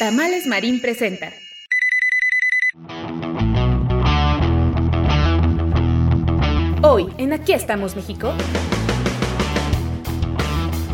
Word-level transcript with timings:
Tamales 0.00 0.46
Marín 0.46 0.80
presenta. 0.80 1.30
Hoy, 6.80 7.08
en 7.18 7.34
Aquí 7.34 7.52
estamos 7.52 7.96
México. 7.96 8.32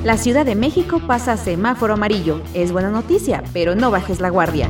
La 0.02 0.16
Ciudad 0.16 0.44
de 0.44 0.56
México 0.56 1.00
pasa 1.06 1.34
a 1.34 1.36
semáforo 1.36 1.94
amarillo. 1.94 2.42
Es 2.52 2.72
buena 2.72 2.90
noticia, 2.90 3.44
pero 3.52 3.76
no 3.76 3.92
bajes 3.92 4.18
la 4.18 4.30
guardia. 4.30 4.68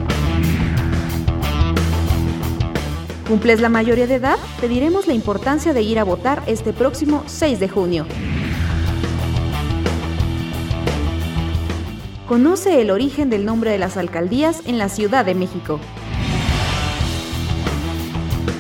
¿Cumples 3.27 3.62
la 3.62 3.71
mayoría 3.71 4.07
de 4.07 4.17
edad? 4.17 4.37
Te 4.61 4.69
diremos 4.69 5.07
la 5.07 5.15
importancia 5.15 5.73
de 5.73 5.81
ir 5.81 5.98
a 5.98 6.05
votar 6.05 6.43
este 6.47 6.75
próximo 6.75 7.25
6 7.27 7.59
de 7.59 7.69
junio. 7.71 8.07
Conoce 12.27 12.80
el 12.80 12.91
origen 12.91 13.30
del 13.30 13.45
nombre 13.45 13.70
de 13.70 13.78
las 13.78 13.97
alcaldías 13.97 14.62
en 14.67 14.78
la 14.78 14.89
Ciudad 14.89 15.25
de 15.25 15.37
México. 15.37 15.78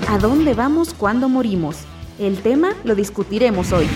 ¿A 0.08 0.18
dónde 0.18 0.54
vamos 0.54 0.94
cuando 0.94 1.28
morimos? 1.28 1.78
El 2.20 2.38
tema 2.42 2.74
lo 2.84 2.94
discutiremos 2.94 3.72
hoy. 3.72 3.88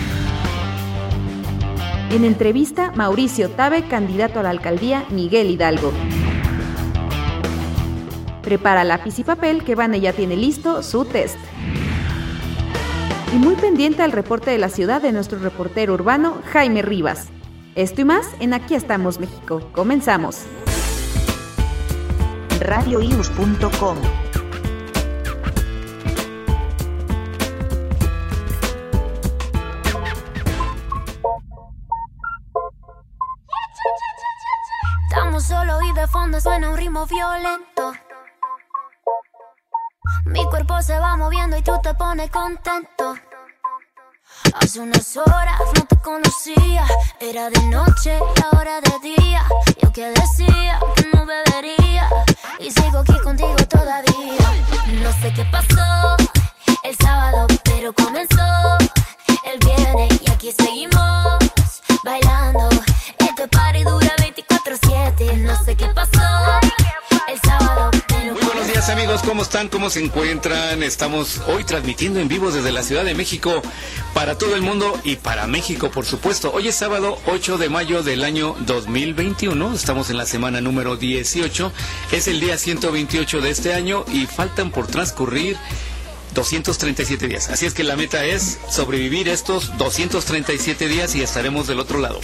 En 2.09 2.25
entrevista, 2.25 2.91
Mauricio 2.97 3.49
Tabe, 3.49 3.87
candidato 3.87 4.41
a 4.41 4.43
la 4.43 4.49
alcaldía 4.49 5.05
Miguel 5.09 5.49
Hidalgo. 5.49 5.93
Prepara 8.41 8.83
lápiz 8.83 9.19
y 9.19 9.23
papel 9.23 9.63
que 9.63 9.75
Vane 9.75 10.01
ya 10.01 10.11
tiene 10.11 10.35
listo 10.35 10.83
su 10.83 11.05
test. 11.05 11.37
Y 13.33 13.37
muy 13.37 13.55
pendiente 13.55 14.03
al 14.03 14.11
reporte 14.11 14.51
de 14.51 14.57
la 14.57 14.67
ciudad 14.67 15.01
de 15.01 15.13
nuestro 15.13 15.39
reportero 15.39 15.93
urbano 15.93 16.41
Jaime 16.51 16.81
Rivas. 16.81 17.29
Esto 17.75 18.01
y 18.01 18.05
más 18.05 18.27
en 18.41 18.53
Aquí 18.53 18.75
estamos 18.75 19.17
México. 19.17 19.61
Comenzamos. 19.71 20.43
radioius.com 22.59 23.97
Estamos 35.09 35.43
solo 35.45 35.81
y 35.81 35.93
de 35.93 36.07
fondo 36.07 36.41
suena 36.41 36.69
un 36.69 36.77
ritmo 36.77 37.05
violento. 37.05 37.93
Mi 40.25 40.43
cuerpo 40.45 40.81
se 40.81 40.99
va 40.99 41.15
moviendo 41.15 41.55
y 41.55 41.61
tú 41.61 41.71
te 41.81 41.93
pones 41.93 42.29
contento. 42.31 43.15
Hace 44.53 44.79
unas 44.79 45.17
horas 45.17 45.59
no 45.75 45.85
te 45.85 45.97
conocía, 45.97 46.85
era 47.19 47.49
de 47.49 47.61
noche 47.63 48.17
y 48.17 48.43
ahora 48.43 48.81
de 48.81 49.15
día. 49.15 49.43
Yo 49.81 49.91
que 49.91 50.09
decía 50.09 50.79
no 51.13 51.25
bebería 51.25 52.09
y 52.59 52.71
sigo 52.71 52.99
aquí 52.99 53.17
contigo 53.19 53.55
todavía. 53.69 54.37
No 55.01 55.11
sé 55.21 55.33
qué 55.33 55.45
pasó 55.45 56.17
el 56.83 56.95
sábado, 56.97 57.47
pero 57.63 57.93
comenzó 57.93 58.77
el 59.51 59.59
viernes 59.65 60.21
y 60.21 60.31
aquí 60.31 60.51
seguimos 60.51 61.39
bailando. 62.03 62.69
Este 63.19 63.47
party 63.47 63.83
dura 63.83 64.15
24/7, 64.17 65.37
no 65.37 65.63
sé 65.63 65.75
qué 65.75 65.87
pasó 65.87 66.21
días 68.81 68.97
amigos, 68.97 69.21
¿cómo 69.21 69.43
están? 69.43 69.67
¿Cómo 69.67 69.91
se 69.91 70.03
encuentran? 70.03 70.81
Estamos 70.81 71.39
hoy 71.45 71.63
transmitiendo 71.63 72.19
en 72.19 72.27
vivo 72.27 72.49
desde 72.49 72.71
la 72.71 72.81
Ciudad 72.81 73.05
de 73.05 73.13
México 73.13 73.61
para 74.15 74.39
todo 74.39 74.55
el 74.55 74.63
mundo 74.63 74.99
y 75.03 75.17
para 75.17 75.45
México, 75.45 75.91
por 75.91 76.03
supuesto. 76.03 76.51
Hoy 76.51 76.69
es 76.69 76.75
sábado 76.77 77.19
8 77.27 77.59
de 77.59 77.69
mayo 77.69 78.01
del 78.01 78.23
año 78.23 78.55
2021, 78.61 79.75
estamos 79.75 80.09
en 80.09 80.17
la 80.17 80.25
semana 80.25 80.61
número 80.61 80.97
18, 80.97 81.71
es 82.11 82.27
el 82.27 82.39
día 82.39 82.57
128 82.57 83.41
de 83.41 83.51
este 83.51 83.75
año 83.75 84.03
y 84.11 84.25
faltan 84.25 84.71
por 84.71 84.87
transcurrir 84.87 85.57
237 86.33 87.27
días. 87.27 87.49
Así 87.49 87.65
es 87.65 87.73
que 87.73 87.83
la 87.83 87.95
meta 87.95 88.25
es 88.25 88.59
sobrevivir 88.69 89.27
estos 89.27 89.77
237 89.77 90.87
días 90.87 91.15
y 91.15 91.21
estaremos 91.21 91.67
del 91.67 91.79
otro 91.79 91.99
lado. 91.99 92.19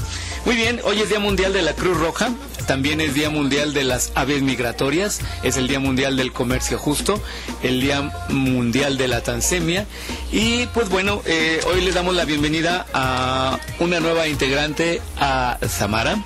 Muy 0.45 0.55
bien, 0.55 0.79
hoy 0.83 1.01
es 1.01 1.09
Día 1.09 1.19
Mundial 1.19 1.53
de 1.53 1.61
la 1.61 1.73
Cruz 1.73 1.97
Roja, 1.97 2.31
también 2.67 3.01
es 3.01 3.13
Día 3.13 3.29
Mundial 3.29 3.73
de 3.73 3.83
las 3.83 4.11
Aves 4.15 4.41
Migratorias, 4.41 5.19
es 5.43 5.57
el 5.57 5.67
Día 5.67 5.79
Mundial 5.79 6.17
del 6.17 6.31
Comercio 6.33 6.77
Justo, 6.77 7.21
el 7.63 7.81
Día 7.81 8.13
Mundial 8.29 8.97
de 8.97 9.07
la 9.07 9.21
Tansemia 9.21 9.85
y 10.31 10.65
pues 10.67 10.89
bueno, 10.89 11.21
eh, 11.25 11.59
hoy 11.67 11.81
les 11.81 11.95
damos 11.95 12.15
la 12.15 12.25
bienvenida 12.25 12.85
a 12.93 13.59
una 13.79 13.99
nueva 13.99 14.27
integrante, 14.27 15.01
a 15.17 15.57
Samara 15.67 16.17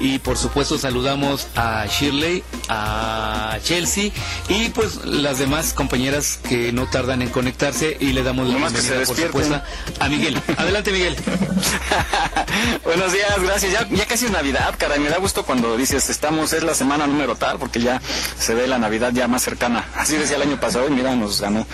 y 0.00 0.18
por 0.18 0.36
supuesto 0.36 0.78
saludamos 0.78 1.48
a 1.56 1.86
Shirley, 1.86 2.42
a 2.68 3.58
Chelsea 3.62 4.10
y 4.48 4.68
pues 4.70 5.04
las 5.04 5.38
demás 5.38 5.72
compañeras 5.72 6.38
que 6.48 6.72
no 6.72 6.86
tardan 6.88 7.22
en 7.22 7.27
conectarse 7.30 7.96
y 8.00 8.12
le 8.12 8.22
damos 8.22 8.48
la 8.48 8.56
bienvenida 8.56 9.04
por 9.04 9.16
supuesto 9.16 9.60
a 10.00 10.08
Miguel. 10.08 10.40
Adelante 10.56 10.92
Miguel. 10.92 11.16
Buenos 12.84 13.12
días, 13.12 13.42
gracias. 13.42 13.72
Ya, 13.72 13.88
ya 13.88 14.06
casi 14.06 14.26
es 14.26 14.30
Navidad, 14.30 14.74
caray. 14.78 15.00
Me 15.00 15.08
da 15.08 15.18
gusto 15.18 15.44
cuando 15.44 15.76
dices 15.76 16.08
estamos, 16.10 16.52
es 16.52 16.62
la 16.62 16.74
semana 16.74 17.06
número 17.06 17.36
tal, 17.36 17.58
porque 17.58 17.80
ya 17.80 18.00
se 18.38 18.54
ve 18.54 18.66
la 18.66 18.78
Navidad 18.78 19.12
ya 19.12 19.28
más 19.28 19.42
cercana. 19.42 19.84
Así 19.96 20.16
decía 20.16 20.36
el 20.36 20.42
año 20.42 20.60
pasado 20.60 20.88
y 20.88 20.90
mira, 20.90 21.14
nos 21.14 21.40
ganó. 21.40 21.66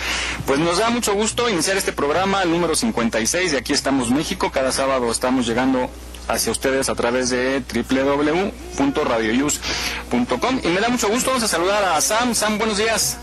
Pues 0.46 0.58
nos 0.58 0.78
da 0.78 0.90
mucho 0.90 1.14
gusto 1.14 1.48
iniciar 1.48 1.76
este 1.76 1.92
programa, 1.92 2.42
el 2.42 2.50
número 2.50 2.74
56, 2.74 3.52
de 3.52 3.58
aquí 3.58 3.72
estamos 3.72 4.10
México. 4.10 4.50
Cada 4.50 4.72
sábado 4.72 5.10
estamos 5.10 5.46
llegando 5.46 5.90
hacia 6.28 6.52
ustedes 6.52 6.88
a 6.88 6.94
través 6.94 7.30
de 7.30 7.60
www.radioyus.com. 7.60 10.60
Y 10.62 10.68
me 10.68 10.80
da 10.80 10.88
mucho 10.88 11.08
gusto, 11.08 11.30
vamos 11.30 11.44
a 11.44 11.48
saludar 11.48 11.84
a 11.84 12.00
Sam. 12.00 12.34
Sam, 12.34 12.58
buenos 12.58 12.78
días. 12.78 13.18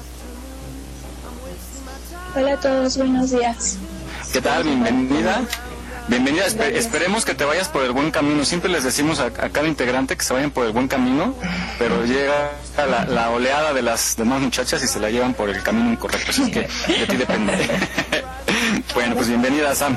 Hola 2.36 2.53
a 2.53 2.58
todos, 2.58 2.97
buenos 2.97 3.31
días. 3.31 3.78
¿Qué 4.31 4.42
tal? 4.42 4.64
Bienvenida. 4.64 5.42
Bienvenida, 6.08 6.46
Espe- 6.47 6.74
esperemos 6.75 7.25
que 7.25 7.36
te 7.36 7.46
vayas 7.46 7.68
por 7.69 7.84
el 7.84 7.92
buen 7.92 8.12
camino. 8.12 8.44
Siempre 8.44 8.69
les 8.69 8.84
decimos 8.84 9.19
a, 9.19 9.25
a 9.28 9.50
cada 9.50 9.68
integrante 9.68 10.18
que 10.18 10.24
se 10.24 10.34
vayan 10.34 10.52
por 10.52 10.66
el 10.66 10.72
buen 10.72 10.88
camino, 10.88 11.36
pero 11.78 12.03
llega 12.06 12.52
la, 12.78 13.06
la 13.06 13.30
oleada 13.30 13.74
de 13.74 13.81
las 13.81 14.16
demás 14.18 14.41
muchachas 14.41 14.84
y 14.84 14.88
se 14.88 15.00
la 15.00 15.09
llevan 15.09 15.34
por 15.34 15.50
el 15.50 15.62
camino 15.64 15.91
incorrecto. 15.91 16.31
Así 16.31 16.44
es 16.44 16.50
que 16.50 16.62
de 17.00 17.08
ti 17.08 17.16
depende. 17.18 17.53
bueno, 18.94 19.16
pues 19.16 19.28
bienvenida, 19.28 19.74
Sam. 19.75 19.96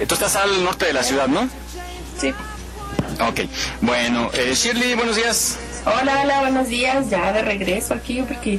Eh, 0.00 0.06
Tú 0.06 0.14
estás 0.14 0.34
al 0.36 0.64
norte 0.64 0.86
de 0.86 0.92
la 0.94 1.02
ciudad, 1.02 1.28
¿no? 1.28 1.48
Sí. 2.18 2.32
Ok. 3.20 3.40
Bueno, 3.82 4.30
eh, 4.32 4.52
Shirley, 4.54 4.94
buenos 4.94 5.16
días. 5.16 5.58
Hola, 5.84 6.22
hola, 6.22 6.40
buenos 6.40 6.68
días. 6.68 7.10
Ya 7.10 7.32
de 7.32 7.42
regreso 7.42 7.94
aquí 7.94 8.22
porque 8.26 8.58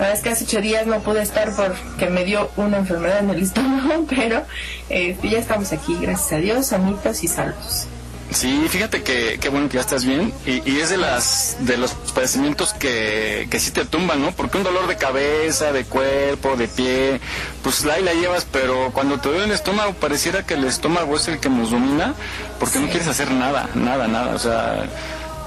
la 0.00 0.06
verdad 0.06 0.16
es 0.16 0.22
que 0.22 0.30
hace 0.30 0.44
ocho 0.44 0.62
días 0.62 0.86
no 0.86 1.00
pude 1.00 1.20
estar 1.20 1.54
porque 1.54 2.08
me 2.08 2.24
dio 2.24 2.50
una 2.56 2.78
enfermedad 2.78 3.18
en 3.18 3.28
el 3.28 3.42
estómago, 3.42 4.06
pero 4.08 4.46
eh, 4.88 5.14
ya 5.22 5.38
estamos 5.38 5.72
aquí, 5.72 5.94
gracias 6.00 6.32
a 6.32 6.36
Dios, 6.36 6.66
sanitos 6.68 7.22
y 7.22 7.28
salvos. 7.28 7.86
Sí, 8.30 8.64
fíjate 8.70 9.02
que 9.02 9.38
qué 9.38 9.48
bueno 9.50 9.68
que 9.68 9.74
ya 9.74 9.82
estás 9.82 10.06
bien 10.06 10.32
y, 10.46 10.62
y 10.70 10.80
es 10.80 10.88
de 10.88 10.96
las 10.96 11.58
de 11.60 11.76
los 11.76 11.90
padecimientos 12.14 12.72
que, 12.72 13.46
que 13.50 13.60
sí 13.60 13.72
te 13.72 13.84
tumban, 13.84 14.22
¿no? 14.22 14.32
Porque 14.32 14.56
un 14.56 14.62
dolor 14.62 14.86
de 14.86 14.96
cabeza, 14.96 15.70
de 15.72 15.84
cuerpo, 15.84 16.56
de 16.56 16.68
pie, 16.68 17.20
pues 17.62 17.84
la 17.84 17.94
ahí 17.94 18.02
la 18.02 18.14
llevas, 18.14 18.46
pero 18.50 18.92
cuando 18.94 19.18
te 19.18 19.28
duele 19.28 19.44
el 19.44 19.50
estómago 19.50 19.92
pareciera 19.94 20.46
que 20.46 20.54
el 20.54 20.64
estómago 20.64 21.14
es 21.16 21.28
el 21.28 21.40
que 21.40 21.50
nos 21.50 21.72
domina 21.72 22.14
porque 22.58 22.78
no 22.78 22.88
quieres 22.88 23.08
hacer 23.08 23.30
nada, 23.32 23.68
nada, 23.74 24.08
nada, 24.08 24.34
o 24.34 24.38
sea, 24.38 24.84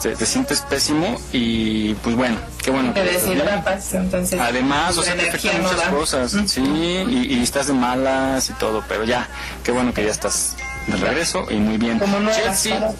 te, 0.03 0.15
te 0.15 0.25
sientes 0.25 0.61
pésimo 0.61 1.19
y 1.31 1.93
pues 1.95 2.15
bueno, 2.15 2.37
qué 2.61 2.71
bueno. 2.71 2.91
Deshidratas, 2.93 3.93
entonces. 3.93 4.39
Además, 4.39 4.97
o 4.97 5.01
sea, 5.01 5.15
te 5.15 5.29
afectan 5.29 5.63
no 5.63 5.69
muchas 5.69 5.85
da. 5.85 5.89
cosas, 5.89 6.35
sí, 6.47 6.61
y, 6.61 7.33
y 7.35 7.41
estás 7.41 7.67
de 7.67 7.73
malas 7.73 8.49
y 8.49 8.53
todo, 8.53 8.83
pero 8.87 9.05
ya, 9.05 9.27
qué 9.63 9.71
bueno 9.71 9.93
que 9.93 10.03
ya 10.03 10.11
estás 10.11 10.57
de 10.87 10.97
regreso 10.97 11.45
y 11.49 11.55
muy 11.55 11.77
bien. 11.77 11.99
Como 11.99 12.19
nuevas 12.19 12.37
Chelsea, 12.63 12.91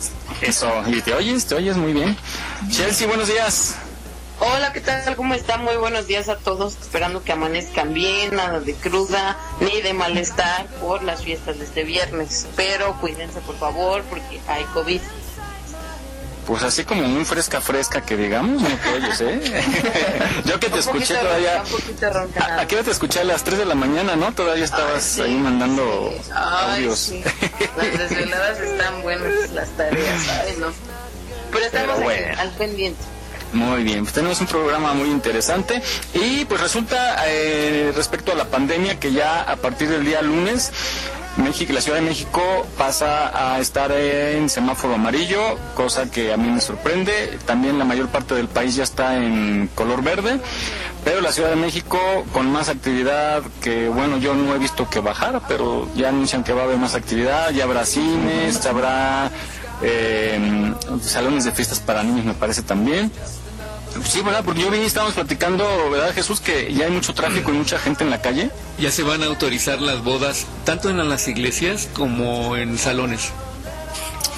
eso, 0.42 0.72
y 0.88 1.02
te 1.02 1.14
oyes, 1.14 1.46
te 1.46 1.56
oyes 1.56 1.76
muy 1.76 1.92
bien. 1.92 2.18
Chelsea, 2.72 3.06
buenos 3.06 3.28
días. 3.28 3.76
Hola, 4.40 4.74
¿qué 4.74 4.82
tal? 4.82 5.16
¿Cómo 5.16 5.34
están? 5.36 5.64
Muy 5.64 5.76
buenos 5.76 6.08
días 6.08 6.28
a 6.30 6.38
todos. 6.38 6.76
Esperando 6.82 7.24
que 7.24 7.32
amanezcan 7.34 7.94
bien, 7.94 8.36
nada 8.36 8.60
de 8.62 8.74
cruda 8.74 9.38
ni 9.60 9.82
de 9.82 9.94
malestar 9.94 10.66
por 10.82 11.04
las 11.04 11.24
fiestas 11.24 11.60
de 11.60 11.66
este 11.66 11.84
viernes. 11.84 12.48
Pero 12.56 12.94
cuídense, 13.00 13.40
por 13.42 13.58
favor, 13.58 14.04
porque 14.10 14.42
hay 14.48 14.64
COVID. 14.74 15.02
Pues 16.45 16.63
así 16.63 16.84
como 16.84 17.04
muy 17.04 17.25
fresca, 17.25 17.62
fresca 17.62 18.01
que 18.01 18.18
digamos, 18.18 18.62
no 18.62 18.68
te 18.69 18.90
oyes, 18.90 19.22
¿eh? 19.22 19.63
Yo 20.45 20.60
que 20.60 20.69
te 20.69 20.80
escuché 20.80 21.16
todavía... 21.16 21.63
Aquí 22.60 22.75
te 22.75 22.92
escuché 22.92 23.22
a 23.22 23.24
las 23.24 23.44
3 23.44 23.60
de 23.60 23.66
la 23.66 23.75
mañana, 23.75 24.16
¿no? 24.16 24.34
Todavía 24.34 24.66
estabas 24.66 25.19
ahí 25.19 25.36
mandando 25.36 26.13
audios. 26.34 27.13
Las 27.78 28.10
desveladas 28.10 28.60
están 28.60 29.01
buenas, 29.01 29.51
las 29.51 29.69
tareas, 29.69 30.24
¿sabes? 30.24 30.57
No? 30.57 30.68
Pero 31.51 31.66
estamos 31.66 32.00
al 32.38 32.50
pendiente. 32.51 33.04
Muy 33.54 33.84
bien, 33.84 34.01
pues 34.01 34.13
tenemos 34.13 34.42
un 34.42 34.48
programa 34.48 34.94
muy 34.94 35.12
interesante 35.12 35.80
y 36.13 36.44
pues 36.45 36.60
resulta 36.60 37.24
eh, 37.28 37.94
respecto 37.95 38.31
a 38.31 38.36
la 38.36 38.45
pandemia 38.45 39.00
que 39.00 39.13
ya 39.13 39.44
a 39.44 39.56
partir 39.57 39.90
del 39.90 40.04
día 40.04 40.24
lunes 40.24 40.72
México, 41.38 41.74
la 41.74 41.81
Ciudad 41.81 41.97
de 41.97 42.06
México 42.06 42.41
pasa 42.77 43.53
a 43.53 43.59
estar 43.59 43.91
en 43.91 44.50
semáforo 44.50 44.95
amarillo, 44.95 45.57
cosa 45.75 46.09
que 46.09 46.31
a 46.31 46.38
mí 46.38 46.47
me 46.47 46.62
sorprende. 46.62 47.39
También 47.45 47.80
la 47.80 47.85
mayor 47.85 48.09
parte 48.09 48.35
del 48.35 48.47
país 48.47 48.75
ya 48.75 48.83
está 48.83 49.18
en 49.18 49.68
color 49.74 50.03
verde, 50.03 50.39
pero 51.03 51.21
la 51.21 51.31
Ciudad 51.31 51.50
de 51.50 51.56
México 51.56 52.00
con 52.31 52.51
más 52.51 52.69
actividad 52.69 53.41
que, 53.62 53.89
bueno, 53.89 54.18
yo 54.18 54.35
no 54.35 54.53
he 54.53 54.59
visto 54.59 54.88
que 54.89 55.00
bajar, 55.00 55.41
pero 55.47 55.89
ya 55.95 56.09
anuncian 56.09 56.44
que 56.44 56.53
va 56.53 56.62
a 56.62 56.65
haber 56.65 56.77
más 56.77 56.94
actividad, 56.94 57.50
ya 57.50 57.63
habrá 57.63 57.83
cines, 57.85 58.63
habrá 58.68 59.31
eh, 59.81 60.74
salones 61.01 61.45
de 61.45 61.51
fiestas 61.51 61.80
para 61.80 62.03
niños, 62.03 62.25
me 62.25 62.35
parece 62.35 62.62
también. 62.62 63.12
Sí, 64.06 64.22
¿verdad? 64.22 64.44
Porque 64.44 64.62
yo 64.62 64.72
vi, 64.72 64.80
estábamos 64.80 65.13
platicando, 65.16 65.66
¿verdad, 65.90 66.13
Jesús? 66.13 66.42
Que 66.42 66.74
ya 66.74 66.86
hay 66.86 66.92
mucho 66.92 67.13
tráfico 67.13 67.51
y 67.51 67.54
mucha 67.54 67.78
gente 67.80 68.04
en 68.04 68.10
la 68.10 68.22
calle. 68.22 68.50
Ya 68.80 68.92
se 68.92 69.04
van 69.04 69.24
a 69.24 69.28
autorizar 69.28 69.81
las 69.81 70.04
bodas, 70.04 70.45
tanto 70.66 70.90
en 70.90 71.07
las 71.10 71.28
iglesias 71.28 71.90
como 71.94 72.57
en 72.57 72.78
salones. 72.78 73.31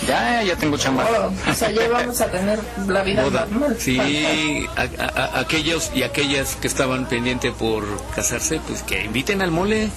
Ya, 0.07 0.44
ya 0.44 0.56
tengo 0.56 0.78
chamba. 0.78 1.07
Oh, 1.10 1.52
o 1.52 1.54
sea, 1.54 1.72
ya 1.72 1.88
vamos 1.88 2.19
a 2.22 2.28
tener 2.28 2.60
la 2.88 3.02
vida 3.02 3.24
normal. 3.24 3.78
Sí, 3.80 4.68
aquellos 5.34 5.92
y 5.96 6.04
aquellas 6.04 6.56
que 6.57 6.68
estaban 6.68 7.07
pendientes 7.07 7.54
por 7.54 7.84
casarse, 8.13 8.60
pues 8.68 8.84
que 8.84 9.04
inviten 9.04 9.42
al 9.42 9.52
mole. 9.52 9.90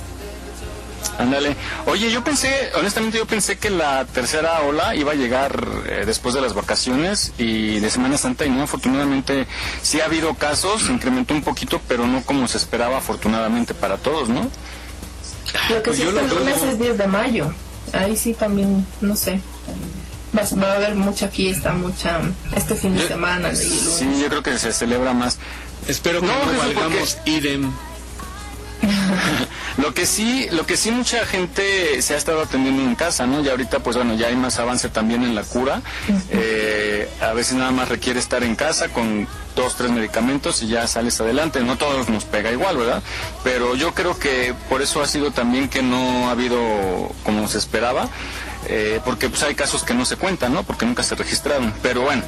Ándale. 1.18 1.56
Oye, 1.86 2.10
yo 2.10 2.22
pensé, 2.22 2.70
honestamente 2.74 3.18
yo 3.18 3.26
pensé 3.26 3.58
que 3.58 3.70
la 3.70 4.04
tercera 4.04 4.60
ola 4.62 4.94
iba 4.94 5.12
a 5.12 5.14
llegar 5.14 5.66
eh, 5.86 6.04
después 6.06 6.34
de 6.34 6.40
las 6.40 6.54
vacaciones 6.54 7.32
y 7.38 7.80
de 7.80 7.90
Semana 7.90 8.16
Santa 8.16 8.46
y 8.46 8.50
no, 8.50 8.62
afortunadamente 8.62 9.46
sí 9.82 10.00
ha 10.00 10.04
habido 10.04 10.34
casos, 10.34 10.82
se 10.82 10.92
incrementó 10.92 11.34
un 11.34 11.42
poquito, 11.42 11.80
pero 11.88 12.06
no 12.06 12.22
como 12.22 12.46
se 12.46 12.58
esperaba 12.58 12.98
afortunadamente 12.98 13.74
para 13.74 13.96
todos, 13.96 14.28
¿no? 14.28 14.48
Lo 15.70 15.76
que 15.76 15.80
pues 15.80 15.96
sí 15.96 16.02
está 16.02 16.20
el 16.20 16.28
lunes 16.28 16.62
es 16.62 16.78
10 16.78 16.98
de 16.98 17.06
mayo. 17.06 17.52
Ahí 17.92 18.16
sí 18.16 18.34
también, 18.34 18.86
no 19.00 19.16
sé. 19.16 19.40
Va, 20.36 20.68
a 20.68 20.76
haber 20.76 20.94
mucha 20.94 21.28
fiesta, 21.28 21.72
mucha 21.72 22.20
este 22.54 22.74
fin 22.74 22.94
de 22.94 23.08
semana. 23.08 23.54
Sí, 23.54 24.20
yo 24.20 24.28
creo 24.28 24.42
que 24.42 24.58
se 24.58 24.72
celebra 24.72 25.14
más. 25.14 25.38
Espero 25.88 26.20
que 26.20 26.26
no, 26.26 26.52
no 26.52 26.58
valgamos 26.58 27.16
idem 27.24 27.72
lo 29.76 29.94
que 29.94 30.06
sí, 30.06 30.46
lo 30.50 30.66
que 30.66 30.76
sí 30.76 30.90
mucha 30.90 31.24
gente 31.26 32.00
se 32.02 32.14
ha 32.14 32.16
estado 32.16 32.42
atendiendo 32.42 32.82
en 32.82 32.94
casa, 32.94 33.26
¿no? 33.26 33.42
Ya 33.42 33.52
ahorita, 33.52 33.80
pues 33.80 33.96
bueno, 33.96 34.14
ya 34.14 34.28
hay 34.28 34.36
más 34.36 34.58
avance 34.58 34.88
también 34.88 35.22
en 35.22 35.34
la 35.34 35.42
cura. 35.42 35.82
Eh, 36.30 37.08
a 37.20 37.32
veces 37.32 37.54
nada 37.54 37.70
más 37.70 37.88
requiere 37.88 38.18
estar 38.18 38.42
en 38.42 38.56
casa 38.56 38.88
con 38.88 39.26
dos, 39.56 39.74
tres 39.76 39.90
medicamentos 39.90 40.62
y 40.62 40.68
ya 40.68 40.86
sales 40.86 41.20
adelante. 41.20 41.60
No 41.60 41.76
todos 41.76 42.08
nos 42.08 42.24
pega 42.24 42.52
igual, 42.52 42.76
¿verdad? 42.76 43.02
Pero 43.44 43.74
yo 43.74 43.94
creo 43.94 44.18
que 44.18 44.54
por 44.68 44.82
eso 44.82 45.02
ha 45.02 45.06
sido 45.06 45.30
también 45.30 45.68
que 45.68 45.82
no 45.82 46.28
ha 46.28 46.32
habido 46.32 46.58
como 47.24 47.48
se 47.48 47.58
esperaba. 47.58 48.08
Eh, 48.68 49.00
porque 49.04 49.30
pues 49.30 49.42
hay 49.42 49.54
casos 49.54 49.82
que 49.82 49.94
no 49.94 50.04
se 50.04 50.16
cuentan, 50.16 50.52
¿no? 50.52 50.62
Porque 50.62 50.84
nunca 50.84 51.02
se 51.02 51.14
registraron. 51.14 51.72
Pero 51.82 52.02
bueno, 52.02 52.22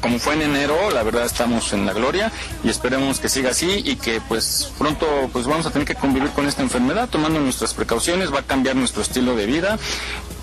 como 0.00 0.18
fue 0.18 0.34
en 0.34 0.42
enero, 0.42 0.90
la 0.90 1.02
verdad 1.02 1.24
estamos 1.24 1.72
en 1.72 1.86
la 1.86 1.94
gloria 1.94 2.30
y 2.62 2.68
esperemos 2.68 3.18
que 3.18 3.28
siga 3.28 3.50
así 3.50 3.82
y 3.84 3.96
que 3.96 4.20
pues 4.20 4.70
pronto 4.78 5.06
pues 5.32 5.46
vamos 5.46 5.64
a 5.66 5.70
tener 5.70 5.86
que 5.86 5.94
convivir 5.94 6.30
con 6.30 6.46
esta 6.46 6.62
enfermedad 6.62 7.08
tomando 7.08 7.40
nuestras 7.40 7.72
precauciones, 7.72 8.32
va 8.32 8.40
a 8.40 8.42
cambiar 8.42 8.76
nuestro 8.76 9.02
estilo 9.02 9.34
de 9.34 9.46
vida 9.46 9.78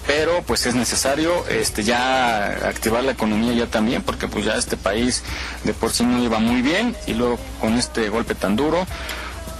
pero 0.06 0.44
pues 0.44 0.66
es 0.66 0.76
necesario 0.76 1.48
este 1.48 1.84
ya 1.84 2.48
activar 2.68 3.04
la 3.06 3.14
economía 3.14 3.54
ya 3.54 3.68
también 3.68 4.02
porque 4.02 4.28
pues 4.28 4.44
ya 4.44 4.56
este 4.56 4.76
país 4.76 5.24
de 5.64 5.74
por 5.74 5.92
sí 5.92 6.04
no 6.04 6.22
iba 6.22 6.40
muy 6.40 6.62
bien 6.62 6.96
y 7.08 7.14
luego 7.14 7.40
con 7.62 7.74
este 7.76 8.10
golpe 8.10 8.36
tan 8.36 8.56
duro 8.56 8.86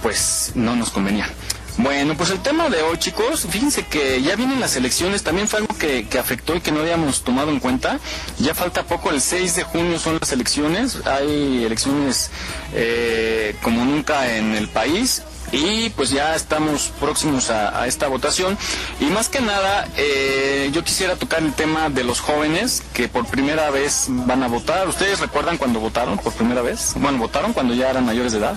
pues 0.02 0.52
no 0.54 0.76
nos 0.76 0.90
convenía. 0.90 1.30
Bueno, 1.76 2.16
pues 2.16 2.30
el 2.30 2.38
tema 2.38 2.68
de 2.68 2.82
hoy, 2.82 2.98
chicos, 2.98 3.46
fíjense 3.50 3.84
que 3.84 4.22
ya 4.22 4.36
vienen 4.36 4.60
las 4.60 4.76
elecciones, 4.76 5.24
también 5.24 5.48
fue 5.48 5.58
algo 5.58 5.76
que, 5.76 6.06
afectó 6.18 6.54
y 6.54 6.60
que 6.60 6.70
no 6.70 6.80
habíamos 6.80 7.24
tomado 7.24 7.50
en 7.50 7.58
cuenta. 7.58 7.98
Ya 8.38 8.54
falta 8.54 8.84
poco, 8.84 9.10
el 9.10 9.20
6 9.20 9.56
de 9.56 9.64
junio 9.64 9.98
son 9.98 10.18
las 10.20 10.30
elecciones, 10.30 11.04
hay 11.04 11.64
elecciones 11.64 12.30
eh, 12.74 13.56
como 13.60 13.84
nunca 13.84 14.36
en 14.36 14.54
el 14.54 14.68
país 14.68 15.22
y 15.50 15.90
pues 15.90 16.10
ya 16.10 16.36
estamos 16.36 16.92
próximos 17.00 17.50
a, 17.50 17.86
esta 17.86 18.08
votación 18.08 18.56
y 19.00 19.06
más 19.06 19.28
que 19.28 19.40
nada 19.40 19.86
eh, 19.96 20.70
yo 20.72 20.82
quisiera 20.82 21.16
tocar 21.16 21.42
el 21.42 21.52
tema 21.52 21.90
de 21.90 22.02
los 22.02 22.20
jóvenes 22.20 22.82
que 22.92 23.08
por 23.08 23.26
primera 23.26 23.70
vez 23.70 24.06
van 24.08 24.44
a 24.44 24.48
votar. 24.48 24.88
¿Ustedes 24.88 25.18
recuerdan 25.18 25.58
cuando 25.58 25.80
votaron 25.80 26.18
por 26.18 26.32
primera 26.34 26.62
vez? 26.62 26.92
Bueno, 26.96 27.18
votaron 27.18 27.52
cuando 27.52 27.74
ya 27.74 27.90
eran 27.90 28.06
mayores 28.06 28.32
de 28.32 28.38
edad. 28.38 28.56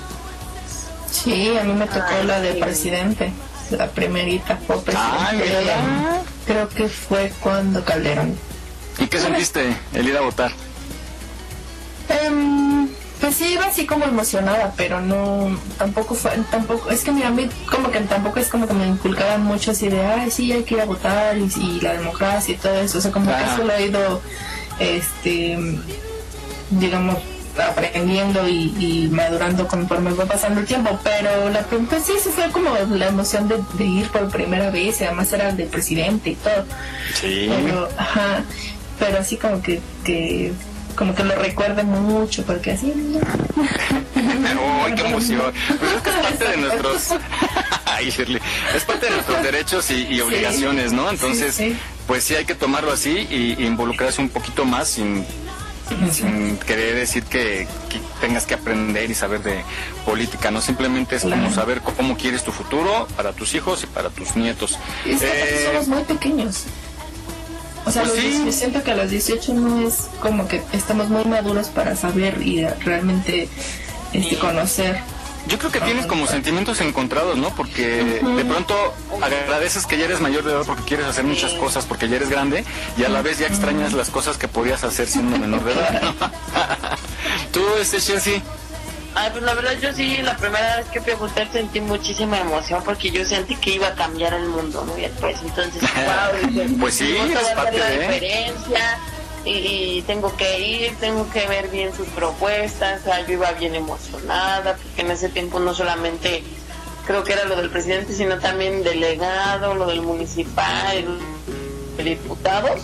Sí, 1.11 1.57
a 1.57 1.63
mí 1.63 1.73
me 1.73 1.85
tocó 1.87 2.23
la 2.25 2.39
de 2.41 2.53
presidente, 2.55 3.31
la 3.71 3.87
primerita 3.87 4.57
fue 4.57 4.81
presidente. 4.81 5.45
creo 6.45 6.69
que 6.69 6.87
fue 6.87 7.31
cuando 7.41 7.83
Calderón. 7.83 8.37
¿Y 8.99 9.07
qué 9.07 9.19
sentiste 9.19 9.77
el 9.93 10.07
ir 10.07 10.17
a 10.17 10.21
votar? 10.21 10.51
Em, 12.09 12.87
pues 13.19 13.35
sí, 13.35 13.53
iba 13.53 13.65
así 13.65 13.85
como 13.85 14.05
emocionada, 14.05 14.73
pero 14.77 15.01
no, 15.01 15.57
tampoco 15.77 16.15
fue, 16.15 16.31
tampoco, 16.49 16.89
es 16.89 17.03
que 17.03 17.11
mira, 17.11 17.27
a 17.27 17.31
mí 17.31 17.49
como 17.69 17.91
que 17.91 17.99
tampoco 18.01 18.39
es 18.39 18.47
como 18.47 18.67
que 18.67 18.73
me 18.73 18.87
inculcaban 18.87 19.43
mucho 19.43 19.71
así 19.71 19.89
de, 19.89 20.01
ay, 20.01 20.31
sí, 20.31 20.51
hay 20.51 20.63
que 20.63 20.75
ir 20.75 20.81
a 20.81 20.85
votar 20.85 21.37
y, 21.37 21.81
la 21.81 21.93
democracia 21.93 22.53
y 22.55 22.57
todo 22.57 22.75
eso, 22.79 22.97
o 22.97 23.01
sea, 23.01 23.11
como 23.11 23.35
que 23.35 23.43
eso 23.43 23.63
lo 23.63 23.73
he 23.73 23.87
ido, 23.87 24.21
este, 24.79 25.57
digamos, 26.69 27.17
aprendiendo 27.59 28.47
y, 28.47 29.09
madurando 29.11 29.67
conforme 29.67 30.11
va 30.13 30.25
pasando 30.25 30.61
el 30.61 30.65
tiempo, 30.65 30.99
pero 31.03 31.49
la 31.49 31.61
pregunta 31.61 31.99
sí, 31.99 32.13
sí 32.21 32.29
fue 32.29 32.49
como 32.51 32.71
la 32.89 33.07
emoción 33.07 33.47
de, 33.47 33.85
ir 33.85 34.07
por 34.09 34.29
primera 34.29 34.69
vez, 34.69 35.01
y 35.01 35.05
además 35.05 35.31
era 35.33 35.51
del 35.51 35.67
presidente 35.67 36.31
y 36.31 36.35
todo. 36.35 36.65
Sí. 37.13 37.49
Pero, 37.49 37.89
ajá, 37.97 38.43
pero 38.99 39.19
así 39.19 39.37
como 39.37 39.61
que, 39.61 39.81
que 40.03 40.53
como 40.97 41.15
que 41.15 41.23
lo 41.23 41.35
recuerde 41.35 41.83
mucho, 41.83 42.43
porque 42.43 42.71
así... 42.71 42.91
¡Uy, 44.15 44.95
qué 44.95 45.07
emoción! 45.07 45.53
Pues 45.79 45.91
es 45.93 46.01
que 46.01 46.09
es 46.09 46.15
parte 46.15 46.47
de 46.49 46.57
nuestros... 46.57 47.09
Ay, 47.85 48.09
Shirley, 48.09 48.41
es 48.75 48.83
parte 48.83 49.05
de 49.05 49.11
nuestros 49.13 49.43
derechos 49.43 49.89
y, 49.91 50.19
obligaciones, 50.19 50.91
¿no? 50.91 51.09
Entonces, 51.09 51.61
pues 52.05 52.23
sí 52.23 52.35
hay 52.35 52.45
que 52.45 52.55
tomarlo 52.55 52.91
así 52.91 53.27
y, 53.29 53.63
involucrarse 53.63 54.21
un 54.21 54.29
poquito 54.29 54.65
más 54.65 54.89
sin 54.89 55.25
sin 56.11 56.57
querer 56.57 56.95
decir 56.95 57.23
que, 57.23 57.67
tengas 58.19 58.45
que 58.45 58.55
aprender 58.55 59.09
y 59.09 59.13
saber 59.13 59.43
de 59.43 59.63
política, 60.05 60.51
no 60.51 60.61
simplemente 60.61 61.15
es 61.15 61.23
como 61.23 61.51
saber 61.51 61.81
cómo 61.81 62.17
quieres 62.17 62.43
tu 62.43 62.51
futuro 62.51 63.07
para 63.15 63.33
tus 63.33 63.53
hijos 63.53 63.83
y 63.83 63.87
para 63.87 64.09
tus 64.09 64.35
nietos. 64.35 64.77
Es 65.05 65.21
que 65.21 65.27
eh, 65.27 65.65
somos 65.65 65.87
muy 65.87 66.03
pequeños. 66.03 66.65
O 67.85 67.91
sea, 67.91 68.03
pues 68.03 68.55
siento 68.55 68.83
que 68.83 68.91
a 68.91 68.95
los 68.95 69.09
18 69.09 69.53
no 69.53 69.87
es 69.87 70.09
como 70.19 70.47
que 70.47 70.61
estamos 70.73 71.09
muy 71.09 71.23
maduros 71.23 71.67
para 71.67 71.95
saber 71.95 72.45
y 72.45 72.65
realmente 72.83 73.47
este, 74.11 74.37
conocer. 74.37 74.99
Yo 75.47 75.57
creo 75.57 75.71
que 75.71 75.79
tienes 75.79 76.05
como 76.05 76.27
sentimientos 76.27 76.81
encontrados, 76.81 77.37
¿no? 77.37 77.55
Porque 77.55 78.21
de 78.21 78.45
pronto 78.45 78.93
agradeces 79.21 79.85
que 79.85 79.97
ya 79.97 80.05
eres 80.05 80.19
mayor 80.19 80.43
de 80.43 80.51
edad 80.51 80.63
porque 80.65 80.83
quieres 80.83 81.05
hacer 81.05 81.23
muchas 81.23 81.53
cosas 81.53 81.85
porque 81.85 82.09
ya 82.09 82.17
eres 82.17 82.29
grande 82.29 82.65
y 82.97 83.03
a 83.03 83.09
la 83.09 83.21
vez 83.21 83.39
ya 83.39 83.47
extrañas 83.47 83.93
las 83.93 84.09
cosas 84.09 84.37
que 84.37 84.47
podías 84.47 84.83
hacer 84.83 85.07
siendo 85.07 85.37
menor 85.37 85.63
de 85.63 85.73
edad. 85.73 86.13
¿Tú, 87.51 87.63
este 87.79 87.99
Chelsea? 87.99 88.41
Ay, 89.15 89.29
pues 89.31 89.43
la 89.43 89.55
verdad 89.55 89.73
yo 89.81 89.91
sí, 89.93 90.17
la 90.21 90.37
primera 90.37 90.77
vez 90.77 90.87
que 90.89 91.01
fui 91.01 91.13
a 91.13 91.15
votar 91.15 91.51
sentí 91.51 91.81
muchísima 91.81 92.39
emoción 92.39 92.83
porque 92.83 93.09
yo 93.09 93.25
sentí 93.25 93.55
que 93.55 93.71
iba 93.71 93.87
a 93.87 93.95
cambiar 93.95 94.33
el 94.35 94.47
mundo, 94.47 94.85
¿no? 94.85 94.95
Y 94.97 95.07
pues 95.19 95.37
entonces, 95.41 95.81
wow, 95.95 96.77
pues 96.79 96.93
sí, 96.93 97.15
es 97.17 97.49
parte 97.55 97.79
la 97.79 97.89
diferencia 97.89 98.99
y, 99.47 100.03
tengo 100.03 100.35
que 100.35 100.59
ir, 100.59 100.97
tengo 100.99 101.29
que 101.29 101.47
ver 101.47 101.69
bien 101.69 101.93
sus 101.93 102.07
propuestas, 102.09 103.01
o 103.05 103.27
yo 103.27 103.33
iba 103.33 103.51
bien 103.53 103.75
emocionada 103.75 104.75
porque 104.75 105.01
en 105.01 105.11
ese 105.11 105.29
tiempo 105.29 105.59
no 105.59 105.73
solamente 105.73 106.43
creo 107.05 107.23
que 107.23 107.33
era 107.33 107.45
lo 107.45 107.55
del 107.55 107.69
presidente, 107.69 108.13
sino 108.13 108.39
también 108.39 108.83
delegado, 108.83 109.73
lo 109.75 109.87
del 109.87 110.01
municipal, 110.01 111.19
diputados 111.97 112.81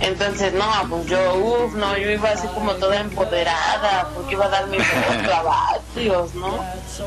entonces, 0.00 0.52
no, 0.52 0.66
pues 0.90 1.06
yo, 1.06 1.34
uff, 1.36 1.74
no, 1.74 1.96
yo 1.96 2.10
iba 2.10 2.30
así 2.30 2.46
como 2.48 2.74
toda 2.74 3.00
empoderada, 3.00 4.08
porque 4.14 4.34
iba 4.34 4.46
a 4.46 4.48
dar 4.48 4.66
mis 4.66 4.82
trabajos, 5.24 6.34
¿no? 6.34 6.58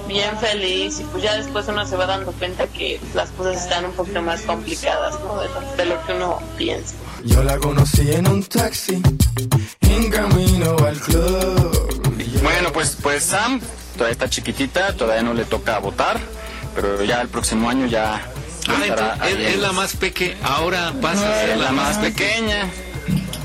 Bien 0.08 0.38
feliz, 0.40 1.00
y 1.00 1.04
pues 1.06 1.24
ya 1.24 1.36
después 1.36 1.68
uno 1.68 1.86
se 1.86 1.96
va 1.96 2.06
dando 2.06 2.32
cuenta 2.34 2.66
que 2.68 3.00
las 3.14 3.30
cosas 3.32 3.64
están 3.64 3.86
un 3.86 3.92
poquito 3.92 4.22
más 4.22 4.42
complicadas, 4.42 5.20
¿no? 5.20 5.40
De, 5.42 5.86
lo 5.86 6.06
que 6.06 6.14
uno 6.14 6.40
piensa. 6.58 6.96
Yo 7.28 7.44
la 7.44 7.58
conocí 7.58 8.12
en 8.12 8.28
un 8.28 8.44
taxi 8.44 9.02
sin 9.82 10.10
camino 10.10 10.76
al 10.86 10.98
club. 11.00 12.14
Bueno, 12.44 12.72
pues, 12.72 12.98
pues 13.02 13.24
Sam 13.24 13.60
todavía 13.94 14.14
está 14.14 14.30
chiquitita, 14.30 14.94
todavía 14.96 15.24
no 15.24 15.34
le 15.34 15.46
toca 15.46 15.80
votar, 15.80 16.20
pero 16.76 17.04
ya 17.04 17.22
el 17.22 17.30
próximo 17.30 17.70
año 17.70 17.88
ya 17.88 18.22
Ah, 18.70 18.74
entonces, 18.86 19.40
es, 19.40 19.48
es 19.48 19.54
en- 19.56 19.62
la 19.62 19.72
más 19.72 19.96
peque, 19.96 20.36
ahora 20.44 20.92
pasa 21.02 21.30
a 21.30 21.40
ser 21.42 21.50
es 21.52 21.58
la, 21.58 21.66
la 21.66 21.72
más 21.72 21.98
pequeña. 22.00 22.70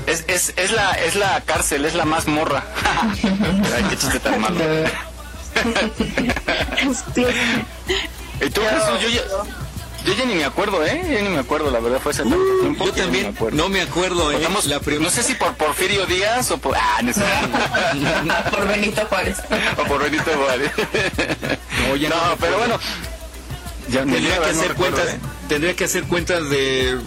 Es, 0.05 0.25
es, 0.27 0.53
es, 0.57 0.71
la, 0.71 0.91
es 0.91 1.15
la 1.15 1.39
cárcel, 1.45 1.85
es 1.85 1.95
la 1.95 2.03
más 2.03 2.27
morra. 2.27 2.61
Ay, 3.23 3.85
qué 3.89 3.97
chiste 3.97 4.19
tan 4.19 4.41
malo. 4.41 4.59
¿Y 8.45 8.49
tú, 8.49 8.61
Jesús? 8.61 9.01
Yo 9.01 9.09
ya, 9.09 9.21
yo 10.05 10.13
ya 10.13 10.25
ni 10.25 10.35
me 10.35 10.43
acuerdo, 10.45 10.85
¿eh? 10.85 11.01
Yo 11.11 11.21
ni 11.21 11.29
me 11.29 11.39
acuerdo, 11.39 11.71
la 11.71 11.79
verdad, 11.79 11.99
fue 12.01 12.11
hace 12.11 12.23
tanto 12.23 12.37
tiempo. 12.61 12.85
Yo 12.85 12.91
también 12.93 13.35
me 13.39 13.51
no 13.51 13.69
me 13.69 13.81
acuerdo, 13.81 14.31
¿eh? 14.31 14.39
La 14.65 14.79
prim- 14.79 15.01
no 15.01 15.09
sé 15.09 15.23
si 15.23 15.35
por 15.35 15.53
Porfirio 15.55 16.05
Díaz 16.05 16.51
o 16.51 16.57
por... 16.57 16.75
Ah, 16.75 17.01
no 17.01 17.13
sé. 17.13 17.21
Por 18.51 18.67
Benito 18.67 19.05
Juárez. 19.07 19.37
o 19.77 19.83
por 19.85 20.03
Benito 20.03 20.31
Juárez. 20.35 20.71
No, 21.87 21.95
ya 21.95 22.09
no 22.09 22.15
no, 22.15 22.29
me 22.31 22.37
pero 22.37 22.55
acuerdo. 22.55 22.57
bueno. 22.59 22.79
Ya, 23.89 23.99
Tendría 24.05 24.39
que 24.39 24.45
hacer 24.49 24.67
recuerdo, 24.69 24.95
cuentas, 24.97 25.15
¿eh? 25.15 25.19
tendría 25.49 25.75
que 25.75 25.83
hacer 25.83 26.03
cuentas 26.05 26.49
de 26.49 26.97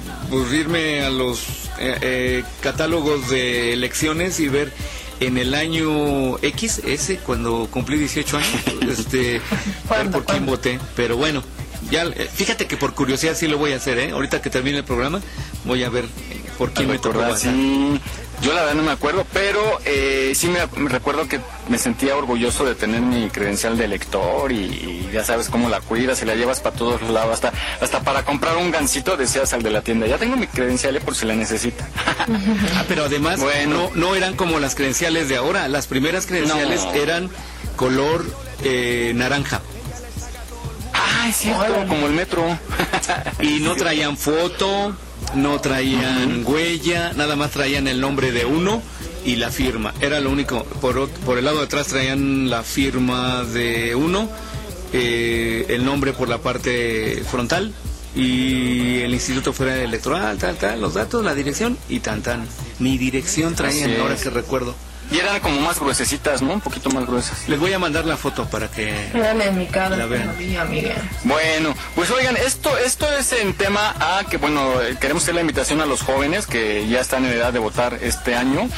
irme 0.53 1.03
a 1.03 1.11
los 1.11 1.41
eh, 1.79 1.99
eh, 2.03 2.45
catálogos 2.61 3.31
de 3.31 3.73
elecciones 3.73 4.39
y 4.41 4.49
ver 4.49 4.73
en 5.21 5.39
el 5.39 5.55
año 5.55 6.37
X, 6.43 6.83
ese, 6.85 7.17
cuando 7.17 7.67
cumplí 7.71 7.97
18 7.99 8.37
años, 8.37 8.49
este, 8.99 9.19
ver 9.33 9.41
¿Cuándo, 9.89 10.19
por 10.23 10.27
quién 10.27 10.45
voté. 10.45 10.79
Pero 10.95 11.17
bueno, 11.17 11.43
ya, 11.91 12.03
eh, 12.05 12.29
fíjate 12.33 12.67
que 12.67 12.77
por 12.77 12.95
curiosidad 12.95 13.35
sí 13.37 13.47
lo 13.49 13.59
voy 13.59 13.73
a 13.73 13.77
hacer, 13.77 13.99
¿eh? 13.99 14.11
Ahorita 14.13 14.41
que 14.43 14.51
termine 14.51 14.79
el 14.79 14.85
programa, 14.85 15.21
voy 15.65 15.85
a 15.85 15.89
ver 15.91 16.05
eh, 16.05 16.43
por 16.59 16.73
quién 16.73 16.89
me 16.89 16.99
tocó 16.99 17.37
sí. 17.37 18.01
Yo 18.43 18.53
la 18.53 18.61
verdad 18.61 18.75
no 18.75 18.83
me 18.83 18.93
acuerdo, 18.93 19.25
pero 19.33 19.63
eh, 19.87 20.33
sí 20.35 20.49
me, 20.49 20.59
me 20.79 20.91
recuerdo 20.91 21.27
que 21.27 21.41
me 21.71 21.79
sentía 21.79 22.15
orgulloso 22.19 22.67
de 22.67 22.75
tener 22.75 23.01
mi 23.01 23.31
credencial 23.31 23.79
de 23.79 23.87
elector 23.87 24.53
y, 24.53 24.57
y 24.57 25.11
ya 25.11 25.25
sabes 25.25 25.49
cómo 25.49 25.71
la 25.71 25.81
cuidas 25.81 26.21
y 26.21 26.27
la 26.27 26.35
llevas 26.35 26.61
para 26.61 26.77
todos 26.77 27.01
lados, 27.01 27.33
hasta, 27.33 27.53
hasta 27.81 28.01
para 28.01 28.27
comprar 28.27 28.59
un 28.59 28.71
gansito 28.71 29.17
decías 29.17 29.55
al 29.55 29.63
de 29.63 29.71
la 29.71 29.81
tienda, 29.81 30.07
ya 30.07 30.19
tengo 30.19 30.37
mi 30.37 30.47
credencial 30.49 30.95
eh, 30.97 31.01
por 31.01 31.15
si 31.15 31.25
la 31.25 31.35
necesita. 31.35 31.89
Ah, 32.75 32.85
pero 32.87 33.05
además 33.05 33.41
Bueno. 33.41 33.91
no, 33.95 34.09
no 34.09 34.15
eran 34.15 34.37
como 34.37 34.59
las 34.61 34.75
credenciales 34.75 35.31
de 35.31 35.37
ahora. 35.37 35.67
Las 35.69 35.87
primeras 35.87 36.27
credenciales 36.27 36.85
No. 36.85 36.93
eran 36.93 37.31
color 37.77 38.23
eh, 38.65 39.13
naranja. 39.15 39.63
Ah, 41.27 41.31
es 41.31 41.37
cierto, 41.39 41.87
como 41.89 42.07
el 42.07 42.13
metro. 42.13 42.57
Y 43.41 43.59
no 43.59 43.75
traían 43.75 44.17
foto, 44.17 44.97
no 45.35 45.61
traían 45.61 46.45
huella, 46.47 47.15
nada 47.15 47.35
más 47.35 47.51
traían 47.51 47.89
el 47.89 48.01
nombre 48.01 48.31
de 48.31 48.45
uno 48.45 48.81
y 49.25 49.35
la 49.35 49.51
firma. 49.51 49.93
Era 50.01 50.21
lo 50.21 50.31
único. 50.31 50.63
Por, 50.81 51.09
por 51.09 51.37
el 51.37 51.45
lado 51.45 51.59
de 51.59 51.65
atrás 51.65 51.89
traían 51.89 52.49
la 52.49 52.63
firma 52.63 53.43
de 53.43 53.97
uno, 53.97 54.31
eh, 54.93 55.67
el 55.69 55.85
nombre 55.85 56.13
por 56.13 56.29
la 56.29 56.39
parte 56.39 57.25
frontal 57.29 57.75
y 58.15 59.01
el 59.01 59.13
Instituto 59.13 59.53
Federal 59.53 59.81
Electoral, 59.81 60.39
tal, 60.39 60.57
tal, 60.57 60.81
los 60.81 60.95
datos, 60.95 61.25
la 61.25 61.35
dirección 61.35 61.77
y 61.89 61.99
tan, 61.99 62.23
tan. 62.23 62.47
Mi 62.79 62.99
dirección 62.99 63.57
traían, 63.57 64.01
ahora 64.01 64.15
que 64.15 64.31
recuerdo. 64.31 64.77
Y 65.11 65.19
eran 65.19 65.39
como 65.41 65.61
más 65.61 65.79
gruesecitas, 65.79 66.43
¿no? 66.43 66.55
Un 66.55 66.61
poquito 66.61 66.91
más 66.91 67.07
gruesas. 67.07 67.49
Les 67.49 67.59
voy 67.61 67.73
a 67.73 67.79
mandar 67.79 68.05
la 68.07 68.17
foto 68.17 68.45
para 68.47 68.69
que... 68.69 69.09
Eran 69.15 69.41
en 69.41 69.59
mi 69.59 69.67
cara, 69.67 69.97
La 69.97 70.07
vean. 70.07 70.35
Bueno, 71.25 71.75
pues 71.95 72.11
oigan, 72.11 72.37
esto, 72.37 72.77
esto 72.79 73.07
es 73.17 73.33
en 73.33 73.55
tema 73.55 73.95
a 74.01 74.25
que, 74.25 74.37
bueno, 74.37 74.73
queremos 75.01 75.23
hacer 75.23 75.37
la 75.37 75.43
invitación 75.43 75.81
a 75.81 75.87
los 75.87 76.03
jóvenes 76.03 76.47
que 76.47 76.89
ya 76.89 77.01
están 77.01 77.25
en 77.25 77.33
edad 77.33 77.53
de 77.53 77.61
votar 77.61 77.99
este 78.03 78.35
año, 78.35 78.69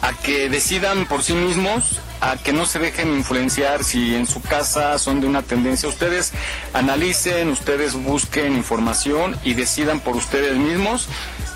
a 0.00 0.12
que 0.12 0.48
decidan 0.48 1.06
por 1.06 1.22
sí 1.22 1.34
mismos, 1.34 2.00
a 2.20 2.36
que 2.36 2.52
no 2.52 2.64
se 2.64 2.78
dejen 2.78 3.12
influenciar 3.14 3.84
si 3.84 4.14
en 4.14 4.26
su 4.26 4.40
casa 4.40 4.98
son 4.98 5.20
de 5.20 5.26
una 5.26 5.42
tendencia. 5.42 5.88
Ustedes 5.88 6.32
analicen, 6.72 7.50
ustedes 7.50 7.94
busquen 7.94 8.56
información 8.56 9.36
y 9.44 9.54
decidan 9.54 10.00
por 10.00 10.16
ustedes 10.16 10.56
mismos. 10.56 11.08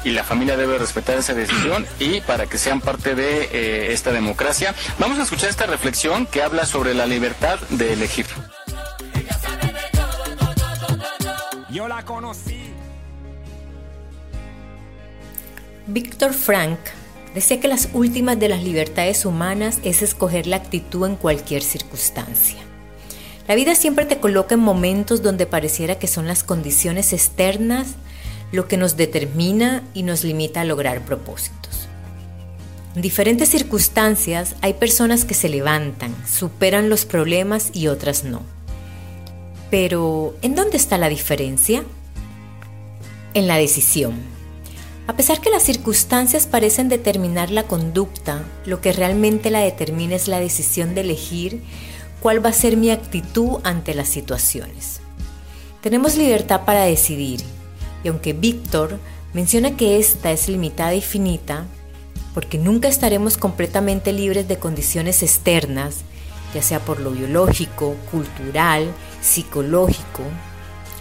Y 0.05 0.11
la 0.11 0.25
familia 0.25 0.57
debe 0.57 0.79
respetar 0.79 1.19
esa 1.19 1.35
decisión 1.35 1.87
y 1.99 2.21
para 2.23 2.47
que 2.47 2.59
sean 2.59 2.81
parte 2.81 3.15
de 3.15 3.49
eh, 3.53 3.93
esta 3.93 4.13
democracia. 4.13 4.75
Vamos 4.99 5.19
a 5.19 5.23
escuchar 5.23 5.51
esta 5.51 5.67
reflexión 5.67 6.27
que 6.27 6.43
habla 6.43 6.65
sobre 6.65 6.95
la 6.95 7.07
libertad 7.07 7.59
de 7.69 7.93
elegir. 7.93 8.27
Yo 11.71 11.87
la 11.87 12.05
conocí. 12.05 12.61
Víctor 15.87 16.33
Frank 16.33 16.79
decía 17.35 17.61
que 17.61 17.69
las 17.69 17.89
últimas 17.93 18.39
de 18.39 18.49
las 18.49 18.63
libertades 18.63 19.25
humanas 19.25 19.79
es 19.83 20.03
escoger 20.03 20.47
la 20.47 20.57
actitud 20.57 21.07
en 21.07 21.17
cualquier 21.17 21.63
circunstancia. 21.63 22.59
La 23.49 23.55
vida 23.55 23.75
siempre 23.75 24.05
te 24.05 24.21
coloca 24.21 24.55
en 24.55 24.61
momentos 24.61 25.23
donde 25.23 25.47
pareciera 25.47 25.99
que 25.99 26.07
son 26.07 26.27
las 26.27 26.45
condiciones 26.45 27.13
externas 27.13 27.89
lo 28.53 28.69
que 28.69 28.77
nos 28.77 28.97
determina 28.97 29.83
y 29.95 30.03
nos 30.03 30.25
limita 30.25 30.63
a 30.63 30.65
lograr 30.65 31.05
propósitos. 31.05 31.89
En 32.95 33.03
diferentes 33.03 33.49
circunstancias 33.49 34.57
hay 34.63 34.75
personas 34.75 35.25
que 35.25 35.35
se 35.35 35.49
levantan, 35.49 36.15
superan 36.27 36.89
los 36.89 37.05
problemas 37.05 37.71
y 37.73 37.87
otras 37.87 38.25
no. 38.25 38.43
Pero, 39.71 40.35
¿en 40.43 40.57
dónde 40.57 40.77
está 40.77 40.99
la 40.99 41.09
diferencia? 41.09 41.85
En 43.35 43.47
la 43.47 43.57
decisión. 43.57 44.15
A 45.07 45.15
pesar 45.15 45.41
que 45.41 45.51
las 45.51 45.63
circunstancias 45.63 46.47
parecen 46.47 46.89
determinar 46.89 47.51
la 47.51 47.65
conducta, 47.65 48.43
lo 48.65 48.81
que 48.81 48.93
realmente 48.93 49.51
la 49.51 49.61
determina 49.61 50.17
es 50.17 50.27
la 50.27 50.41
decisión 50.41 50.95
de 50.95 51.03
elegir 51.03 51.63
cuál 52.21 52.45
va 52.45 52.51
a 52.51 52.53
ser 52.53 52.77
mi 52.77 52.91
actitud 52.91 53.59
ante 53.63 53.95
las 53.95 54.09
situaciones. 54.09 55.01
Tenemos 55.81 56.17
libertad 56.17 56.65
para 56.65 56.83
decidir, 56.83 57.41
y 58.03 58.09
aunque 58.09 58.33
Víctor 58.33 58.99
menciona 59.33 59.77
que 59.77 59.99
esta 59.99 60.33
es 60.33 60.49
limitada 60.49 60.95
y 60.95 61.01
finita, 61.01 61.67
porque 62.35 62.59
nunca 62.59 62.89
estaremos 62.89 63.37
completamente 63.37 64.13
libres 64.13 64.49
de 64.49 64.59
condiciones 64.59 65.23
externas, 65.23 65.99
ya 66.55 66.63
sea 66.63 66.81
por 66.81 67.01
lo 67.01 67.11
biológico, 67.11 67.95
cultural, 68.11 68.93
psicológico, 69.21 70.23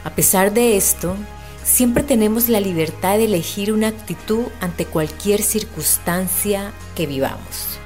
a 0.03 0.11
pesar 0.11 0.53
de 0.53 0.77
esto, 0.77 1.15
siempre 1.63 2.03
tenemos 2.03 2.49
la 2.49 2.59
libertad 2.59 3.17
de 3.17 3.25
elegir 3.25 3.71
una 3.73 3.87
actitud 3.87 4.45
ante 4.61 4.85
cualquier 4.85 5.41
circunstancia 5.41 6.71
que 6.95 7.05
vivamos. 7.05 7.79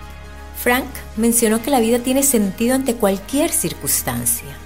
Frank 0.62 0.86
mencionó 1.17 1.62
que 1.62 1.72
la 1.72 1.79
vida 1.79 2.00
tiene 2.00 2.24
sentido 2.24 2.75
ante 2.75 2.96
cualquier 2.96 3.51
circunstancia. 3.51 4.58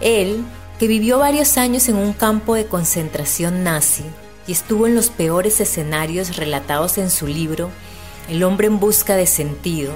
Él, 0.00 0.44
que 0.78 0.88
vivió 0.88 1.18
varios 1.18 1.56
años 1.56 1.88
en 1.88 1.96
un 1.96 2.12
campo 2.12 2.54
de 2.54 2.66
concentración 2.66 3.64
nazi 3.64 4.04
y 4.46 4.52
estuvo 4.52 4.86
en 4.86 4.94
los 4.94 5.10
peores 5.10 5.60
escenarios 5.60 6.36
relatados 6.36 6.98
en 6.98 7.10
su 7.10 7.26
libro 7.26 7.70
El 8.28 8.42
hombre 8.42 8.66
en 8.66 8.80
busca 8.80 9.16
de 9.16 9.26
sentido, 9.26 9.92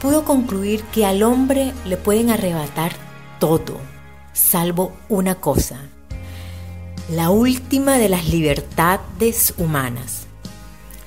pudo 0.00 0.24
concluir 0.24 0.82
que 0.84 1.06
al 1.06 1.22
hombre 1.22 1.72
le 1.84 1.96
pueden 1.96 2.30
arrebatar 2.30 2.92
todo, 3.38 3.78
salvo 4.32 4.92
una 5.08 5.36
cosa, 5.36 5.80
la 7.10 7.30
última 7.30 7.98
de 7.98 8.08
las 8.08 8.28
libertades 8.28 9.54
humanas, 9.58 10.26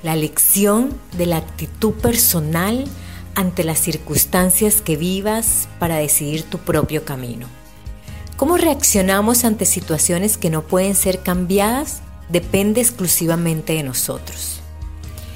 la 0.04 0.14
elección 0.14 0.94
de 1.18 1.25
la 1.25 1.38
actitud 1.38 1.94
personal 1.94 2.86
ante 3.34 3.64
las 3.64 3.80
circunstancias 3.80 4.82
que 4.82 4.96
vivas 4.96 5.68
para 5.80 5.98
decidir 5.98 6.44
tu 6.44 6.60
propio 6.60 7.04
camino. 7.04 7.48
¿Cómo 8.38 8.58
reaccionamos 8.58 9.46
ante 9.46 9.63
situaciones 9.65 10.38
que 10.38 10.50
no 10.50 10.63
pueden 10.63 10.94
ser 10.96 11.22
cambiadas? 11.22 12.01
Depende 12.27 12.82
exclusivamente 12.82 13.74
de 13.74 13.84
nosotros. 13.84 14.60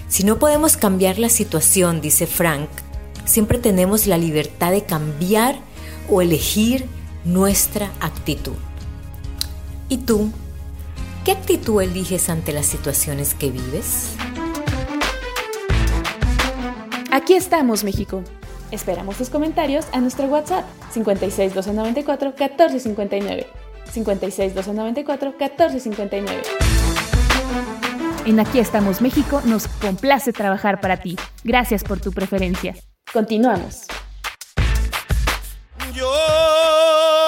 Si 0.10 0.26
no 0.26 0.38
podemos 0.38 0.76
cambiar 0.76 1.18
la 1.18 1.30
situación, 1.30 2.02
dice 2.02 2.28
Frank, 2.28 2.68
siempre 3.24 3.58
tenemos 3.58 4.06
la 4.06 4.18
libertad 4.18 4.72
de 4.72 4.84
cambiar 4.84 5.60
o 6.10 6.22
elegir 6.22 6.88
nuestra 7.24 7.90
actitud. 8.02 8.58
¿Y 9.88 10.00
tú? 10.00 10.34
¿Qué 11.24 11.32
actitud 11.32 11.82
eliges 11.82 12.28
ante 12.28 12.52
las 12.52 12.66
situaciones 12.66 13.34
que 13.34 13.50
vives? 13.50 14.10
Aquí 17.12 17.34
estamos, 17.34 17.86
México. 17.86 18.24
Esperamos 18.72 19.18
tus 19.18 19.30
comentarios 19.30 19.88
a 19.92 20.00
nuestro 20.00 20.26
WhatsApp 20.28 20.66
56 20.92 21.56
294 21.56 22.30
1459. 22.30 23.48
56 23.92 24.56
294 24.56 25.32
1459. 25.32 26.42
En 28.26 28.40
Aquí 28.40 28.60
estamos, 28.60 29.02
México 29.02 29.42
nos 29.46 29.68
complace 29.68 30.32
trabajar 30.34 30.82
para 30.82 30.98
ti. 30.98 31.16
Gracias 31.44 31.84
por 31.84 32.00
tu 32.00 32.12
preferencia. 32.12 32.76
Continuamos. 33.12 33.88
Yo 35.96 36.14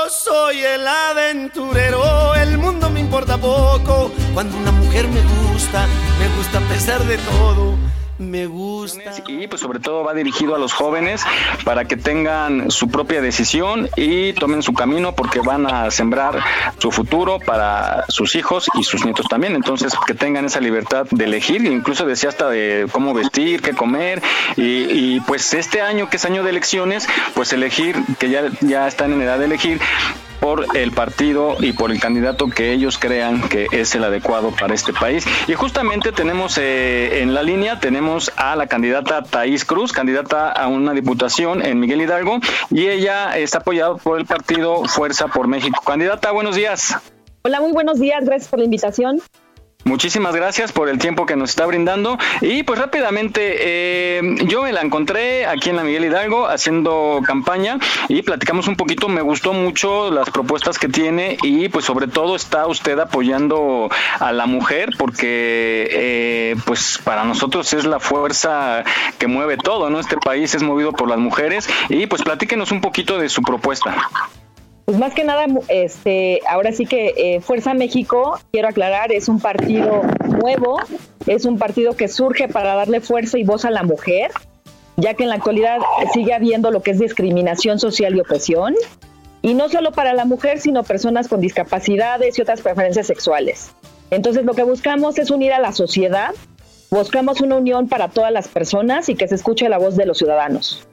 soy 0.09 0.59
el 0.59 0.87
aventurero, 0.87 2.35
el 2.35 2.59
mundo 2.59 2.91
me 2.91 2.99
importa 2.99 3.37
poco. 3.37 4.11
Cuando 4.35 4.55
una 4.57 4.71
mujer 4.71 5.07
me 5.07 5.21
gusta, 5.49 5.87
me 6.19 6.27
gusta 6.37 6.59
a 6.59 6.61
pesar 6.69 7.03
de 7.05 7.17
todo. 7.17 7.90
Me 8.21 8.45
gusta. 8.45 9.11
Y 9.27 9.47
pues 9.47 9.61
sobre 9.61 9.79
todo 9.79 10.03
va 10.03 10.13
dirigido 10.13 10.55
a 10.55 10.59
los 10.59 10.73
jóvenes 10.73 11.23
para 11.65 11.85
que 11.85 11.97
tengan 11.97 12.71
su 12.71 12.89
propia 12.89 13.21
decisión 13.21 13.89
y 13.97 14.33
tomen 14.33 14.63
su 14.63 14.73
camino 14.73 15.13
porque 15.15 15.39
van 15.39 15.65
a 15.65 15.91
sembrar 15.91 16.39
su 16.77 16.91
futuro 16.91 17.39
para 17.39 18.05
sus 18.07 18.35
hijos 18.35 18.67
y 18.75 18.83
sus 18.83 19.03
nietos 19.03 19.27
también. 19.27 19.55
Entonces 19.55 19.93
que 20.05 20.13
tengan 20.13 20.45
esa 20.45 20.59
libertad 20.59 21.07
de 21.09 21.25
elegir, 21.25 21.65
incluso 21.65 22.05
decía 22.05 22.29
hasta 22.29 22.49
de 22.49 22.87
cómo 22.91 23.13
vestir, 23.13 23.61
qué 23.61 23.73
comer 23.73 24.21
y, 24.55 25.19
pues 25.21 25.53
este 25.53 25.81
año 25.81 26.09
que 26.09 26.17
es 26.17 26.25
año 26.25 26.43
de 26.43 26.49
elecciones, 26.49 27.07
pues 27.33 27.53
elegir, 27.53 27.95
que 28.19 28.29
ya, 28.29 28.43
ya 28.61 28.87
están 28.87 29.13
en 29.13 29.21
edad 29.21 29.39
de 29.39 29.45
elegir, 29.45 29.79
por 30.41 30.75
el 30.75 30.91
partido 30.91 31.55
y 31.59 31.71
por 31.71 31.91
el 31.91 31.99
candidato 31.99 32.49
que 32.49 32.73
ellos 32.73 32.97
crean 32.97 33.47
que 33.47 33.67
es 33.71 33.95
el 33.95 34.03
adecuado 34.03 34.51
para 34.59 34.73
este 34.73 34.91
país. 34.91 35.23
Y 35.47 35.53
justamente 35.53 36.11
tenemos 36.11 36.57
eh, 36.57 37.21
en 37.21 37.33
la 37.33 37.43
línea, 37.43 37.79
tenemos 37.79 38.31
a 38.35 38.55
la 38.55 38.67
candidata 38.67 39.21
Thais 39.21 39.63
Cruz, 39.63 39.93
candidata 39.93 40.51
a 40.51 40.67
una 40.67 40.93
diputación 40.93 41.63
en 41.63 41.79
Miguel 41.79 42.01
Hidalgo, 42.01 42.39
y 42.71 42.87
ella 42.87 43.37
está 43.37 43.59
apoyada 43.59 43.95
por 43.95 44.19
el 44.19 44.25
partido 44.25 44.83
Fuerza 44.85 45.27
por 45.27 45.47
México. 45.47 45.81
Candidata, 45.85 46.31
buenos 46.31 46.55
días. 46.55 46.97
Hola, 47.43 47.61
muy 47.61 47.71
buenos 47.71 47.99
días, 47.99 48.25
gracias 48.25 48.49
por 48.49 48.59
la 48.59 48.65
invitación. 48.65 49.21
Muchísimas 49.83 50.35
gracias 50.35 50.71
por 50.71 50.89
el 50.89 50.99
tiempo 50.99 51.25
que 51.25 51.35
nos 51.35 51.49
está 51.49 51.65
brindando. 51.65 52.17
Y 52.41 52.63
pues 52.63 52.79
rápidamente, 52.79 53.55
eh, 53.59 54.35
yo 54.45 54.61
me 54.61 54.71
la 54.71 54.81
encontré 54.81 55.45
aquí 55.47 55.69
en 55.69 55.75
la 55.75 55.83
Miguel 55.83 56.05
Hidalgo 56.05 56.47
haciendo 56.47 57.19
campaña 57.25 57.79
y 58.07 58.21
platicamos 58.21 58.67
un 58.67 58.75
poquito. 58.75 59.09
Me 59.09 59.21
gustó 59.21 59.53
mucho 59.53 60.11
las 60.11 60.29
propuestas 60.29 60.77
que 60.77 60.87
tiene 60.87 61.37
y 61.41 61.69
pues 61.69 61.85
sobre 61.85 62.07
todo 62.07 62.35
está 62.35 62.67
usted 62.67 62.99
apoyando 62.99 63.89
a 64.19 64.31
la 64.31 64.45
mujer 64.45 64.91
porque 64.97 65.87
eh, 65.91 66.55
pues 66.65 66.99
para 67.03 67.23
nosotros 67.23 67.73
es 67.73 67.85
la 67.85 67.99
fuerza 67.99 68.83
que 69.17 69.27
mueve 69.27 69.57
todo, 69.57 69.89
¿no? 69.89 69.99
Este 69.99 70.17
país 70.17 70.53
es 70.53 70.61
movido 70.61 70.91
por 70.91 71.09
las 71.09 71.17
mujeres 71.17 71.67
y 71.89 72.05
pues 72.05 72.21
platíquenos 72.21 72.71
un 72.71 72.81
poquito 72.81 73.17
de 73.17 73.29
su 73.29 73.41
propuesta. 73.41 73.95
Pues 74.91 74.99
más 74.99 75.13
que 75.13 75.23
nada, 75.23 75.45
este, 75.69 76.41
ahora 76.45 76.73
sí 76.73 76.85
que 76.85 77.13
eh, 77.15 77.39
Fuerza 77.39 77.73
México, 77.73 78.37
quiero 78.51 78.67
aclarar, 78.67 79.13
es 79.13 79.29
un 79.29 79.39
partido 79.39 80.01
nuevo, 80.27 80.81
es 81.27 81.45
un 81.45 81.57
partido 81.57 81.95
que 81.95 82.09
surge 82.09 82.49
para 82.49 82.75
darle 82.75 82.99
fuerza 82.99 83.37
y 83.37 83.45
voz 83.45 83.63
a 83.63 83.71
la 83.71 83.83
mujer, 83.83 84.31
ya 84.97 85.13
que 85.13 85.23
en 85.23 85.29
la 85.29 85.35
actualidad 85.35 85.77
sigue 86.11 86.33
habiendo 86.33 86.71
lo 86.71 86.81
que 86.81 86.91
es 86.91 86.99
discriminación 86.99 87.79
social 87.79 88.17
y 88.17 88.19
opresión, 88.19 88.75
y 89.41 89.53
no 89.53 89.69
solo 89.69 89.93
para 89.93 90.13
la 90.13 90.25
mujer, 90.25 90.59
sino 90.59 90.83
personas 90.83 91.29
con 91.29 91.39
discapacidades 91.39 92.37
y 92.37 92.41
otras 92.41 92.59
preferencias 92.59 93.07
sexuales. 93.07 93.71
Entonces 94.09 94.43
lo 94.43 94.55
que 94.55 94.63
buscamos 94.63 95.17
es 95.19 95.31
unir 95.31 95.53
a 95.53 95.59
la 95.59 95.71
sociedad, 95.71 96.31
buscamos 96.89 97.39
una 97.39 97.55
unión 97.55 97.87
para 97.87 98.09
todas 98.09 98.33
las 98.33 98.49
personas 98.49 99.07
y 99.07 99.15
que 99.15 99.29
se 99.29 99.35
escuche 99.35 99.69
la 99.69 99.77
voz 99.77 99.95
de 99.95 100.05
los 100.05 100.17
ciudadanos. 100.17 100.85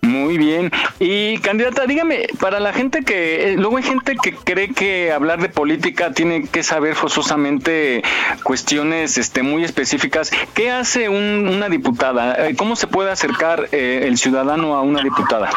Muy 0.00 0.38
bien. 0.38 0.70
Y 0.98 1.38
candidata, 1.38 1.86
dígame, 1.86 2.26
para 2.40 2.60
la 2.60 2.72
gente 2.72 3.02
que, 3.02 3.52
eh, 3.52 3.56
luego 3.56 3.76
hay 3.76 3.82
gente 3.82 4.16
que 4.22 4.32
cree 4.32 4.72
que 4.72 5.12
hablar 5.12 5.40
de 5.40 5.48
política 5.48 6.12
tiene 6.12 6.46
que 6.46 6.62
saber 6.62 6.94
forzosamente 6.94 8.02
cuestiones 8.42 9.18
este, 9.18 9.42
muy 9.42 9.64
específicas. 9.64 10.30
¿Qué 10.54 10.70
hace 10.70 11.08
una 11.08 11.68
diputada? 11.68 12.48
Eh, 12.48 12.56
¿Cómo 12.56 12.76
se 12.76 12.86
puede 12.86 13.10
acercar 13.10 13.68
eh, 13.72 14.04
el 14.06 14.16
ciudadano 14.18 14.76
a 14.76 14.82
una 14.82 15.02
diputada? 15.02 15.50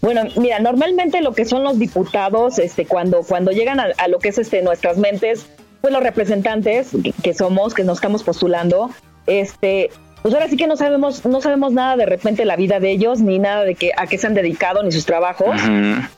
Bueno, 0.00 0.22
mira, 0.36 0.58
normalmente 0.58 1.20
lo 1.20 1.32
que 1.32 1.44
son 1.44 1.62
los 1.62 1.78
diputados, 1.78 2.58
este, 2.58 2.86
cuando, 2.86 3.22
cuando 3.22 3.52
llegan 3.52 3.78
a, 3.78 3.86
a 3.98 4.08
lo 4.08 4.18
que 4.18 4.30
es 4.30 4.38
este, 4.38 4.62
nuestras 4.62 4.98
mentes, 4.98 5.46
pues 5.80 5.92
los 5.92 6.02
representantes 6.02 6.90
que 7.22 7.34
somos, 7.34 7.74
que 7.74 7.84
nos 7.84 7.98
estamos 7.98 8.22
postulando, 8.22 8.90
este, 9.26 9.90
pues 10.22 10.34
ahora 10.34 10.48
sí 10.48 10.56
que 10.56 10.68
no 10.68 10.76
sabemos, 10.76 11.24
no 11.26 11.40
sabemos 11.40 11.72
nada 11.72 11.96
de 11.96 12.06
repente 12.06 12.44
la 12.44 12.56
vida 12.56 12.78
de 12.78 12.92
ellos, 12.92 13.20
ni 13.20 13.38
nada 13.38 13.64
de 13.64 13.74
que 13.74 13.90
a 13.96 14.06
qué 14.06 14.18
se 14.18 14.28
han 14.28 14.34
dedicado, 14.34 14.82
ni 14.82 14.92
sus 14.92 15.04
trabajos. 15.04 15.56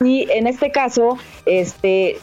Y 0.03 0.29
en 0.31 0.47
este 0.47 0.71
caso, 0.71 1.17
este 1.45 2.17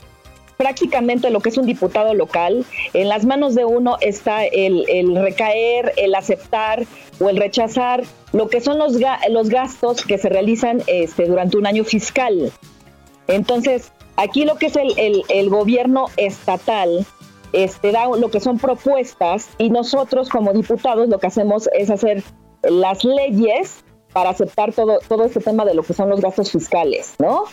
prácticamente 0.57 1.31
lo 1.31 1.41
que 1.41 1.49
es 1.49 1.59
un 1.59 1.67
diputado 1.67 2.15
local, 2.15 2.65
en 2.95 3.09
las 3.09 3.25
manos 3.25 3.57
de 3.57 3.65
uno 3.65 3.97
está 4.01 4.45
el, 4.45 5.17
recaer, 5.17 5.93
el 5.97 6.15
aceptar 6.15 6.85
o 7.19 7.29
el 7.29 7.37
rechazar 7.37 8.05
lo 8.33 8.49
que 8.49 8.61
son 8.61 8.79
los, 8.79 8.97
los 9.31 9.49
gastos 9.49 10.05
que 10.05 10.19
se 10.19 10.29
realizan 10.29 10.81
este, 10.87 11.27
durante 11.27 11.57
un 11.57 11.67
año 11.67 11.83
fiscal. 11.83 12.53
Entonces, 13.27 13.91
aquí 14.17 14.45
lo 14.45 14.55
que 14.55 14.67
es 14.67 14.77
el, 14.77 14.97
el, 14.99 15.25
el 15.31 15.51
gobierno 15.51 16.07
estatal 16.17 17.05
este, 17.53 17.93
da 17.93 18.09
lo 18.09 18.31
que 18.31 18.41
son 18.41 18.59
propuestas 18.59 19.49
y 19.59 19.71
nosotros 19.71 20.29
como 20.29 20.53
diputados 20.53 21.09
lo 21.09 21.19
que 21.19 21.27
hacemos 21.27 21.69
es 21.75 21.91
hacer 21.91 22.23
las 22.63 23.05
leyes 23.05 23.85
para 24.13 24.31
aceptar 24.31 24.73
todo, 24.73 24.99
todo 25.09 25.25
este 25.25 25.41
tema 25.41 25.65
de 25.65 25.75
lo 25.75 25.83
que 25.83 25.95
son 25.95 26.09
los 26.09 26.21
gastos 26.21 26.51
fiscales, 26.51 27.15
¿no? 27.19 27.45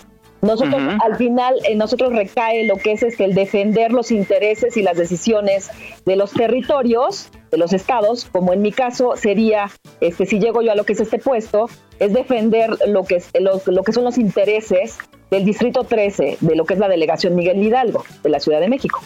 Nosotros, 0.42 0.82
al 1.04 1.18
final, 1.18 1.56
en 1.66 1.78
nosotros 1.78 2.14
recae 2.14 2.64
lo 2.64 2.78
que 2.78 2.94
es 2.94 3.04
este, 3.04 3.26
el 3.26 3.36
defender 3.36 3.92
los 3.92 4.10
intereses 4.10 4.78
y 4.78 4.82
las 4.82 4.96
decisiones 4.96 5.70
de 6.06 6.16
los 6.16 6.32
territorios, 6.32 7.30
de 7.52 7.58
los 7.58 7.74
estados, 7.74 8.26
como 8.32 8.54
en 8.54 8.62
mi 8.62 8.72
caso 8.72 9.18
sería, 9.18 9.70
este, 10.00 10.26
si 10.26 10.40
llego 10.40 10.62
yo 10.62 10.72
a 10.72 10.76
lo 10.76 10.86
que 10.86 10.94
es 10.94 11.02
este 11.02 11.20
puesto, 11.20 11.66
es 12.00 12.14
defender 12.14 12.70
lo 12.88 13.04
que, 13.04 13.18
es, 13.18 13.32
lo, 13.38 13.62
lo 13.66 13.84
que 13.84 13.92
son 13.92 14.06
los 14.06 14.18
intereses 14.18 14.98
del 15.30 15.44
Distrito 15.44 15.84
13, 15.84 16.38
de 16.40 16.56
lo 16.56 16.64
que 16.64 16.76
es 16.76 16.80
la 16.80 16.88
delegación 16.88 17.36
Miguel 17.36 17.62
Hidalgo, 17.62 18.06
de 18.24 18.30
la 18.30 18.40
Ciudad 18.40 18.62
de 18.62 18.70
México. 18.70 19.02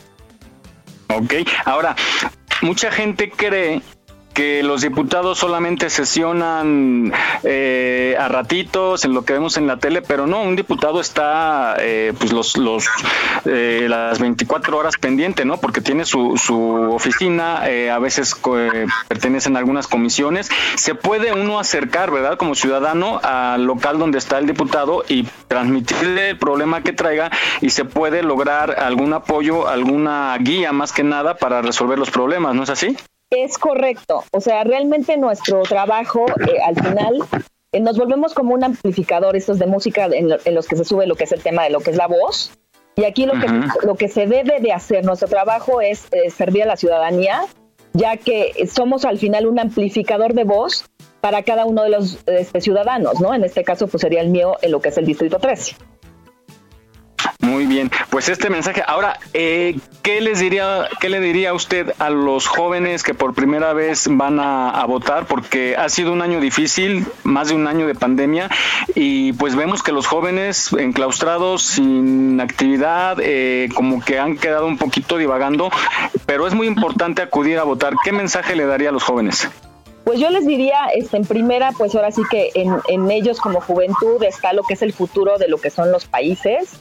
Ok, 1.16 1.34
ahora, 1.66 1.96
mucha 2.64 2.92
gente 2.92 3.30
cree 3.30 3.82
que 4.34 4.64
los 4.64 4.82
diputados 4.82 5.38
solamente 5.38 5.90
sesionan 5.90 7.14
eh, 7.44 8.16
a 8.20 8.28
ratitos 8.28 9.06
en 9.06 9.14
lo 9.14 9.26
que 9.26 9.34
vemos 9.34 9.58
en 9.58 9.68
la 9.68 9.78
tele, 9.78 10.02
pero 10.02 10.26
no, 10.28 10.42
un 10.42 10.56
diputado 10.56 11.00
está 11.00 11.76
eh, 11.80 12.14
pues 12.18 12.34
los, 12.34 12.58
los 12.58 12.90
eh, 13.46 13.86
las 13.88 14.20
24 14.20 14.78
horas 14.78 14.98
pendiente, 14.98 15.46
¿no? 15.46 15.58
Porque 15.58 15.82
tiene 15.82 16.06
su, 16.06 16.38
su 16.38 16.60
oficina, 16.94 17.64
a 17.64 18.00
veces 18.00 18.36
pertenecen 19.08 19.56
a 19.56 19.60
algunas 19.60 19.88
comisiones, 19.88 20.50
se 20.76 20.96
puede 20.96 21.34
uno 21.34 21.60
acercar, 21.60 22.12
¿verdad? 22.12 22.38
Como 22.38 22.56
ciudadano 22.56 23.20
al 23.24 23.66
local 23.66 24.00
donde 24.00 24.18
está 24.18 24.40
el 24.40 24.48
diputado 24.48 25.04
y 25.08 25.28
transmitirle 25.48 26.32
el 26.32 26.38
problema 26.38 26.82
que 26.82 26.94
traiga 26.94 27.32
y 27.62 27.70
se 27.70 27.86
puede 27.86 28.24
lograr 28.24 28.80
algún 28.80 29.14
apoyo, 29.14 29.68
alguna 29.68 30.36
guía 30.40 30.72
más 30.72 30.92
que 30.92 31.04
nada 31.04 31.36
para 31.36 31.62
resolver 31.62 32.00
los 32.00 32.10
problemas, 32.10 32.56
¿no 32.56 32.64
es 32.64 32.70
así? 32.70 32.98
Es 33.36 33.58
correcto. 33.58 34.24
O 34.32 34.42
sea, 34.42 34.64
realmente 34.64 35.18
nuestro 35.18 35.64
trabajo 35.64 36.26
eh, 36.48 36.60
al 36.64 36.76
final 36.76 37.24
eh, 37.72 37.80
nos 37.80 37.98
volvemos 37.98 38.34
como 38.36 38.54
un 38.54 38.64
amplificador 38.64 39.36
estos 39.36 39.58
de 39.58 39.66
música 39.66 40.06
en, 40.06 40.30
los 40.30 40.68
que 40.68 40.76
se 40.76 40.86
sube 40.86 41.08
lo 41.08 41.16
que 41.16 41.24
es 41.24 41.32
el 41.32 41.42
tema 41.42 41.64
de 41.64 41.72
lo 41.72 41.80
que 41.80 41.90
es 41.92 41.98
la 41.98 42.08
voz. 42.08 42.52
Y 42.96 43.06
aquí 43.06 43.26
lo, 43.26 43.34
que, 43.34 43.48
lo 43.88 43.96
que 43.96 44.08
se 44.08 44.28
debe 44.28 44.60
de 44.60 44.72
hacer, 44.72 45.04
nuestro 45.04 45.28
trabajo 45.28 45.82
es 45.82 46.06
eh, 46.12 46.30
servir 46.30 46.64
a 46.64 46.68
la 46.68 46.78
ciudadanía, 46.78 47.42
ya 47.94 48.18
que 48.18 48.68
somos 48.72 49.04
al 49.04 49.18
final 49.18 49.48
un 49.48 49.58
amplificador 49.60 50.36
de 50.36 50.44
voz 50.44 50.86
para 51.20 51.42
cada 51.42 51.66
uno 51.66 51.82
de 51.82 51.90
los 51.90 52.20
este, 52.28 52.62
ciudadanos, 52.62 53.20
¿no? 53.20 53.34
En 53.34 53.44
este 53.44 53.64
caso, 53.64 53.88
pues 53.88 54.02
sería 54.02 54.22
el 54.22 54.30
mío 54.30 54.58
en 54.62 54.72
lo 54.72 54.80
que 54.80 54.90
es 54.90 54.98
el 55.00 55.06
Distrito 55.06 55.40
13. 55.40 55.76
Muy 57.44 57.66
bien, 57.66 57.92
pues 58.10 58.30
este 58.30 58.50
mensaje. 58.50 58.82
Ahora, 58.88 59.20
eh, 59.34 59.78
¿qué 60.02 60.22
les 60.22 60.40
diría, 60.40 60.88
qué 61.02 61.10
le 61.10 61.20
diría 61.20 61.54
usted 61.54 61.94
a 62.00 62.10
los 62.10 62.48
jóvenes 62.48 63.04
que 63.04 63.14
por 63.14 63.34
primera 63.34 63.74
vez 63.74 64.08
van 64.10 64.40
a, 64.40 64.86
votar? 64.86 65.26
Porque 65.26 65.76
ha 65.76 65.90
sido 65.90 66.14
un 66.14 66.22
año 66.22 66.40
difícil, 66.40 67.06
más 67.24 67.50
de 67.50 67.56
un 67.56 67.68
año 67.68 67.86
de 67.86 67.96
pandemia, 67.96 68.50
y 68.96 69.34
pues 69.34 69.58
vemos 69.58 69.84
que 69.84 69.92
los 69.92 70.08
jóvenes 70.08 70.72
enclaustrados, 70.72 71.64
sin 71.64 72.40
actividad, 72.40 73.18
eh, 73.20 73.68
como 73.76 74.00
que 74.00 74.20
han 74.20 74.38
quedado 74.38 74.66
un 74.66 74.78
poquito 74.78 75.18
divagando, 75.18 75.70
pero 76.26 76.48
es 76.48 76.54
muy 76.54 76.68
importante 76.68 77.22
acudir 77.22 77.60
a 77.60 77.64
votar. 77.64 77.96
¿Qué 78.06 78.14
mensaje 78.14 78.56
le 78.56 78.66
daría 78.66 78.88
a 78.88 78.94
los 78.94 79.04
jóvenes? 79.04 79.50
Pues 80.06 80.18
yo 80.18 80.30
les 80.30 80.48
diría, 80.48 80.86
este, 80.96 81.18
en 81.18 81.26
primera, 81.26 81.74
pues 81.78 81.94
ahora 81.94 82.12
sí 82.12 82.22
que 82.32 82.52
en, 82.56 82.78
en 82.88 83.12
ellos 83.12 83.42
como 83.42 83.60
juventud 83.60 84.24
está 84.24 84.54
lo 84.54 84.64
que 84.64 84.76
es 84.76 84.82
el 84.82 84.94
futuro 84.94 85.38
de 85.38 85.50
lo 85.50 85.58
que 85.58 85.70
son 85.70 85.92
los 85.92 86.06
países 86.06 86.80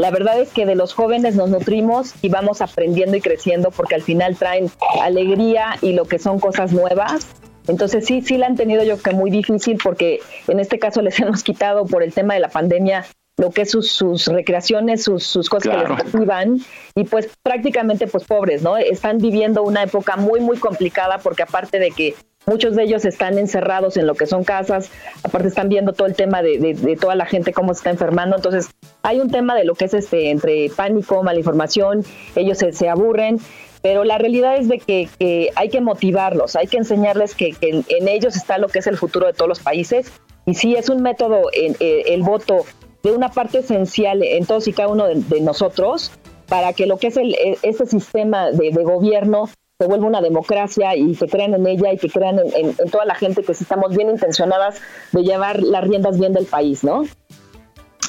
la 0.00 0.10
verdad 0.10 0.40
es 0.40 0.48
que 0.48 0.64
de 0.64 0.76
los 0.76 0.94
jóvenes 0.94 1.36
nos 1.36 1.50
nutrimos 1.50 2.14
y 2.22 2.30
vamos 2.30 2.62
aprendiendo 2.62 3.18
y 3.18 3.20
creciendo 3.20 3.70
porque 3.70 3.96
al 3.96 4.00
final 4.00 4.34
traen 4.34 4.70
alegría 5.02 5.76
y 5.82 5.92
lo 5.92 6.06
que 6.06 6.18
son 6.18 6.40
cosas 6.40 6.72
nuevas. 6.72 7.26
Entonces 7.68 8.06
sí, 8.06 8.22
sí 8.22 8.38
la 8.38 8.46
han 8.46 8.56
tenido 8.56 8.82
yo 8.82 8.98
que 8.98 9.10
muy 9.10 9.30
difícil 9.30 9.78
porque 9.84 10.20
en 10.48 10.58
este 10.58 10.78
caso 10.78 11.02
les 11.02 11.20
hemos 11.20 11.42
quitado 11.42 11.84
por 11.84 12.02
el 12.02 12.14
tema 12.14 12.32
de 12.32 12.40
la 12.40 12.48
pandemia 12.48 13.04
lo 13.36 13.50
que 13.50 13.62
es 13.62 13.70
sus, 13.70 14.26
recreaciones, 14.26 15.04
sus, 15.04 15.24
sus 15.24 15.50
cosas 15.50 15.70
que 15.70 15.78
les 15.78 15.88
motivan 15.90 16.60
y 16.94 17.04
pues 17.04 17.28
prácticamente 17.42 18.06
pues 18.06 18.24
pobres, 18.24 18.62
¿no? 18.62 18.78
Están 18.78 19.18
viviendo 19.18 19.62
una 19.62 19.82
época 19.82 20.16
muy, 20.16 20.40
muy 20.40 20.56
complicada 20.56 21.18
porque 21.18 21.42
aparte 21.42 21.78
de 21.78 21.90
que 21.90 22.14
Muchos 22.46 22.74
de 22.74 22.84
ellos 22.84 23.04
están 23.04 23.38
encerrados 23.38 23.96
en 23.96 24.06
lo 24.06 24.14
que 24.14 24.26
son 24.26 24.44
casas, 24.44 24.90
aparte 25.22 25.48
están 25.48 25.68
viendo 25.68 25.92
todo 25.92 26.08
el 26.08 26.14
tema 26.14 26.42
de, 26.42 26.98
toda 27.00 27.14
la 27.14 27.26
gente 27.26 27.52
cómo 27.52 27.74
se 27.74 27.78
está 27.78 27.90
enfermando, 27.90 28.36
entonces 28.36 28.70
hay 29.02 29.20
un 29.20 29.30
tema 29.30 29.54
de 29.54 29.64
lo 29.64 29.74
que 29.74 29.84
es 29.84 29.94
este 29.94 30.30
entre 30.30 30.68
pánico, 30.74 31.22
mala 31.22 31.38
información, 31.38 32.04
ellos 32.34 32.58
se, 32.58 32.88
aburren 32.88 33.38
pero 33.82 34.04
la 34.04 34.18
realidad 34.18 34.56
es 34.56 34.68
de 34.68 34.78
que, 34.78 35.50
hay 35.54 35.68
que 35.68 35.80
motivarlos, 35.80 36.56
hay 36.56 36.66
que 36.66 36.76
enseñarles 36.78 37.34
que, 37.34 37.54
en, 37.60 38.08
ellos 38.08 38.36
está 38.36 38.58
lo 38.58 38.68
que 38.68 38.80
es 38.80 38.86
el 38.86 38.96
futuro 38.96 39.26
de 39.26 39.32
todos 39.32 39.48
los 39.48 39.60
países 39.60 40.10
y 40.44 40.54
sí 40.54 40.74
es 40.74 40.88
un 40.88 41.02
método, 41.02 41.42
en, 41.52 41.76
eh, 41.80 42.04
el 42.08 42.22
voto 42.22 42.64
de 43.02 43.12
una 43.12 43.30
parte 43.30 43.58
esencial 43.58 44.22
en 44.22 44.44
todos 44.44 44.68
y 44.68 44.72
cada 44.72 44.88
uno 44.88 45.06
de, 45.06 45.40
nosotros 45.40 46.12
para 46.48 46.72
que 46.72 46.86
lo 46.86 46.98
que 46.98 47.08
es 47.08 47.16
el, 47.16 47.34
e, 47.34 47.58
este 47.62 47.86
sistema 47.86 48.50
de, 48.50 48.70
gobierno 48.70 49.48
se 49.80 49.86
vuelva 49.86 50.06
una 50.06 50.20
democracia 50.20 50.94
y 50.94 51.14
que 51.14 51.26
crean 51.26 51.54
en 51.54 51.66
ella 51.66 51.90
y 51.94 51.96
que 51.96 52.10
crean 52.10 52.38
en, 52.54 52.76
toda 52.90 53.06
la 53.06 53.14
gente 53.14 53.42
que 53.42 53.54
sí 53.54 53.64
estamos 53.64 53.96
bien 53.96 54.10
intencionadas 54.10 54.78
de 55.12 55.22
llevar 55.22 55.62
las 55.62 55.84
riendas 55.84 56.18
bien 56.18 56.34
del 56.34 56.44
país, 56.44 56.84
¿no? 56.84 57.04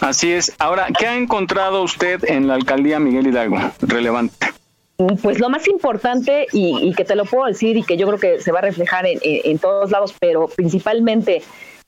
Así 0.01 0.33
es. 0.33 0.53
Ahora, 0.59 0.87
¿qué 0.99 1.07
ha 1.07 1.15
encontrado 1.15 1.81
usted 1.81 2.25
en 2.25 2.49
la 2.49 2.55
alcaldía 2.55 2.99
Miguel 2.99 3.27
Hidalgo 3.27 3.57
relevante? 3.83 4.47
Mm, 4.97 5.15
pues 5.21 5.39
lo 5.39 5.49
más 5.49 5.65
importante 5.69 6.45
y, 6.51 6.93
que 6.93 7.05
te 7.05 7.15
lo 7.15 7.23
puedo 7.23 7.45
decir 7.45 7.77
y 7.77 7.83
que 7.83 7.95
yo 7.95 8.05
creo 8.05 8.19
que 8.19 8.41
se 8.41 8.51
va 8.51 8.59
a 8.59 8.63
reflejar 8.63 9.05
en, 9.07 9.57
todos 9.57 9.91
lados, 9.91 10.13
pero 10.19 10.49
principalmente 10.49 11.41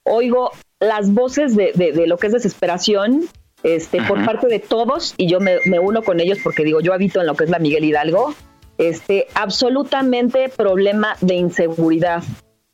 oigo 0.04 0.52
las 0.80 1.14
voces 1.14 1.58
de, 1.58 1.74
lo 2.08 2.16
que 2.18 2.28
es 2.28 2.34
desesperación 2.34 3.26
este, 3.64 4.02
por 4.04 4.24
parte 4.24 4.48
de 4.48 4.60
todos 4.60 5.14
y 5.18 5.28
yo 5.28 5.42
me, 5.42 5.58
uno 5.78 6.04
con 6.04 6.22
ellos 6.22 6.38
porque 6.42 6.64
digo, 6.64 6.80
yo 6.80 6.94
habito 6.94 7.20
en 7.20 7.28
lo 7.28 7.36
que 7.36 7.44
es 7.44 7.50
la 7.50 7.60
Miguel 7.60 7.84
Hidalgo, 7.84 8.34
este, 8.78 9.28
absolutamente 9.36 10.50
problema 10.50 11.16
de 11.22 11.36
inseguridad. 11.36 12.24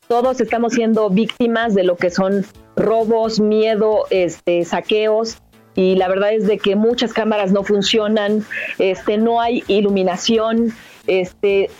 Todos 0.08 0.40
estamos 0.40 0.72
siendo 0.72 1.08
víctimas 1.08 1.74
de 1.74 1.84
lo 1.84 1.96
que 1.96 2.10
son 2.10 2.44
robos, 2.76 3.38
miedo, 3.38 4.06
este, 4.10 4.64
saqueos 4.64 5.38
y 5.74 5.94
la 5.94 6.08
verdad 6.08 6.32
es 6.32 6.46
de 6.46 6.58
que 6.58 6.74
muchas 6.74 7.12
cámaras 7.12 7.52
no 7.52 7.62
funcionan, 7.62 8.44
este, 8.78 9.18
no 9.18 9.40
hay 9.40 9.62
iluminación, 9.68 10.74
este, 11.06 11.70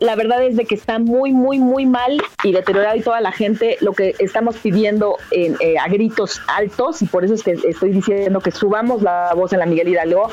la 0.00 0.16
verdad 0.16 0.42
es 0.44 0.56
de 0.56 0.64
que 0.64 0.74
está 0.74 0.98
muy, 0.98 1.32
muy, 1.32 1.58
muy 1.58 1.86
mal 1.86 2.22
y 2.42 2.52
deteriorado 2.52 2.96
y 2.96 3.00
toda 3.00 3.20
la 3.20 3.32
gente 3.32 3.76
lo 3.80 3.92
que 3.92 4.14
estamos 4.18 4.56
pidiendo 4.56 5.16
en, 5.30 5.56
eh, 5.60 5.78
a 5.78 5.88
gritos 5.88 6.40
altos 6.48 7.02
y 7.02 7.06
por 7.06 7.24
eso 7.24 7.34
es 7.34 7.42
que 7.42 7.52
estoy 7.52 7.90
diciendo 7.90 8.40
que 8.40 8.50
subamos 8.50 9.02
la 9.02 9.32
voz 9.34 9.52
en 9.52 9.60
la 9.60 9.66
Miguel 9.66 9.88
Hidalgo, 9.88 10.30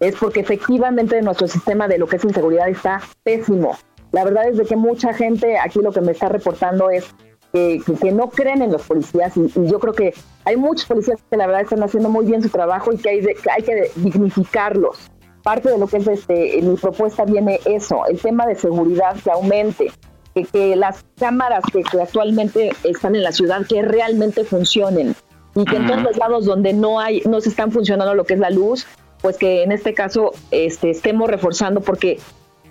es 0.00 0.14
porque 0.16 0.40
efectivamente 0.40 1.20
nuestro 1.22 1.48
sistema 1.48 1.88
de 1.88 1.98
lo 1.98 2.06
que 2.06 2.16
es 2.16 2.24
inseguridad 2.24 2.68
está 2.68 3.00
pésimo. 3.22 3.76
La 4.12 4.24
verdad 4.24 4.48
es 4.48 4.56
de 4.56 4.64
que 4.64 4.76
mucha 4.76 5.12
gente 5.14 5.58
aquí 5.58 5.80
lo 5.80 5.92
que 5.92 6.00
me 6.00 6.12
está 6.12 6.28
reportando 6.28 6.90
es 6.90 7.14
que, 7.52 8.12
no 8.12 8.28
creen 8.28 8.62
en 8.62 8.72
los 8.72 8.82
policías 8.82 9.36
y, 9.36 9.50
yo 9.66 9.78
creo 9.78 9.94
que 9.94 10.14
hay 10.44 10.56
muchos 10.56 10.86
policías 10.86 11.18
que 11.30 11.36
la 11.36 11.46
verdad 11.46 11.62
están 11.62 11.82
haciendo 11.82 12.08
muy 12.08 12.26
bien 12.26 12.42
su 12.42 12.48
trabajo 12.48 12.92
y 12.92 12.98
que 12.98 13.08
hay, 13.08 13.20
que, 13.22 13.50
hay 13.50 13.62
que 13.62 13.90
dignificarlos. 13.96 15.10
Parte 15.42 15.70
de 15.70 15.78
lo 15.78 15.86
que 15.86 15.98
es 15.98 16.06
este, 16.06 16.60
mi 16.62 16.76
propuesta 16.76 17.24
viene 17.24 17.60
eso, 17.64 18.04
el 18.06 18.20
tema 18.20 18.46
de 18.46 18.56
seguridad 18.56 19.16
que 19.22 19.30
aumente, 19.30 19.92
que, 20.34 20.44
que 20.44 20.76
las 20.76 21.04
cámaras 21.18 21.64
que, 21.72 21.82
actualmente 22.00 22.72
están 22.84 23.14
en 23.14 23.22
la 23.22 23.32
ciudad 23.32 23.64
que 23.66 23.82
realmente 23.82 24.44
funcionen 24.44 25.14
y 25.54 25.64
que 25.64 25.76
en 25.76 25.86
todos 25.86 26.02
los 26.02 26.16
lados 26.18 26.44
donde 26.44 26.74
no 26.74 27.00
hay, 27.00 27.22
no 27.22 27.40
se 27.40 27.48
están 27.48 27.72
funcionando 27.72 28.14
lo 28.14 28.24
que 28.24 28.34
es 28.34 28.40
la 28.40 28.50
luz, 28.50 28.86
pues 29.22 29.36
que 29.36 29.62
en 29.62 29.72
este 29.72 29.94
caso 29.94 30.32
este, 30.50 30.90
estemos 30.90 31.28
reforzando 31.28 31.80
porque 31.80 32.18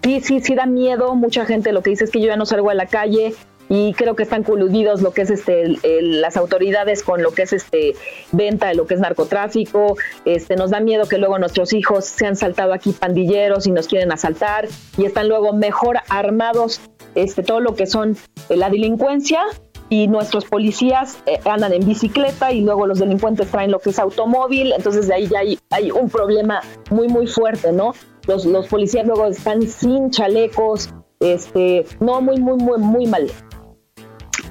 sí, 0.03 0.21
sí, 0.21 0.39
sí 0.39 0.55
da 0.55 0.65
miedo. 0.65 1.15
Mucha 1.15 1.45
gente 1.45 1.71
lo 1.71 1.81
que 1.81 1.91
dice 1.91 2.05
es 2.05 2.11
que 2.11 2.21
yo 2.21 2.27
ya 2.27 2.37
no 2.37 2.45
salgo 2.45 2.69
a 2.69 2.73
la 2.73 2.85
calle, 2.85 3.33
y 3.69 3.93
creo 3.93 4.15
que 4.15 4.23
están 4.23 4.43
coludidos 4.43 5.01
lo 5.01 5.11
que 5.11 5.23
es 5.23 5.29
este 5.31 5.77
las 6.01 6.37
autoridades 6.37 7.03
con 7.03 7.23
lo 7.23 7.31
que 7.31 7.43
es 7.43 7.53
este 7.53 7.95
venta 8.31 8.67
de 8.67 8.75
lo 8.75 8.85
que 8.85 8.93
es 8.93 8.99
narcotráfico 8.99 9.97
este 10.25 10.55
nos 10.55 10.71
da 10.71 10.79
miedo 10.79 11.07
que 11.07 11.17
luego 11.17 11.39
nuestros 11.39 11.73
hijos 11.73 12.05
se 12.05 12.27
han 12.27 12.35
saltado 12.35 12.73
aquí 12.73 12.91
pandilleros 12.91 13.65
y 13.67 13.71
nos 13.71 13.87
quieren 13.87 14.11
asaltar 14.11 14.67
y 14.97 15.05
están 15.05 15.27
luego 15.27 15.53
mejor 15.53 15.97
armados 16.09 16.81
este 17.15 17.43
todo 17.43 17.59
lo 17.59 17.75
que 17.75 17.87
son 17.87 18.17
eh, 18.49 18.57
la 18.57 18.69
delincuencia 18.69 19.41
y 19.89 20.07
nuestros 20.07 20.45
policías 20.45 21.17
eh, 21.25 21.39
andan 21.45 21.73
en 21.73 21.85
bicicleta 21.85 22.51
y 22.51 22.61
luego 22.61 22.87
los 22.87 22.99
delincuentes 22.99 23.49
traen 23.49 23.71
lo 23.71 23.79
que 23.79 23.91
es 23.91 23.99
automóvil 23.99 24.73
entonces 24.73 25.07
de 25.07 25.13
ahí 25.13 25.27
ya 25.27 25.39
hay, 25.39 25.59
hay 25.69 25.91
un 25.91 26.09
problema 26.09 26.61
muy 26.89 27.07
muy 27.07 27.27
fuerte 27.27 27.71
no 27.71 27.93
los, 28.27 28.45
los 28.45 28.67
policías 28.67 29.05
luego 29.05 29.25
están 29.27 29.61
sin 29.67 30.09
chalecos 30.09 30.89
este 31.19 31.85
no 31.99 32.21
muy 32.21 32.39
muy 32.39 32.57
muy 32.57 32.79
muy 32.79 33.05
mal 33.05 33.29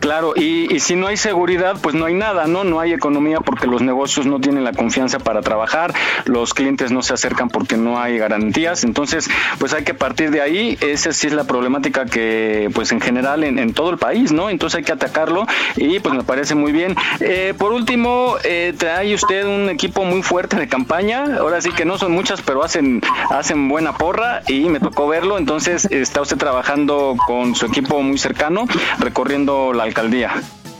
Claro, 0.04 0.34
y, 0.36 0.80
si 0.80 0.96
no 0.96 1.06
hay 1.06 1.16
seguridad, 1.16 1.78
pues 1.80 1.94
no 1.94 2.04
hay 2.04 2.12
nada, 2.12 2.46
¿no? 2.46 2.62
No 2.62 2.78
hay 2.78 2.92
economía 2.92 3.40
porque 3.40 3.66
los 3.66 3.80
negocios 3.80 4.26
no 4.26 4.38
tienen 4.38 4.62
la 4.62 4.74
confianza 4.74 5.18
para 5.18 5.40
trabajar, 5.40 5.94
los 6.26 6.52
clientes 6.52 6.92
no 6.92 7.00
se 7.00 7.14
acercan 7.14 7.48
porque 7.48 7.78
no 7.78 7.98
hay 7.98 8.18
garantías, 8.18 8.84
entonces, 8.84 9.30
pues 9.58 9.72
hay 9.72 9.82
que 9.82 9.94
partir 9.94 10.30
de 10.30 10.42
ahí, 10.42 10.76
esa 10.82 11.14
sí 11.14 11.28
es 11.28 11.32
la 11.32 11.44
problemática 11.44 12.04
que, 12.04 12.68
pues 12.74 12.92
en 12.92 13.00
general, 13.00 13.44
en, 13.44 13.72
todo 13.72 13.88
el 13.88 13.96
país, 13.96 14.30
¿no? 14.30 14.50
Entonces 14.50 14.76
hay 14.76 14.84
que 14.84 14.92
atacarlo 14.92 15.46
y 15.76 15.98
pues 16.00 16.14
me 16.14 16.22
parece 16.22 16.54
muy 16.54 16.72
bien. 16.72 16.94
Eh, 17.20 17.54
por 17.56 17.72
último, 17.72 18.36
eh, 18.44 18.74
trae 18.76 19.14
usted 19.14 19.46
un 19.46 19.70
equipo 19.70 20.04
muy 20.04 20.22
fuerte 20.22 20.56
de 20.56 20.68
campaña, 20.68 21.38
ahora 21.38 21.62
sí 21.62 21.70
que 21.70 21.86
no 21.86 21.96
son 21.96 22.12
muchas, 22.12 22.42
pero 22.42 22.62
hacen, 22.62 23.00
hacen 23.30 23.70
buena 23.70 23.94
porra 23.94 24.42
y 24.48 24.68
me 24.68 24.80
tocó 24.80 25.08
verlo, 25.08 25.38
entonces 25.38 25.86
está 25.86 26.20
usted 26.20 26.36
trabajando 26.36 27.16
con 27.26 27.54
su 27.54 27.64
equipo 27.64 28.02
muy 28.02 28.18
cercano, 28.18 28.66
recorriendo 28.98 29.72
la 29.72 29.93
alcaldía. 29.94 30.32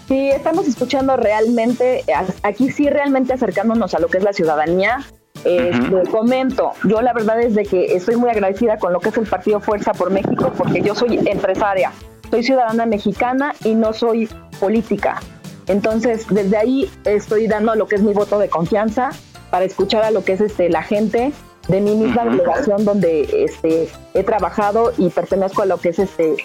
Sí, 0.09 0.29
estamos 0.29 0.67
escuchando 0.67 1.17
realmente, 1.17 2.05
aquí 2.43 2.71
sí 2.71 2.91
realmente 2.91 3.33
acercándonos 3.33 3.95
a 3.95 4.01
lo 4.01 4.09
que 4.09 4.19
es 4.19 4.25
la 4.25 4.33
ciudadanía. 4.33 4.99
Eh, 5.47 5.73
comento, 6.11 6.73
yo 6.85 7.03
la 7.03 7.13
verdad 7.13 7.41
es 7.41 7.55
de 7.55 7.65
que 7.65 7.97
estoy 7.97 8.17
muy 8.17 8.31
agradecida 8.31 8.79
con 8.79 8.93
lo 8.93 9.01
que 9.01 9.11
es 9.11 9.17
el 9.19 9.27
Partido 9.27 9.61
Fuerza 9.61 9.93
por 9.93 10.11
México 10.11 10.51
porque 10.57 10.81
yo 10.81 10.95
soy 10.95 11.21
empresaria, 11.27 11.93
soy 12.31 12.43
ciudadana 12.43 12.87
mexicana 12.87 13.55
y 13.63 13.75
no 13.75 13.93
soy 13.93 14.29
política. 14.59 15.21
Entonces, 15.67 16.27
desde 16.31 16.57
ahí 16.57 16.91
estoy 17.05 17.47
dando 17.47 17.75
lo 17.75 17.87
que 17.87 17.97
es 17.97 18.03
mi 18.03 18.15
voto 18.15 18.39
de 18.39 18.49
confianza 18.49 19.11
para 19.51 19.67
escuchar 19.67 20.03
a 20.03 20.11
lo 20.11 20.25
que 20.25 20.33
es 20.33 20.41
este 20.41 20.71
la 20.71 20.83
gente 20.83 21.33
de 21.69 21.81
mi 21.81 21.95
misma 21.95 22.25
delegación 22.25 22.85
donde 22.85 23.45
este 23.45 23.89
he 24.15 24.23
trabajado 24.23 24.93
y 24.99 25.09
pertenezco 25.11 25.63
a 25.63 25.67
lo 25.67 25.79
que 25.79 25.91
es 25.91 25.99
este 25.99 26.37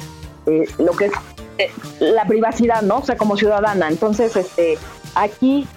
eh, 0.45 0.65
lo 0.77 0.91
que 0.93 1.05
es 1.05 1.13
eh, 1.59 1.69
la 1.99 2.23
privacidad, 2.25 2.81
¿no? 2.83 2.99
O 2.99 3.03
sea, 3.03 3.17
como 3.17 3.35
ciudadana. 3.35 3.89
Entonces, 3.89 4.33
este, 4.37 4.77
aquí 5.13 5.67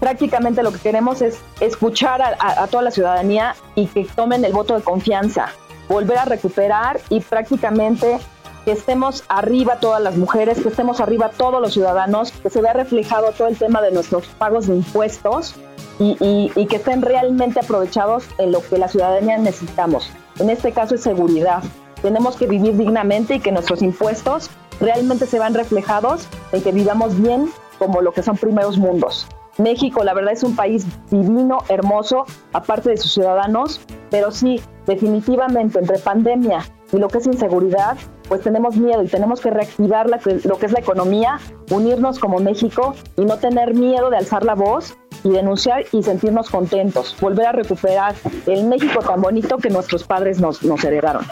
prácticamente 0.00 0.62
lo 0.62 0.72
que 0.72 0.78
queremos 0.78 1.20
es 1.20 1.38
escuchar 1.60 2.22
a, 2.22 2.66
toda 2.68 2.82
la 2.82 2.90
ciudadanía 2.90 3.54
y 3.74 3.86
que 3.86 4.04
tomen 4.04 4.46
el 4.46 4.52
voto 4.52 4.74
de 4.74 4.82
confianza, 4.82 5.48
volver 5.88 6.18
a 6.18 6.24
recuperar 6.24 7.00
y 7.10 7.20
prácticamente 7.20 8.18
que 8.64 8.72
estemos 8.72 9.24
arriba 9.28 9.78
todas 9.78 10.02
las 10.02 10.16
mujeres, 10.16 10.58
que 10.60 10.68
estemos 10.68 11.00
arriba 11.00 11.30
todos 11.36 11.60
los 11.60 11.74
ciudadanos, 11.74 12.32
que 12.32 12.48
se 12.48 12.62
vea 12.62 12.72
reflejado 12.72 13.32
todo 13.32 13.48
el 13.48 13.58
tema 13.58 13.82
de 13.82 13.92
nuestros 13.92 14.26
pagos 14.26 14.66
de 14.66 14.76
impuestos 14.76 15.54
y, 15.98 16.16
y 16.54 16.66
que 16.66 16.76
estén 16.76 17.02
realmente 17.02 17.60
aprovechados 17.60 18.24
en 18.38 18.52
lo 18.52 18.62
que 18.66 18.78
la 18.78 18.88
ciudadanía 18.88 19.36
necesitamos. 19.36 20.10
En 20.38 20.48
este 20.48 20.72
caso 20.72 20.94
es 20.94 21.02
seguridad. 21.02 21.62
Tenemos 22.00 22.36
que 22.36 22.46
vivir 22.46 22.76
dignamente 22.76 23.36
y 23.36 23.40
que 23.40 23.52
nuestros 23.52 23.82
impuestos 23.82 24.50
realmente 24.80 25.26
se 25.26 25.38
van 25.38 25.54
reflejados 25.54 26.26
en 26.52 26.62
que 26.62 26.72
vivamos 26.72 27.20
bien 27.20 27.50
como 27.78 28.00
lo 28.00 28.12
que 28.12 28.22
son 28.22 28.36
primeros 28.36 28.78
mundos. 28.78 29.26
México, 29.58 30.04
la 30.04 30.12
verdad, 30.12 30.32
es 30.32 30.42
un 30.42 30.54
país 30.54 30.86
divino, 31.10 31.58
hermoso, 31.68 32.26
aparte 32.52 32.90
de 32.90 32.96
sus 32.98 33.12
ciudadanos, 33.14 33.80
pero 34.10 34.30
sí, 34.30 34.60
definitivamente, 34.86 35.78
entre 35.78 35.98
pandemia 35.98 36.64
y 36.92 36.98
lo 36.98 37.08
que 37.08 37.18
es 37.18 37.26
inseguridad, 37.26 37.96
pues 38.28 38.42
tenemos 38.42 38.76
miedo 38.76 39.02
y 39.02 39.08
tenemos 39.08 39.40
que 39.40 39.50
reactivar 39.50 40.08
lo 40.10 40.58
que 40.58 40.66
es 40.66 40.72
la 40.72 40.80
economía, 40.80 41.38
unirnos 41.70 42.18
como 42.18 42.38
México 42.38 42.94
y 43.16 43.24
no 43.24 43.38
tener 43.38 43.74
miedo 43.74 44.10
de 44.10 44.18
alzar 44.18 44.44
la 44.44 44.54
voz 44.54 44.96
y 45.24 45.30
denunciar 45.30 45.84
y 45.92 46.02
sentirnos 46.02 46.50
contentos, 46.50 47.16
volver 47.20 47.46
a 47.46 47.52
recuperar 47.52 48.14
el 48.46 48.64
México 48.64 49.00
tan 49.00 49.20
bonito 49.20 49.58
que 49.58 49.70
nuestros 49.70 50.04
padres 50.04 50.40
nos, 50.40 50.62
nos 50.62 50.84
heredaron. 50.84 51.24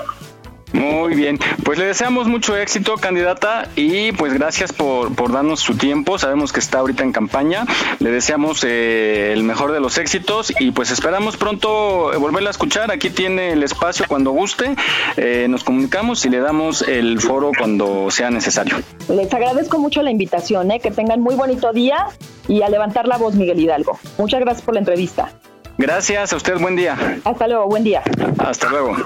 Muy 0.75 1.15
bien, 1.15 1.39
pues 1.63 1.79
le 1.79 1.87
deseamos 1.87 2.27
mucho 2.27 2.57
éxito, 2.57 2.97
candidata, 2.97 3.69
y 3.77 4.11
pues 4.11 4.35
gracias 4.35 4.73
por, 4.73 5.15
por 5.15 5.31
darnos 5.31 5.61
su 5.61 5.77
tiempo. 5.77 6.19
Sabemos 6.19 6.53
que 6.53 6.59
está 6.59 6.81
ahorita 6.81 7.05
en 7.05 7.13
campaña. 7.13 7.65
Le 8.01 8.11
deseamos 8.11 8.65
eh, 8.65 9.33
el 9.33 9.45
mejor 9.45 9.71
de 9.71 9.79
los 9.79 9.99
éxitos 9.99 10.53
y 10.59 10.73
pues 10.73 10.91
esperamos 10.91 11.37
pronto 11.37 12.11
volverla 12.19 12.51
a 12.51 12.51
escuchar. 12.51 12.91
Aquí 12.91 13.09
tiene 13.09 13.53
el 13.53 13.63
espacio 13.63 14.05
cuando 14.09 14.33
guste. 14.33 14.75
Eh, 15.17 15.47
nos 15.49 15.63
comunicamos 15.63 16.27
y 16.27 16.31
le 16.31 16.41
damos 16.41 16.83
el 16.83 17.21
foro 17.21 17.53
cuando 17.57 18.11
sea 18.11 18.31
necesario. 18.31 18.77
Les 19.09 19.33
agradezco 19.33 19.79
mucho 19.79 20.03
la 20.03 20.11
invitación, 20.11 20.73
¿eh? 20.73 20.81
que 20.81 20.91
tengan 20.91 21.21
muy 21.21 21.37
bonito 21.37 21.73
día 21.73 22.07
y 22.49 22.63
a 22.63 22.69
levantar 22.69 23.07
la 23.07 23.17
voz, 23.17 23.37
Miguel 23.37 23.61
Hidalgo. 23.61 23.97
Muchas 24.19 24.41
gracias 24.41 24.63
por 24.63 24.75
la 24.75 24.81
entrevista. 24.81 25.31
Gracias 25.77 26.33
a 26.33 26.37
usted, 26.37 26.59
buen 26.59 26.77
día. 26.77 26.97
Hasta 27.25 27.49
luego, 27.49 27.67
buen 27.67 27.85
día. 27.85 28.03
Hasta 28.39 28.69
luego. 28.69 28.97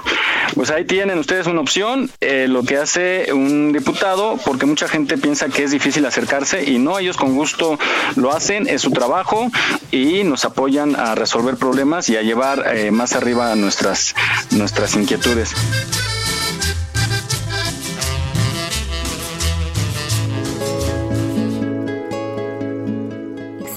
Pues 0.53 0.69
ahí 0.71 0.85
tienen 0.85 1.17
ustedes 1.17 1.47
una 1.47 1.61
opción, 1.61 2.09
eh, 2.21 2.47
lo 2.47 2.63
que 2.63 2.77
hace 2.77 3.33
un 3.33 3.71
diputado, 3.71 4.37
porque 4.45 4.65
mucha 4.65 4.87
gente 4.87 5.17
piensa 5.17 5.49
que 5.49 5.63
es 5.63 5.71
difícil 5.71 6.05
acercarse 6.05 6.69
y 6.69 6.77
no, 6.77 6.99
ellos 6.99 7.17
con 7.17 7.35
gusto 7.35 7.77
lo 8.15 8.31
hacen, 8.31 8.67
es 8.67 8.81
su 8.81 8.91
trabajo 8.91 9.49
y 9.91 10.23
nos 10.23 10.45
apoyan 10.45 10.95
a 10.95 11.15
resolver 11.15 11.55
problemas 11.55 12.09
y 12.09 12.17
a 12.17 12.21
llevar 12.21 12.65
eh, 12.75 12.91
más 12.91 13.15
arriba 13.15 13.55
nuestras, 13.55 14.15
nuestras 14.51 14.95
inquietudes. 14.95 15.53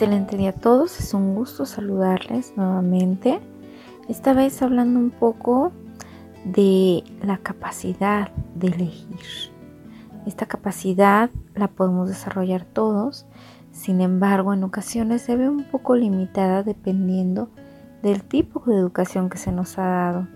Excelente 0.02 0.36
día 0.36 0.50
a 0.50 0.52
todos, 0.52 0.98
es 0.98 1.14
un 1.14 1.36
gusto 1.36 1.64
saludarles 1.64 2.54
nuevamente. 2.56 3.38
Esta 4.08 4.32
vez 4.32 4.60
hablando 4.60 4.98
un 4.98 5.12
poco 5.12 5.70
de 6.44 7.04
la 7.22 7.38
capacidad 7.38 8.32
de 8.56 8.66
elegir. 8.66 9.52
Esta 10.26 10.46
capacidad 10.46 11.30
la 11.54 11.68
podemos 11.68 12.08
desarrollar 12.08 12.64
todos, 12.64 13.26
sin 13.70 14.00
embargo 14.00 14.52
en 14.52 14.64
ocasiones 14.64 15.22
se 15.22 15.36
ve 15.36 15.48
un 15.48 15.62
poco 15.62 15.94
limitada 15.94 16.64
dependiendo 16.64 17.48
del 18.02 18.24
tipo 18.24 18.60
de 18.66 18.74
educación 18.74 19.30
que 19.30 19.38
se 19.38 19.52
nos 19.52 19.78
ha 19.78 19.86
dado. 19.86 20.26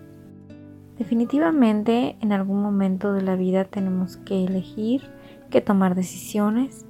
Definitivamente 0.97 2.15
en 2.21 2.31
algún 2.31 2.61
momento 2.61 3.11
de 3.11 3.21
la 3.21 3.35
vida 3.35 3.65
tenemos 3.65 4.15
que 4.15 4.45
elegir, 4.45 5.01
que 5.49 5.59
tomar 5.59 5.93
decisiones 5.93 6.85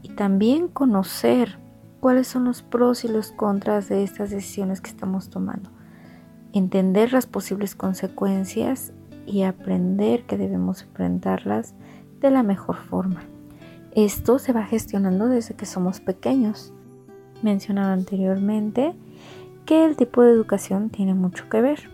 y 0.00 0.08
también 0.08 0.68
conocer 0.68 1.62
cuáles 2.04 2.28
son 2.28 2.44
los 2.44 2.60
pros 2.60 3.02
y 3.06 3.08
los 3.08 3.32
contras 3.32 3.88
de 3.88 4.02
estas 4.02 4.28
decisiones 4.28 4.82
que 4.82 4.90
estamos 4.90 5.30
tomando, 5.30 5.70
entender 6.52 7.14
las 7.14 7.24
posibles 7.24 7.74
consecuencias 7.74 8.92
y 9.24 9.44
aprender 9.44 10.26
que 10.26 10.36
debemos 10.36 10.82
enfrentarlas 10.82 11.74
de 12.20 12.30
la 12.30 12.42
mejor 12.42 12.76
forma. 12.76 13.22
Esto 13.92 14.38
se 14.38 14.52
va 14.52 14.64
gestionando 14.66 15.28
desde 15.28 15.54
que 15.54 15.64
somos 15.64 16.00
pequeños. 16.00 16.74
Mencionaba 17.40 17.94
anteriormente 17.94 18.94
que 19.64 19.86
el 19.86 19.96
tipo 19.96 20.20
de 20.20 20.32
educación 20.32 20.90
tiene 20.90 21.14
mucho 21.14 21.48
que 21.48 21.62
ver. 21.62 21.88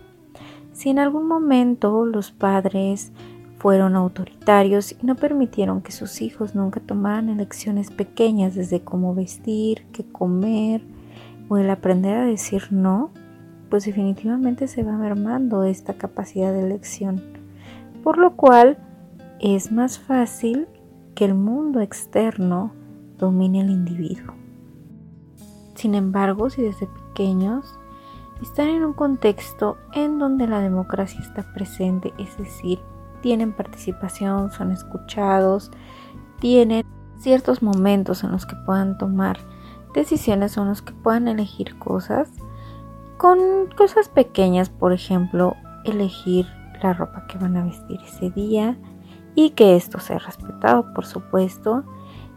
Si 0.73 0.89
en 0.89 0.99
algún 0.99 1.25
momento 1.25 2.05
los 2.05 2.33
padres 2.33 3.13
fueron 3.61 3.95
autoritarios 3.95 4.93
y 4.93 5.05
no 5.05 5.13
permitieron 5.13 5.83
que 5.83 5.91
sus 5.91 6.23
hijos 6.23 6.55
nunca 6.55 6.79
tomaran 6.79 7.29
elecciones 7.29 7.91
pequeñas 7.91 8.55
desde 8.55 8.81
cómo 8.81 9.13
vestir, 9.13 9.85
qué 9.93 10.03
comer 10.03 10.81
o 11.47 11.57
el 11.57 11.69
aprender 11.69 12.17
a 12.17 12.25
decir 12.25 12.69
no, 12.71 13.11
pues 13.69 13.85
definitivamente 13.85 14.67
se 14.67 14.81
va 14.81 14.93
mermando 14.93 15.63
esta 15.63 15.93
capacidad 15.93 16.51
de 16.51 16.61
elección. 16.61 17.21
Por 18.03 18.17
lo 18.17 18.35
cual 18.35 18.79
es 19.39 19.71
más 19.71 19.99
fácil 19.99 20.67
que 21.13 21.25
el 21.25 21.35
mundo 21.35 21.81
externo 21.81 22.71
domine 23.19 23.61
al 23.61 23.69
individuo. 23.69 24.33
Sin 25.75 25.93
embargo, 25.93 26.49
si 26.49 26.63
desde 26.63 26.87
pequeños 26.87 27.77
están 28.41 28.69
en 28.69 28.83
un 28.83 28.93
contexto 28.93 29.77
en 29.93 30.17
donde 30.17 30.47
la 30.47 30.61
democracia 30.61 31.19
está 31.19 31.53
presente, 31.53 32.11
es 32.17 32.35
decir, 32.39 32.79
tienen 33.21 33.53
participación, 33.53 34.51
son 34.51 34.71
escuchados, 34.71 35.71
tienen 36.39 36.85
ciertos 37.19 37.61
momentos 37.61 38.23
en 38.23 38.31
los 38.31 38.45
que 38.45 38.55
puedan 38.65 38.97
tomar 38.97 39.37
decisiones 39.93 40.57
o 40.57 40.63
en 40.63 40.69
los 40.69 40.81
que 40.81 40.93
puedan 40.93 41.27
elegir 41.27 41.77
cosas, 41.77 42.29
con 43.17 43.39
cosas 43.77 44.09
pequeñas, 44.09 44.69
por 44.69 44.93
ejemplo, 44.93 45.55
elegir 45.85 46.47
la 46.81 46.93
ropa 46.93 47.27
que 47.27 47.37
van 47.37 47.55
a 47.57 47.63
vestir 47.63 47.99
ese 48.01 48.31
día 48.31 48.77
y 49.35 49.51
que 49.51 49.75
esto 49.75 49.99
sea 49.99 50.19
respetado, 50.19 50.93
por 50.93 51.05
supuesto, 51.05 51.83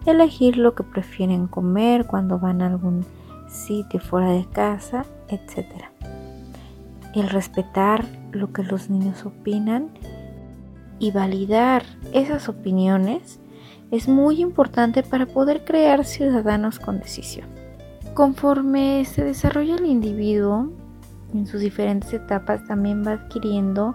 elegir 0.06 0.58
lo 0.58 0.74
que 0.74 0.82
prefieren 0.82 1.46
comer 1.46 2.06
cuando 2.06 2.38
van 2.38 2.60
a 2.60 2.66
algún 2.66 3.04
sitio 3.48 4.00
fuera 4.00 4.30
de 4.30 4.46
casa, 4.46 5.06
etc. 5.28 5.84
El 7.14 7.30
respetar 7.30 8.04
lo 8.32 8.52
que 8.52 8.62
los 8.62 8.90
niños 8.90 9.24
opinan 9.24 9.90
y 11.04 11.10
validar 11.10 11.84
esas 12.14 12.48
opiniones 12.48 13.38
es 13.90 14.08
muy 14.08 14.40
importante 14.40 15.02
para 15.02 15.26
poder 15.26 15.62
crear 15.66 16.06
ciudadanos 16.06 16.80
con 16.80 16.98
decisión. 16.98 17.46
Conforme 18.14 19.04
se 19.04 19.22
desarrolla 19.22 19.74
el 19.74 19.84
individuo 19.84 20.70
en 21.34 21.46
sus 21.46 21.60
diferentes 21.60 22.14
etapas, 22.14 22.64
también 22.66 23.04
va 23.06 23.12
adquiriendo 23.12 23.94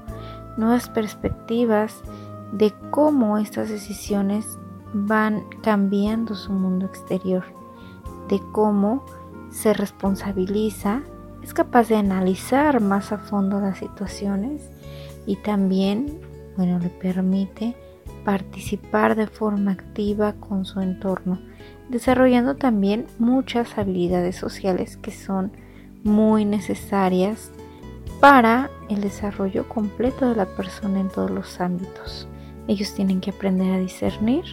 nuevas 0.56 0.88
perspectivas 0.88 2.04
de 2.52 2.72
cómo 2.91 3.39
estas 3.39 3.69
decisiones 3.69 4.45
van 4.93 5.45
cambiando 5.63 6.36
su 6.36 6.52
mundo 6.52 6.86
exterior, 6.86 7.43
de 8.28 8.39
cómo 8.52 9.04
se 9.50 9.74
responsabiliza, 9.74 11.02
es 11.41 11.56
capaz 11.56 11.88
de 11.88 11.95
analizar 11.95 12.82
más 12.82 13.12
a 13.12 13.17
fondo 13.17 13.60
las 13.60 13.80
situaciones 13.80 14.69
y 15.26 15.38
también 15.38 16.28
bueno, 16.60 16.78
le 16.78 16.89
permite 16.89 17.74
participar 18.26 19.15
de 19.15 19.28
forma 19.28 19.72
activa 19.72 20.34
con 20.34 20.65
su 20.65 20.82
entorno, 20.82 21.39
desarrollando 21.88 22.58
también 22.58 23.08
muchas 23.17 23.78
habilidades 23.78 24.36
sociales 24.36 24.98
que 24.98 25.12
son 25.12 25.54
muy 26.04 26.43
necesarias 26.43 27.50
para 28.19 28.69
el 28.89 29.00
desarrollo 29.00 29.69
completo 29.69 30.28
de 30.28 30.36
la 30.36 30.48
persona 30.48 31.00
en 31.00 31.08
todos 31.08 31.32
los 31.32 31.62
ámbitos. 31.62 32.28
Ellos 32.67 32.93
tienen 32.93 33.22
que 33.22 33.30
aprender 33.30 33.72
a 33.72 33.80
discernir 33.80 34.43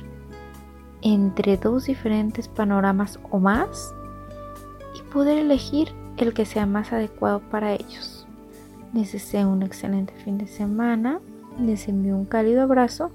entre 1.02 1.56
dos 1.56 1.86
diferentes 1.86 2.46
panoramas 2.46 3.18
o 3.32 3.40
más 3.40 3.92
y 4.96 5.02
poder 5.12 5.38
elegir 5.38 5.88
el 6.18 6.34
que 6.34 6.46
sea 6.46 6.66
más 6.66 6.92
adecuado 6.92 7.40
para 7.50 7.72
ellos. 7.72 8.28
Les 8.94 9.10
deseo 9.10 9.48
un 9.50 9.64
excelente 9.64 10.14
fin 10.24 10.38
de 10.38 10.46
semana 10.46 11.18
les 11.60 11.86
envío 11.88 12.16
un 12.16 12.24
cálido 12.24 12.62
abrazo 12.62 13.10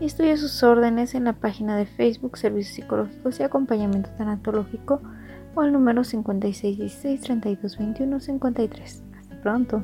y 0.00 0.06
estoy 0.06 0.34
sus 0.36 0.62
órdenes 0.62 1.14
en 1.14 1.24
la 1.24 1.32
página 1.34 1.76
de 1.76 1.84
Facebook 1.86 2.38
Servicios 2.38 2.74
Psicológicos 2.74 3.40
y 3.40 3.42
Acompañamiento 3.42 4.10
Tanatológico 4.16 5.00
o 5.54 5.60
al 5.60 5.72
número 5.72 6.02
5616-3221-53. 6.02 9.02
Hasta 9.18 9.40
pronto. 9.42 9.82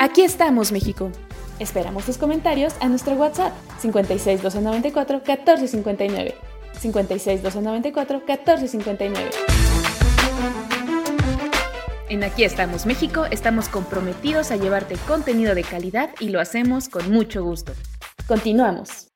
Aquí 0.00 0.22
estamos, 0.22 0.70
México. 0.72 1.10
Esperamos 1.58 2.04
tus 2.04 2.18
comentarios 2.18 2.76
a 2.80 2.88
nuestro 2.88 3.14
WhatsApp 3.14 3.52
56 3.80 4.42
294 4.42 5.16
1459. 5.16 6.57
56 6.80 7.42
294 7.42 8.22
1459. 8.26 9.30
En 12.10 12.24
Aquí 12.24 12.44
estamos 12.44 12.86
México, 12.86 13.26
estamos 13.30 13.68
comprometidos 13.68 14.50
a 14.50 14.56
llevarte 14.56 14.96
contenido 15.06 15.54
de 15.54 15.62
calidad 15.62 16.10
y 16.20 16.30
lo 16.30 16.40
hacemos 16.40 16.88
con 16.88 17.10
mucho 17.10 17.42
gusto. 17.42 17.72
Continuamos. 18.26 19.08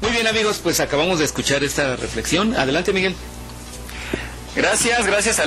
Muy 0.00 0.12
bien 0.12 0.26
amigos, 0.26 0.60
pues 0.62 0.80
acabamos 0.80 1.18
de 1.18 1.24
escuchar 1.24 1.64
esta 1.64 1.96
reflexión. 1.96 2.54
Adelante 2.54 2.92
Miguel. 2.92 3.14
Gracias, 4.54 5.06
gracias 5.06 5.38
a 5.38 5.46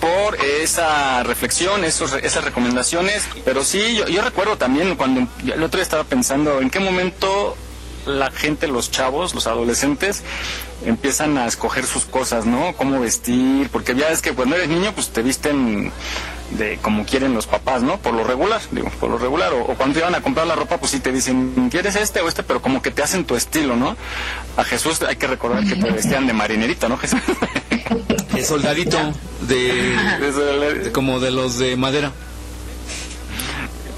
por 0.00 0.36
esa 0.40 1.22
reflexión, 1.22 1.84
esos, 1.84 2.12
esas 2.12 2.44
recomendaciones. 2.44 3.28
Pero 3.44 3.64
sí, 3.64 3.96
yo, 3.96 4.06
yo 4.06 4.22
recuerdo 4.22 4.56
también 4.56 4.94
cuando 4.96 5.28
el 5.44 5.62
otro 5.62 5.78
día 5.78 5.82
estaba 5.82 6.04
pensando 6.04 6.60
en 6.60 6.70
qué 6.70 6.80
momento 6.80 7.56
la 8.08 8.30
gente, 8.30 8.66
los 8.68 8.90
chavos, 8.90 9.34
los 9.34 9.46
adolescentes, 9.46 10.22
empiezan 10.84 11.38
a 11.38 11.46
escoger 11.46 11.86
sus 11.86 12.04
cosas, 12.04 12.46
¿no? 12.46 12.74
Cómo 12.76 13.00
vestir, 13.00 13.68
porque 13.70 13.94
ya 13.94 14.08
es 14.08 14.22
que 14.22 14.32
cuando 14.32 14.56
eres 14.56 14.68
niño, 14.68 14.92
pues 14.94 15.10
te 15.10 15.22
visten 15.22 15.92
de 16.50 16.78
como 16.80 17.04
quieren 17.04 17.34
los 17.34 17.46
papás, 17.46 17.82
¿no? 17.82 17.98
Por 17.98 18.14
lo 18.14 18.24
regular, 18.24 18.60
digo, 18.70 18.90
por 19.00 19.10
lo 19.10 19.18
regular. 19.18 19.52
O, 19.52 19.74
cuando 19.74 19.94
te 19.94 20.00
iban 20.00 20.14
a 20.14 20.20
comprar 20.20 20.46
la 20.46 20.54
ropa, 20.54 20.78
pues 20.78 20.92
sí 20.92 21.00
te 21.00 21.12
dicen, 21.12 21.68
¿quieres 21.70 21.96
este 21.96 22.20
o 22.20 22.28
este? 22.28 22.42
Pero 22.42 22.62
como 22.62 22.80
que 22.80 22.90
te 22.90 23.02
hacen 23.02 23.24
tu 23.24 23.36
estilo, 23.36 23.76
¿no? 23.76 23.96
A 24.56 24.64
Jesús 24.64 25.02
hay 25.02 25.16
que 25.16 25.26
recordar 25.26 25.64
que 25.64 25.76
te 25.76 25.90
vestían 25.90 26.26
de 26.26 26.32
marinerita, 26.32 26.88
¿no, 26.88 26.96
Jesús? 26.96 27.20
De 28.32 28.44
soldadito, 28.44 28.96
de, 29.48 30.90
como 30.92 31.18
de 31.18 31.32
los 31.32 31.58
de 31.58 31.76
madera. 31.76 32.12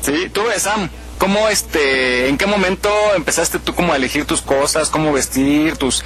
Sí, 0.01 0.31
tú 0.33 0.45
ves, 0.45 0.63
Sam. 0.63 0.89
¿Cómo, 1.21 1.49
este, 1.49 2.31
en 2.31 2.39
qué 2.39 2.47
momento 2.47 2.89
empezaste 3.15 3.59
tú 3.59 3.75
como 3.75 3.93
a 3.93 3.97
elegir 3.97 4.25
tus 4.25 4.41
cosas, 4.41 4.89
cómo 4.89 5.13
vestir, 5.13 5.77
tus, 5.77 6.03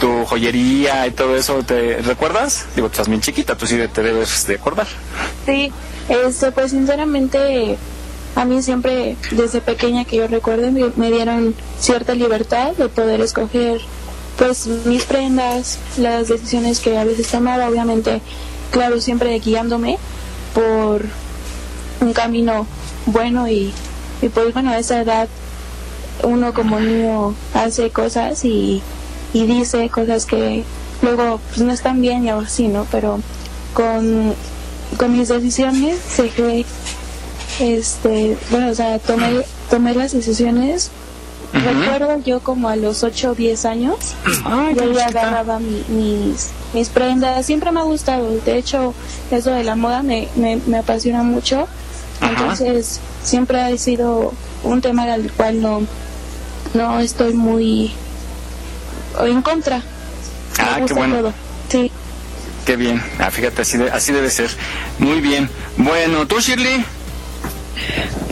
tu 0.00 0.24
joyería 0.24 1.06
y 1.06 1.12
todo 1.12 1.36
eso? 1.36 1.62
¿Te 1.62 1.98
recuerdas? 1.98 2.66
Digo, 2.74 2.88
tú 2.88 2.94
estás 2.94 3.08
bien 3.08 3.20
chiquita, 3.20 3.56
tú 3.56 3.68
sí 3.68 3.78
te 3.94 4.02
debes 4.02 4.48
de 4.48 4.56
acordar. 4.56 4.88
Sí, 5.46 5.70
este, 6.08 6.50
pues 6.50 6.72
sinceramente 6.72 7.78
a 8.34 8.44
mí 8.44 8.60
siempre 8.60 9.16
desde 9.30 9.60
pequeña 9.60 10.04
que 10.04 10.16
yo 10.16 10.26
recuerde 10.26 10.72
me, 10.72 11.10
dieron 11.12 11.54
cierta 11.78 12.14
libertad 12.14 12.72
de 12.72 12.88
poder 12.88 13.20
escoger 13.20 13.80
pues 14.38 14.66
mis 14.66 15.04
prendas, 15.04 15.78
las 15.98 16.26
decisiones 16.26 16.80
que 16.80 16.98
a 16.98 17.04
veces 17.04 17.28
tomaba, 17.28 17.68
obviamente, 17.68 18.22
claro, 18.72 19.00
siempre 19.00 19.38
guiándome 19.38 19.98
por 20.52 21.04
un 22.00 22.12
camino 22.12 22.66
bueno 23.06 23.48
y 23.48 23.72
y 24.22 24.28
pues 24.28 24.52
bueno, 24.52 24.70
a 24.70 24.78
esa 24.78 25.00
edad 25.00 25.28
uno 26.24 26.52
como 26.52 26.80
niño 26.80 27.34
hace 27.54 27.90
cosas 27.90 28.44
y, 28.44 28.82
dice 29.32 29.88
cosas 29.88 30.26
que 30.26 30.64
luego 31.02 31.40
pues 31.48 31.60
no 31.60 31.72
están 31.72 32.00
bien 32.00 32.24
y 32.24 32.30
así, 32.30 32.68
¿no? 32.68 32.86
Pero 32.90 33.20
con, 33.74 34.34
con 34.96 35.16
mis 35.16 35.28
decisiones 35.28 35.98
que 36.34 36.64
este, 37.60 38.36
bueno, 38.50 38.70
o 38.70 38.74
sea, 38.74 38.98
tomé, 38.98 39.44
tomé 39.70 39.94
las 39.94 40.12
decisiones. 40.12 40.90
Recuerdo 41.52 42.18
yo 42.24 42.40
como 42.40 42.68
a 42.68 42.76
los 42.76 43.02
8 43.02 43.30
o 43.30 43.34
10 43.34 43.64
años, 43.64 44.14
yo 44.76 44.92
ya 44.92 45.06
agarraba 45.06 45.58
mis, 45.58 46.50
mis 46.74 46.88
prendas, 46.90 47.46
siempre 47.46 47.72
me 47.72 47.80
ha 47.80 47.84
gustado, 47.84 48.28
de 48.44 48.58
hecho, 48.58 48.92
eso 49.30 49.52
de 49.52 49.64
la 49.64 49.74
moda 49.74 50.02
me, 50.02 50.28
me, 50.36 50.56
me 50.66 50.76
apasiona 50.76 51.22
mucho, 51.22 51.66
entonces 52.20 53.00
siempre 53.22 53.60
ha 53.60 53.76
sido 53.76 54.32
un 54.62 54.80
tema 54.80 55.06
del 55.06 55.32
cual 55.32 55.62
no, 55.62 55.82
no 56.74 57.00
estoy 57.00 57.34
muy 57.34 57.92
en 59.20 59.42
contra. 59.42 59.82
Ah, 60.58 60.80
qué 60.86 60.94
bueno. 60.94 61.32
Sí. 61.68 61.90
Qué 62.66 62.76
bien. 62.76 63.02
Ah, 63.18 63.30
fíjate, 63.30 63.62
así, 63.62 63.78
así 63.92 64.12
debe 64.12 64.30
ser. 64.30 64.50
Muy 64.98 65.20
bien. 65.20 65.48
Bueno, 65.76 66.26
¿tú, 66.26 66.40
Shirley? 66.40 66.84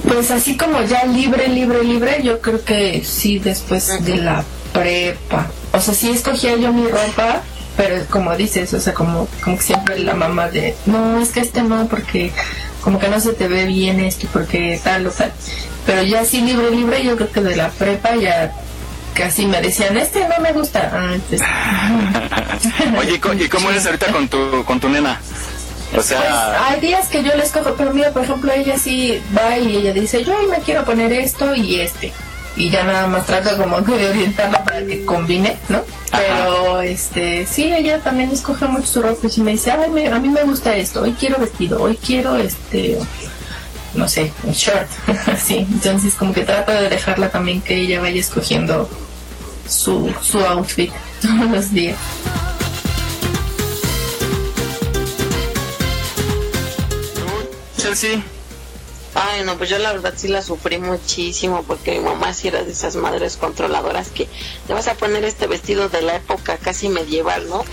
Pues 0.07 0.31
así 0.31 0.57
como 0.57 0.83
ya 0.83 1.05
libre, 1.05 1.49
libre, 1.49 1.83
libre, 1.83 2.23
yo 2.23 2.41
creo 2.41 2.65
que 2.65 3.03
sí 3.05 3.39
después 3.39 4.05
de 4.05 4.17
la 4.17 4.45
prepa. 4.73 5.51
O 5.73 5.81
sea, 5.81 5.95
sí 5.95 6.11
escogía 6.11 6.57
yo 6.57 6.73
mi 6.73 6.87
ropa, 6.89 7.43
pero 7.77 8.05
como 8.11 8.37
dices, 8.37 8.73
o 8.75 8.81
sea, 8.81 8.95
como, 8.95 9.29
como 9.43 9.57
que 9.57 9.63
siempre 9.63 9.99
la 9.99 10.15
mamá 10.15 10.49
de, 10.49 10.77
no, 10.87 11.21
es 11.21 11.31
que 11.31 11.41
este 11.41 11.63
no, 11.63 11.89
porque 11.89 12.33
como 12.87 13.01
que 13.01 13.09
no 13.09 13.19
se 13.19 13.33
te 13.33 13.49
ve 13.49 13.65
bien 13.65 13.99
esto, 13.99 14.29
porque 14.33 14.81
tal 14.85 15.09
o 15.09 15.11
tal. 15.11 15.33
Pero 15.87 16.05
ya 16.05 16.25
sí 16.25 16.41
libre, 16.41 16.71
libre, 16.71 17.03
yo 17.03 17.17
creo 17.17 17.33
que 17.33 17.41
de 17.41 17.57
la 17.57 17.69
prepa 17.71 18.15
ya 18.15 18.53
casi 19.13 19.45
me 19.45 19.61
decían, 19.61 19.97
este 19.97 20.21
no 20.29 20.41
me 20.41 20.53
gusta. 20.53 20.93
Ah, 20.95 21.17
Oye, 23.01 23.21
¿y 23.45 23.49
cómo 23.49 23.71
eres 23.71 23.87
ahorita 23.87 24.13
con 24.13 24.29
tu, 24.29 24.65
con 24.65 24.79
tu 24.79 24.89
nena? 24.89 25.21
O 25.97 26.01
sea... 26.01 26.21
Pues, 26.21 26.63
hay 26.71 26.81
días 26.81 27.09
que 27.09 27.25
yo 27.25 27.35
les 27.35 27.51
cojo, 27.51 27.75
pero 27.77 27.93
mira, 27.93 28.13
por 28.13 28.23
ejemplo, 28.23 28.53
ella 28.53 28.79
sí 28.79 29.21
va 29.37 29.59
y 29.59 29.79
ella 29.79 29.93
dice, 29.93 30.23
yo 30.23 30.39
hoy 30.39 30.47
me 30.47 30.59
quiero 30.59 30.85
poner 30.85 31.13
esto 31.13 31.57
y 31.57 31.81
este. 31.81 32.13
Y 32.57 32.71
ya 32.71 32.85
nada 32.85 33.07
más 33.07 33.27
trato 33.27 33.57
como 33.59 33.81
de 33.83 34.09
orientarla 34.09 34.65
para 34.65 34.85
que 34.85 35.05
combine, 35.05 35.57
¿no? 35.69 35.83
Pero, 36.11 36.81
este, 36.81 37.47
sí, 37.47 37.73
ella 37.73 38.01
también 38.01 38.31
escoge 38.31 38.67
mucho 38.67 38.87
su 38.87 39.03
ropa 39.03 39.29
y 39.35 39.41
me 39.43 39.53
dice, 39.53 39.73
Ay, 39.73 40.07
a 40.07 40.19
mí 40.19 40.29
me 40.29 40.43
gusta 40.45 40.75
esto, 40.75 41.03
hoy 41.03 41.13
quiero 41.13 41.39
vestido, 41.39 41.83
hoy 41.83 41.97
quiero, 41.97 42.37
este, 42.37 42.99
no 43.95 44.09
sé, 44.09 44.33
un 44.45 44.53
short, 44.53 44.89
así. 45.27 45.59
Entonces, 45.71 46.15
como 46.15 46.33
que 46.33 46.45
trato 46.45 46.73
de 46.73 46.89
dejarla 46.89 47.29
también 47.31 47.61
que 47.61 47.75
ella 47.75 48.01
vaya 48.01 48.21
escogiendo 48.21 48.89
su, 49.69 50.15
su 50.23 50.41
outfit 50.41 50.93
todos 51.21 51.51
los 51.51 51.73
días. 51.73 51.97
Chelsea. 57.77 58.36
Ay, 59.19 59.45
no, 59.45 59.57
pues 59.57 59.71
yo 59.71 59.79
la 59.79 59.93
verdad 59.93 60.13
sí 60.15 60.29
la 60.29 60.43
sufrí 60.43 60.79
muchísimo 60.79 61.63
porque 61.63 61.93
mi 61.93 62.01
mamá 62.01 62.35
sí 62.35 62.49
era 62.49 62.63
de 62.63 62.71
esas 62.71 62.97
madres 62.97 63.39
controladoras 63.39 64.11
que 64.11 64.29
te 64.67 64.75
vas 64.75 64.89
a 64.89 64.95
poner 64.95 65.25
este 65.25 65.47
vestido 65.47 65.89
de 65.89 66.03
la 66.03 66.17
época 66.17 66.59
casi 66.59 66.91
medieval, 66.91 67.49
¿no? 67.49 67.65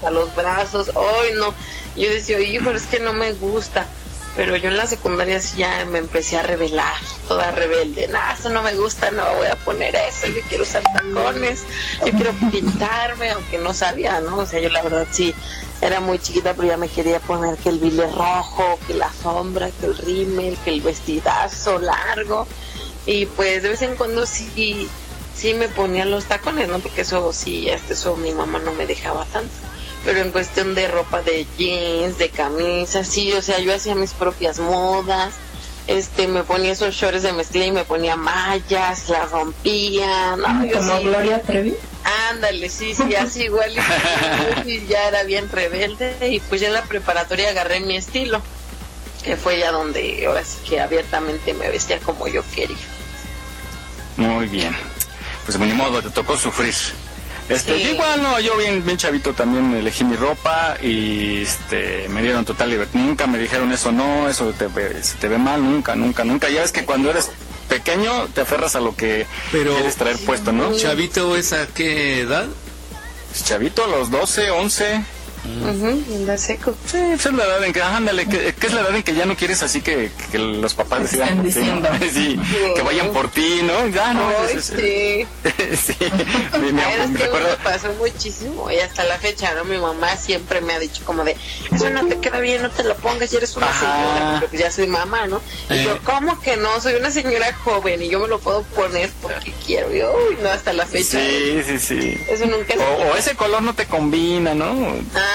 Con 0.00 0.14
los 0.14 0.26
los 0.26 0.36
brazos. 0.36 0.90
Ay, 0.90 1.32
no. 1.36 1.52
Yo 1.96 2.08
decía, 2.08 2.38
hijo, 2.38 2.70
es 2.70 2.84
que 2.84 3.00
no 3.00 3.12
me 3.12 3.32
gusta. 3.32 3.86
Pero 4.36 4.56
yo 4.56 4.68
en 4.68 4.76
la 4.76 4.86
secundaria 4.86 5.40
sí 5.40 5.58
ya 5.58 5.84
me 5.86 5.98
empecé 5.98 6.38
a 6.38 6.42
revelar, 6.42 6.94
toda 7.26 7.50
rebelde. 7.50 8.06
No, 8.06 8.20
eso 8.32 8.48
no 8.48 8.62
me 8.62 8.74
gusta, 8.74 9.10
no 9.10 9.24
voy 9.34 9.48
a 9.48 9.56
poner 9.56 9.96
eso. 9.96 10.28
Yo 10.28 10.40
quiero 10.48 10.62
usar 10.62 10.84
tacones, 10.84 11.64
yo 12.06 12.12
quiero 12.12 12.32
pintarme, 12.52 13.30
aunque 13.30 13.58
no 13.58 13.74
sabía, 13.74 14.20
¿no? 14.20 14.38
O 14.38 14.46
sea, 14.46 14.60
yo 14.60 14.68
la 14.68 14.82
verdad 14.82 15.08
sí 15.10 15.34
era 15.80 16.00
muy 16.00 16.18
chiquita, 16.18 16.54
pero 16.54 16.68
ya 16.68 16.76
me 16.76 16.88
quería 16.88 17.20
poner 17.20 17.56
que 17.56 17.70
el 17.70 17.78
bile 17.78 18.10
rojo, 18.10 18.78
que 18.86 18.94
la 18.94 19.12
sombra, 19.12 19.70
que 19.70 19.86
el 19.86 19.96
rímel, 19.96 20.58
que 20.64 20.70
el 20.70 20.80
vestidazo 20.80 21.78
largo. 21.78 22.46
Y 23.06 23.26
pues 23.26 23.62
de 23.62 23.70
vez 23.70 23.82
en 23.82 23.96
cuando 23.96 24.26
sí, 24.26 24.88
sí 25.34 25.54
me 25.54 25.68
ponía 25.68 26.04
los 26.04 26.24
tacones, 26.24 26.68
¿no? 26.68 26.78
Porque 26.80 27.00
eso 27.00 27.32
sí, 27.32 27.68
este, 27.68 27.94
eso 27.94 28.16
mi 28.16 28.32
mamá 28.32 28.58
no 28.58 28.72
me 28.72 28.86
dejaba 28.86 29.24
tanto 29.26 29.54
pero 30.04 30.20
en 30.20 30.30
cuestión 30.30 30.74
de 30.74 30.88
ropa 30.88 31.22
de 31.22 31.46
jeans, 31.58 32.18
de 32.18 32.30
camisas, 32.30 33.06
sí, 33.06 33.32
o 33.32 33.42
sea, 33.42 33.58
yo 33.58 33.74
hacía 33.74 33.94
mis 33.94 34.12
propias 34.12 34.58
modas, 34.58 35.34
este, 35.90 36.28
me 36.28 36.44
ponía 36.44 36.70
esos 36.70 36.94
shorts 36.94 37.24
de 37.24 37.32
mezclilla 37.32 37.66
y 37.66 37.72
me 37.72 37.84
ponía 37.84 38.14
mallas, 38.14 39.08
las 39.08 39.30
rompía, 39.32 40.36
¿no? 40.36 40.72
Como 40.72 41.00
Gloria 41.00 41.42
Trevi. 41.42 41.74
Ándale, 42.30 42.68
sí, 42.68 42.94
sí, 42.94 43.14
así 43.16 43.42
igual, 43.44 43.72
y, 44.66 44.86
ya 44.88 45.08
era 45.08 45.24
bien 45.24 45.50
rebelde, 45.50 46.16
y 46.28 46.38
pues 46.40 46.60
ya 46.60 46.68
en 46.68 46.74
la 46.74 46.82
preparatoria 46.82 47.50
agarré 47.50 47.80
mi 47.80 47.96
estilo, 47.96 48.40
que 49.24 49.36
fue 49.36 49.58
ya 49.58 49.72
donde 49.72 50.24
ahora 50.26 50.44
sí 50.44 50.58
que 50.68 50.80
abiertamente 50.80 51.54
me 51.54 51.68
vestía 51.68 51.98
como 51.98 52.28
yo 52.28 52.42
quería. 52.54 52.76
Muy 54.16 54.46
bien, 54.46 54.74
pues 55.44 55.58
de 55.58 55.66
mi 55.66 55.72
modo, 55.72 56.00
te 56.00 56.10
tocó 56.10 56.36
sufrir. 56.36 56.74
Este, 57.50 57.76
igual 57.78 58.22
no, 58.22 58.38
yo 58.38 58.56
bien, 58.56 58.84
bien 58.84 58.96
chavito 58.96 59.32
también 59.32 59.74
elegí 59.74 60.04
mi 60.04 60.14
ropa 60.14 60.76
y 60.80 61.42
este, 61.42 62.08
me 62.08 62.22
dieron 62.22 62.44
total 62.44 62.70
libertad. 62.70 62.98
Nunca 62.98 63.26
me 63.26 63.38
dijeron 63.38 63.72
eso, 63.72 63.90
no, 63.90 64.28
eso 64.28 64.52
te 64.56 64.68
ve, 64.68 65.02
se 65.02 65.16
te 65.16 65.26
ve 65.26 65.36
mal, 65.36 65.62
nunca, 65.62 65.96
nunca, 65.96 66.24
nunca. 66.24 66.48
Ya 66.48 66.60
ves 66.62 66.70
que 66.70 66.84
cuando 66.84 67.10
eres 67.10 67.30
pequeño 67.68 68.28
te 68.28 68.42
aferras 68.42 68.76
a 68.76 68.80
lo 68.80 68.94
que 68.94 69.26
quieres 69.50 69.96
traer 69.96 70.16
puesto, 70.18 70.52
¿no? 70.52 70.76
¿Chavito 70.76 71.36
es 71.36 71.52
a 71.52 71.66
qué 71.66 72.20
edad? 72.20 72.46
Chavito 73.44 73.84
a 73.84 73.88
los 73.88 74.10
12, 74.10 74.50
11. 74.50 75.04
Uh 75.44 76.26
la 76.26 76.36
seco. 76.36 76.74
Sí, 76.86 76.98
pues 77.08 77.26
es 77.26 77.32
la 77.32 77.44
edad 77.44 77.64
en 77.64 77.72
que, 77.72 77.82
ándale, 77.82 78.26
que, 78.26 78.48
es 78.48 78.72
la 78.72 78.82
edad 78.82 78.94
en 78.94 79.02
que 79.02 79.14
ya 79.14 79.24
no 79.24 79.36
quieres 79.36 79.62
así 79.62 79.80
que, 79.80 80.10
que 80.30 80.38
los 80.38 80.74
papás 80.74 81.02
decidan 81.02 81.50
sí, 82.12 82.38
que 82.74 82.82
vayan 82.82 83.12
por 83.12 83.30
ti, 83.30 83.60
¿no? 83.62 83.88
Ya 83.88 84.12
no. 84.12 84.30
sí. 84.60 85.26
sí. 85.76 85.96
Mi, 86.60 86.72
mi, 86.72 86.80
es 86.80 87.18
que 87.18 87.28
me 87.28 87.56
pasó 87.62 87.92
muchísimo 87.94 88.70
y 88.70 88.78
hasta 88.78 89.04
la 89.04 89.18
fecha, 89.18 89.54
¿no? 89.54 89.64
Mi 89.64 89.78
mamá 89.78 90.16
siempre 90.16 90.60
me 90.60 90.74
ha 90.74 90.78
dicho 90.78 91.02
como 91.04 91.24
de, 91.24 91.36
eso 91.72 91.90
no 91.90 92.06
te 92.06 92.18
queda 92.18 92.40
bien, 92.40 92.62
no 92.62 92.70
te 92.70 92.84
lo 92.84 92.94
pongas, 92.96 93.32
y 93.32 93.36
eres 93.36 93.56
una 93.56 93.72
señora, 93.72 94.36
pero 94.40 94.50
pues 94.50 94.60
ya 94.60 94.70
soy 94.70 94.86
mamá, 94.86 95.26
¿no? 95.26 95.40
Y 95.70 95.82
yo, 95.84 95.94
eh. 95.94 96.00
¿cómo 96.04 96.40
que 96.40 96.56
no? 96.56 96.80
Soy 96.80 96.94
una 96.94 97.10
señora 97.10 97.52
joven 97.64 98.02
y 98.02 98.08
yo 98.08 98.20
me 98.20 98.28
lo 98.28 98.38
puedo 98.38 98.62
poner 98.62 99.10
porque 99.22 99.52
quiero. 99.64 99.94
Y, 99.94 100.02
uy, 100.02 100.38
no, 100.42 100.50
hasta 100.50 100.72
la 100.72 100.86
fecha. 100.86 101.18
Sí, 101.18 101.62
sí, 101.66 101.78
sí. 101.78 102.20
Eso 102.28 102.46
nunca 102.46 102.74
o, 102.74 103.12
o 103.12 103.16
ese 103.16 103.34
color 103.34 103.62
no 103.62 103.74
te 103.74 103.86
combina, 103.86 104.54
¿no? 104.54 104.66
Ah, 105.14 105.29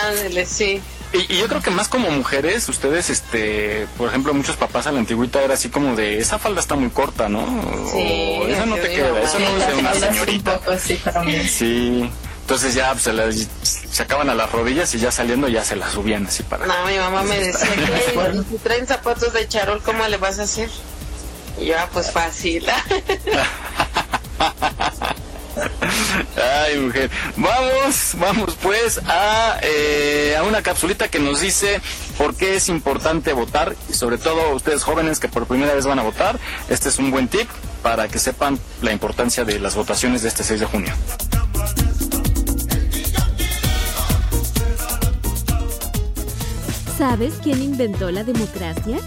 sí. 0.46 0.82
Y, 1.14 1.38
yo 1.38 1.48
creo 1.48 1.62
que 1.62 1.72
más 1.72 1.88
como 1.88 2.10
mujeres, 2.12 2.68
ustedes, 2.68 3.10
este, 3.10 3.88
por 3.98 4.10
ejemplo, 4.10 4.34
muchos 4.34 4.58
papás 4.58 4.88
a 4.88 4.92
la 4.92 5.00
antigüita 5.00 5.42
era 5.42 5.54
así 5.54 5.70
como 5.70 5.96
de, 5.96 6.20
esa 6.20 6.40
falda 6.40 6.60
está 6.60 6.76
muy 6.76 6.90
corta, 6.90 7.30
¿no? 7.30 7.46
Sí, 7.92 8.40
o, 8.42 8.48
eso 8.48 8.66
no 8.66 8.76
te 8.76 8.90
queda, 8.90 9.22
eso 9.22 9.40
no 9.40 9.58
es 9.58 9.68
de 9.68 9.74
una 9.76 9.94
señorita. 10.08 10.60
sí, 11.48 12.10
entonces 12.42 12.76
ya 12.76 12.92
pues, 12.92 13.04
se, 13.04 13.14
las, 13.14 13.48
sacaban 13.64 14.30
a 14.30 14.36
las 14.36 14.52
rodillas 14.52 14.94
y 14.94 15.00
ya 15.00 15.12
saliendo 15.12 15.48
ya 15.48 15.64
se 15.64 15.76
las 15.76 15.94
subían 15.94 16.28
así 16.28 16.44
para... 16.44 16.68
No, 16.68 16.86
mi 16.86 16.96
mamá 16.98 17.24
me 17.24 17.40
decía 17.40 17.72
que 17.74 18.44
si 18.50 18.58
traen 18.58 18.86
zapatos 18.86 19.34
de 19.34 19.48
charol, 19.48 19.82
¿cómo 19.82 20.06
le 20.08 20.18
vas 20.18 20.38
a 20.38 20.44
hacer? 20.44 20.70
Y 21.60 21.66
yo, 21.68 21.76
ah, 21.80 21.90
pues 21.92 22.12
fácil. 22.12 22.68
Ay, 26.36 26.78
mujer. 26.78 27.10
Vamos, 27.36 28.12
vamos 28.16 28.45
pues 28.66 29.00
a, 29.08 29.60
eh, 29.62 30.36
a 30.36 30.42
una 30.42 30.64
capsulita 30.64 31.08
que 31.08 31.20
nos 31.20 31.40
dice 31.40 31.80
por 32.18 32.36
qué 32.36 32.56
es 32.56 32.68
importante 32.68 33.32
votar 33.32 33.76
y 33.88 33.94
sobre 33.94 34.18
todo 34.18 34.56
ustedes 34.56 34.82
jóvenes 34.84 35.20
que 35.20 35.28
por 35.28 35.46
primera 35.46 35.76
vez 35.76 35.86
van 35.86 36.00
a 36.00 36.02
votar. 36.02 36.40
Este 36.68 36.90
es 36.90 36.98
un 36.98 37.12
buen 37.12 37.28
tip 37.28 37.48
para 37.84 38.08
que 38.08 38.18
sepan 38.18 38.58
la 38.82 38.92
importancia 38.92 39.46
de 39.46 39.60
las 39.60 39.76
votaciones 39.76 40.24
de 40.24 40.30
este 40.30 40.44
6 40.44 40.62
de 40.62 40.66
junio. 40.66 40.94
¿Sabes 46.98 47.36
quién 47.44 47.62
inventó 47.62 48.10
la 48.10 48.24
democracia? 48.24 48.98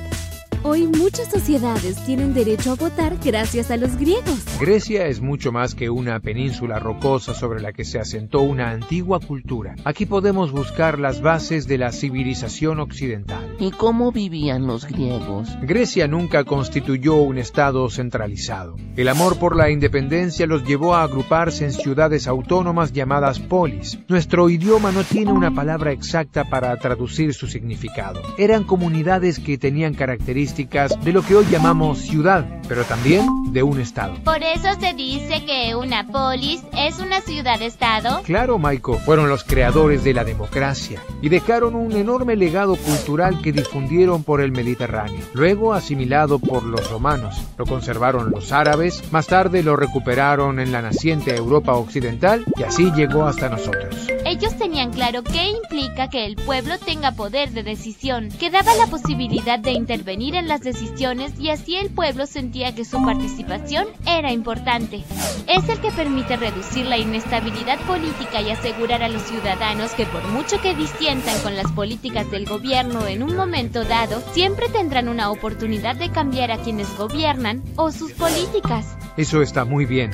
Hoy 0.65 0.89
muchas 0.89 1.31
sociedades 1.31 2.05
tienen 2.05 2.35
derecho 2.35 2.73
a 2.73 2.75
votar 2.75 3.17
gracias 3.25 3.71
a 3.71 3.77
los 3.77 3.97
griegos. 3.97 4.45
Grecia 4.61 5.07
es 5.07 5.21
mucho 5.21 5.53
más 5.53 5.75
que 5.77 5.89
una 5.89 6.19
península 6.19 6.81
rocosa 6.81 7.33
sobre 7.33 7.61
la 7.61 7.73
que 7.73 7.85
se 7.85 8.01
asentó 8.01 8.41
una 8.41 8.71
antigua 8.71 9.21
cultura. 9.21 9.77
Aquí 9.85 10.05
podemos 10.05 10.51
buscar 10.51 10.99
las 10.99 11.21
bases 11.21 11.69
de 11.69 11.79
la 11.79 11.93
civilización 11.93 12.81
occidental. 12.81 13.48
¿Y 13.61 13.73
cómo 13.73 14.13
vivían 14.13 14.69
los 14.69 14.87
griegos? 14.87 15.49
Grecia 15.63 16.07
nunca 16.07 16.45
constituyó 16.45 17.17
un 17.17 17.39
estado 17.39 17.91
centralizado. 17.91 18.77
El 18.97 19.09
amor 19.09 19.37
por 19.39 19.57
la 19.57 19.69
independencia 19.71 20.47
los 20.47 20.65
llevó 20.65 20.95
a 20.95 21.03
agruparse 21.03 21.65
en 21.65 21.73
ciudades 21.73 22.29
autónomas 22.29 22.93
llamadas 22.93 23.41
polis. 23.41 23.99
Nuestro 24.07 24.49
idioma 24.49 24.93
no 24.93 25.03
tiene 25.03 25.33
una 25.33 25.53
palabra 25.53 25.91
exacta 25.91 26.45
para 26.45 26.77
traducir 26.77 27.35
su 27.35 27.49
significado. 27.49 28.23
Eran 28.39 28.63
comunidades 28.63 29.41
que 29.41 29.59
tenían 29.59 29.95
características 29.95 30.95
de 31.05 31.13
lo 31.13 31.23
que 31.23 31.35
hoy 31.35 31.47
llamamos 31.51 31.99
ciudad, 31.99 32.47
pero 32.69 32.85
también 32.85 33.27
de 33.53 33.65
un 33.65 33.81
estado. 33.81 34.15
Por 34.23 34.43
eso 34.43 34.69
se 34.79 34.95
dice 34.95 35.45
que 35.45 35.75
una 35.75 36.07
polis 36.07 36.63
es 36.77 37.01
una 37.01 37.21
ciudad-estado. 37.23 38.23
Claro, 38.23 38.59
Maiko, 38.59 38.95
fueron 38.99 39.29
los 39.29 39.43
creadores 39.43 40.05
de 40.05 40.15
la 40.15 40.23
democracia 40.23 41.03
y 41.21 41.29
dejaron 41.29 41.75
un 41.75 41.93
enorme 41.93 42.37
legado 42.37 42.77
cultural 42.77 43.41
que 43.41 43.48
que 43.49 43.53
difundieron 43.63 44.25
por 44.25 44.43
el 44.43 44.53
Mediterráneo, 44.53 45.25
luego 45.33 45.73
asimilado 45.73 46.39
por 46.39 46.65
los 46.65 46.91
romanos. 46.91 47.35
Lo 47.57 47.65
conservaron 47.65 48.31
los 48.31 48.53
árabes, 48.53 49.11
más 49.11 49.27
tarde 49.27 49.63
lo 49.63 49.75
recuperaron 49.75 50.61
en 50.61 50.71
la 50.71 50.83
naciente 50.83 51.35
Europa 51.35 51.73
occidental 51.73 52.45
y 52.59 52.65
así 52.65 52.93
llegó 52.93 53.25
hasta 53.25 53.49
nosotros. 53.49 54.07
Ellos 54.27 54.55
tenían 54.59 54.93
claro 54.93 55.23
qué 55.23 55.49
implica 55.49 56.11
que 56.11 56.27
el 56.27 56.37
pueblo 56.37 56.79
tenga 56.79 57.13
poder 57.13 57.53
de 57.53 57.63
decisión, 57.63 58.29
que 58.39 58.51
daba 58.51 58.75
la 58.75 58.87
posibilidad 58.87 59.59
de 59.59 59.73
intervenir 59.73 60.35
en 60.35 60.47
las 60.47 60.61
decisiones 60.61 61.33
y 61.41 61.49
así 61.49 61.77
el 61.77 61.89
pueblo 61.89 62.27
sentía 62.27 62.75
que 62.75 62.85
su 62.85 63.03
participación 63.03 63.87
era 64.07 64.31
importante. 64.31 65.03
Es 65.47 65.67
el 65.71 65.81
que 65.81 65.91
permite 65.93 66.37
reducir 66.37 66.85
la 66.85 66.99
inestabilidad 66.99 67.79
política 67.87 68.43
y 68.43 68.51
asegurar 68.51 69.03
a 69.03 69.09
los 69.09 69.23
ciudadanos 69.23 69.93
que 69.93 70.05
por 70.05 70.23
mucho 70.29 70.61
que 70.61 70.75
disientan 70.75 71.41
con 71.41 71.57
las 71.57 71.73
políticas 71.73 72.31
del 72.31 72.45
gobierno 72.45 73.07
en 73.07 73.23
un 73.23 73.38
momento 73.39 73.85
dado, 73.85 74.21
siempre 74.33 74.69
tendrán 74.69 75.09
una 75.09 75.31
oportunidad 75.31 75.95
de 75.95 76.11
cambiar 76.11 76.51
a 76.51 76.59
quienes 76.59 76.95
gobiernan 76.99 77.63
o 77.77 77.93
sus 77.93 78.13
políticas. 78.13 78.99
Eso 79.17 79.41
está 79.43 79.65
muy 79.65 79.87
bien. 79.87 80.11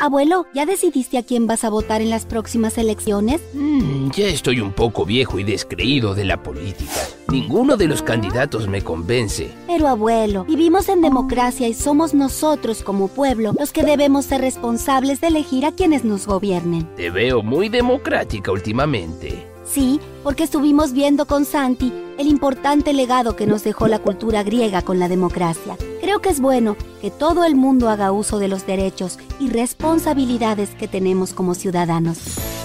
Abuelo, 0.00 0.46
¿ya 0.54 0.64
decidiste 0.64 1.18
a 1.18 1.22
quién 1.22 1.46
vas 1.46 1.64
a 1.64 1.70
votar 1.70 2.00
en 2.00 2.10
las 2.10 2.24
próximas 2.24 2.78
elecciones? 2.78 3.40
Mm, 3.52 4.10
ya 4.10 4.26
estoy 4.26 4.60
un 4.60 4.72
poco 4.72 5.04
viejo 5.04 5.38
y 5.38 5.44
descreído 5.44 6.14
de 6.14 6.24
la 6.24 6.42
política. 6.42 6.92
Ninguno 7.30 7.76
de 7.76 7.88
los 7.88 8.02
candidatos 8.02 8.68
me 8.68 8.82
convence. 8.82 9.50
Pero 9.66 9.88
abuelo, 9.88 10.44
vivimos 10.44 10.88
en 10.88 11.02
democracia 11.02 11.68
y 11.68 11.74
somos 11.74 12.14
nosotros 12.14 12.82
como 12.82 13.08
pueblo 13.08 13.52
los 13.58 13.72
que 13.72 13.82
debemos 13.82 14.26
ser 14.26 14.40
responsables 14.40 15.20
de 15.20 15.26
elegir 15.26 15.66
a 15.66 15.72
quienes 15.72 16.04
nos 16.04 16.26
gobiernen. 16.26 16.88
Te 16.94 17.10
veo 17.10 17.42
muy 17.42 17.68
democrática 17.68 18.52
últimamente. 18.52 19.47
Sí, 19.70 20.00
porque 20.24 20.44
estuvimos 20.44 20.92
viendo 20.92 21.26
con 21.26 21.44
Santi 21.44 21.92
el 22.18 22.26
importante 22.26 22.92
legado 22.92 23.36
que 23.36 23.46
nos 23.46 23.62
dejó 23.62 23.86
la 23.86 23.98
cultura 23.98 24.42
griega 24.42 24.82
con 24.82 24.98
la 24.98 25.08
democracia. 25.08 25.76
Creo 26.00 26.20
que 26.20 26.30
es 26.30 26.40
bueno 26.40 26.76
que 27.00 27.10
todo 27.10 27.44
el 27.44 27.54
mundo 27.54 27.88
haga 27.90 28.10
uso 28.10 28.38
de 28.38 28.48
los 28.48 28.66
derechos 28.66 29.18
y 29.38 29.50
responsabilidades 29.50 30.70
que 30.70 30.88
tenemos 30.88 31.34
como 31.34 31.54
ciudadanos. 31.54 32.18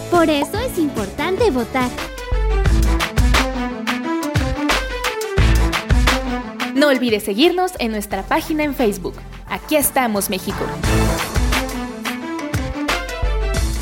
Por 0.10 0.30
eso 0.30 0.58
es 0.58 0.78
importante 0.78 1.52
votar. 1.52 1.90
No 6.74 6.88
olvides 6.88 7.24
seguirnos 7.24 7.74
en 7.80 7.92
nuestra 7.92 8.24
página 8.24 8.64
en 8.64 8.74
Facebook. 8.74 9.16
Aquí 9.48 9.76
estamos, 9.76 10.30
México. 10.30 10.66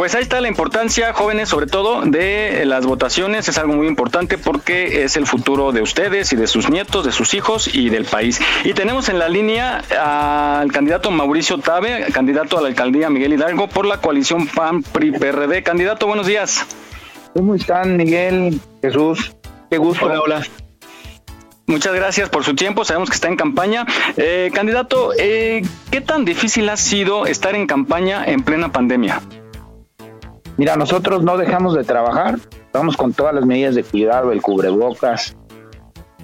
Pues 0.00 0.14
ahí 0.14 0.22
está 0.22 0.40
la 0.40 0.48
importancia, 0.48 1.12
jóvenes, 1.12 1.50
sobre 1.50 1.66
todo 1.66 2.00
de 2.00 2.64
las 2.64 2.86
votaciones. 2.86 3.46
Es 3.50 3.58
algo 3.58 3.74
muy 3.74 3.86
importante 3.86 4.38
porque 4.38 5.04
es 5.04 5.18
el 5.18 5.26
futuro 5.26 5.72
de 5.72 5.82
ustedes 5.82 6.32
y 6.32 6.36
de 6.36 6.46
sus 6.46 6.70
nietos, 6.70 7.04
de 7.04 7.12
sus 7.12 7.34
hijos 7.34 7.68
y 7.70 7.90
del 7.90 8.06
país. 8.06 8.40
Y 8.64 8.72
tenemos 8.72 9.10
en 9.10 9.18
la 9.18 9.28
línea 9.28 9.82
al 10.60 10.72
candidato 10.72 11.10
Mauricio 11.10 11.58
Tabe, 11.58 12.06
candidato 12.14 12.56
a 12.56 12.62
la 12.62 12.68
alcaldía 12.68 13.10
Miguel 13.10 13.34
Hidalgo 13.34 13.68
por 13.68 13.84
la 13.84 13.98
coalición 13.98 14.46
PAN-PRI-PRD. 14.46 15.62
Candidato, 15.62 16.06
buenos 16.06 16.26
días. 16.26 16.64
¿Cómo 17.34 17.54
están, 17.54 17.98
Miguel, 17.98 18.58
Jesús? 18.80 19.36
Qué 19.70 19.76
gusto. 19.76 20.06
Hola, 20.06 20.22
hola. 20.22 20.42
Muchas 21.66 21.94
gracias 21.94 22.30
por 22.30 22.42
su 22.42 22.54
tiempo. 22.54 22.86
Sabemos 22.86 23.10
que 23.10 23.16
está 23.16 23.28
en 23.28 23.36
campaña. 23.36 23.84
Eh, 24.16 24.50
candidato, 24.54 25.10
eh, 25.18 25.60
¿qué 25.90 26.00
tan 26.00 26.24
difícil 26.24 26.70
ha 26.70 26.78
sido 26.78 27.26
estar 27.26 27.54
en 27.54 27.66
campaña 27.66 28.24
en 28.24 28.42
plena 28.42 28.72
pandemia? 28.72 29.20
Mira, 30.60 30.76
nosotros 30.76 31.22
no 31.22 31.38
dejamos 31.38 31.72
de 31.72 31.84
trabajar, 31.84 32.38
vamos 32.70 32.94
con 32.94 33.14
todas 33.14 33.34
las 33.34 33.46
medidas 33.46 33.74
de 33.74 33.82
cuidado, 33.82 34.30
el 34.30 34.42
cubrebocas, 34.42 35.34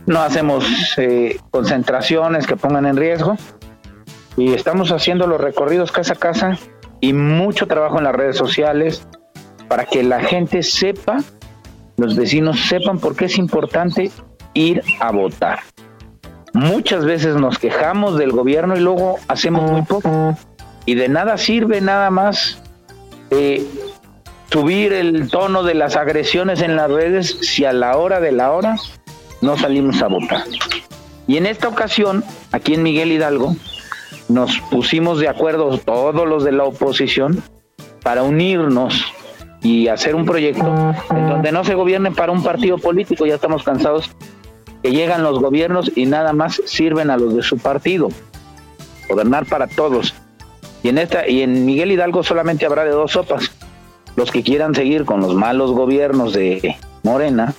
no 0.04 0.20
hacemos 0.20 0.66
eh, 0.98 1.40
concentraciones 1.50 2.46
que 2.46 2.54
pongan 2.54 2.84
en 2.84 2.98
riesgo 2.98 3.38
y 4.36 4.52
estamos 4.52 4.92
haciendo 4.92 5.26
los 5.26 5.40
recorridos 5.40 5.90
casa 5.90 6.12
a 6.12 6.16
casa 6.16 6.58
y 7.00 7.14
mucho 7.14 7.66
trabajo 7.66 7.96
en 7.96 8.04
las 8.04 8.14
redes 8.14 8.36
sociales 8.36 9.08
para 9.68 9.86
que 9.86 10.02
la 10.02 10.20
gente 10.20 10.62
sepa, 10.62 11.16
los 11.96 12.14
vecinos 12.14 12.60
sepan 12.60 12.98
por 12.98 13.16
qué 13.16 13.24
es 13.24 13.38
importante 13.38 14.10
ir 14.52 14.82
a 15.00 15.12
votar. 15.12 15.60
Muchas 16.52 17.06
veces 17.06 17.36
nos 17.36 17.58
quejamos 17.58 18.18
del 18.18 18.32
gobierno 18.32 18.76
y 18.76 18.80
luego 18.80 19.16
hacemos 19.28 19.70
muy 19.70 19.80
poco. 19.80 20.36
Y 20.84 20.94
de 20.94 21.08
nada 21.08 21.38
sirve 21.38 21.80
nada 21.80 22.10
más 22.10 22.62
eh, 23.30 23.66
subir 24.50 24.92
el 24.92 25.28
tono 25.30 25.62
de 25.62 25.74
las 25.74 25.96
agresiones 25.96 26.60
en 26.62 26.76
las 26.76 26.90
redes 26.90 27.38
si 27.42 27.64
a 27.64 27.72
la 27.72 27.96
hora 27.96 28.20
de 28.20 28.32
la 28.32 28.52
hora 28.52 28.76
no 29.40 29.56
salimos 29.56 30.02
a 30.02 30.08
votar. 30.08 30.44
Y 31.26 31.36
en 31.36 31.46
esta 31.46 31.68
ocasión, 31.68 32.24
aquí 32.52 32.74
en 32.74 32.82
Miguel 32.82 33.12
Hidalgo, 33.12 33.56
nos 34.28 34.58
pusimos 34.70 35.18
de 35.18 35.28
acuerdo 35.28 35.78
todos 35.78 36.26
los 36.26 36.44
de 36.44 36.52
la 36.52 36.64
oposición 36.64 37.42
para 38.02 38.22
unirnos 38.22 39.04
y 39.62 39.88
hacer 39.88 40.14
un 40.14 40.24
proyecto 40.24 40.94
en 41.10 41.28
donde 41.28 41.50
no 41.50 41.64
se 41.64 41.74
gobierne 41.74 42.12
para 42.12 42.32
un 42.32 42.42
partido 42.42 42.78
político, 42.78 43.26
ya 43.26 43.34
estamos 43.34 43.64
cansados 43.64 44.10
que 44.82 44.92
llegan 44.92 45.24
los 45.24 45.40
gobiernos 45.40 45.90
y 45.96 46.06
nada 46.06 46.32
más 46.32 46.62
sirven 46.66 47.10
a 47.10 47.16
los 47.16 47.34
de 47.34 47.42
su 47.42 47.58
partido. 47.58 48.08
Gobernar 49.08 49.46
para 49.46 49.66
todos. 49.66 50.14
Y 50.82 50.88
en 50.88 50.98
esta 50.98 51.28
y 51.28 51.42
en 51.42 51.66
Miguel 51.66 51.90
Hidalgo 51.90 52.22
solamente 52.22 52.66
habrá 52.66 52.84
de 52.84 52.90
dos 52.90 53.12
sopas 53.12 53.50
los 54.16 54.30
que 54.30 54.42
quieran 54.42 54.74
seguir 54.74 55.04
con 55.04 55.20
los 55.20 55.34
malos 55.34 55.70
gobiernos 55.72 56.32
de 56.32 56.76
Morena 57.02 57.54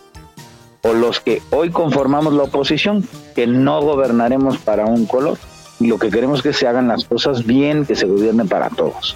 o 0.81 0.93
los 0.93 1.19
que 1.19 1.41
hoy 1.51 1.69
conformamos 1.69 2.33
la 2.33 2.43
oposición, 2.43 3.07
que 3.35 3.47
no 3.47 3.81
gobernaremos 3.81 4.57
para 4.57 4.85
un 4.85 5.05
color. 5.05 5.37
Y 5.79 5.87
lo 5.87 5.99
que 5.99 6.09
queremos 6.09 6.39
es 6.39 6.43
que 6.43 6.53
se 6.53 6.67
hagan 6.67 6.87
las 6.87 7.05
cosas 7.05 7.45
bien, 7.45 7.85
que 7.85 7.95
se 7.95 8.07
gobiernen 8.07 8.47
para 8.47 8.69
todos. 8.69 9.15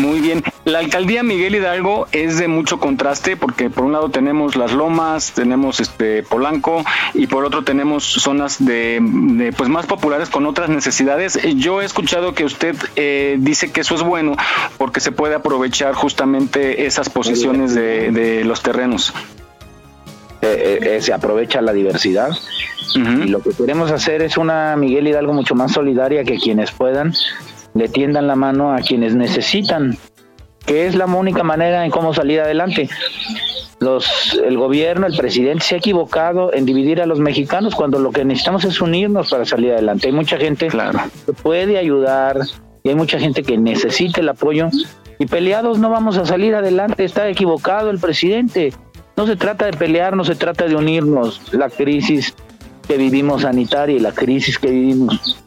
Muy 0.00 0.20
bien. 0.20 0.42
La 0.64 0.78
alcaldía 0.78 1.22
Miguel 1.22 1.54
Hidalgo 1.56 2.06
es 2.12 2.38
de 2.38 2.48
mucho 2.48 2.80
contraste 2.80 3.36
porque 3.36 3.68
por 3.68 3.84
un 3.84 3.92
lado 3.92 4.08
tenemos 4.08 4.56
las 4.56 4.72
lomas, 4.72 5.32
tenemos 5.32 5.78
este 5.78 6.22
Polanco 6.22 6.84
y 7.12 7.26
por 7.26 7.44
otro 7.44 7.64
tenemos 7.64 8.04
zonas 8.04 8.64
de, 8.64 8.98
de, 9.02 9.52
pues 9.52 9.68
más 9.68 9.84
populares 9.84 10.30
con 10.30 10.46
otras 10.46 10.70
necesidades. 10.70 11.38
Yo 11.56 11.82
he 11.82 11.84
escuchado 11.84 12.34
que 12.34 12.46
usted 12.46 12.76
eh, 12.96 13.36
dice 13.40 13.72
que 13.72 13.82
eso 13.82 13.94
es 13.94 14.02
bueno 14.02 14.36
porque 14.78 15.00
se 15.00 15.12
puede 15.12 15.34
aprovechar 15.34 15.92
justamente 15.92 16.86
esas 16.86 17.10
posiciones 17.10 17.74
de, 17.74 18.10
de 18.10 18.44
los 18.44 18.62
terrenos. 18.62 19.12
Eh, 20.40 20.78
eh, 20.96 21.02
se 21.02 21.12
aprovecha 21.12 21.60
la 21.60 21.74
diversidad 21.74 22.30
y 22.94 23.28
lo 23.28 23.40
que 23.42 23.50
queremos 23.50 23.92
hacer 23.92 24.22
es 24.22 24.38
una 24.38 24.74
Miguel 24.76 25.06
Hidalgo 25.06 25.34
mucho 25.34 25.54
más 25.54 25.72
solidaria 25.72 26.24
que 26.24 26.38
quienes 26.38 26.70
puedan 26.72 27.12
le 27.74 27.88
tiendan 27.88 28.26
la 28.26 28.36
mano 28.36 28.72
a 28.72 28.78
quienes 28.78 29.14
necesitan, 29.14 29.96
que 30.66 30.86
es 30.86 30.94
la 30.94 31.06
única 31.06 31.42
manera 31.42 31.84
en 31.84 31.90
cómo 31.90 32.14
salir 32.14 32.40
adelante. 32.40 32.88
Los, 33.80 34.38
el 34.44 34.58
gobierno, 34.58 35.06
el 35.06 35.16
presidente 35.16 35.64
se 35.64 35.74
ha 35.74 35.78
equivocado 35.78 36.52
en 36.52 36.66
dividir 36.66 37.00
a 37.00 37.06
los 37.06 37.18
mexicanos 37.18 37.74
cuando 37.74 37.98
lo 37.98 38.10
que 38.10 38.24
necesitamos 38.24 38.64
es 38.64 38.80
unirnos 38.80 39.30
para 39.30 39.46
salir 39.46 39.72
adelante. 39.72 40.08
Hay 40.08 40.12
mucha 40.12 40.36
gente 40.36 40.68
que 40.68 41.32
puede 41.32 41.78
ayudar 41.78 42.40
y 42.82 42.90
hay 42.90 42.94
mucha 42.94 43.18
gente 43.18 43.42
que 43.42 43.56
necesita 43.56 44.20
el 44.20 44.28
apoyo 44.28 44.68
y 45.18 45.26
peleados 45.26 45.78
no 45.78 45.90
vamos 45.90 46.18
a 46.18 46.26
salir 46.26 46.54
adelante. 46.54 47.04
Está 47.04 47.28
equivocado 47.28 47.90
el 47.90 47.98
presidente. 47.98 48.72
No 49.16 49.26
se 49.26 49.36
trata 49.36 49.66
de 49.66 49.72
pelear, 49.72 50.16
no 50.16 50.24
se 50.24 50.34
trata 50.34 50.66
de 50.66 50.76
unirnos. 50.76 51.52
La 51.52 51.68
crisis 51.68 52.34
que 52.86 52.96
vivimos 52.96 53.42
sanitaria 53.42 53.96
y 53.96 54.00
la 54.00 54.12
crisis 54.12 54.58
que 54.58 54.70
vivimos 54.70 55.38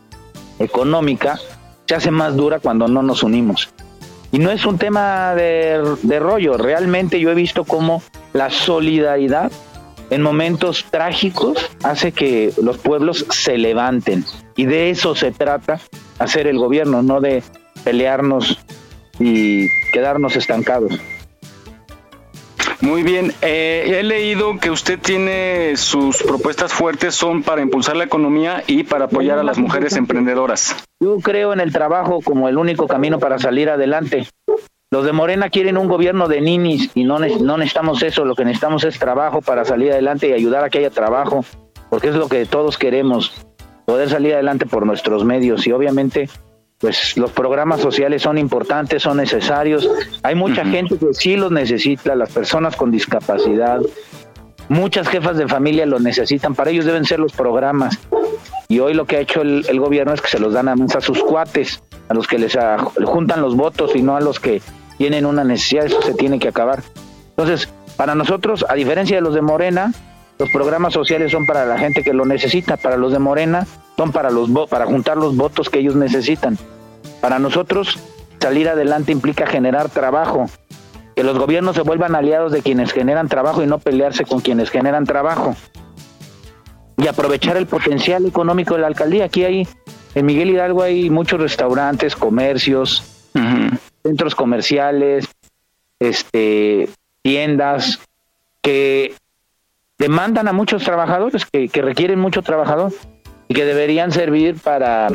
económica 0.59 1.39
se 1.87 1.95
hace 1.95 2.11
más 2.11 2.35
dura 2.35 2.59
cuando 2.59 2.87
no 2.87 3.03
nos 3.03 3.23
unimos. 3.23 3.69
Y 4.31 4.39
no 4.39 4.49
es 4.49 4.65
un 4.65 4.77
tema 4.77 5.35
de, 5.35 5.95
de 6.01 6.19
rollo, 6.19 6.57
realmente 6.57 7.19
yo 7.19 7.29
he 7.29 7.35
visto 7.35 7.65
cómo 7.65 8.01
la 8.33 8.49
solidaridad 8.49 9.51
en 10.09 10.21
momentos 10.21 10.85
trágicos 10.89 11.57
hace 11.83 12.11
que 12.11 12.53
los 12.61 12.77
pueblos 12.77 13.25
se 13.29 13.57
levanten. 13.57 14.25
Y 14.55 14.65
de 14.65 14.89
eso 14.89 15.15
se 15.15 15.31
trata 15.31 15.79
hacer 16.19 16.47
el 16.47 16.57
gobierno, 16.57 17.01
no 17.01 17.21
de 17.21 17.43
pelearnos 17.83 18.59
y 19.19 19.67
quedarnos 19.91 20.35
estancados. 20.35 20.99
Muy 22.83 23.01
bien, 23.01 23.31
eh, 23.41 23.99
he 23.99 24.03
leído 24.03 24.59
que 24.59 24.69
usted 24.69 24.99
tiene 24.99 25.77
sus 25.77 26.21
propuestas 26.21 26.73
fuertes 26.73 27.15
son 27.15 27.41
para 27.41 27.61
impulsar 27.61 27.95
la 27.95 28.03
economía 28.03 28.61
y 28.67 28.83
para 28.83 29.05
apoyar 29.05 29.39
a 29.39 29.43
las 29.43 29.57
mujeres 29.57 29.95
emprendedoras. 29.95 30.75
Yo 30.99 31.17
creo 31.19 31.53
en 31.53 31.61
el 31.61 31.71
trabajo 31.71 32.19
como 32.21 32.49
el 32.49 32.57
único 32.57 32.85
camino 32.89 33.19
para 33.19 33.39
salir 33.39 33.69
adelante. 33.69 34.27
Los 34.91 35.05
de 35.05 35.13
Morena 35.13 35.49
quieren 35.49 35.77
un 35.77 35.87
gobierno 35.87 36.27
de 36.27 36.41
ninis 36.41 36.91
y 36.93 37.05
no, 37.05 37.19
no 37.19 37.57
necesitamos 37.57 38.03
eso, 38.03 38.25
lo 38.25 38.35
que 38.35 38.43
necesitamos 38.43 38.83
es 38.83 38.99
trabajo 38.99 39.41
para 39.41 39.63
salir 39.63 39.93
adelante 39.93 40.27
y 40.27 40.33
ayudar 40.33 40.65
a 40.65 40.69
que 40.69 40.79
haya 40.79 40.89
trabajo, 40.89 41.45
porque 41.89 42.09
es 42.09 42.15
lo 42.15 42.27
que 42.27 42.45
todos 42.45 42.77
queremos, 42.77 43.45
poder 43.85 44.09
salir 44.09 44.33
adelante 44.33 44.65
por 44.65 44.85
nuestros 44.85 45.23
medios 45.23 45.65
y 45.67 45.71
obviamente 45.71 46.29
pues 46.83 47.15
los 47.15 47.31
programas 47.31 47.79
sociales 47.79 48.23
son 48.23 48.37
importantes, 48.37 49.03
son 49.03 49.15
necesarios. 49.15 49.89
Hay 50.21 50.35
mucha 50.35 50.65
gente 50.65 50.97
que 50.97 51.13
sí 51.13 51.37
los 51.37 51.49
necesita, 51.49 52.13
las 52.13 52.29
personas 52.29 52.75
con 52.75 52.91
discapacidad, 52.91 53.79
muchas 54.67 55.07
jefas 55.07 55.37
de 55.37 55.47
familia 55.47 55.85
los 55.85 56.01
necesitan, 56.01 56.55
para 56.55 56.71
ellos 56.71 56.83
deben 56.83 57.05
ser 57.05 57.21
los 57.21 57.31
programas. 57.31 57.97
Y 58.67 58.79
hoy 58.79 58.95
lo 58.95 59.05
que 59.05 59.15
ha 59.15 59.19
hecho 59.21 59.43
el, 59.43 59.79
gobierno 59.79 60.13
es 60.13 60.19
que 60.19 60.27
se 60.27 60.39
los 60.39 60.51
dan 60.51 60.67
a, 60.67 60.73
a 60.73 60.99
sus 60.99 61.23
cuates, 61.23 61.81
a 62.09 62.13
los 62.13 62.27
que 62.27 62.37
les 62.37 62.57
juntan 63.05 63.41
los 63.41 63.55
votos 63.55 63.95
y 63.95 64.01
no 64.01 64.17
a 64.17 64.19
los 64.19 64.41
que 64.41 64.61
tienen 64.97 65.25
una 65.25 65.45
necesidad, 65.45 65.85
eso 65.85 66.01
se 66.01 66.13
tiene 66.15 66.37
que 66.37 66.49
acabar. 66.49 66.83
Entonces, 67.29 67.69
para 67.95 68.13
nosotros, 68.13 68.65
a 68.67 68.73
diferencia 68.73 69.15
de 69.15 69.21
los 69.21 69.33
de 69.33 69.41
Morena, 69.41 69.93
los 70.39 70.49
programas 70.49 70.93
sociales 70.93 71.31
son 71.31 71.45
para 71.45 71.65
la 71.65 71.77
gente 71.77 72.03
que 72.03 72.13
lo 72.13 72.25
necesita, 72.25 72.77
para 72.77 72.97
los 72.97 73.11
de 73.11 73.19
Morena 73.19 73.67
son 73.97 74.11
para 74.11 74.31
los 74.31 74.49
para 74.69 74.85
juntar 74.85 75.17
los 75.17 75.35
votos 75.35 75.69
que 75.69 75.79
ellos 75.79 75.95
necesitan. 75.95 76.57
Para 77.21 77.39
nosotros, 77.39 77.99
salir 78.39 78.67
adelante 78.67 79.11
implica 79.11 79.47
generar 79.47 79.89
trabajo, 79.89 80.49
que 81.15 81.23
los 81.23 81.37
gobiernos 81.37 81.75
se 81.75 81.81
vuelvan 81.81 82.15
aliados 82.15 82.51
de 82.51 82.61
quienes 82.61 82.91
generan 82.91 83.29
trabajo 83.29 83.63
y 83.63 83.67
no 83.67 83.79
pelearse 83.79 84.25
con 84.25 84.41
quienes 84.41 84.69
generan 84.69 85.05
trabajo. 85.05 85.55
Y 86.97 87.07
aprovechar 87.07 87.57
el 87.57 87.65
potencial 87.65 88.25
económico 88.25 88.75
de 88.75 88.81
la 88.81 88.87
alcaldía. 88.87 89.25
Aquí 89.25 89.43
hay, 89.43 89.67
en 90.15 90.25
Miguel 90.25 90.49
Hidalgo 90.49 90.83
hay 90.83 91.09
muchos 91.09 91.39
restaurantes, 91.39 92.15
comercios, 92.15 93.29
centros 94.03 94.35
comerciales, 94.35 95.27
este, 95.99 96.89
tiendas 97.21 97.99
que 98.61 99.15
demandan 99.97 100.47
a 100.47 100.53
muchos 100.53 100.83
trabajadores, 100.83 101.45
que, 101.45 101.69
que 101.69 101.81
requieren 101.81 102.19
mucho 102.19 102.41
trabajador 102.41 102.91
y 103.47 103.53
que 103.53 103.65
deberían 103.65 104.11
servir 104.11 104.55
para 104.55 105.09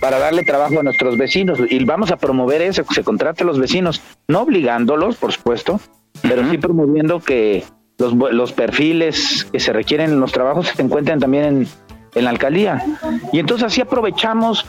para 0.00 0.18
darle 0.18 0.42
trabajo 0.42 0.80
a 0.80 0.82
nuestros 0.82 1.16
vecinos 1.18 1.58
y 1.68 1.84
vamos 1.84 2.10
a 2.10 2.16
promover 2.16 2.62
eso, 2.62 2.84
que 2.84 2.94
se 2.94 3.04
contrate 3.04 3.42
a 3.42 3.46
los 3.46 3.58
vecinos, 3.58 4.00
no 4.28 4.40
obligándolos, 4.40 5.16
por 5.16 5.32
supuesto, 5.32 5.78
pero 6.22 6.48
sí 6.50 6.58
promoviendo 6.58 7.20
que 7.20 7.64
los, 7.98 8.14
los, 8.14 8.52
perfiles 8.52 9.46
que 9.52 9.60
se 9.60 9.74
requieren 9.74 10.10
en 10.10 10.20
los 10.20 10.32
trabajos 10.32 10.68
se 10.68 10.82
encuentren 10.82 11.20
también 11.20 11.44
en, 11.44 11.68
en 12.14 12.24
la 12.24 12.30
alcaldía. 12.30 12.82
Y 13.30 13.38
entonces 13.38 13.66
así 13.66 13.82
aprovechamos 13.82 14.64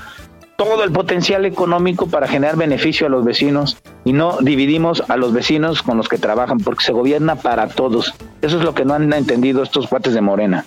todo 0.64 0.84
el 0.84 0.92
potencial 0.92 1.44
económico 1.46 2.06
para 2.06 2.28
generar 2.28 2.56
beneficio 2.56 3.08
a 3.08 3.10
los 3.10 3.26
vecinos 3.26 3.82
y 4.06 4.14
no 4.14 4.38
dividimos 4.42 5.02
a 5.08 5.18
los 5.18 5.34
vecinos 5.34 5.82
con 5.82 5.98
los 5.98 6.08
que 6.08 6.20
trabajan, 6.20 6.60
porque 6.60 6.86
se 6.86 6.92
gobierna 6.92 7.36
para 7.36 7.68
todos. 7.68 8.14
Eso 8.44 8.60
es 8.60 8.64
lo 8.64 8.76
que 8.76 8.86
no 8.86 8.94
han 8.94 9.12
entendido 9.12 9.64
estos 9.64 9.88
cuates 9.88 10.14
de 10.14 10.22
Morena. 10.22 10.64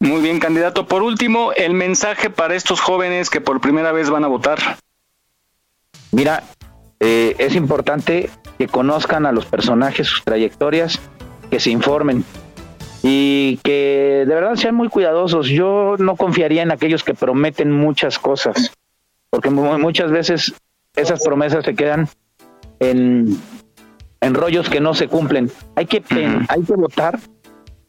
Muy 0.00 0.20
bien, 0.20 0.40
candidato. 0.40 0.88
Por 0.88 1.04
último, 1.04 1.52
el 1.52 1.74
mensaje 1.74 2.28
para 2.28 2.56
estos 2.56 2.80
jóvenes 2.80 3.30
que 3.30 3.40
por 3.40 3.60
primera 3.60 3.92
vez 3.92 4.10
van 4.10 4.24
a 4.24 4.28
votar. 4.28 4.58
Mira, 6.10 6.42
eh, 6.98 7.36
es 7.38 7.54
importante 7.54 8.30
que 8.58 8.66
conozcan 8.66 9.26
a 9.26 9.32
los 9.32 9.46
personajes, 9.46 10.08
sus 10.08 10.24
trayectorias, 10.24 10.98
que 11.52 11.60
se 11.60 11.70
informen 11.70 12.24
y 13.08 13.58
que 13.58 14.24
de 14.26 14.34
verdad 14.34 14.56
sean 14.56 14.74
muy 14.74 14.88
cuidadosos. 14.88 15.46
Yo 15.46 15.94
no 15.98 16.16
confiaría 16.16 16.62
en 16.62 16.72
aquellos 16.72 17.04
que 17.04 17.14
prometen 17.14 17.70
muchas 17.70 18.18
cosas, 18.18 18.72
porque 19.30 19.48
muchas 19.48 20.10
veces 20.10 20.54
esas 20.96 21.22
promesas 21.22 21.64
se 21.64 21.76
quedan 21.76 22.08
en, 22.80 23.38
en 24.20 24.34
rollos 24.34 24.68
que 24.68 24.80
no 24.80 24.92
se 24.94 25.06
cumplen. 25.06 25.52
Hay 25.76 25.86
que, 25.86 26.02
hay 26.48 26.62
que 26.62 26.74
votar 26.74 27.20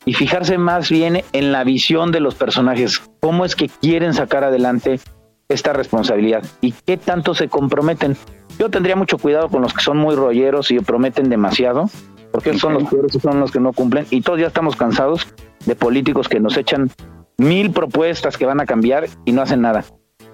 y 0.05 0.13
fijarse 0.13 0.59
más 0.59 0.91
bien 0.91 1.23
en 1.33 1.51
la 1.51 1.63
visión 1.63 2.11
de 2.11 2.19
los 2.19 2.35
personajes, 2.35 3.01
cómo 3.19 3.43
es 3.43 3.55
que 3.55 3.69
quieren 3.69 4.13
sacar 4.13 4.43
adelante 4.43 4.99
esta 5.49 5.73
responsabilidad 5.73 6.45
y 6.61 6.73
qué 6.73 6.95
tanto 6.97 7.33
se 7.33 7.49
comprometen. 7.49 8.15
Yo 8.59 8.69
tendría 8.69 8.95
mucho 8.95 9.17
cuidado 9.17 9.49
con 9.49 9.63
los 9.63 9.73
que 9.73 9.81
son 9.81 9.97
muy 9.97 10.15
rolleros 10.15 10.69
y 10.69 10.79
prometen 10.79 11.29
demasiado, 11.29 11.89
porque 12.31 12.57
son 12.57 12.73
los 12.73 12.83
peores 12.83 13.17
son 13.21 13.39
los 13.39 13.51
que 13.51 13.59
no 13.59 13.73
cumplen. 13.73 14.05
Y 14.09 14.21
todos 14.21 14.39
ya 14.39 14.47
estamos 14.47 14.75
cansados 14.75 15.27
de 15.65 15.75
políticos 15.75 16.27
que 16.29 16.39
nos 16.39 16.57
echan 16.57 16.89
mil 17.37 17.71
propuestas 17.71 18.37
que 18.37 18.45
van 18.45 18.59
a 18.59 18.65
cambiar 18.65 19.07
y 19.25 19.31
no 19.31 19.41
hacen 19.41 19.61
nada. 19.61 19.85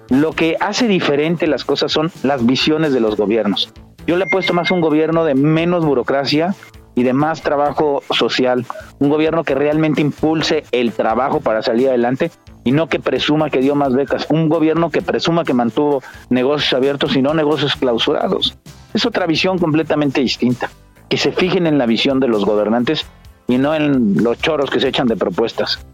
Lo 0.10 0.34
que 0.34 0.58
hace 0.60 0.88
diferente 0.88 1.48
las 1.48 1.64
cosas 1.64 1.92
son 1.92 2.12
las 2.24 2.46
visiones 2.46 2.94
de 2.94 3.00
los 3.00 3.16
gobiernos. 3.16 3.74
Yo 4.06 4.18
le 4.18 4.26
he 4.26 4.30
puesto 4.30 4.54
más 4.54 4.70
un 4.72 4.82
gobierno 4.82 5.24
de 5.24 5.34
menos 5.34 5.86
burocracia, 5.86 6.56
y 6.96 7.04
de 7.04 7.14
más 7.14 7.42
trabajo 7.42 8.04
social, 8.12 8.66
un 9.00 9.10
gobierno 9.10 9.44
que 9.44 9.56
realmente 9.56 10.02
impulse 10.02 10.64
el 10.72 10.92
trabajo 10.94 11.42
para 11.42 11.62
salir 11.62 11.90
adelante 11.90 12.32
y 12.64 12.72
no 12.72 12.88
que 12.88 13.00
presuma 13.00 13.50
que 13.50 13.60
dio 13.60 13.76
más 13.76 13.94
becas, 13.94 14.28
un 14.30 14.50
gobierno 14.50 14.90
que 14.90 15.02
presuma 15.02 15.44
que 15.44 15.54
mantuvo 15.54 16.02
negocios 16.30 16.74
abiertos 16.74 17.16
y 17.16 17.22
no 17.22 17.34
negocios 17.34 17.76
clausurados. 17.76 18.58
Es 18.94 19.06
otra 19.06 19.26
visión 19.26 19.58
completamente 19.58 20.22
distinta, 20.22 20.70
que 21.14 21.18
se 21.20 21.32
fijen 21.32 21.68
en 21.68 21.78
la 21.78 21.86
visión 21.86 22.20
de 22.20 22.28
los 22.28 22.44
gobernantes 22.44 23.06
y 23.48 23.60
no 23.60 23.76
en 23.76 24.24
los 24.24 24.40
choros 24.40 24.72
que 24.72 24.80
se 24.80 24.88
echan 24.88 25.06
de 25.06 25.16
propuestas. 25.16 25.86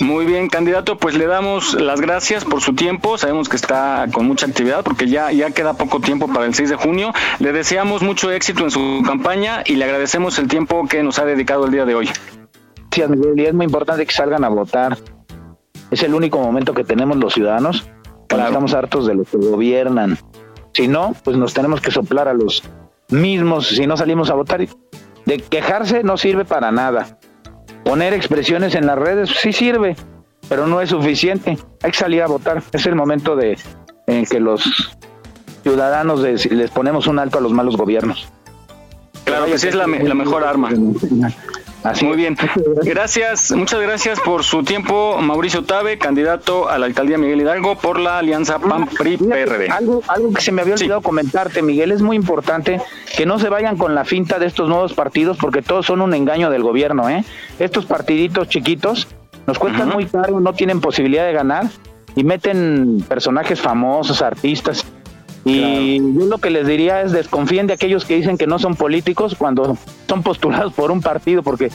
Muy 0.00 0.24
bien, 0.24 0.48
candidato, 0.48 0.98
pues 0.98 1.16
le 1.16 1.26
damos 1.26 1.74
las 1.74 2.00
gracias 2.00 2.44
por 2.44 2.60
su 2.60 2.76
tiempo. 2.76 3.18
Sabemos 3.18 3.48
que 3.48 3.56
está 3.56 4.06
con 4.14 4.28
mucha 4.28 4.46
actividad 4.46 4.84
porque 4.84 5.08
ya, 5.08 5.32
ya 5.32 5.50
queda 5.50 5.74
poco 5.74 5.98
tiempo 5.98 6.28
para 6.28 6.46
el 6.46 6.54
6 6.54 6.70
de 6.70 6.76
junio. 6.76 7.12
Le 7.40 7.50
deseamos 7.50 8.02
mucho 8.02 8.30
éxito 8.30 8.62
en 8.62 8.70
su 8.70 9.02
campaña 9.04 9.64
y 9.66 9.74
le 9.74 9.84
agradecemos 9.84 10.38
el 10.38 10.46
tiempo 10.46 10.86
que 10.86 11.02
nos 11.02 11.18
ha 11.18 11.24
dedicado 11.24 11.66
el 11.66 11.72
día 11.72 11.84
de 11.84 11.96
hoy. 11.96 12.08
Sí, 12.92 13.02
y 13.34 13.42
es 13.42 13.52
muy 13.52 13.66
importante 13.66 14.06
que 14.06 14.12
salgan 14.12 14.44
a 14.44 14.48
votar. 14.48 14.96
Es 15.90 16.04
el 16.04 16.14
único 16.14 16.38
momento 16.38 16.72
que 16.72 16.84
tenemos 16.84 17.16
los 17.16 17.34
ciudadanos 17.34 17.90
cuando 18.28 18.46
estamos 18.46 18.74
hartos 18.74 19.08
de 19.08 19.16
lo 19.16 19.24
que 19.24 19.38
gobiernan. 19.38 20.18
Si 20.72 20.86
no, 20.86 21.16
pues 21.24 21.36
nos 21.36 21.52
tenemos 21.52 21.80
que 21.80 21.90
soplar 21.90 22.28
a 22.28 22.32
los 22.34 22.62
mismos 23.12 23.68
si 23.68 23.86
no 23.86 23.96
salimos 23.96 24.30
a 24.30 24.34
votar. 24.34 24.66
De 25.26 25.38
quejarse 25.38 26.02
no 26.02 26.16
sirve 26.16 26.44
para 26.44 26.72
nada 26.72 27.18
Poner 27.84 28.14
expresiones 28.14 28.74
en 28.74 28.86
las 28.86 28.96
redes 28.98 29.30
sí 29.40 29.52
sirve, 29.52 29.96
pero 30.48 30.66
no 30.66 30.80
es 30.80 30.90
suficiente. 30.90 31.58
Hay 31.82 31.90
que 31.90 31.98
salir 31.98 32.22
a 32.22 32.26
votar. 32.26 32.62
Es 32.72 32.86
el 32.86 32.94
momento 32.94 33.34
de 33.34 33.58
en 34.06 34.24
que 34.24 34.40
los 34.40 34.94
ciudadanos 35.62 36.20
les 36.20 36.70
ponemos 36.70 37.06
un 37.06 37.18
alto 37.18 37.38
a 37.38 37.40
los 37.40 37.52
malos 37.52 37.76
gobiernos. 37.76 38.28
Claro 39.24 39.46
que 39.46 39.58
sí 39.58 39.68
es 39.68 39.74
la, 39.74 39.86
la 39.86 40.14
mejor 40.14 40.44
arma. 40.44 40.70
Muy 42.02 42.16
bien. 42.16 42.36
Gracias, 42.82 43.50
muchas 43.52 43.80
gracias 43.80 44.20
por 44.20 44.44
su 44.44 44.62
tiempo, 44.62 45.18
Mauricio 45.20 45.64
Tabe, 45.64 45.98
candidato 45.98 46.68
a 46.68 46.78
la 46.78 46.86
alcaldía 46.86 47.18
Miguel 47.18 47.40
Hidalgo 47.40 47.76
por 47.76 47.98
la 47.98 48.18
alianza 48.18 48.58
PAN-PRI-PRD. 48.58 49.68
Algo, 49.70 50.02
algo 50.08 50.32
que 50.32 50.40
se 50.40 50.52
me 50.52 50.62
había 50.62 50.74
olvidado 50.74 51.00
comentarte, 51.00 51.62
Miguel, 51.62 51.92
es 51.92 52.00
muy 52.00 52.16
importante 52.16 52.80
que 53.16 53.26
no 53.26 53.38
se 53.38 53.48
vayan 53.48 53.76
con 53.76 53.94
la 53.94 54.04
finta 54.04 54.38
de 54.38 54.46
estos 54.46 54.68
nuevos 54.68 54.94
partidos 54.94 55.36
porque 55.38 55.62
todos 55.62 55.86
son 55.86 56.00
un 56.00 56.14
engaño 56.14 56.50
del 56.50 56.62
gobierno. 56.62 57.08
¿eh? 57.10 57.24
Estos 57.58 57.86
partiditos 57.86 58.48
chiquitos 58.48 59.08
nos 59.46 59.58
cuestan 59.58 59.88
muy 59.88 60.06
caro, 60.06 60.38
no 60.40 60.52
tienen 60.52 60.80
posibilidad 60.80 61.26
de 61.26 61.32
ganar 61.32 61.66
y 62.14 62.24
meten 62.24 63.04
personajes 63.08 63.60
famosos, 63.60 64.22
artistas 64.22 64.84
y 65.44 65.98
yo 65.98 66.26
lo 66.26 66.38
que 66.38 66.50
les 66.50 66.66
diría 66.66 67.02
es 67.02 67.12
desconfíen 67.12 67.66
de 67.66 67.72
aquellos 67.72 68.04
que 68.04 68.16
dicen 68.16 68.38
que 68.38 68.46
no 68.46 68.58
son 68.58 68.76
políticos 68.76 69.34
cuando 69.36 69.76
son 70.08 70.22
postulados 70.22 70.72
por 70.72 70.90
un 70.90 71.00
partido, 71.00 71.42
porque 71.42 71.70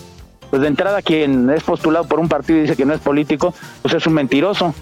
pues 0.50 0.62
de 0.62 0.68
entrada 0.68 1.02
quien 1.02 1.50
es 1.50 1.64
postulado 1.64 2.08
por 2.08 2.20
un 2.20 2.30
partido 2.30 2.60
y 2.60 2.62
dice 2.62 2.76
que 2.76 2.86
no 2.86 2.94
es 2.94 3.02
político, 3.02 3.54
pues 3.82 3.94
es 3.94 4.08
un 4.08 4.14
mentiroso. 4.14 4.74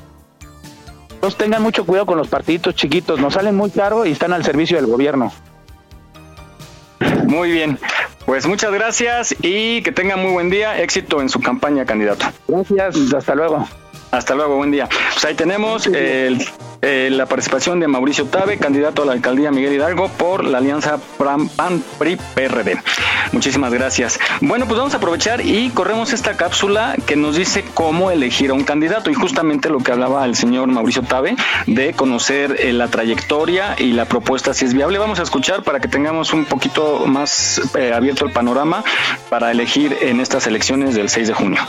Entonces 1.16 1.38
tengan 1.38 1.64
mucho 1.64 1.86
cuidado 1.86 2.06
con 2.06 2.18
los 2.18 2.28
partiditos 2.28 2.76
chiquitos, 2.76 3.20
nos 3.20 3.34
salen 3.34 3.56
muy 3.56 3.72
caro 3.72 4.06
y 4.06 4.12
están 4.12 4.34
al 4.34 4.44
servicio 4.44 4.78
del 4.78 4.86
gobierno. 4.86 5.32
Muy 7.26 7.52
bien, 7.52 7.80
pues 8.26 8.46
muchas 8.46 8.72
gracias 8.72 9.36
y 9.42 9.82
que 9.82 9.92
tengan 9.92 10.22
muy 10.22 10.32
buen 10.32 10.52
día, 10.52 10.80
éxito 10.80 11.22
en 11.22 11.30
su 11.30 11.40
campaña, 11.40 11.86
candidato. 11.86 12.28
Gracias, 12.48 13.14
hasta 13.14 13.34
luego. 13.34 13.68
Hasta 14.12 14.36
luego, 14.36 14.58
buen 14.58 14.72
día. 14.72 14.88
Pues 15.14 15.26
ahí 15.26 15.36
tenemos 15.36 15.88
el 15.88 16.46
eh, 16.82 17.10
la 17.12 17.26
participación 17.26 17.80
de 17.80 17.88
Mauricio 17.88 18.26
Tabe, 18.26 18.58
candidato 18.58 19.04
a 19.04 19.06
la 19.06 19.14
alcaldía 19.14 19.52
Miguel 19.52 19.74
Hidalgo 19.74 20.10
por 20.10 20.44
la 20.44 20.60
alianza 20.60 21.00
PAN-PRI-PRD. 21.18 22.82
Muchísimas 23.32 23.74
gracias. 23.74 24.20
Bueno, 24.42 24.66
pues 24.66 24.78
vamos 24.78 24.94
a 24.94 24.98
aprovechar 24.98 25.42
y 25.46 25.70
corremos 25.70 26.14
esta 26.14 26.38
cápsula 26.38 26.96
que 27.06 27.16
nos 27.16 27.36
dice 27.36 27.66
cómo 27.74 28.12
elegir 28.12 28.52
a 28.52 28.54
un 28.54 28.64
candidato 28.64 29.10
y 29.10 29.14
justamente 29.14 29.70
lo 29.70 29.80
que 29.80 29.92
hablaba 29.92 30.26
el 30.26 30.36
señor 30.36 30.68
Mauricio 30.68 31.02
Tabe 31.02 31.36
de 31.68 31.94
conocer 31.94 32.58
eh, 32.60 32.74
la 32.74 32.88
trayectoria 32.88 33.76
y 33.78 33.94
la 33.94 34.06
propuesta 34.06 34.54
si 34.54 34.66
es 34.66 34.74
viable. 34.74 34.98
Vamos 34.98 35.20
a 35.20 35.24
escuchar 35.24 35.64
para 35.64 35.80
que 35.80 35.88
tengamos 35.88 36.34
un 36.34 36.46
poquito 36.46 37.06
más 37.08 37.62
eh, 37.76 37.94
abierto 37.94 38.26
el 38.26 38.32
panorama 38.32 38.84
para 39.30 39.52
elegir 39.52 39.98
en 40.02 40.20
estas 40.20 40.48
elecciones 40.48 40.96
del 40.96 41.10
6 41.10 41.28
de 41.28 41.34
junio. 41.34 41.62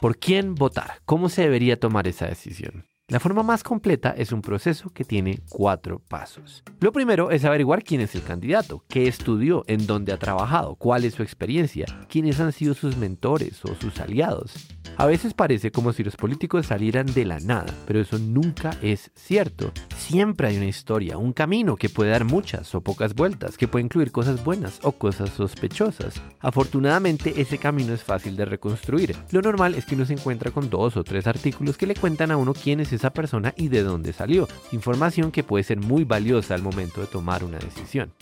¿Por 0.00 0.18
quién 0.18 0.54
votar? 0.54 1.00
¿Cómo 1.04 1.28
se 1.28 1.42
debería 1.42 1.80
tomar 1.80 2.06
esa 2.06 2.26
decisión? 2.26 2.87
La 3.10 3.20
forma 3.20 3.42
más 3.42 3.62
completa 3.62 4.10
es 4.10 4.32
un 4.32 4.42
proceso 4.42 4.90
que 4.90 5.02
tiene 5.02 5.40
cuatro 5.48 5.98
pasos. 5.98 6.62
Lo 6.78 6.92
primero 6.92 7.30
es 7.30 7.42
averiguar 7.46 7.82
quién 7.82 8.02
es 8.02 8.14
el 8.14 8.22
candidato, 8.22 8.84
qué 8.86 9.08
estudió, 9.08 9.64
en 9.66 9.86
dónde 9.86 10.12
ha 10.12 10.18
trabajado, 10.18 10.74
cuál 10.74 11.06
es 11.06 11.14
su 11.14 11.22
experiencia, 11.22 11.86
quiénes 12.10 12.38
han 12.38 12.52
sido 12.52 12.74
sus 12.74 12.98
mentores 12.98 13.64
o 13.64 13.74
sus 13.76 13.98
aliados. 13.98 14.52
A 14.98 15.06
veces 15.06 15.32
parece 15.32 15.70
como 15.70 15.94
si 15.94 16.04
los 16.04 16.16
políticos 16.16 16.66
salieran 16.66 17.06
de 17.06 17.24
la 17.24 17.40
nada, 17.40 17.72
pero 17.86 18.00
eso 18.00 18.18
nunca 18.18 18.76
es 18.82 19.10
cierto. 19.14 19.72
Siempre 19.96 20.48
hay 20.48 20.56
una 20.58 20.66
historia, 20.66 21.16
un 21.16 21.32
camino 21.32 21.76
que 21.76 21.88
puede 21.88 22.10
dar 22.10 22.24
muchas 22.24 22.74
o 22.74 22.82
pocas 22.82 23.14
vueltas, 23.14 23.56
que 23.56 23.68
puede 23.68 23.86
incluir 23.86 24.12
cosas 24.12 24.44
buenas 24.44 24.80
o 24.82 24.92
cosas 24.92 25.30
sospechosas. 25.30 26.20
Afortunadamente 26.40 27.40
ese 27.40 27.56
camino 27.56 27.94
es 27.94 28.02
fácil 28.02 28.36
de 28.36 28.44
reconstruir. 28.44 29.16
Lo 29.30 29.40
normal 29.40 29.76
es 29.76 29.86
que 29.86 29.94
uno 29.94 30.04
se 30.04 30.12
encuentra 30.12 30.50
con 30.50 30.68
dos 30.68 30.98
o 30.98 31.04
tres 31.04 31.26
artículos 31.26 31.78
que 31.78 31.86
le 31.86 31.94
cuentan 31.94 32.30
a 32.32 32.36
uno 32.36 32.52
quién 32.52 32.80
es 32.80 32.97
esa 32.98 33.10
persona 33.10 33.54
y 33.56 33.68
de 33.68 33.82
dónde 33.82 34.12
salió. 34.12 34.46
Información 34.72 35.32
que 35.32 35.42
puede 35.42 35.64
ser 35.64 35.78
muy 35.78 36.04
valiosa 36.04 36.54
al 36.54 36.62
momento 36.62 37.00
de 37.00 37.06
tomar 37.06 37.42
una 37.42 37.58
decisión. 37.58 38.12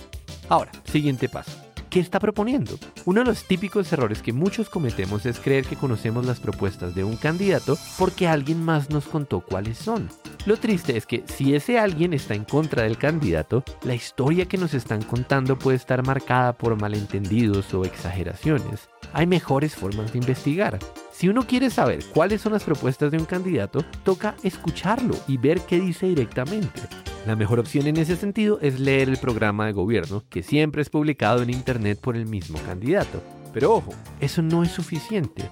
Ahora, 0.49 0.71
siguiente 0.85 1.29
paso. 1.29 1.67
¿Qué 1.91 2.01
está 2.01 2.21
proponiendo? 2.21 2.79
Uno 3.05 3.21
de 3.21 3.27
los 3.27 3.45
típicos 3.45 3.91
errores 3.93 4.21
que 4.21 4.33
muchos 4.33 4.69
cometemos 4.69 5.25
es 5.25 5.41
creer 5.41 5.65
que 5.65 5.77
conocemos 5.77 6.27
las 6.27 6.41
propuestas 6.41 6.95
de 6.95 7.05
un 7.05 7.17
candidato 7.17 7.79
porque 7.99 8.29
alguien 8.29 8.63
más 8.63 8.91
nos 8.91 9.07
contó 9.07 9.41
cuáles 9.41 9.79
son. 9.79 10.09
Lo 10.45 10.59
triste 10.59 10.97
es 10.97 11.07
que 11.07 11.25
si 11.27 11.55
ese 11.55 11.79
alguien 11.79 12.13
está 12.13 12.35
en 12.35 12.45
contra 12.45 12.83
del 12.83 12.99
candidato, 12.99 13.65
la 13.83 13.95
historia 13.95 14.47
que 14.47 14.59
nos 14.59 14.75
están 14.75 15.03
contando 15.03 15.59
puede 15.59 15.77
estar 15.77 16.05
marcada 16.05 16.53
por 16.53 16.79
malentendidos 16.79 17.73
o 17.73 17.85
exageraciones. 17.85 18.91
Hay 19.13 19.27
mejores 19.27 19.75
formas 19.75 20.13
de 20.13 20.19
investigar. 20.19 20.79
Si 21.17 21.31
uno 21.31 21.47
quiere 21.47 21.71
saber 21.71 22.05
cuáles 22.13 22.43
son 22.43 22.53
las 22.53 22.63
propuestas 22.63 23.11
de 23.11 23.17
un 23.17 23.25
candidato, 23.25 23.83
toca 24.05 24.37
escucharlo 24.43 25.15
y 25.27 25.39
ver 25.39 25.63
qué 25.63 25.81
dice 25.81 26.07
directamente. 26.07 26.83
La 27.27 27.35
mejor 27.35 27.59
opción 27.59 27.87
en 27.87 27.97
ese 27.97 28.17
sentido 28.17 28.59
es 28.61 28.79
leer 28.79 29.09
el 29.09 29.17
programa 29.17 29.65
de 29.65 29.73
gobierno, 29.73 30.25
que 30.29 30.43
siempre 30.43 30.83
es 30.83 30.91
publicado 30.91 31.43
en 31.43 31.49
Internet 31.49 32.01
por 32.03 32.17
el 32.17 32.27
mismo 32.27 32.59
candidato. 32.67 33.23
Pero 33.55 33.73
ojo, 33.73 33.95
eso 34.21 34.43
no 34.43 34.63
es 34.63 34.73
suficiente. 34.73 35.49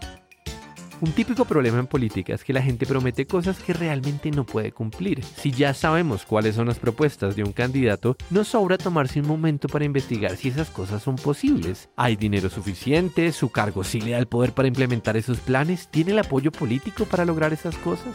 Un 1.04 1.12
típico 1.12 1.44
problema 1.44 1.78
en 1.80 1.86
política 1.86 2.32
es 2.32 2.44
que 2.44 2.54
la 2.54 2.62
gente 2.62 2.86
promete 2.86 3.26
cosas 3.26 3.58
que 3.58 3.74
realmente 3.74 4.30
no 4.30 4.46
puede 4.46 4.72
cumplir. 4.72 5.22
Si 5.22 5.50
ya 5.50 5.74
sabemos 5.74 6.24
cuáles 6.24 6.54
son 6.54 6.66
las 6.66 6.78
propuestas 6.78 7.36
de 7.36 7.44
un 7.44 7.52
candidato, 7.52 8.16
no 8.30 8.42
sobra 8.42 8.78
tomarse 8.78 9.20
un 9.20 9.26
momento 9.26 9.68
para 9.68 9.84
investigar 9.84 10.34
si 10.34 10.48
esas 10.48 10.70
cosas 10.70 11.02
son 11.02 11.16
posibles. 11.16 11.90
¿Hay 11.96 12.16
dinero 12.16 12.48
suficiente? 12.48 13.32
¿Su 13.32 13.50
cargo 13.50 13.84
sí 13.84 14.00
le 14.00 14.12
da 14.12 14.18
el 14.18 14.28
poder 14.28 14.52
para 14.52 14.66
implementar 14.66 15.18
esos 15.18 15.40
planes? 15.40 15.88
¿Tiene 15.90 16.12
el 16.12 16.20
apoyo 16.20 16.50
político 16.50 17.04
para 17.04 17.26
lograr 17.26 17.52
esas 17.52 17.76
cosas? 17.76 18.14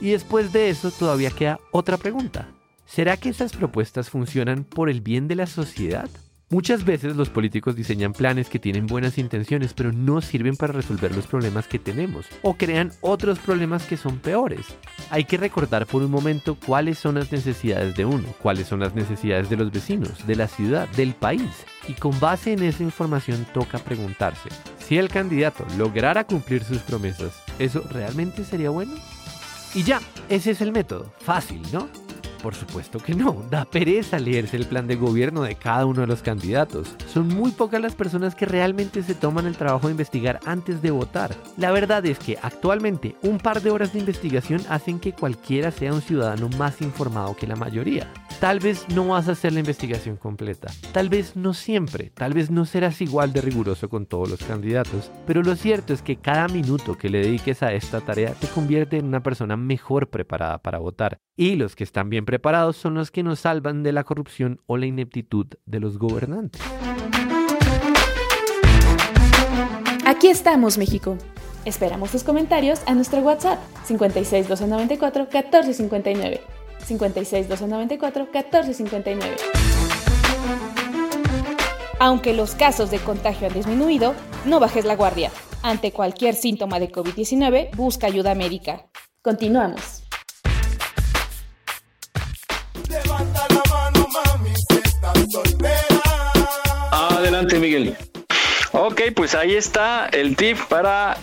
Y 0.00 0.12
después 0.12 0.50
de 0.50 0.70
eso 0.70 0.90
todavía 0.92 1.30
queda 1.30 1.60
otra 1.72 1.98
pregunta. 1.98 2.48
¿Será 2.86 3.18
que 3.18 3.28
esas 3.28 3.52
propuestas 3.52 4.08
funcionan 4.08 4.64
por 4.64 4.88
el 4.88 5.02
bien 5.02 5.28
de 5.28 5.36
la 5.36 5.46
sociedad? 5.46 6.08
Muchas 6.50 6.84
veces 6.84 7.16
los 7.16 7.30
políticos 7.30 7.74
diseñan 7.74 8.12
planes 8.12 8.50
que 8.50 8.58
tienen 8.58 8.86
buenas 8.86 9.16
intenciones 9.16 9.72
pero 9.72 9.92
no 9.92 10.20
sirven 10.20 10.56
para 10.56 10.74
resolver 10.74 11.14
los 11.14 11.26
problemas 11.26 11.66
que 11.66 11.78
tenemos 11.78 12.26
o 12.42 12.54
crean 12.54 12.92
otros 13.00 13.38
problemas 13.38 13.84
que 13.84 13.96
son 13.96 14.18
peores. 14.18 14.66
Hay 15.10 15.24
que 15.24 15.38
recordar 15.38 15.86
por 15.86 16.02
un 16.02 16.10
momento 16.10 16.56
cuáles 16.66 16.98
son 16.98 17.14
las 17.14 17.32
necesidades 17.32 17.96
de 17.96 18.04
uno, 18.04 18.28
cuáles 18.42 18.68
son 18.68 18.80
las 18.80 18.94
necesidades 18.94 19.48
de 19.48 19.56
los 19.56 19.72
vecinos, 19.72 20.26
de 20.26 20.36
la 20.36 20.46
ciudad, 20.46 20.88
del 20.90 21.14
país. 21.14 21.50
Y 21.88 21.94
con 21.94 22.18
base 22.20 22.52
en 22.52 22.62
esa 22.62 22.82
información 22.82 23.46
toca 23.54 23.78
preguntarse, 23.78 24.50
si 24.78 24.98
el 24.98 25.08
candidato 25.08 25.66
lograra 25.78 26.24
cumplir 26.24 26.62
sus 26.62 26.78
promesas, 26.78 27.32
¿eso 27.58 27.82
realmente 27.90 28.44
sería 28.44 28.70
bueno? 28.70 28.94
Y 29.74 29.82
ya, 29.82 30.00
ese 30.28 30.52
es 30.52 30.60
el 30.60 30.72
método. 30.72 31.12
Fácil, 31.18 31.62
¿no? 31.72 32.03
Por 32.44 32.54
supuesto 32.54 32.98
que 32.98 33.14
no, 33.14 33.42
da 33.48 33.64
pereza 33.64 34.18
leerse 34.18 34.58
el 34.58 34.66
plan 34.66 34.86
de 34.86 34.96
gobierno 34.96 35.44
de 35.44 35.54
cada 35.54 35.86
uno 35.86 36.02
de 36.02 36.06
los 36.06 36.20
candidatos. 36.20 36.94
Son 37.10 37.26
muy 37.26 37.52
pocas 37.52 37.80
las 37.80 37.94
personas 37.94 38.34
que 38.34 38.44
realmente 38.44 39.02
se 39.02 39.14
toman 39.14 39.46
el 39.46 39.56
trabajo 39.56 39.86
de 39.86 39.92
investigar 39.92 40.40
antes 40.44 40.82
de 40.82 40.90
votar. 40.90 41.34
La 41.56 41.70
verdad 41.70 42.04
es 42.04 42.18
que 42.18 42.36
actualmente 42.42 43.16
un 43.22 43.38
par 43.38 43.62
de 43.62 43.70
horas 43.70 43.94
de 43.94 44.00
investigación 44.00 44.60
hacen 44.68 45.00
que 45.00 45.14
cualquiera 45.14 45.70
sea 45.70 45.94
un 45.94 46.02
ciudadano 46.02 46.50
más 46.58 46.82
informado 46.82 47.34
que 47.34 47.46
la 47.46 47.56
mayoría. 47.56 48.12
Tal 48.40 48.60
vez 48.60 48.86
no 48.90 49.08
vas 49.08 49.28
a 49.28 49.32
hacer 49.32 49.54
la 49.54 49.60
investigación 49.60 50.16
completa, 50.16 50.70
tal 50.92 51.08
vez 51.08 51.34
no 51.36 51.54
siempre, 51.54 52.10
tal 52.10 52.34
vez 52.34 52.50
no 52.50 52.66
serás 52.66 53.00
igual 53.00 53.32
de 53.32 53.40
riguroso 53.40 53.88
con 53.88 54.04
todos 54.04 54.28
los 54.28 54.42
candidatos, 54.42 55.10
pero 55.26 55.42
lo 55.42 55.56
cierto 55.56 55.94
es 55.94 56.02
que 56.02 56.16
cada 56.16 56.48
minuto 56.48 56.98
que 56.98 57.08
le 57.08 57.20
dediques 57.20 57.62
a 57.62 57.72
esta 57.72 58.02
tarea 58.02 58.34
te 58.34 58.48
convierte 58.48 58.98
en 58.98 59.06
una 59.06 59.22
persona 59.22 59.56
mejor 59.56 60.10
preparada 60.10 60.58
para 60.58 60.78
votar. 60.78 61.16
Y 61.36 61.54
los 61.54 61.74
que 61.74 61.84
están 61.84 62.10
bien 62.10 62.26
preparados 62.26 62.33
son 62.72 62.94
los 62.94 63.10
que 63.10 63.22
nos 63.22 63.40
salvan 63.40 63.82
de 63.82 63.92
la 63.92 64.04
corrupción 64.04 64.60
o 64.66 64.76
la 64.76 64.86
ineptitud 64.86 65.46
de 65.66 65.80
los 65.80 65.98
gobernantes. 65.98 66.60
Aquí 70.06 70.28
estamos, 70.28 70.76
México. 70.78 71.16
Esperamos 71.64 72.10
tus 72.10 72.24
comentarios 72.24 72.82
a 72.86 72.94
nuestro 72.94 73.20
WhatsApp 73.20 73.58
56 73.84 74.48
294 74.48 75.22
1459. 75.22 76.40
56 76.84 77.48
294 77.48 78.24
1459. 78.24 79.36
Aunque 81.98 82.34
los 82.34 82.54
casos 82.54 82.90
de 82.90 82.98
contagio 82.98 83.48
han 83.48 83.54
disminuido, 83.54 84.14
no 84.44 84.60
bajes 84.60 84.84
la 84.84 84.96
guardia. 84.96 85.30
Ante 85.62 85.92
cualquier 85.92 86.34
síntoma 86.34 86.78
de 86.78 86.92
COVID-19, 86.92 87.74
busca 87.74 88.06
ayuda 88.06 88.34
médica. 88.34 88.86
Continuamos. 89.22 90.03
Miguel. 97.52 97.96
Ok, 98.72 99.02
pues 99.14 99.34
ahí 99.34 99.54
está 99.54 100.08
el 100.08 100.36
tip 100.36 100.58
para 100.68 101.16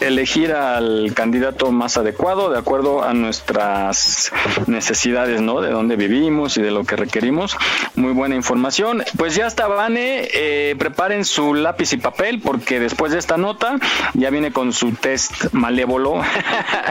elegir 0.00 0.52
al 0.52 1.12
candidato 1.14 1.70
más 1.70 1.96
adecuado 1.96 2.50
de 2.50 2.58
acuerdo 2.58 3.04
a 3.04 3.14
nuestras 3.14 4.32
necesidades, 4.66 5.40
¿no? 5.40 5.60
De 5.60 5.70
dónde 5.70 5.96
vivimos 5.96 6.56
y 6.56 6.62
de 6.62 6.70
lo 6.70 6.84
que 6.84 6.96
requerimos. 6.96 7.56
Muy 7.94 8.12
buena 8.12 8.34
información. 8.34 9.04
Pues 9.16 9.34
ya 9.34 9.46
está, 9.46 9.68
Vane. 9.68 10.28
Eh, 10.34 10.74
preparen 10.78 11.24
su 11.24 11.54
lápiz 11.54 11.92
y 11.92 11.98
papel 11.98 12.40
porque 12.40 12.80
después 12.80 13.12
de 13.12 13.18
esta 13.18 13.36
nota 13.36 13.78
ya 14.14 14.30
viene 14.30 14.52
con 14.52 14.72
su 14.72 14.92
test 14.92 15.52
malévolo. 15.52 16.22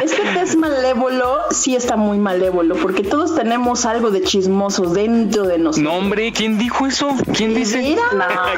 Este 0.04 0.22
test 0.34 0.56
malévolo 0.56 1.40
sí 1.52 1.76
está 1.76 1.96
muy 1.96 2.18
malévolo 2.18 2.76
porque 2.76 3.04
todos 3.04 3.36
tenemos 3.36 3.86
algo 3.86 4.12
de 4.12 4.22
chismosos 4.22 4.94
dentro 4.94 5.44
de 5.44 5.58
nosotros. 5.58 5.84
No, 5.84 5.98
hombre, 5.98 6.32
¿quién 6.32 6.58
dijo 6.58 6.88
eso? 6.88 7.16
¿Quién 7.36 7.54
dice? 7.54 7.98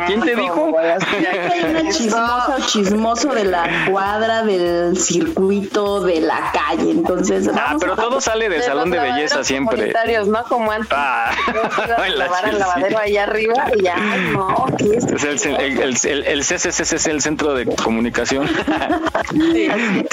¿Quién 0.08 0.22
te 0.22 0.36
dijo? 0.36 0.76
Hay 1.52 1.64
una 1.64 1.90
chismosa 1.92 2.58
o 2.60 2.66
chismoso 2.66 3.34
de 3.34 3.46
la 3.46 3.86
cuadra 3.90 4.35
del 4.44 4.98
circuito 4.98 6.02
de 6.02 6.22
la 6.22 6.52
calle. 6.52 6.92
Entonces, 6.92 7.50
ah, 7.54 7.76
pero 7.80 7.96
todo 7.96 8.22
sale 8.22 8.50
del 8.50 8.64
salón 8.64 8.92
de 8.92 9.00
belleza 9.00 9.44
siempre. 9.44 9.78
Comunitarios, 9.78 10.28
¿no? 10.28 10.44
Como 10.44 10.72
antes. 10.72 10.90
Ah, 10.92 11.32
el 12.06 12.18
lavadero 12.18 12.98
allá 12.98 13.24
arriba 13.24 13.54
y 13.76 13.84
ya, 13.84 13.98
no, 14.32 14.66
el, 14.80 15.80
el, 15.82 15.98
el, 16.04 16.24
el, 16.26 16.42
CCC 16.42 16.80
es 16.80 17.08
el 17.08 17.22
centro 17.22 17.54
de 17.54 17.66
comunicación. 17.76 18.48
sí. 19.32 19.68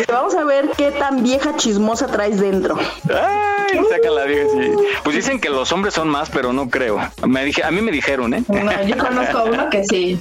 Vamos 0.09 0.35
a 0.35 0.45
ver 0.45 0.71
qué 0.77 0.91
tan 0.93 1.23
vieja 1.23 1.57
chismosa 1.57 2.07
traes 2.07 2.41
dentro. 2.41 2.79
Ay, 2.79 3.81
saca 3.91 4.11
la 4.11 4.25
vieja, 4.25 4.49
sí. 4.51 4.73
Pues 5.03 5.17
dicen 5.17 5.41
que 5.41 5.51
los 5.51 5.73
hombres 5.73 5.95
son 5.95 6.09
más, 6.09 6.31
pero 6.31 6.53
no 6.53 6.69
creo. 6.69 6.99
Me 7.27 7.45
dije, 7.45 7.65
a 7.65 7.71
mí 7.71 7.81
me 7.81 7.93
dijeron, 7.93 8.35
¿eh? 8.35 8.45
No, 8.49 8.83
yo 8.85 8.97
conozco 8.97 9.39
a 9.39 9.45
uno 9.45 9.71
que 9.71 9.85
sí, 9.85 10.19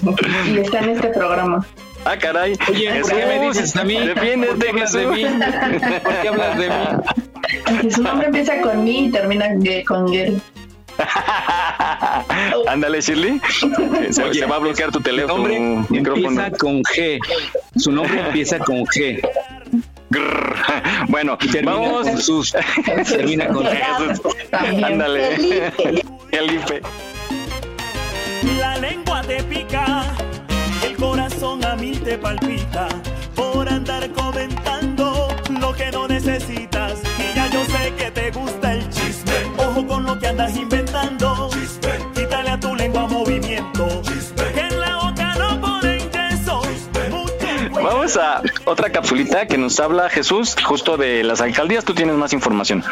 y 0.47 0.57
está 0.59 0.79
en 0.79 0.89
este 0.91 1.09
programa. 1.09 1.65
Ah, 2.05 2.17
caray. 2.17 2.57
Oye, 2.69 3.01
¿por 3.01 3.11
qué 3.11 3.25
me 3.25 3.47
dices 3.47 3.75
a 3.75 3.83
mí? 3.83 3.99
Defiéndete, 3.99 4.69
hablas 4.69 4.93
de 4.93 5.05
mí? 5.07 5.25
¿Por 6.03 6.21
qué 6.21 6.27
hablas 6.27 6.57
de 6.57 6.69
mí? 6.69 6.75
Porque 7.65 7.91
su 7.91 8.01
nombre 8.01 8.27
empieza 8.27 8.61
con 8.61 8.83
mí 8.83 9.05
y 9.05 9.11
termina 9.11 9.47
con 9.85 10.11
Gel. 10.11 10.41
Ándale, 12.67 13.01
Shirley. 13.01 13.41
Se, 14.11 14.23
Oye, 14.23 14.39
se, 14.39 14.45
va 14.45 14.57
a 14.57 14.59
bloquear 14.59 14.91
tu 14.91 15.01
teléfono. 15.01 15.43
Su 15.43 15.53
nombre 15.53 15.57
empieza 15.57 16.51
con 16.51 16.83
G. 16.83 17.19
Su 17.75 17.91
nombre 17.91 18.19
empieza 18.27 18.59
con 18.59 18.85
G. 18.85 19.21
Bueno, 21.07 21.37
vamos. 21.63 22.07
Con 22.07 22.21
sus, 22.21 22.53
termina 23.07 23.47
con 23.47 23.65
Jesús. 23.65 24.21
Ándale. 24.51 25.71
Felipe. 26.31 26.81
La 28.57 28.77
lengua 28.77 29.21
te 29.21 29.43
pica, 29.43 30.03
el 30.83 30.95
corazón 30.97 31.63
a 31.65 31.75
mí 31.75 31.91
te 31.91 32.17
palpita 32.17 32.87
por 33.35 33.67
andar 33.67 34.09
comentando 34.11 35.27
lo 35.59 35.73
que 35.73 35.91
no 35.91 36.07
necesitas. 36.07 37.01
Y 37.19 37.35
ya 37.35 37.49
yo 37.49 37.63
sé 37.65 37.93
que 37.97 38.11
te 38.11 38.31
gusta 38.31 38.73
el 38.73 38.89
chisme. 38.89 39.33
Ojo 39.57 39.85
con 39.87 40.03
lo 40.05 40.17
que 40.19 40.27
andas 40.27 40.55
inventando. 40.55 41.49
Quítale 42.15 42.49
a 42.49 42.59
tu 42.59 42.75
lengua 42.75 43.07
movimiento. 43.07 44.01
Que 44.53 44.61
en 44.61 44.79
la 44.79 44.95
boca 44.97 45.35
no 45.35 45.61
ponen 45.61 46.09
queso. 46.09 46.61
Vamos 47.73 48.17
a 48.17 48.41
otra 48.65 48.91
capsulita 48.91 49.47
que 49.47 49.57
nos 49.57 49.79
habla 49.79 50.09
Jesús 50.09 50.55
justo 50.63 50.97
de 50.97 51.23
las 51.23 51.41
alcaldías. 51.41 51.85
Tú 51.85 51.93
tienes 51.93 52.15
más 52.15 52.33
información. 52.33 52.83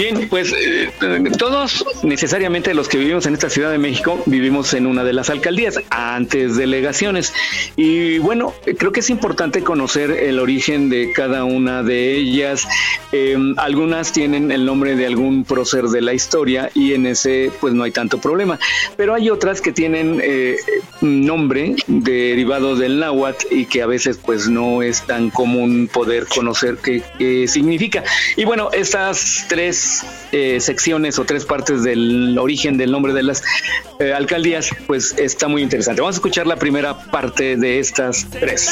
Bien, 0.00 0.28
pues 0.30 0.54
eh, 0.58 0.90
todos 1.36 1.84
necesariamente 2.02 2.72
los 2.72 2.88
que 2.88 2.96
vivimos 2.96 3.26
en 3.26 3.34
esta 3.34 3.50
Ciudad 3.50 3.70
de 3.70 3.76
México 3.76 4.18
vivimos 4.24 4.72
en 4.72 4.86
una 4.86 5.04
de 5.04 5.12
las 5.12 5.28
alcaldías, 5.28 5.78
antes 5.90 6.56
delegaciones. 6.56 7.34
Y 7.76 8.16
bueno, 8.16 8.54
creo 8.78 8.92
que 8.92 9.00
es 9.00 9.10
importante 9.10 9.62
conocer 9.62 10.10
el 10.10 10.38
origen 10.38 10.88
de 10.88 11.12
cada 11.12 11.44
una 11.44 11.82
de 11.82 12.14
ellas. 12.14 12.66
Eh, 13.12 13.36
algunas 13.58 14.10
tienen 14.12 14.50
el 14.50 14.64
nombre 14.64 14.96
de 14.96 15.04
algún 15.04 15.44
prócer 15.44 15.84
de 15.84 16.00
la 16.00 16.14
historia 16.14 16.70
y 16.72 16.94
en 16.94 17.04
ese 17.04 17.52
pues 17.60 17.74
no 17.74 17.82
hay 17.82 17.90
tanto 17.90 18.16
problema. 18.22 18.58
Pero 18.96 19.12
hay 19.12 19.28
otras 19.28 19.60
que 19.60 19.70
tienen 19.70 20.18
eh, 20.24 20.56
nombre 21.02 21.76
derivado 21.88 22.74
del 22.74 23.00
náhuatl 23.00 23.48
y 23.50 23.66
que 23.66 23.82
a 23.82 23.86
veces 23.86 24.16
pues 24.16 24.48
no 24.48 24.80
es 24.80 25.02
tan 25.02 25.28
común 25.28 25.90
poder 25.92 26.24
conocer 26.26 26.78
qué, 26.82 27.02
qué 27.18 27.46
significa. 27.46 28.02
Y 28.38 28.46
bueno, 28.46 28.70
estas 28.72 29.44
tres 29.46 29.89
eh, 30.32 30.60
secciones 30.60 31.18
o 31.18 31.24
tres 31.24 31.44
partes 31.44 31.82
del 31.82 32.38
origen 32.38 32.76
del 32.76 32.90
nombre 32.90 33.12
de 33.12 33.22
las 33.22 33.42
eh, 33.98 34.12
alcaldías, 34.12 34.70
pues 34.86 35.14
está 35.18 35.48
muy 35.48 35.62
interesante. 35.62 36.00
Vamos 36.00 36.16
a 36.16 36.18
escuchar 36.18 36.46
la 36.46 36.56
primera 36.56 36.98
parte 37.10 37.56
de 37.56 37.78
estas 37.78 38.26
tres. 38.30 38.70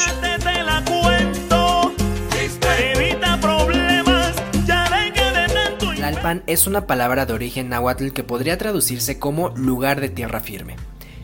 Tlalpan 5.96 6.42
es 6.46 6.66
una 6.66 6.86
palabra 6.86 7.26
de 7.26 7.32
origen 7.32 7.68
náhuatl 7.68 8.10
que 8.10 8.24
podría 8.24 8.56
traducirse 8.56 9.18
como 9.18 9.50
lugar 9.50 10.00
de 10.00 10.08
tierra 10.08 10.40
firme. 10.40 10.76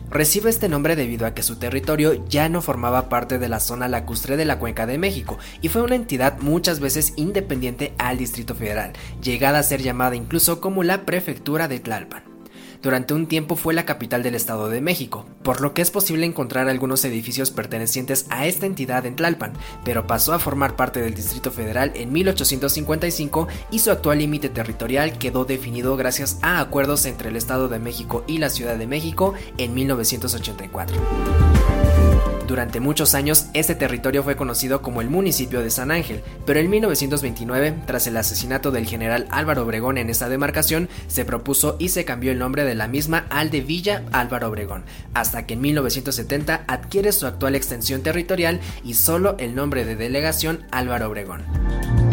Recibe 0.09 0.49
este 0.49 0.69
nombre 0.69 0.95
debido 0.95 1.25
a 1.25 1.33
que 1.33 1.43
su 1.43 1.57
territorio 1.57 2.25
ya 2.27 2.47
no 2.49 2.61
formaba 2.61 3.09
parte 3.09 3.39
de 3.39 3.49
la 3.49 3.59
zona 3.59 3.87
lacustre 3.87 4.37
de 4.37 4.45
la 4.45 4.59
Cuenca 4.59 4.85
de 4.85 4.97
México 4.97 5.37
y 5.61 5.69
fue 5.69 5.81
una 5.81 5.95
entidad 5.95 6.39
muchas 6.39 6.79
veces 6.79 7.13
independiente 7.15 7.93
al 7.97 8.17
Distrito 8.17 8.55
Federal, 8.55 8.93
llegada 9.21 9.59
a 9.59 9.63
ser 9.63 9.81
llamada 9.81 10.15
incluso 10.15 10.61
como 10.61 10.83
la 10.83 11.05
Prefectura 11.05 11.67
de 11.67 11.79
Tlalpan 11.79 12.34
durante 12.85 13.15
un 13.15 13.25
tiempo 13.25 13.55
fue 13.55 13.73
la 13.73 13.83
capital 13.83 14.21
del 14.21 14.35
Estado 14.35 14.69
de 14.69 14.79
México, 14.79 15.25
por 15.41 15.59
lo 15.59 15.73
que 15.73 15.81
es 15.81 15.89
posible 15.89 16.27
encontrar 16.27 16.69
algunos 16.69 17.03
edificios 17.03 17.49
pertenecientes 17.49 18.27
a 18.29 18.45
esta 18.45 18.67
entidad 18.67 19.07
en 19.07 19.15
Tlalpan, 19.15 19.53
pero 19.83 20.05
pasó 20.05 20.33
a 20.33 20.39
formar 20.39 20.75
parte 20.75 21.01
del 21.01 21.15
Distrito 21.15 21.51
Federal 21.51 21.91
en 21.95 22.13
1855 22.13 23.47
y 23.71 23.79
su 23.79 23.89
actual 23.89 24.19
límite 24.19 24.49
territorial 24.49 25.17
quedó 25.17 25.45
definido 25.45 25.97
gracias 25.97 26.37
a 26.43 26.59
acuerdos 26.59 27.07
entre 27.07 27.29
el 27.29 27.37
Estado 27.37 27.69
de 27.69 27.79
México 27.79 28.23
y 28.27 28.37
la 28.37 28.51
Ciudad 28.51 28.77
de 28.77 28.85
México 28.85 29.33
en 29.57 29.73
1984. 29.73 32.04
Durante 32.47 32.79
muchos 32.79 33.15
años, 33.15 33.47
este 33.53 33.73
territorio 33.73 34.21
fue 34.21 34.35
conocido 34.35 34.83
como 34.83 35.01
el 35.01 35.09
municipio 35.09 35.61
de 35.61 35.71
San 35.71 35.89
Ángel, 35.89 36.21
pero 36.45 36.59
en 36.59 36.69
1929, 36.69 37.73
tras 37.87 38.05
el 38.05 38.17
asesinato 38.17 38.69
del 38.69 38.85
general 38.85 39.25
Álvaro 39.31 39.63
Obregón 39.63 39.97
en 39.97 40.11
esta 40.11 40.29
demarcación, 40.29 40.87
se 41.07 41.25
propuso 41.25 41.75
y 41.79 41.89
se 41.89 42.05
cambió 42.05 42.31
el 42.31 42.37
nombre 42.37 42.63
de 42.63 42.75
la 42.75 42.87
misma 42.87 43.25
al 43.31 43.49
de 43.49 43.61
Villa 43.61 44.03
Álvaro 44.11 44.49
Obregón, 44.49 44.83
hasta 45.15 45.47
que 45.47 45.55
en 45.55 45.61
1970 45.61 46.65
adquiere 46.67 47.11
su 47.13 47.25
actual 47.25 47.55
extensión 47.55 48.03
territorial 48.03 48.59
y 48.83 48.93
solo 48.93 49.35
el 49.39 49.55
nombre 49.55 49.83
de 49.83 49.95
delegación 49.95 50.65
Álvaro 50.69 51.07
Obregón. 51.07 52.04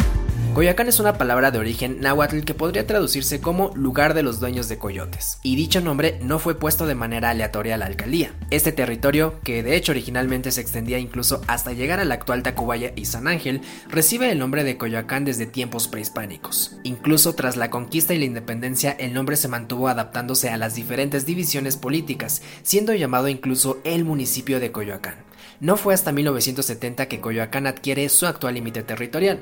Coyoacán 0.53 0.87
es 0.87 0.99
una 0.99 1.17
palabra 1.17 1.49
de 1.49 1.57
origen 1.57 1.99
náhuatl 1.99 2.41
que 2.41 2.53
podría 2.53 2.85
traducirse 2.85 3.41
como 3.41 3.75
lugar 3.75 4.13
de 4.13 4.21
los 4.21 4.39
dueños 4.39 4.69
de 4.69 4.77
coyotes, 4.77 5.39
y 5.41 5.55
dicho 5.55 5.81
nombre 5.81 6.19
no 6.21 6.37
fue 6.37 6.53
puesto 6.53 6.85
de 6.85 6.93
manera 6.93 7.31
aleatoria 7.31 7.73
a 7.73 7.77
la 7.79 7.87
alcaldía. 7.87 8.35
Este 8.51 8.71
territorio, 8.71 9.39
que 9.43 9.63
de 9.63 9.75
hecho 9.75 9.93
originalmente 9.93 10.51
se 10.51 10.61
extendía 10.61 10.99
incluso 10.99 11.41
hasta 11.47 11.73
llegar 11.73 11.99
a 11.99 12.05
la 12.05 12.13
actual 12.13 12.43
Tacubaya 12.43 12.93
y 12.95 13.05
San 13.05 13.27
Ángel, 13.27 13.61
recibe 13.89 14.29
el 14.29 14.37
nombre 14.37 14.63
de 14.63 14.77
Coyoacán 14.77 15.25
desde 15.25 15.47
tiempos 15.47 15.87
prehispánicos. 15.87 16.77
Incluso 16.83 17.33
tras 17.33 17.57
la 17.57 17.71
conquista 17.71 18.13
y 18.13 18.19
la 18.19 18.25
independencia, 18.25 18.91
el 18.91 19.13
nombre 19.13 19.37
se 19.37 19.47
mantuvo 19.47 19.87
adaptándose 19.87 20.51
a 20.51 20.57
las 20.57 20.75
diferentes 20.75 21.25
divisiones 21.25 21.77
políticas, 21.77 22.43
siendo 22.61 22.93
llamado 22.93 23.27
incluso 23.27 23.79
el 23.85 24.05
municipio 24.05 24.59
de 24.59 24.71
Coyoacán. 24.71 25.32
No 25.63 25.77
fue 25.77 25.93
hasta 25.93 26.11
1970 26.11 27.07
que 27.07 27.21
Coyoacán 27.21 27.67
adquiere 27.67 28.09
su 28.09 28.27
actual 28.27 28.55
límite 28.55 28.83
territorial. 28.83 29.39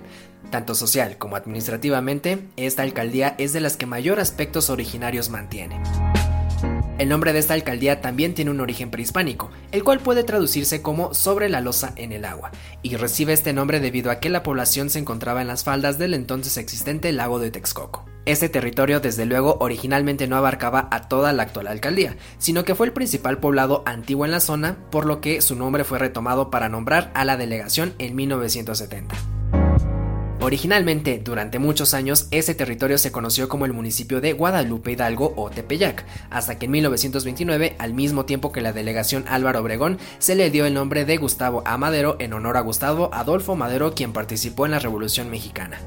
Tanto 0.51 0.75
social 0.75 1.17
como 1.17 1.35
administrativamente, 1.35 2.45
esta 2.57 2.83
alcaldía 2.83 3.33
es 3.39 3.53
de 3.53 3.59
las 3.59 3.75
que 3.75 3.87
mayor 3.87 4.19
aspectos 4.19 4.69
originarios 4.69 5.31
mantiene. 5.31 5.81
El 6.99 7.09
nombre 7.09 7.33
de 7.33 7.39
esta 7.39 7.55
alcaldía 7.55 8.01
también 8.01 8.35
tiene 8.35 8.51
un 8.51 8.59
origen 8.59 8.91
prehispánico, 8.91 9.49
el 9.71 9.83
cual 9.83 9.99
puede 9.99 10.23
traducirse 10.23 10.83
como 10.83 11.15
sobre 11.15 11.49
la 11.49 11.59
losa 11.59 11.91
en 11.95 12.11
el 12.11 12.25
agua, 12.25 12.51
y 12.83 12.97
recibe 12.97 13.33
este 13.33 13.51
nombre 13.51 13.79
debido 13.79 14.11
a 14.11 14.19
que 14.19 14.29
la 14.29 14.43
población 14.43 14.91
se 14.91 14.99
encontraba 14.99 15.41
en 15.41 15.47
las 15.47 15.63
faldas 15.63 15.97
del 15.97 16.13
entonces 16.13 16.55
existente 16.57 17.11
lago 17.13 17.39
de 17.39 17.49
Texcoco. 17.49 18.10
Este 18.25 18.49
territorio 18.49 18.99
desde 18.99 19.25
luego 19.25 19.57
originalmente 19.61 20.27
no 20.27 20.35
abarcaba 20.35 20.87
a 20.91 21.07
toda 21.07 21.33
la 21.33 21.41
actual 21.43 21.67
alcaldía, 21.67 22.17
sino 22.37 22.63
que 22.63 22.75
fue 22.75 22.85
el 22.85 22.93
principal 22.93 23.39
poblado 23.39 23.81
antiguo 23.87 24.25
en 24.25 24.31
la 24.31 24.39
zona, 24.39 24.77
por 24.91 25.07
lo 25.07 25.21
que 25.21 25.41
su 25.41 25.55
nombre 25.55 25.83
fue 25.83 25.97
retomado 25.97 26.51
para 26.51 26.69
nombrar 26.69 27.11
a 27.15 27.25
la 27.25 27.35
delegación 27.35 27.93
en 27.97 28.15
1970. 28.15 29.15
Originalmente, 30.39 31.19
durante 31.23 31.59
muchos 31.59 31.93
años, 31.93 32.27
ese 32.31 32.55
territorio 32.55 32.97
se 32.97 33.11
conoció 33.11 33.47
como 33.47 33.65
el 33.65 33.73
municipio 33.73 34.21
de 34.21 34.33
Guadalupe 34.33 34.91
Hidalgo 34.91 35.33
o 35.35 35.49
Tepeyac, 35.49 36.03
hasta 36.29 36.57
que 36.57 36.65
en 36.65 36.71
1929, 36.71 37.75
al 37.79 37.93
mismo 37.93 38.25
tiempo 38.25 38.51
que 38.51 38.61
la 38.61 38.73
delegación 38.73 39.25
Álvaro 39.27 39.61
Obregón, 39.61 39.97
se 40.19 40.35
le 40.35 40.49
dio 40.49 40.65
el 40.65 40.73
nombre 40.73 41.05
de 41.05 41.17
Gustavo 41.17 41.61
A. 41.65 41.77
Madero 41.77 42.17
en 42.19 42.33
honor 42.33 42.57
a 42.57 42.61
Gustavo 42.61 43.11
Adolfo 43.13 43.55
Madero, 43.55 43.93
quien 43.93 44.13
participó 44.13 44.65
en 44.65 44.71
la 44.71 44.79
Revolución 44.79 45.29
Mexicana. 45.29 45.79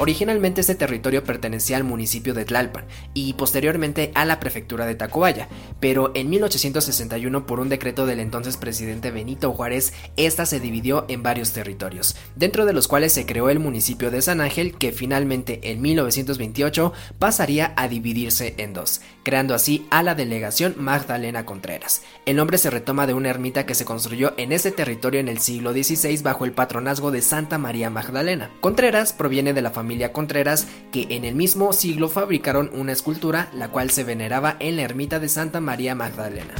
Originalmente 0.00 0.60
este 0.60 0.76
territorio 0.76 1.24
pertenecía 1.24 1.76
al 1.76 1.82
municipio 1.82 2.32
de 2.32 2.44
Tlalpan 2.44 2.86
y 3.14 3.32
posteriormente 3.32 4.12
a 4.14 4.24
la 4.24 4.38
prefectura 4.38 4.86
de 4.86 4.94
Tacubaya, 4.94 5.48
pero 5.80 6.12
en 6.14 6.30
1861 6.30 7.46
por 7.46 7.58
un 7.58 7.68
decreto 7.68 8.06
del 8.06 8.20
entonces 8.20 8.56
presidente 8.56 9.10
Benito 9.10 9.52
Juárez, 9.52 9.92
esta 10.16 10.46
se 10.46 10.60
dividió 10.60 11.04
en 11.08 11.24
varios 11.24 11.52
territorios, 11.52 12.14
dentro 12.36 12.64
de 12.64 12.74
los 12.74 12.86
cuales 12.86 13.12
se 13.12 13.26
creó 13.26 13.50
el 13.50 13.58
municipio 13.58 14.12
de 14.12 14.22
San 14.22 14.40
Ángel 14.40 14.78
que 14.78 14.92
finalmente 14.92 15.58
en 15.64 15.82
1928 15.82 16.92
pasaría 17.18 17.72
a 17.76 17.88
dividirse 17.88 18.54
en 18.58 18.74
dos, 18.74 19.00
creando 19.22 19.54
así 19.54 19.86
a 19.90 20.02
la 20.02 20.14
delegación 20.14 20.74
Magdalena 20.78 21.44
Contreras. 21.44 22.02
El 22.26 22.36
nombre 22.36 22.58
se 22.58 22.70
retoma 22.70 23.06
de 23.06 23.14
una 23.14 23.30
ermita 23.30 23.66
que 23.66 23.74
se 23.74 23.84
construyó 23.84 24.34
en 24.36 24.52
ese 24.52 24.70
territorio 24.70 25.20
en 25.20 25.28
el 25.28 25.38
siglo 25.38 25.72
XVI 25.72 26.22
bajo 26.22 26.44
el 26.44 26.52
patronazgo 26.52 27.10
de 27.10 27.22
Santa 27.22 27.58
María 27.58 27.90
Magdalena. 27.90 28.50
Contreras 28.60 29.12
proviene 29.12 29.52
de 29.52 29.62
la 29.62 29.70
familia 29.70 30.12
Contreras, 30.12 30.66
que 30.92 31.06
en 31.10 31.24
el 31.24 31.34
mismo 31.34 31.72
siglo 31.72 32.08
fabricaron 32.08 32.70
una 32.72 32.92
escultura, 32.92 33.48
la 33.52 33.68
cual 33.68 33.90
se 33.90 34.04
veneraba 34.04 34.56
en 34.60 34.76
la 34.76 34.82
ermita 34.82 35.18
de 35.18 35.28
Santa 35.28 35.60
María 35.60 35.94
Magdalena. 35.94 36.54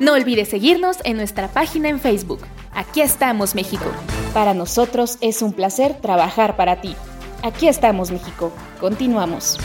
No 0.00 0.12
olvides 0.12 0.48
seguirnos 0.48 0.98
en 1.04 1.16
nuestra 1.16 1.48
página 1.48 1.88
en 1.88 1.98
Facebook. 1.98 2.40
Aquí 2.72 3.00
estamos, 3.00 3.54
México. 3.54 3.86
Para 4.34 4.52
nosotros 4.52 5.18
es 5.20 5.40
un 5.40 5.52
placer 5.52 5.94
trabajar 6.00 6.56
para 6.56 6.80
ti. 6.80 6.94
Aquí 7.44 7.68
estamos, 7.68 8.10
México. 8.10 8.50
Continuamos. 8.80 9.58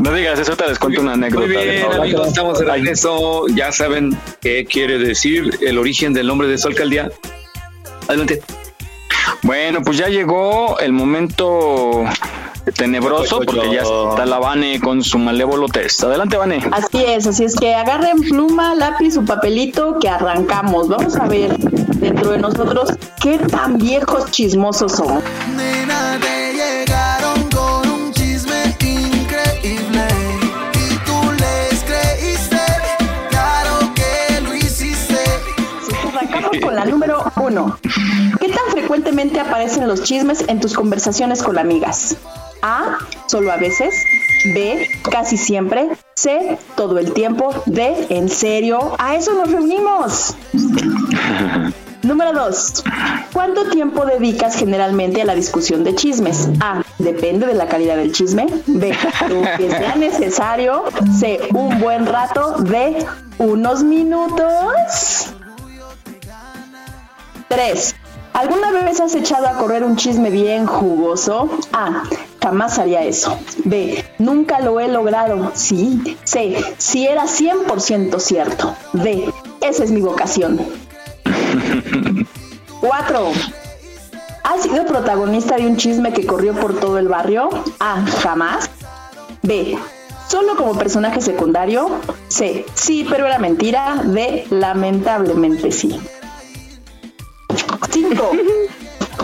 No 0.00 0.12
digas 0.14 0.38
eso, 0.38 0.56
te 0.56 0.66
les 0.66 0.78
cuento 0.78 1.02
una 1.02 1.12
anécdota. 1.12 1.46
Muy 1.46 1.56
bien, 1.56 1.92
amigos, 1.92 2.28
estamos 2.28 2.58
de 2.58 2.64
regreso. 2.64 3.46
Ya 3.48 3.70
saben 3.70 4.18
qué 4.40 4.64
quiere 4.64 4.98
decir 4.98 5.58
el 5.60 5.76
origen 5.76 6.14
del 6.14 6.26
nombre 6.26 6.48
de 6.48 6.56
su 6.56 6.68
alcaldía. 6.68 7.10
Adelante. 8.08 8.40
Bueno, 9.42 9.82
pues 9.82 9.98
ya 9.98 10.08
llegó 10.08 10.78
el 10.78 10.94
momento 10.94 12.06
tenebroso 12.72 13.40
porque 13.40 13.70
ya 13.72 13.82
está 13.82 14.26
la 14.26 14.38
Vane 14.38 14.80
con 14.80 15.02
su 15.02 15.18
malévolo 15.18 15.68
test. 15.68 16.04
Adelante, 16.04 16.36
Vane. 16.36 16.60
Así 16.72 17.04
es, 17.04 17.26
así 17.26 17.44
es 17.44 17.54
que 17.56 17.74
agarren 17.74 18.20
pluma, 18.20 18.74
lápiz 18.74 19.16
o 19.16 19.24
papelito 19.24 19.98
que 19.98 20.08
arrancamos. 20.08 20.88
Vamos 20.88 21.16
a 21.16 21.26
ver. 21.26 21.56
dentro 21.56 22.30
de 22.32 22.38
nosotros, 22.38 22.90
¿qué 23.20 23.38
tan 23.38 23.78
viejos 23.78 24.30
chismosos 24.30 24.92
somos? 24.92 25.22
Nena, 25.56 26.18
te 26.20 26.52
llegaron 26.52 27.42
con 27.50 27.90
un 27.90 28.12
chisme 28.12 28.76
increíble 28.80 30.06
y 30.74 30.94
tú 31.06 31.32
les 31.38 31.82
creíste, 31.84 32.60
claro 33.30 33.92
que 33.94 34.40
lo 34.42 34.54
hiciste. 34.54 35.18
Arrancamos 36.12 36.50
con 36.62 36.74
la 36.74 36.84
número 36.84 37.24
uno. 37.36 37.78
¿Qué 38.40 38.48
tan 38.48 38.70
frecuentemente 38.72 39.40
aparecen 39.40 39.88
los 39.88 40.02
chismes 40.02 40.44
en 40.48 40.60
tus 40.60 40.74
conversaciones 40.74 41.42
con 41.42 41.58
amigas? 41.58 42.16
A. 42.64 42.96
Solo 43.26 43.52
a 43.52 43.58
veces. 43.58 43.94
B. 44.54 44.88
Casi 45.10 45.36
siempre. 45.36 45.90
C. 46.16 46.58
Todo 46.76 46.98
el 46.98 47.12
tiempo. 47.12 47.50
D. 47.66 48.06
En 48.08 48.30
serio. 48.30 48.96
A 48.98 49.16
eso 49.16 49.34
nos 49.34 49.52
reunimos. 49.52 50.34
Número 52.02 52.32
2. 52.32 52.84
¿Cuánto 53.34 53.68
tiempo 53.68 54.06
dedicas 54.06 54.56
generalmente 54.56 55.20
a 55.20 55.26
la 55.26 55.34
discusión 55.34 55.84
de 55.84 55.94
chismes? 55.94 56.48
A. 56.60 56.82
Depende 56.98 57.46
de 57.46 57.54
la 57.54 57.68
calidad 57.68 57.96
del 57.96 58.12
chisme. 58.12 58.46
B. 58.66 58.96
Lo 59.28 59.42
que 59.58 59.68
sea 59.68 59.94
necesario. 59.96 60.84
C. 61.18 61.40
Un 61.52 61.80
buen 61.80 62.06
rato. 62.06 62.56
D. 62.60 63.06
Unos 63.36 63.82
minutos. 63.82 65.34
3. 67.48 67.94
¿Alguna 68.32 68.72
vez 68.72 69.00
has 69.00 69.14
echado 69.14 69.46
a 69.46 69.52
correr 69.58 69.84
un 69.84 69.96
chisme 69.96 70.30
bien 70.30 70.66
jugoso? 70.66 71.50
A. 71.72 72.02
Jamás 72.44 72.78
haría 72.78 73.02
eso. 73.02 73.38
B. 73.64 74.04
Nunca 74.18 74.60
lo 74.60 74.78
he 74.78 74.86
logrado. 74.86 75.52
Sí. 75.54 76.18
C. 76.24 76.62
Si 76.76 77.06
era 77.06 77.24
100% 77.24 78.20
cierto. 78.20 78.76
D. 78.92 79.32
Esa 79.62 79.82
es 79.82 79.90
mi 79.90 80.02
vocación. 80.02 80.60
4. 82.82 83.32
¿Has 84.42 84.62
sido 84.62 84.84
protagonista 84.84 85.56
de 85.56 85.66
un 85.66 85.78
chisme 85.78 86.12
que 86.12 86.26
corrió 86.26 86.52
por 86.52 86.78
todo 86.78 86.98
el 86.98 87.08
barrio? 87.08 87.48
A. 87.80 88.04
Jamás. 88.22 88.68
B. 89.40 89.78
Solo 90.28 90.54
como 90.56 90.76
personaje 90.76 91.22
secundario. 91.22 91.88
C. 92.28 92.66
Sí, 92.74 93.06
pero 93.08 93.24
era 93.26 93.38
mentira. 93.38 94.02
D. 94.04 94.46
Lamentablemente 94.50 95.72
sí. 95.72 95.98
5. 97.90 98.30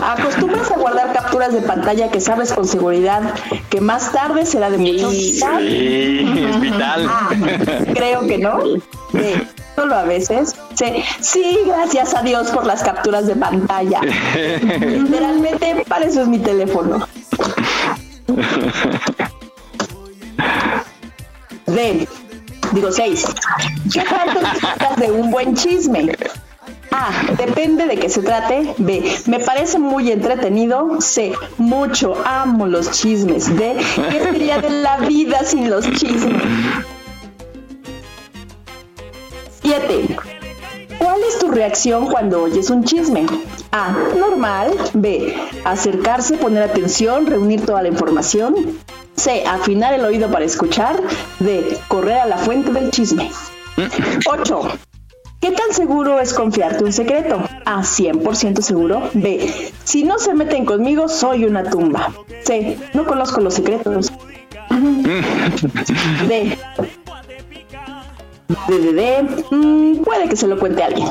¿Acostumbras 0.01 0.71
a 0.71 0.77
guardar 0.77 1.13
capturas 1.13 1.53
de 1.53 1.61
pantalla 1.61 2.09
que 2.09 2.19
sabes 2.19 2.51
con 2.53 2.67
seguridad 2.67 3.33
que 3.69 3.81
más 3.81 4.11
tarde 4.11 4.45
será 4.45 4.69
de 4.69 4.77
mucha 4.77 5.07
utilidad? 5.07 5.59
Sí, 5.59 6.45
es 6.49 6.59
vital. 6.59 7.07
A. 7.07 7.29
Creo 7.93 8.21
que 8.27 8.37
no. 8.37 8.59
Solo 9.75 9.95
a 9.95 10.03
veces. 10.03 10.55
C. 10.73 11.03
Sí, 11.19 11.59
gracias 11.65 12.13
a 12.13 12.21
Dios 12.23 12.49
por 12.49 12.65
las 12.65 12.83
capturas 12.83 13.27
de 13.27 13.35
pantalla. 13.35 14.01
Literalmente, 14.79 15.85
para 15.87 16.05
eso 16.05 16.21
es 16.21 16.27
mi 16.27 16.39
teléfono. 16.39 17.07
D. 21.67 22.07
Digo 22.73 22.91
6. 22.91 23.25
¿Qué 23.93 24.01
tanto 24.01 24.39
disfrutas 24.39 24.95
de 24.97 25.11
un 25.11 25.31
buen 25.31 25.55
chisme? 25.55 26.11
A. 26.91 27.33
Depende 27.37 27.85
de 27.85 27.97
qué 27.97 28.09
se 28.09 28.21
trate. 28.21 28.75
B. 28.77 29.03
Me 29.25 29.39
parece 29.39 29.79
muy 29.79 30.11
entretenido. 30.11 30.99
C. 30.99 31.33
Mucho. 31.57 32.15
Amo 32.25 32.67
los 32.67 32.91
chismes. 32.91 33.55
D. 33.57 33.77
¿Qué 34.11 34.19
sería 34.19 34.59
de 34.59 34.69
la 34.69 34.97
vida 34.97 35.43
sin 35.43 35.69
los 35.69 35.89
chismes? 35.91 36.43
7. 39.61 40.17
¿Cuál 40.97 41.21
es 41.27 41.39
tu 41.39 41.49
reacción 41.49 42.07
cuando 42.07 42.43
oyes 42.43 42.69
un 42.69 42.83
chisme? 42.83 43.25
A. 43.71 43.95
Normal. 44.19 44.71
B. 44.93 45.35
Acercarse, 45.63 46.37
poner 46.37 46.63
atención, 46.63 47.25
reunir 47.25 47.65
toda 47.65 47.81
la 47.81 47.87
información. 47.87 48.77
C. 49.15 49.45
Afinar 49.45 49.93
el 49.93 50.03
oído 50.03 50.29
para 50.29 50.43
escuchar. 50.43 51.01
D. 51.39 51.79
Correr 51.87 52.17
a 52.17 52.25
la 52.25 52.37
fuente 52.37 52.71
del 52.71 52.91
chisme. 52.91 53.31
8. 54.25 54.90
¿Qué 55.41 55.49
tan 55.49 55.73
seguro 55.73 56.19
es 56.19 56.35
confiarte 56.35 56.83
un 56.83 56.93
secreto? 56.93 57.41
A. 57.65 57.81
100% 57.81 58.61
seguro. 58.61 59.09
B. 59.13 59.71
Si 59.83 60.03
no 60.03 60.19
se 60.19 60.35
meten 60.35 60.65
conmigo, 60.65 61.09
soy 61.09 61.45
una 61.45 61.63
tumba. 61.63 62.13
C. 62.43 62.77
No 62.93 63.05
conozco 63.07 63.41
los 63.41 63.55
secretos. 63.55 64.13
D. 64.69 66.57
D, 68.67 68.79
D, 68.79 68.93
D. 68.93 69.23
Mm, 69.49 70.03
puede 70.03 70.29
que 70.29 70.35
se 70.35 70.47
lo 70.47 70.59
cuente 70.59 70.83
a 70.83 70.85
alguien. 70.85 71.09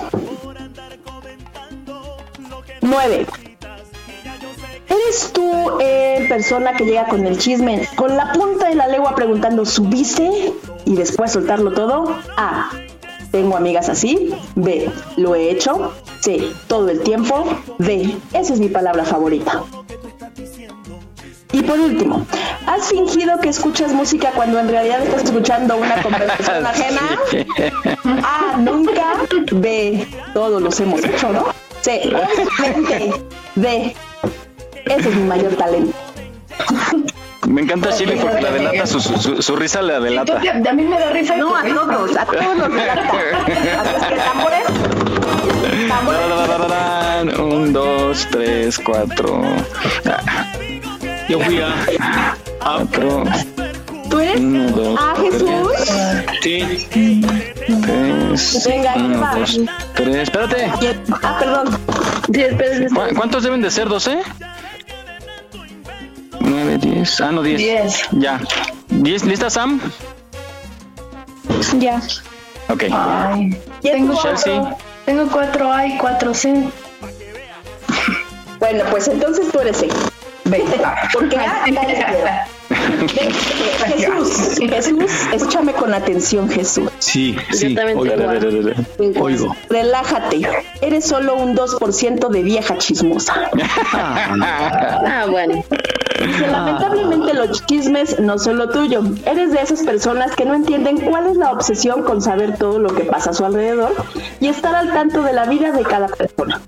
9. 2.83 3.27
¿Eres 4.89 5.33
tú 5.33 5.53
eh, 5.81 6.27
persona 6.29 6.75
que 6.75 6.85
llega 6.85 7.09
con 7.09 7.27
el 7.27 7.37
chisme 7.37 7.89
con 7.97 8.17
la 8.17 8.33
punta 8.33 8.69
de 8.69 8.77
la 8.77 8.87
lengua 8.87 9.17
preguntando 9.17 9.65
¿subiste? 9.65 10.53
Y 10.85 10.95
después 10.95 11.33
soltarlo 11.33 11.73
todo. 11.73 12.17
A. 12.37 12.71
Tengo 13.31 13.57
amigas 13.57 13.89
así. 13.89 14.35
B. 14.57 14.91
Lo 15.17 15.35
he 15.35 15.51
hecho. 15.51 15.93
C. 16.21 16.51
Todo 16.67 16.89
el 16.89 17.01
tiempo. 17.01 17.45
D. 17.79 18.17
Esa 18.33 18.55
es 18.55 18.61
mi 18.61 18.69
palabra 18.69 19.05
favorita. 19.05 19.63
Y 21.53 21.63
por 21.63 21.81
último, 21.81 22.25
¿has 22.67 22.89
fingido 22.89 23.39
que 23.41 23.49
escuchas 23.49 23.93
música 23.93 24.31
cuando 24.35 24.61
en 24.61 24.69
realidad 24.69 25.03
estás 25.03 25.25
escuchando 25.25 25.77
una 25.77 26.01
conversación 26.03 26.67
ajena? 26.67 27.01
A. 28.25 28.57
Nunca. 28.59 29.15
B. 29.53 30.07
Todos 30.35 30.63
los 30.63 30.79
hemos 30.81 31.05
hecho, 31.05 31.33
¿no? 31.33 31.47
C. 31.81 32.03
Obviamente. 32.59 33.13
D. 33.57 33.95
Ese 34.87 35.09
es 35.09 35.17
mi 35.17 35.25
mayor 35.25 35.55
talento. 35.57 35.97
Me 37.51 37.63
encanta 37.63 37.91
Chile 37.93 38.17
porque 38.21 38.41
la 38.41 38.51
delata, 38.51 38.87
su, 38.87 39.01
su, 39.01 39.19
su, 39.19 39.43
su 39.43 39.57
risa 39.57 39.83
la 39.83 39.99
delata. 40.01 40.41
a 40.41 40.73
mí 40.73 40.85
me 40.85 40.99
da 40.99 41.11
risa. 41.11 41.37
No, 41.37 41.55
a 41.57 41.63
todos, 41.65 42.17
a 42.17 42.25
todos 42.25 42.57
nos 42.57 42.73
delata. 42.73 43.03
Así 43.81 44.07
que 44.09 44.17
tambores. 44.17 44.63
Tararararán, 45.89 47.41
Un, 47.41 47.73
dos, 47.73 48.27
tres, 48.31 48.79
cuatro. 48.79 49.43
Yo 51.29 51.41
fui 51.41 51.61
a. 51.61 51.75
Cuatro. 52.61 53.25
¿Tú 54.09 54.19
eres? 54.21 54.41
Uno, 54.41 54.71
dos, 54.71 54.99
Ah, 55.01 55.15
Jesús. 55.21 55.73
Sí. 56.43 57.25
Tres. 57.83 58.65
Venga, 58.69 58.93
ahí 58.93 59.01
uno, 59.05 59.21
va. 59.21 59.35
dos, 59.35 59.61
tres. 59.95 60.17
Espérate. 60.17 60.71
Ah, 61.23 61.37
perdón. 61.41 61.79
¿Cu- 62.95 63.15
¿Cuántos 63.17 63.43
deben 63.43 63.61
de 63.63 63.71
ser? 63.71 63.89
¿12? 63.89 64.19
Nueve, 66.41 66.79
diez. 66.79 67.21
Ah, 67.21 67.31
no, 67.33 67.43
diez. 67.43 67.59
Diez. 67.59 68.09
Ya. 68.13 68.41
¿Diez? 68.89 69.25
¿Lista, 69.25 69.51
Sam? 69.51 69.81
Ya. 71.79 72.01
Ok. 72.69 72.85
Tengo 73.83 74.21
Chelsea. 74.23 74.61
cuatro, 74.61 74.77
tengo 75.05 75.31
cuatro 75.31 75.73
A 75.73 75.87
y 75.87 75.99
cuatro 75.99 76.35
C. 76.35 76.69
Bueno, 78.59 78.85
pues 78.91 79.09
entonces 79.09 79.51
tú 79.51 79.59
eres 79.61 79.79
C. 79.79 79.89
Ve, 80.45 80.63
porque 81.15 81.39
A. 81.39 81.65
Ve, 82.71 83.33
Jesús, 83.87 84.59
Jesús, 84.59 85.05
escúchame 85.33 85.73
con 85.73 85.95
atención, 85.95 86.49
Jesús. 86.49 86.91
Sí, 86.99 87.37
sí. 87.53 87.77
Oigo. 87.97 88.15
tengo 88.99 89.25
Oigo. 89.25 89.57
Relájate. 89.69 90.43
Eres 90.83 91.07
solo 91.07 91.37
un 91.37 91.57
2% 91.57 92.29
de 92.29 92.43
vieja 92.43 92.77
chismosa. 92.79 93.51
Ah, 93.93 95.27
bueno. 95.29 95.65
Dice, 96.27 96.47
lamentablemente 96.49 97.35
los 97.35 97.65
chismes 97.67 98.19
no 98.21 98.39
son 98.39 98.59
lo 98.59 98.69
tuyo. 98.69 99.03
Eres 99.25 99.53
de 99.53 99.61
esas 99.63 99.83
personas 99.83 100.35
que 100.37 100.45
no 100.45 100.55
entienden 100.55 100.99
cuál 101.01 101.27
es 101.27 101.37
la 101.37 101.51
obsesión 101.53 102.03
con 102.03 102.21
saber 102.21 102.57
todo 102.59 102.79
lo 102.79 102.95
que 102.95 103.05
pasa 103.05 103.31
a 103.31 103.33
su 103.33 103.45
alrededor 103.45 103.93
y 104.41 104.49
estar 104.49 104.75
al 104.75 104.93
tanto 104.93 105.23
de 105.23 105.33
la 105.33 105.47
vida 105.47 105.73
de 105.73 105.83
cada 105.83 106.09
persona. 106.09 106.61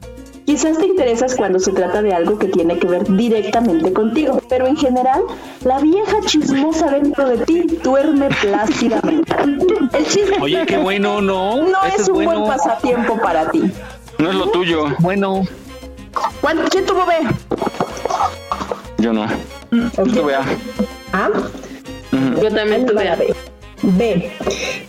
Quizás 0.46 0.76
te 0.78 0.86
interesas 0.86 1.36
cuando 1.36 1.58
se 1.60 1.70
trata 1.72 2.02
de 2.02 2.12
algo 2.12 2.38
que 2.38 2.48
tiene 2.48 2.78
que 2.78 2.86
ver 2.88 3.04
directamente 3.06 3.92
contigo, 3.92 4.42
pero 4.48 4.66
en 4.66 4.76
general, 4.76 5.22
la 5.64 5.78
vieja 5.78 6.16
chismosa 6.26 6.90
dentro 6.90 7.28
de 7.28 7.38
ti 7.44 7.62
duerme 7.82 8.28
plácidamente. 8.40 9.34
El 9.92 10.06
chisme 10.06 10.38
Oye, 10.40 10.66
qué 10.66 10.78
bueno, 10.78 11.20
¿no? 11.20 11.56
no 11.56 11.84
Ese 11.86 12.02
es 12.02 12.08
un 12.08 12.14
bueno. 12.24 12.40
buen 12.40 12.46
pasatiempo 12.52 13.16
para 13.20 13.50
ti. 13.50 13.70
No 14.18 14.30
es 14.30 14.34
lo 14.34 14.48
tuyo. 14.50 14.86
Bueno. 14.98 15.42
¿Cuán- 16.40 16.58
¿Quién 16.70 16.86
tuvo 16.86 17.06
B? 17.06 17.14
Yo 19.02 19.12
no. 19.12 19.26
Yo 19.72 20.04
tuve 20.04 20.36
A. 20.36 20.44
¿Ah? 21.12 21.28
Yo 22.40 22.54
también 22.54 22.86
tuve 22.86 23.08
A. 23.08 23.18
B. 23.82 24.30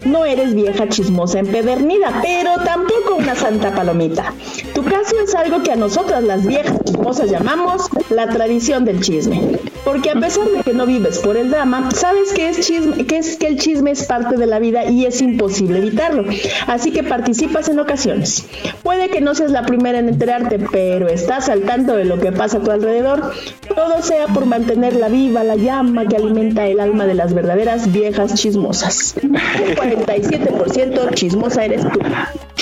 No 0.05 0.25
eres 0.25 0.53
vieja 0.53 0.87
chismosa 0.89 1.39
empedernida, 1.39 2.21
pero 2.21 2.55
tampoco 2.63 3.15
una 3.17 3.35
santa 3.35 3.73
palomita. 3.73 4.33
Tu 4.73 4.83
caso 4.83 5.15
es 5.23 5.33
algo 5.33 5.63
que 5.63 5.71
a 5.71 5.75
nosotras 5.75 6.23
las 6.23 6.45
viejas 6.45 6.77
chismosas 6.83 7.29
llamamos 7.31 7.83
la 8.09 8.27
tradición 8.27 8.85
del 8.85 9.01
chisme. 9.01 9.59
Porque 9.83 10.11
a 10.11 10.15
pesar 10.15 10.47
de 10.47 10.63
que 10.63 10.73
no 10.73 10.85
vives 10.85 11.19
por 11.19 11.35
el 11.35 11.49
drama, 11.49 11.89
sabes 11.91 12.31
que 12.33 12.49
es, 12.49 12.71
que 13.07 13.17
es 13.17 13.37
que 13.37 13.47
el 13.47 13.59
chisme 13.59 13.91
es 13.91 14.03
parte 14.03 14.37
de 14.37 14.45
la 14.45 14.59
vida 14.59 14.85
y 14.85 15.05
es 15.05 15.21
imposible 15.21 15.79
evitarlo. 15.79 16.23
Así 16.67 16.91
que 16.91 17.03
participas 17.03 17.67
en 17.67 17.79
ocasiones. 17.79 18.45
Puede 18.81 19.09
que 19.09 19.19
no 19.19 19.35
seas 19.35 19.51
la 19.51 19.65
primera 19.65 19.99
en 19.99 20.09
enterarte, 20.09 20.59
pero 20.71 21.09
estás 21.09 21.49
al 21.49 21.63
tanto 21.63 21.95
de 21.95 22.05
lo 22.05 22.19
que 22.19 22.31
pasa 22.31 22.57
a 22.57 22.61
tu 22.61 22.71
alrededor. 22.71 23.33
Todo 23.75 24.01
sea 24.01 24.27
por 24.27 24.45
mantenerla 24.45 25.09
viva 25.09 25.43
la 25.43 25.55
llama 25.55 26.05
que 26.07 26.15
alimenta 26.15 26.65
el 26.65 26.79
alma 26.79 27.05
de 27.05 27.15
las 27.15 27.33
verdaderas 27.33 27.91
viejas 27.91 28.35
chismosas. 28.35 28.82
El 29.21 29.75
47% 29.75 31.13
chismosa 31.13 31.65
eres 31.65 31.81
tú. 31.91 31.99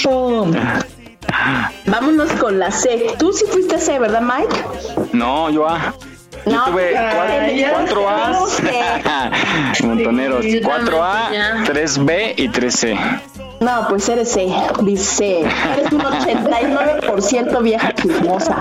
¡Pum! 0.03 0.53
Vámonos 1.85 2.31
con 2.33 2.59
la 2.59 2.71
C. 2.71 3.07
Tú 3.17 3.31
sí 3.33 3.45
fuiste 3.49 3.79
C, 3.79 3.99
¿verdad, 3.99 4.21
Mike? 4.21 4.55
No, 5.13 5.49
yo 5.49 5.67
A. 5.67 5.93
Yo 6.45 6.51
No, 6.53 6.65
tuve 6.65 6.97
ay, 6.97 7.15
cuatro, 7.15 7.55
ya 7.55 7.71
cuatro 7.71 8.47
sé. 8.49 8.81
A's. 8.81 9.81
Montoneros. 9.83 10.43
Sí, 10.43 10.59
4A, 10.61 11.65
3B 11.65 12.33
y 12.37 12.49
3C. 12.49 12.97
No, 13.61 13.85
pues 13.89 14.09
eres 14.09 14.29
C, 14.31 14.51
dice, 14.81 15.41
eres 15.41 15.91
un 15.91 16.01
89% 16.01 17.61
vieja 17.61 17.93
chismosa. 17.93 18.59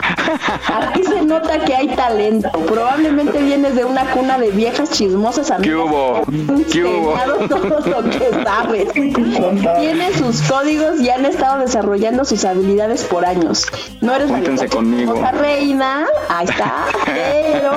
Aquí 0.69 1.03
se 1.05 1.23
nota 1.23 1.59
que 1.65 1.75
hay 1.75 1.89
talento. 1.89 2.51
Probablemente 2.51 3.39
vienes 3.43 3.77
de 3.77 3.87
una 3.87 4.05
cuna 4.11 4.37
de 4.39 4.51
viejas 4.51 4.91
chismosas 4.91 5.47
¿Qué 5.47 5.55
amigas. 5.55 5.77
hubo? 5.77 6.23
¿Qué 6.71 6.85
hubo? 6.85 7.15
todo 7.49 7.81
lo 7.81 8.11
que 8.11 8.31
sabes. 8.45 8.93
Tiene 8.93 10.13
sus 10.19 10.43
códigos 10.43 11.01
y 11.01 11.09
han 11.09 11.25
estado 11.25 11.61
desarrollando 11.61 12.27
sus 12.27 12.45
habilidades 12.45 13.03
por 13.05 13.25
años. 13.25 13.69
No 14.03 14.15
eres 14.15 14.31
conmigo. 14.71 15.15
chismosa 15.15 15.33
reina, 15.33 16.07
ahí 16.29 16.45
está, 16.47 16.75
pero 17.07 17.73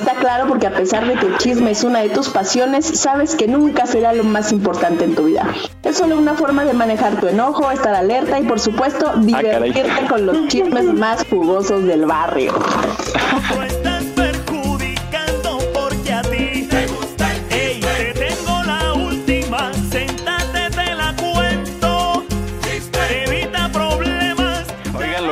está 0.00 0.14
claro 0.14 0.46
porque 0.48 0.66
a 0.66 0.74
pesar 0.74 1.06
de 1.06 1.14
que 1.14 1.26
el 1.26 1.36
chisme 1.36 1.70
es 1.70 1.84
una 1.84 2.00
de 2.00 2.08
tus 2.08 2.30
pasiones, 2.30 2.86
sabes 2.86 3.34
que 3.34 3.46
nunca 3.46 3.86
será 3.86 4.12
lo 4.12 4.24
más 4.24 4.50
importante 4.50 5.04
en 5.04 5.14
tu 5.14 5.24
vida. 5.24 5.46
Es 5.82 5.98
solo 5.98 6.16
una 6.16 6.34
forma 6.34 6.64
de 6.64 6.72
manejar 6.72 7.20
tu 7.20 7.28
enojo, 7.28 7.70
estar 7.70 7.94
alerta 7.94 8.38
y 8.40 8.44
por 8.44 8.60
supuesto 8.60 9.06
caray. 9.06 9.24
divertirte 9.26 10.06
con 10.08 10.26
los 10.26 10.48
chismes 10.48 10.86
más 10.86 11.24
jugosos 11.28 11.84
del 11.84 12.06
barrio. 12.06 12.54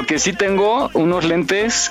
Oigan, 0.09 0.15
lo 0.15 0.15
que 0.15 0.19
sí 0.19 0.33
tengo, 0.33 0.91
unos 0.95 1.25
lentes. 1.25 1.91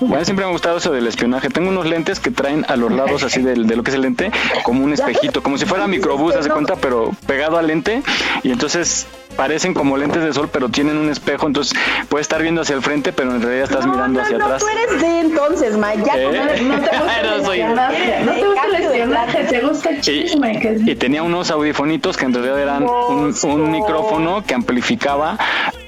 Bueno, 0.00 0.24
siempre 0.24 0.44
me 0.44 0.50
ha 0.50 0.52
gustado 0.52 0.76
eso 0.78 0.92
del 0.92 1.06
espionaje. 1.06 1.48
Tengo 1.48 1.70
unos 1.70 1.86
lentes 1.86 2.20
que 2.20 2.30
traen 2.30 2.64
a 2.68 2.76
los 2.76 2.92
lados 2.92 3.22
así 3.22 3.40
del- 3.42 3.66
de, 3.66 3.76
lo 3.76 3.82
que 3.82 3.90
es 3.90 3.94
el 3.94 4.02
lente, 4.02 4.30
como 4.62 4.84
un 4.84 4.92
espejito, 4.92 5.42
como 5.42 5.56
si 5.58 5.64
fuera 5.64 5.86
microbús, 5.86 6.34
haz 6.34 6.44
de 6.44 6.50
cuenta, 6.50 6.76
pero 6.76 7.12
pegado 7.26 7.56
al 7.58 7.66
lente. 7.66 8.02
Y 8.42 8.50
entonces 8.52 9.06
parecen 9.36 9.74
como 9.74 9.96
lentes 9.98 10.22
de 10.22 10.32
sol, 10.32 10.48
pero 10.52 10.68
tienen 10.68 10.96
un 10.98 11.08
espejo. 11.10 11.46
Entonces 11.46 11.78
puedes 12.08 12.24
estar 12.26 12.42
viendo 12.42 12.60
hacia 12.62 12.74
el 12.76 12.82
frente, 12.82 13.12
pero 13.12 13.34
en 13.34 13.40
realidad 13.42 13.64
estás 13.64 13.86
mirando 13.86 14.20
hacia 14.20 14.38
no, 14.38 14.44
atrás. 14.44 14.62
tú 14.62 14.68
eres 14.68 15.00
de 15.00 15.20
entonces, 15.20 15.76
Mike. 15.76 16.02
Ya 16.06 16.16
¿Eh? 16.16 16.60
no 16.62 16.80
te 16.80 16.98
gusta 16.98 17.20
el 17.20 17.26
No 17.26 17.36
espionaje. 17.52 18.24
No 18.24 18.32
te 18.32 18.46
gusta 18.46 18.66
el 18.66 18.74
espionaje, 18.74 19.44
te 19.44 19.60
gusta 19.60 19.90
el 19.90 20.00
chisme. 20.00 20.82
Y 20.86 20.94
tenía 20.94 21.22
unos 21.22 21.50
audifonitos 21.50 22.16
que 22.16 22.24
en 22.26 22.34
realidad 22.34 22.60
eran 22.60 22.82
un, 22.84 23.34
un 23.44 23.70
micrófono 23.70 24.42
que 24.44 24.54
amplificaba. 24.54 25.38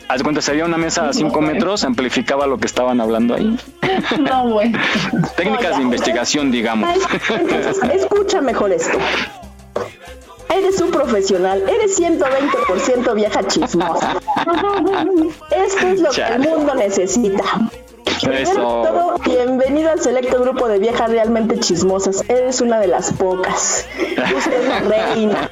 Haz 0.09 0.23
cuenta, 0.23 0.41
si 0.41 0.51
había 0.51 0.65
una 0.65 0.79
mesa 0.79 1.09
a 1.09 1.13
5 1.13 1.41
metros, 1.43 1.85
amplificaba 1.85 2.47
lo 2.47 2.59
que 2.59 2.67
estaban 2.67 3.01
hablando 3.01 3.35
ahí. 3.35 3.59
No, 4.19 4.49
bueno. 4.49 4.79
Técnicas 5.37 5.77
de 5.77 5.83
investigación, 5.83 6.51
digamos. 6.51 6.89
Entonces, 7.31 7.79
escucha 7.93 8.41
mejor 8.41 8.73
esto. 8.73 8.97
Eres 10.55 10.81
un 10.81 10.91
profesional, 10.91 11.63
eres 11.69 12.01
120% 12.01 13.15
vieja 13.15 13.47
chismosa. 13.47 14.15
Esto 15.51 15.87
es 15.89 16.01
lo 16.01 16.11
que 16.11 16.23
el 16.23 16.39
mundo 16.41 16.75
necesita. 16.75 17.43
Eso. 18.27 18.53
todo, 18.55 19.15
bienvenido 19.25 19.91
al 19.91 20.01
selecto 20.01 20.41
grupo 20.41 20.67
de 20.67 20.79
viejas 20.79 21.11
realmente 21.11 21.59
chismosas. 21.61 22.25
Eres 22.29 22.61
una 22.61 22.81
de 22.81 22.89
las 22.89 23.13
pocas. 23.13 23.87
Tú 23.97 24.51
eres 24.51 24.69
la 24.69 24.81
reina. 24.81 25.51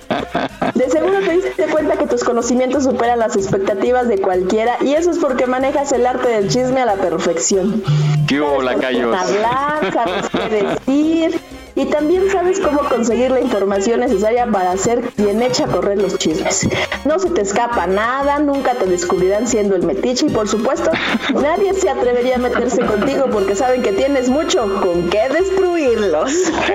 De 0.75 0.91
seguro 0.91 1.21
te 1.21 1.31
diste 1.33 1.67
cuenta 1.67 1.97
que 1.97 2.07
tus 2.07 2.25
conocimientos 2.25 2.85
superan 2.85 3.21
las 3.21 3.37
expectativas 3.37 4.09
de 4.09 4.19
cualquiera 4.19 4.79
y 4.81 4.95
eso 4.95 5.11
es 5.12 5.19
porque 5.19 5.47
manejas 5.47 5.93
el 5.93 6.07
arte 6.07 6.29
del 6.29 6.49
chisme 6.49 6.81
a 6.81 6.87
la 6.87 6.95
perfección. 6.95 7.83
¿Qué 8.27 8.41
hubo, 8.41 8.62
lacayos? 8.62 9.14
hablar, 9.17 9.93
sabes 9.93 10.29
qué 10.31 10.64
decir 10.64 11.41
y 11.77 11.85
también 11.85 12.31
sabes 12.33 12.59
cómo 12.59 12.81
conseguir 12.89 13.31
la 13.31 13.41
información 13.41 14.01
necesaria 14.01 14.47
para 14.47 14.72
hacer 14.72 15.03
bien 15.16 15.43
echa 15.43 15.64
a 15.64 15.68
correr 15.68 15.99
los 15.99 16.18
chismes. 16.18 16.66
No 17.05 17.18
se 17.18 17.31
te 17.31 17.43
escapa 17.43 17.87
nada, 17.87 18.39
nunca 18.39 18.72
te 18.74 18.87
descubrirán 18.87 19.47
siendo 19.47 19.77
el 19.77 19.83
metiche 19.83 20.27
y 20.27 20.31
por 20.31 20.49
supuesto 20.49 20.91
nadie 21.35 21.74
se 21.74 21.91
atrevería 21.91 22.37
a 22.37 22.39
meterse 22.39 22.81
contigo 22.85 23.27
porque 23.31 23.55
saben 23.55 23.83
que 23.83 23.93
tienes 23.93 24.29
mucho 24.31 24.81
con 24.81 25.11
qué 25.11 25.29
destruirlos. 25.29 26.33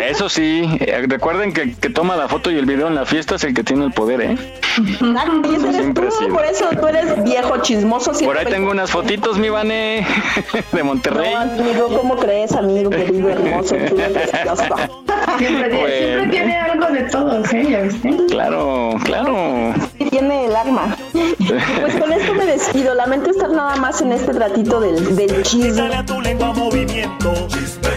Eso 0.08 0.30
sí, 0.30 0.70
eh, 0.80 1.04
recuerden 1.08 1.52
que 1.54 1.62
el 1.64 1.76
que 1.76 1.90
toma 1.90 2.16
la 2.16 2.28
foto 2.28 2.52
y 2.52 2.58
el 2.58 2.66
video 2.68 2.88
en 2.88 2.96
la 2.96 3.06
fiesta 3.06 3.36
es 3.36 3.44
el 3.44 3.54
que 3.56 3.64
tiene 3.64 3.86
el 3.86 3.94
poder, 3.94 4.22
¿eh? 4.22 4.38
Exacto, 4.78 5.52
y 5.52 5.56
ese 5.56 5.64
eres 5.64 5.76
Siempre 5.78 6.08
tú, 6.08 6.16
ha 6.16 6.20
sido. 6.20 6.34
por 6.36 6.46
eso 6.46 6.66
tú 6.80 6.88
eres 6.88 7.24
viejo 7.24 7.58
chismoso. 7.62 8.12
Por 8.24 8.38
ahí 8.38 8.46
tengo 8.46 8.70
unas 8.70 8.92
fotitos, 8.92 9.40
mi 9.40 9.50
Vane, 9.50 10.06
de 10.72 10.84
Monterrey. 10.84 11.34
No, 11.34 11.42
amigo, 11.42 11.88
¿cómo 11.98 12.18
crees, 12.18 12.52
amigo 12.54 12.92
querido, 12.92 13.30
hermoso? 13.30 13.76
Siempre, 15.38 15.70
Pues- 15.70 15.98
siempre 15.98 16.28
tiene 16.30 16.58
algo 16.60 16.86
de 16.88 17.02
todos, 17.04 17.54
¿eh? 17.54 17.68
¿Ya 17.70 17.82
viste? 17.82 18.16
Claro, 18.30 18.96
claro. 19.04 19.74
Tiene 20.10 20.46
el 20.46 20.56
arma. 20.56 20.96
Pues 21.14 21.96
con 21.96 22.12
esto 22.14 22.34
me 22.36 22.46
despido. 22.46 22.94
Lamento 22.94 23.32
estar 23.32 23.50
nada 23.50 23.76
más 23.78 24.02
en 24.02 24.12
este 24.12 24.34
ratito 24.34 24.80
del, 24.80 25.16
del 25.16 25.42
chisme. 25.44 25.72
Dale 25.74 25.96
a 25.96 26.06
tu 26.06 26.22
lengua 26.22 26.54
movimiento. 26.54 27.34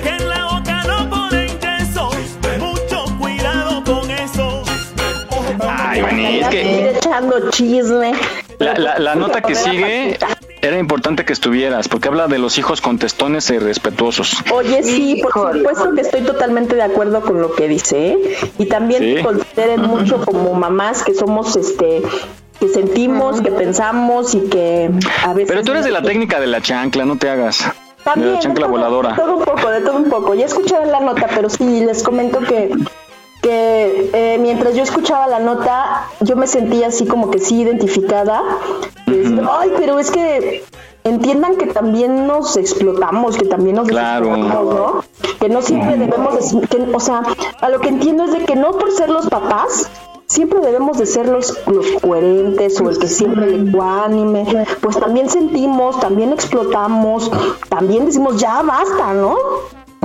Que 0.03 0.09
en 0.09 0.29
la 0.29 0.45
boca 0.47 0.85
no 0.85 1.11
ponen 1.11 1.59
queso. 1.59 2.11
Mucho 2.59 3.05
cuidado 3.19 3.83
con 3.85 4.11
eso. 4.11 4.63
Ay, 5.69 6.03
Vane, 6.03 6.41
es 6.41 6.49
que 6.49 6.91
echando 6.97 7.51
chisme. 7.51 8.13
la, 8.59 8.75
la- 8.75 8.99
la 8.99 9.15
nota 9.15 9.41
que 9.43 9.55
sigue 9.55 10.17
era 10.67 10.79
importante 10.79 11.25
que 11.25 11.33
estuvieras, 11.33 11.89
porque 11.89 12.09
habla 12.09 12.27
de 12.27 12.39
los 12.39 12.57
hijos 12.59 12.81
contestones 12.81 13.51
y 13.51 13.59
respetuosos. 13.59 14.33
Oye, 14.53 14.83
sí, 14.83 15.23
por 15.23 15.53
supuesto 15.57 15.95
que 15.95 16.01
estoy 16.01 16.23
totalmente 16.23 16.75
de 16.75 16.83
acuerdo 16.83 17.21
con 17.21 17.41
lo 17.41 17.53
que 17.55 17.69
dice. 17.69 18.13
¿eh? 18.13 18.19
Y 18.59 18.67
también 18.67 19.03
Sí. 19.19 19.23
consideren 19.23 19.83
mucho 19.83 20.25
como 20.25 20.55
mamás 20.55 21.03
que 21.05 21.15
somos, 21.15 21.55
este, 21.57 22.03
que 22.61 22.69
sentimos, 22.69 23.41
que 23.43 23.51
pensamos 23.53 24.35
y 24.35 24.41
que 24.49 24.91
a 25.25 25.35
veces... 25.35 25.49
Pero 25.49 25.63
tú 25.65 25.73
eres 25.73 25.85
de 25.85 25.91
la 25.91 26.03
técnica 26.03 26.41
de 26.41 26.47
la 26.47 26.61
chancla, 26.63 27.05
no 27.05 27.17
te 27.17 27.29
hagas. 27.29 27.59
De 28.17 28.25
la 28.27 28.39
chancla 28.39 28.67
de 28.67 28.73
todo, 28.73 28.79
voladora. 28.79 29.11
De 29.11 29.17
todo 29.17 29.37
un 29.37 29.45
poco, 29.45 29.71
de 29.71 29.81
todo 29.81 29.97
un 29.97 30.05
poco. 30.11 30.35
Ya 30.35 30.47
escucharon 30.47 30.91
la 30.91 31.01
nota, 31.01 31.27
pero 31.35 31.49
sí, 31.51 31.81
les 31.85 32.03
comento 32.03 32.41
que, 32.41 32.71
que 33.45 34.11
eh, 34.15 34.39
mientras 34.41 34.75
yo 34.75 34.83
escuchaba 34.83 35.27
la 35.27 35.39
nota, 35.39 36.07
yo 36.21 36.35
me 36.35 36.47
sentía 36.47 36.87
así 36.87 37.05
como 37.07 37.31
que 37.31 37.39
sí 37.39 37.61
identificada. 37.61 38.43
Ay, 39.07 39.71
pero 39.77 39.99
es 39.99 40.11
que 40.11 40.65
entiendan 41.05 41.57
que 41.57 41.67
también 41.67 42.27
nos 42.27 42.57
explotamos, 42.57 43.37
que 43.37 43.45
también 43.45 43.77
nos 43.77 43.87
Claro. 43.87 44.35
¿no? 44.39 45.05
Que 45.39 45.51
no 45.51 45.61
siempre 45.61 45.99
debemos, 45.99 46.53
de- 46.53 46.67
que, 46.69 46.79
o 46.95 47.01
sea, 47.01 47.23
a 47.61 47.69
lo 47.69 47.81
que 47.81 47.89
entiendo 47.91 48.25
es 48.25 48.33
de 48.33 48.47
que 48.47 48.57
no 48.57 48.71
por 48.73 48.91
ser 48.93 49.11
los 49.11 49.29
papás, 49.29 49.91
siempre 50.27 50.61
debemos 50.61 50.97
de 50.97 51.05
ser 51.05 51.29
los, 51.29 51.55
los 51.67 51.87
coherentes 52.01 52.81
o 52.81 52.89
el 52.89 52.99
que 52.99 53.09
siempre 53.09 53.55
ecuánime, 53.57 54.67
pues 54.81 54.99
también 54.99 55.29
sentimos, 55.29 56.01
también 56.01 56.33
explotamos, 56.33 57.31
también 57.69 58.07
decimos 58.07 58.39
ya 58.41 58.63
basta, 58.63 59.13
¿no? 59.13 59.37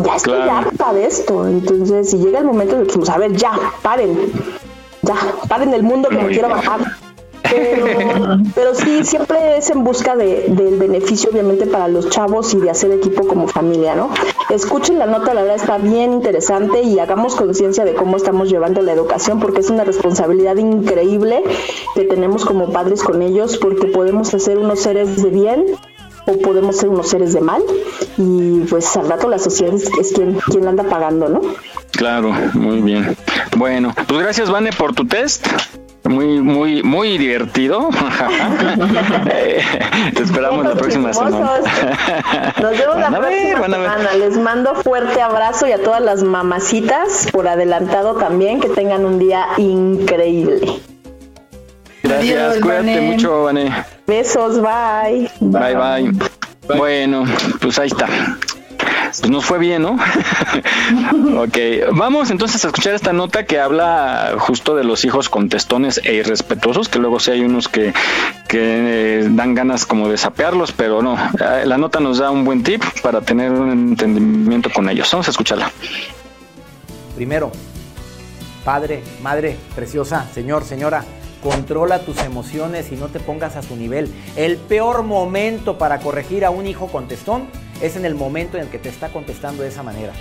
Ya 0.03 0.15
estoy 0.15 0.33
Claro. 0.33 0.51
harta 0.51 0.93
de 0.93 1.05
esto. 1.05 1.47
Entonces, 1.47 2.09
si 2.09 2.17
llega 2.17 2.39
el 2.39 2.45
momento 2.45 2.77
de 2.77 2.87
que 2.87 2.99
a 3.11 3.17
ver, 3.17 3.33
ya, 3.35 3.51
paren, 3.81 4.31
ya, 5.01 5.15
paren 5.47 5.73
el 5.73 5.83
mundo 5.83 6.09
que 6.09 6.17
me 6.17 6.27
quiero 6.29 6.47
bien. 6.47 6.57
bajar. 6.59 6.79
Pero, 7.49 7.85
pero 8.55 8.75
sí, 8.75 9.03
siempre 9.03 9.57
es 9.57 9.69
en 9.71 9.83
busca 9.83 10.15
de, 10.15 10.45
del 10.49 10.77
beneficio, 10.77 11.31
obviamente, 11.31 11.65
para 11.65 11.87
los 11.87 12.09
chavos 12.09 12.53
y 12.53 12.59
de 12.59 12.69
hacer 12.69 12.91
equipo 12.91 13.25
como 13.25 13.47
familia, 13.47 13.95
¿no? 13.95 14.09
Escuchen 14.49 14.99
la 14.99 15.07
nota, 15.07 15.33
la 15.33 15.41
verdad 15.41 15.55
está 15.55 15.77
bien 15.79 16.13
interesante 16.13 16.81
y 16.83 16.99
hagamos 16.99 17.35
conciencia 17.35 17.85
de 17.85 17.95
cómo 17.95 18.17
estamos 18.17 18.49
llevando 18.49 18.81
la 18.81 18.91
educación, 18.93 19.39
porque 19.39 19.61
es 19.61 19.69
una 19.69 19.83
responsabilidad 19.83 20.57
increíble 20.57 21.43
que 21.95 22.03
tenemos 22.03 22.45
como 22.45 22.71
padres 22.71 23.01
con 23.03 23.21
ellos, 23.23 23.57
porque 23.57 23.87
podemos 23.87 24.31
hacer 24.33 24.59
unos 24.59 24.79
seres 24.81 25.21
de 25.23 25.29
bien 25.29 25.65
o 26.29 26.37
podemos 26.39 26.77
ser 26.77 26.89
unos 26.89 27.09
seres 27.09 27.33
de 27.33 27.41
mal 27.41 27.61
y 28.17 28.61
pues 28.69 28.95
al 28.97 29.09
rato 29.09 29.27
la 29.27 29.39
sociedad 29.39 29.73
es, 29.73 29.89
es 29.99 30.13
quien, 30.13 30.39
quien 30.51 30.63
la 30.63 30.71
anda 30.71 30.83
pagando, 30.83 31.29
¿no? 31.29 31.41
Claro, 31.91 32.31
muy 32.53 32.81
bien. 32.81 33.17
Bueno, 33.57 33.93
pues 34.07 34.21
gracias, 34.21 34.49
Vane, 34.49 34.71
por 34.71 34.93
tu 34.93 35.05
test. 35.05 35.45
Muy, 36.05 36.41
muy, 36.41 36.81
muy 36.81 37.17
divertido. 37.17 37.89
Eh, 39.31 39.61
Te 40.15 40.23
esperamos 40.23 40.65
la 40.65 40.73
próxima 40.73 41.13
semana. 41.13 41.39
Nos 42.61 42.71
vemos 42.71 42.95
la 42.97 43.09
Van 43.09 43.15
a 43.15 43.19
ver, 43.19 43.55
próxima 43.55 43.77
semana. 43.77 44.13
Les 44.13 44.37
mando 44.37 44.75
fuerte 44.75 45.21
abrazo 45.21 45.67
y 45.67 45.71
a 45.71 45.83
todas 45.83 46.01
las 46.01 46.23
mamacitas 46.23 47.27
por 47.31 47.47
adelantado 47.47 48.15
también. 48.15 48.59
Que 48.59 48.69
tengan 48.69 49.05
un 49.05 49.19
día 49.19 49.45
increíble. 49.57 50.81
Gracias, 52.03 52.51
Adiós, 52.51 52.63
cuídate 52.63 53.01
mucho, 53.01 53.43
Vane. 53.43 53.71
Besos, 54.07 54.61
bye. 54.61 55.29
Bye, 55.39 55.75
bye. 55.75 56.77
Bueno, 56.77 57.25
pues 57.59 57.79
ahí 57.79 57.87
está. 57.87 58.07
Pues 59.09 59.27
nos 59.27 59.43
fue 59.43 59.57
bien, 59.57 59.81
¿no? 59.81 59.93
ok, 61.41 61.57
vamos 61.93 62.29
entonces 62.29 62.63
a 62.63 62.67
escuchar 62.67 62.93
esta 62.93 63.11
nota 63.11 63.43
que 63.45 63.59
habla 63.59 64.35
justo 64.37 64.75
de 64.75 64.83
los 64.83 65.03
hijos 65.03 65.29
contestones 65.29 65.99
e 66.03 66.13
irrespetuosos, 66.13 66.89
que 66.89 66.99
luego 66.99 67.19
sí 67.19 67.31
hay 67.31 67.41
unos 67.41 67.67
que, 67.67 67.91
que 68.47 68.59
eh, 69.21 69.27
dan 69.31 69.55
ganas 69.55 69.87
como 69.87 70.09
de 70.09 70.17
sapearlos, 70.17 70.71
pero 70.73 71.01
no. 71.01 71.15
Eh, 71.15 71.63
La 71.65 71.77
nota 71.79 71.99
nos 71.99 72.19
da 72.19 72.29
un 72.29 72.45
buen 72.45 72.61
tip 72.63 72.83
para 73.01 73.21
tener 73.21 73.51
un 73.51 73.71
entendimiento 73.71 74.69
con 74.69 74.87
ellos. 74.89 75.09
Vamos 75.11 75.27
a 75.27 75.31
escucharla. 75.31 75.71
Primero, 77.15 77.51
padre, 78.63 79.01
madre, 79.23 79.57
preciosa, 79.75 80.27
señor, 80.33 80.63
señora, 80.63 81.03
controla 81.43 81.99
tus 81.99 82.17
emociones 82.21 82.91
y 82.91 82.95
no 82.95 83.07
te 83.07 83.19
pongas 83.19 83.55
a 83.55 83.61
su 83.61 83.75
nivel. 83.75 84.13
El 84.35 84.57
peor 84.57 85.03
momento 85.03 85.77
para 85.77 85.99
corregir 85.99 86.45
a 86.45 86.49
un 86.49 86.67
hijo 86.67 86.87
contestón 86.87 87.47
es 87.81 87.95
en 87.95 88.05
el 88.05 88.15
momento 88.15 88.57
en 88.57 88.63
el 88.63 88.69
que 88.69 88.79
te 88.79 88.89
está 88.89 89.09
contestando 89.09 89.63
de 89.63 89.69
esa 89.69 89.83
manera. 89.83 90.13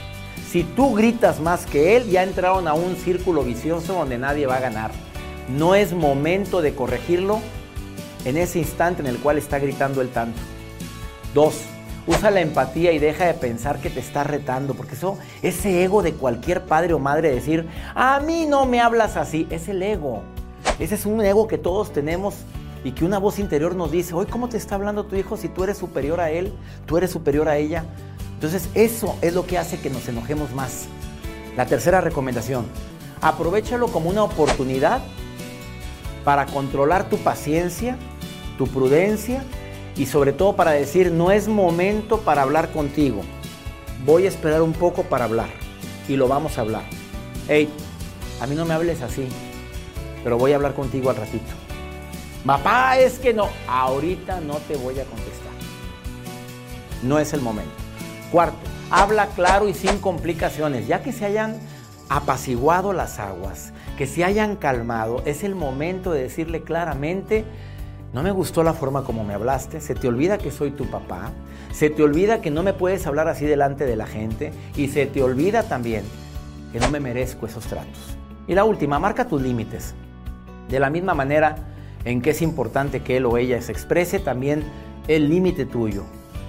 Si 0.50 0.64
tú 0.64 0.94
gritas 0.94 1.40
más 1.40 1.66
que 1.66 1.96
él, 1.96 2.08
ya 2.08 2.22
entraron 2.22 2.68
a 2.68 2.74
un 2.74 2.96
círculo 2.96 3.42
vicioso 3.42 3.94
donde 3.94 4.18
nadie 4.18 4.46
va 4.46 4.56
a 4.56 4.60
ganar. 4.60 4.90
No 5.48 5.74
es 5.74 5.92
momento 5.92 6.62
de 6.62 6.74
corregirlo 6.74 7.40
en 8.24 8.36
ese 8.36 8.58
instante 8.58 9.02
en 9.02 9.08
el 9.08 9.18
cual 9.18 9.38
está 9.38 9.58
gritando 9.58 10.00
el 10.00 10.08
tanto. 10.08 10.40
Dos, 11.34 11.60
usa 12.06 12.30
la 12.30 12.40
empatía 12.40 12.92
y 12.92 12.98
deja 12.98 13.26
de 13.26 13.34
pensar 13.34 13.80
que 13.80 13.90
te 13.90 14.00
está 14.00 14.24
retando, 14.24 14.74
porque 14.74 14.94
eso, 14.94 15.18
ese 15.42 15.84
ego 15.84 16.02
de 16.02 16.14
cualquier 16.14 16.64
padre 16.64 16.94
o 16.94 16.98
madre 16.98 17.30
decir, 17.30 17.68
a 17.94 18.18
mí 18.20 18.46
no 18.46 18.64
me 18.64 18.80
hablas 18.80 19.16
así, 19.16 19.46
es 19.50 19.68
el 19.68 19.82
ego. 19.82 20.22
Ese 20.78 20.94
es 20.94 21.06
un 21.06 21.20
ego 21.20 21.48
que 21.48 21.58
todos 21.58 21.92
tenemos 21.92 22.34
y 22.84 22.92
que 22.92 23.04
una 23.04 23.18
voz 23.18 23.38
interior 23.38 23.74
nos 23.74 23.90
dice, 23.90 24.14
hoy 24.14 24.26
¿cómo 24.26 24.48
te 24.48 24.56
está 24.56 24.76
hablando 24.76 25.04
tu 25.04 25.16
hijo 25.16 25.36
si 25.36 25.48
tú 25.48 25.64
eres 25.64 25.78
superior 25.78 26.20
a 26.20 26.30
él, 26.30 26.52
tú 26.86 26.96
eres 26.96 27.10
superior 27.10 27.48
a 27.48 27.56
ella? 27.56 27.84
Entonces 28.34 28.68
eso 28.74 29.16
es 29.20 29.34
lo 29.34 29.46
que 29.46 29.58
hace 29.58 29.80
que 29.80 29.90
nos 29.90 30.08
enojemos 30.08 30.52
más. 30.52 30.86
La 31.56 31.66
tercera 31.66 32.00
recomendación, 32.00 32.66
aprovechalo 33.20 33.88
como 33.88 34.08
una 34.08 34.22
oportunidad 34.22 35.02
para 36.24 36.46
controlar 36.46 37.08
tu 37.08 37.16
paciencia, 37.18 37.96
tu 38.56 38.68
prudencia 38.68 39.42
y 39.96 40.06
sobre 40.06 40.32
todo 40.32 40.54
para 40.54 40.70
decir, 40.70 41.10
no 41.10 41.32
es 41.32 41.48
momento 41.48 42.20
para 42.20 42.42
hablar 42.42 42.70
contigo. 42.70 43.22
Voy 44.06 44.26
a 44.26 44.28
esperar 44.28 44.62
un 44.62 44.72
poco 44.72 45.02
para 45.02 45.24
hablar 45.24 45.48
y 46.08 46.14
lo 46.14 46.28
vamos 46.28 46.56
a 46.56 46.60
hablar. 46.60 46.84
Hey, 47.48 47.68
a 48.40 48.46
mí 48.46 48.54
no 48.54 48.64
me 48.64 48.74
hables 48.74 49.02
así, 49.02 49.26
pero 50.22 50.38
voy 50.38 50.52
a 50.52 50.56
hablar 50.56 50.74
contigo 50.74 51.10
al 51.10 51.16
ratito. 51.16 51.52
Papá, 52.44 52.98
es 52.98 53.18
que 53.18 53.34
no, 53.34 53.48
ahorita 53.68 54.40
no 54.40 54.54
te 54.54 54.76
voy 54.76 54.98
a 54.98 55.04
contestar. 55.04 55.52
No 57.02 57.18
es 57.18 57.32
el 57.32 57.40
momento. 57.40 57.72
Cuarto, 58.30 58.58
habla 58.90 59.26
claro 59.28 59.68
y 59.68 59.74
sin 59.74 59.98
complicaciones, 59.98 60.86
ya 60.86 61.02
que 61.02 61.12
se 61.12 61.26
hayan 61.26 61.58
apaciguado 62.08 62.92
las 62.92 63.18
aguas, 63.18 63.72
que 63.96 64.06
se 64.06 64.24
hayan 64.24 64.56
calmado, 64.56 65.22
es 65.26 65.44
el 65.44 65.54
momento 65.54 66.12
de 66.12 66.22
decirle 66.22 66.62
claramente, 66.62 67.44
no 68.12 68.22
me 68.22 68.30
gustó 68.30 68.62
la 68.62 68.72
forma 68.72 69.04
como 69.04 69.24
me 69.24 69.34
hablaste, 69.34 69.80
se 69.80 69.94
te 69.94 70.08
olvida 70.08 70.38
que 70.38 70.50
soy 70.50 70.70
tu 70.70 70.86
papá, 70.86 71.32
se 71.72 71.90
te 71.90 72.02
olvida 72.02 72.40
que 72.40 72.50
no 72.50 72.62
me 72.62 72.72
puedes 72.72 73.06
hablar 73.06 73.28
así 73.28 73.44
delante 73.44 73.84
de 73.84 73.96
la 73.96 74.06
gente 74.06 74.52
y 74.74 74.88
se 74.88 75.06
te 75.06 75.22
olvida 75.22 75.64
también 75.64 76.04
que 76.72 76.80
no 76.80 76.90
me 76.90 77.00
merezco 77.00 77.46
esos 77.46 77.66
tratos. 77.66 78.16
Y 78.46 78.54
la 78.54 78.64
última, 78.64 78.98
marca 78.98 79.26
tus 79.26 79.42
límites. 79.42 79.94
De 80.68 80.80
la 80.80 80.90
misma 80.90 81.14
manera 81.14 81.56
en 82.04 82.22
que 82.22 82.30
es 82.30 82.42
importante 82.42 83.00
que 83.00 83.16
él 83.16 83.26
o 83.26 83.36
ella 83.36 83.60
se 83.62 83.72
exprese, 83.72 84.18
también 84.18 84.64
el 85.08 85.28
límite 85.28 85.66
tuyo. 85.66 86.04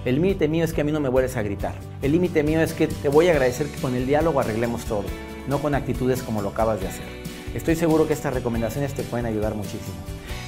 El 0.05 0.15
límite 0.15 0.47
mío 0.47 0.63
es 0.63 0.73
que 0.73 0.81
a 0.81 0.83
mí 0.83 0.91
no 0.91 0.99
me 0.99 1.09
vuelves 1.09 1.35
a 1.35 1.41
gritar. 1.41 1.73
El 2.01 2.13
límite 2.13 2.43
mío 2.43 2.61
es 2.61 2.73
que 2.73 2.87
te 2.87 3.09
voy 3.09 3.27
a 3.27 3.31
agradecer 3.31 3.67
que 3.67 3.81
con 3.81 3.95
el 3.95 4.07
diálogo 4.07 4.39
arreglemos 4.39 4.85
todo, 4.85 5.03
no 5.47 5.59
con 5.59 5.75
actitudes 5.75 6.23
como 6.23 6.41
lo 6.41 6.49
acabas 6.49 6.79
de 6.79 6.87
hacer. 6.87 7.05
Estoy 7.53 7.75
seguro 7.75 8.07
que 8.07 8.13
estas 8.13 8.33
recomendaciones 8.33 8.93
te 8.93 9.03
pueden 9.03 9.25
ayudar 9.25 9.55
muchísimo. 9.55 9.95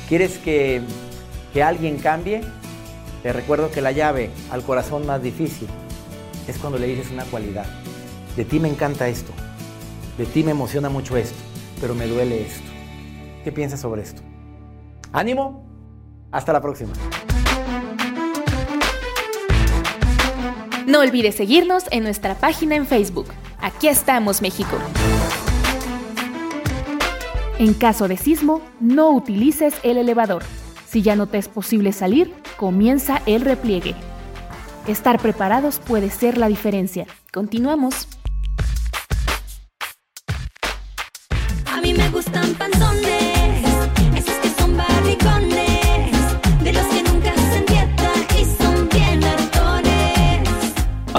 ¿Quieres 0.08 0.38
que, 0.38 0.82
que 1.54 1.64
alguien 1.64 1.98
cambie? 1.98 2.42
Te 3.24 3.34
recuerdo 3.34 3.72
que 3.72 3.82
la 3.82 3.92
llave 3.92 4.30
al 4.52 4.64
corazón 4.64 5.06
más 5.06 5.22
difícil 5.22 5.68
es 6.48 6.58
cuando 6.58 6.80
le 6.80 6.88
dices 6.88 7.12
una 7.12 7.26
cualidad. 7.26 7.66
De 8.36 8.46
ti 8.46 8.60
me 8.60 8.70
encanta 8.70 9.08
esto, 9.10 9.32
de 10.18 10.26
ti 10.26 10.44
me 10.44 10.52
emociona 10.52 10.90
mucho 10.90 11.18
esto, 11.18 11.38
pero 11.82 11.94
me 11.94 12.08
duele 12.08 12.44
esto. 12.44 12.71
¿Qué 13.44 13.52
piensas 13.52 13.80
sobre 13.80 14.02
esto? 14.02 14.22
ánimo, 15.14 15.64
hasta 16.32 16.54
la 16.54 16.62
próxima. 16.62 16.94
No 20.88 21.00
olvides 21.00 21.36
seguirnos 21.36 21.86
en 21.92 22.04
nuestra 22.04 22.36
página 22.36 22.76
en 22.76 22.86
Facebook. 22.86 23.28
Aquí 23.60 23.88
estamos, 23.88 24.42
México. 24.42 24.78
En 27.60 27.74
caso 27.74 28.08
de 28.08 28.18
sismo, 28.18 28.62
no 28.80 29.12
utilices 29.12 29.76
el 29.84 29.98
elevador. 29.98 30.44
Si 30.88 31.02
ya 31.02 31.16
no 31.16 31.28
te 31.28 31.38
es 31.38 31.48
posible 31.48 31.94
salir, 31.94 32.34
comienza 32.58 33.22
el 33.26 33.42
repliegue. 33.42 33.96
Estar 34.88 35.22
preparados 35.22 35.80
puede 35.80 36.10
ser 36.10 36.38
la 36.38 36.48
diferencia. 36.48 37.06
Continuamos. 37.32 38.08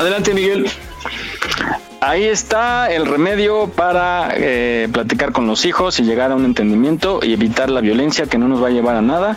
Adelante, 0.02 0.34
Miguel. 0.34 0.66
Ahí 2.00 2.24
está 2.24 2.92
el 2.92 3.06
remedio 3.06 3.68
para 3.68 4.30
eh, 4.34 4.88
platicar 4.92 5.30
con 5.30 5.46
los 5.46 5.64
hijos 5.64 6.00
y 6.00 6.02
llegar 6.02 6.32
a 6.32 6.34
un 6.34 6.44
entendimiento 6.44 7.20
y 7.22 7.32
evitar 7.32 7.70
la 7.70 7.80
violencia 7.80 8.26
que 8.26 8.36
no 8.36 8.48
nos 8.48 8.60
va 8.60 8.66
a 8.66 8.70
llevar 8.70 8.96
a 8.96 9.02
nada. 9.02 9.36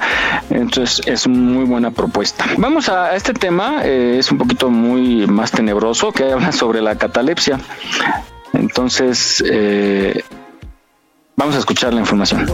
Entonces 0.49 1.03
es 1.05 1.27
muy 1.27 1.65
buena 1.65 1.91
propuesta. 1.91 2.45
Vamos 2.57 2.89
a 2.89 3.15
este 3.15 3.33
tema, 3.33 3.85
eh, 3.85 4.17
es 4.17 4.31
un 4.31 4.39
poquito 4.39 4.71
muy 4.71 5.27
más 5.27 5.51
tenebroso, 5.51 6.11
que 6.11 6.31
habla 6.31 6.51
sobre 6.51 6.81
la 6.81 6.97
catalepsia. 6.97 7.59
Entonces, 8.53 9.43
eh, 9.47 10.23
vamos 11.35 11.53
a 11.53 11.59
escuchar 11.59 11.93
la 11.93 11.99
información. 11.99 12.47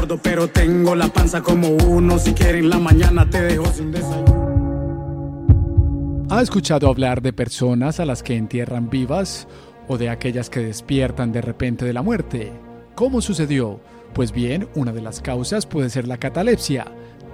¿Ha 6.32 6.42
escuchado 6.42 6.88
hablar 6.88 7.22
de 7.22 7.34
personas 7.34 8.00
a 8.00 8.06
las 8.06 8.24
que 8.24 8.38
entierran 8.38 8.90
vivas 8.90 9.50
o 9.90 9.98
de 9.98 10.08
aquellas 10.08 10.50
que 10.50 10.62
despiertan 10.62 11.34
de 11.34 11.42
repente 11.42 11.84
de 11.84 11.92
la 11.92 12.04
muerte? 12.04 12.54
¿Cómo 12.96 13.20
sucedió? 13.20 13.82
Pues 14.14 14.32
bien, 14.32 14.70
una 14.74 14.94
de 14.94 15.02
las 15.02 15.20
causas 15.20 15.66
puede 15.66 15.90
ser 15.90 16.08
la 16.08 16.16
catalepsia, 16.16 16.86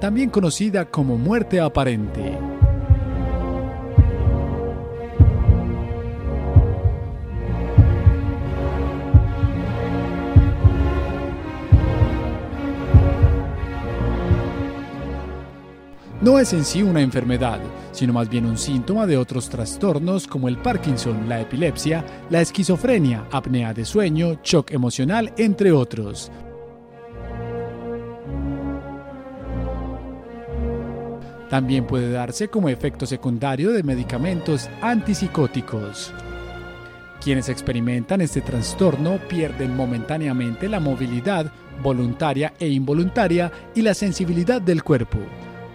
también 0.01 0.31
conocida 0.31 0.85
como 0.85 1.15
muerte 1.15 1.59
aparente. 1.59 2.39
No 16.19 16.39
es 16.39 16.51
en 16.51 16.65
sí 16.65 16.81
una 16.81 17.01
enfermedad, 17.01 17.59
sino 17.97 18.13
más 18.13 18.29
bien 18.29 18.45
un 18.45 18.59
síntoma 18.59 19.07
de 19.07 19.17
otros 19.17 19.49
trastornos 19.49 20.27
como 20.27 20.47
el 20.47 20.57
Parkinson, 20.57 21.27
la 21.27 21.41
epilepsia, 21.41 22.05
la 22.29 22.41
esquizofrenia, 22.41 23.25
apnea 23.31 23.73
de 23.73 23.85
sueño, 23.85 24.39
shock 24.43 24.69
emocional, 24.69 25.33
entre 25.35 25.71
otros. 25.71 26.31
También 31.49 31.87
puede 31.87 32.11
darse 32.11 32.49
como 32.49 32.69
efecto 32.69 33.07
secundario 33.07 33.71
de 33.71 33.81
medicamentos 33.81 34.69
antipsicóticos. 34.81 36.13
Quienes 37.23 37.49
experimentan 37.49 38.21
este 38.21 38.41
trastorno 38.41 39.17
pierden 39.27 39.75
momentáneamente 39.75 40.69
la 40.69 40.79
movilidad 40.79 41.51
voluntaria 41.81 42.53
e 42.59 42.67
involuntaria 42.67 43.51
y 43.73 43.81
la 43.81 43.95
sensibilidad 43.95 44.61
del 44.61 44.83
cuerpo. 44.83 45.17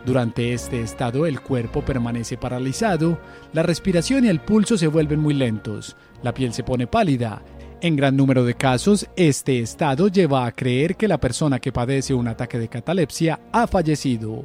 Durante 0.05 0.53
este 0.53 0.81
estado 0.81 1.27
el 1.27 1.41
cuerpo 1.41 1.83
permanece 1.83 2.37
paralizado, 2.37 3.21
la 3.53 3.63
respiración 3.63 4.25
y 4.25 4.29
el 4.29 4.41
pulso 4.41 4.77
se 4.77 4.89
vuelven 4.89 5.21
muy 5.21 5.35
lentos, 5.35 5.97
la 6.23 6.35
piel 6.35 6.53
se 6.53 6.65
pone 6.65 6.87
pálida, 6.87 7.43
En 7.81 7.97
gran 7.97 8.17
número 8.17 8.45
de 8.45 8.55
casos, 8.55 9.09
este 9.17 9.59
estado 9.59 10.07
lleva 10.07 10.47
a 10.47 10.53
creer 10.53 10.95
que 10.95 11.09
la 11.09 11.19
persona 11.19 11.59
que 11.59 11.73
padece 11.73 12.15
un 12.15 12.29
ataque 12.29 12.57
de 12.57 12.69
catalepsia 12.69 13.41
ha 13.51 13.67
fallecido. 13.67 14.45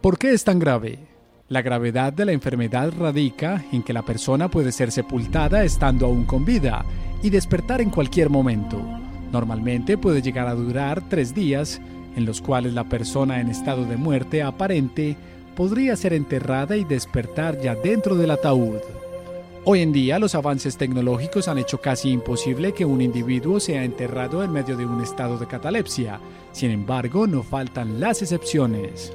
¿Por 0.00 0.16
qué 0.16 0.32
es 0.32 0.44
tan 0.44 0.58
grave? 0.58 0.98
La 1.48 1.60
gravedad 1.60 2.10
de 2.10 2.24
la 2.24 2.32
enfermedad 2.32 2.90
radica 2.98 3.62
en 3.70 3.82
que 3.82 3.92
la 3.92 4.00
persona 4.00 4.50
puede 4.50 4.72
ser 4.72 4.92
sepultada 4.92 5.62
estando 5.62 6.06
aún 6.06 6.24
con 6.24 6.46
vida 6.46 6.86
y 7.22 7.28
despertar 7.28 7.82
en 7.82 7.90
cualquier 7.90 8.30
momento. 8.30 8.80
Normalmente 9.30 9.98
puede 9.98 10.22
llegar 10.22 10.48
a 10.48 10.54
durar 10.54 11.06
tres 11.10 11.34
días, 11.34 11.82
en 12.16 12.24
los 12.24 12.40
cuales 12.40 12.74
la 12.74 12.84
persona 12.84 13.40
en 13.40 13.48
estado 13.48 13.84
de 13.84 13.96
muerte 13.96 14.42
aparente 14.42 15.16
podría 15.54 15.96
ser 15.96 16.12
enterrada 16.12 16.76
y 16.76 16.84
despertar 16.84 17.60
ya 17.60 17.74
dentro 17.74 18.16
del 18.16 18.30
ataúd. 18.30 18.80
Hoy 19.66 19.80
en 19.80 19.92
día 19.92 20.18
los 20.18 20.34
avances 20.34 20.76
tecnológicos 20.76 21.48
han 21.48 21.56
hecho 21.56 21.80
casi 21.80 22.10
imposible 22.10 22.74
que 22.74 22.84
un 22.84 23.00
individuo 23.00 23.60
sea 23.60 23.82
enterrado 23.82 24.44
en 24.44 24.52
medio 24.52 24.76
de 24.76 24.84
un 24.84 25.00
estado 25.02 25.38
de 25.38 25.46
catalepsia. 25.46 26.20
Sin 26.52 26.70
embargo, 26.70 27.26
no 27.26 27.42
faltan 27.42 27.98
las 27.98 28.20
excepciones. 28.20 29.12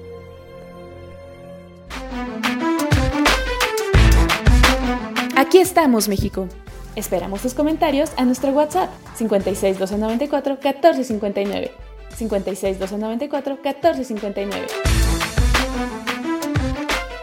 Aquí 5.35 5.59
estamos, 5.59 6.07
México. 6.07 6.47
Esperamos 6.95 7.41
tus 7.41 7.53
comentarios 7.53 8.11
a 8.17 8.25
nuestro 8.25 8.49
WhatsApp 8.49 8.89
56 9.15 9.77
294 9.77 10.53
1459. 10.55 11.88
56 12.15 12.79
294 12.79 13.55
1459. 13.55 14.67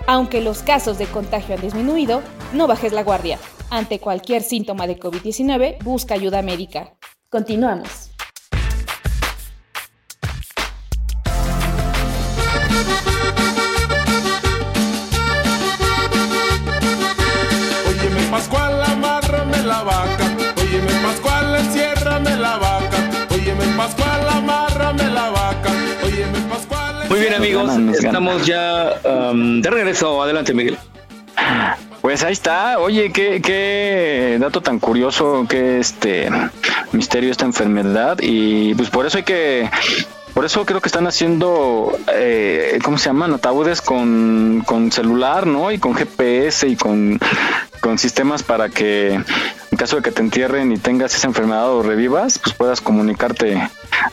Aunque 0.07 0.41
los 0.41 0.63
casos 0.63 0.99
de 0.99 1.07
contagio 1.07 1.57
han 1.57 1.61
disminuido, 1.61 2.23
no 2.53 2.67
bajes 2.67 2.93
la 2.93 3.03
guardia. 3.03 3.39
Ante 3.71 3.99
cualquier 3.99 4.43
síntoma 4.43 4.87
de 4.87 4.99
COVID-19, 4.99 5.83
busca 5.83 6.15
ayuda 6.15 6.43
médica. 6.43 6.95
Continuamos. 7.29 8.16
Amigos, 27.37 27.71
estamos 27.95 28.47
ya 28.47 29.01
um, 29.05 29.61
de 29.61 29.71
regreso. 29.71 30.23
Adelante 30.23 30.55
Miguel. 30.55 30.79
Pues 32.01 32.23
ahí 32.23 32.33
está. 32.33 32.79
Oye, 32.79 33.13
qué, 33.13 33.43
qué 33.43 34.39
dato 34.41 34.61
tan 34.63 34.79
curioso, 34.79 35.45
qué 35.49 35.79
este 35.79 36.31
misterio 36.93 37.31
esta 37.31 37.45
enfermedad. 37.45 38.19
Y 38.23 38.75
pues 38.75 38.91
por 38.91 39.07
eso 39.07 39.19
hay 39.19 39.25
que 39.25 39.69
por 40.37 40.45
eso 40.45 40.67
creo 40.67 40.83
que 40.83 40.89
están 40.89 41.07
haciendo, 41.07 41.99
eh, 42.13 42.79
¿cómo 42.85 42.99
se 42.99 43.07
llaman? 43.07 43.33
Ataúdes 43.33 43.81
con, 43.81 44.63
con 44.67 44.93
celular, 44.93 45.47
¿no? 45.47 45.73
Y 45.73 45.79
con 45.79 45.95
GPS 45.95 46.69
y 46.69 46.77
con, 46.77 47.19
con 47.81 47.99
sistemas 47.99 48.43
para 48.43 48.69
que 48.69 49.19
en 49.77 49.79
caso 49.79 49.97
de 49.97 50.03
que 50.03 50.11
te 50.11 50.23
entierren 50.23 50.73
y 50.73 50.79
tengas 50.79 51.15
esa 51.15 51.27
enfermedad 51.27 51.71
o 51.71 51.83
revivas, 51.83 52.39
pues 52.39 52.55
puedas 52.55 52.81
comunicarte 52.81 53.61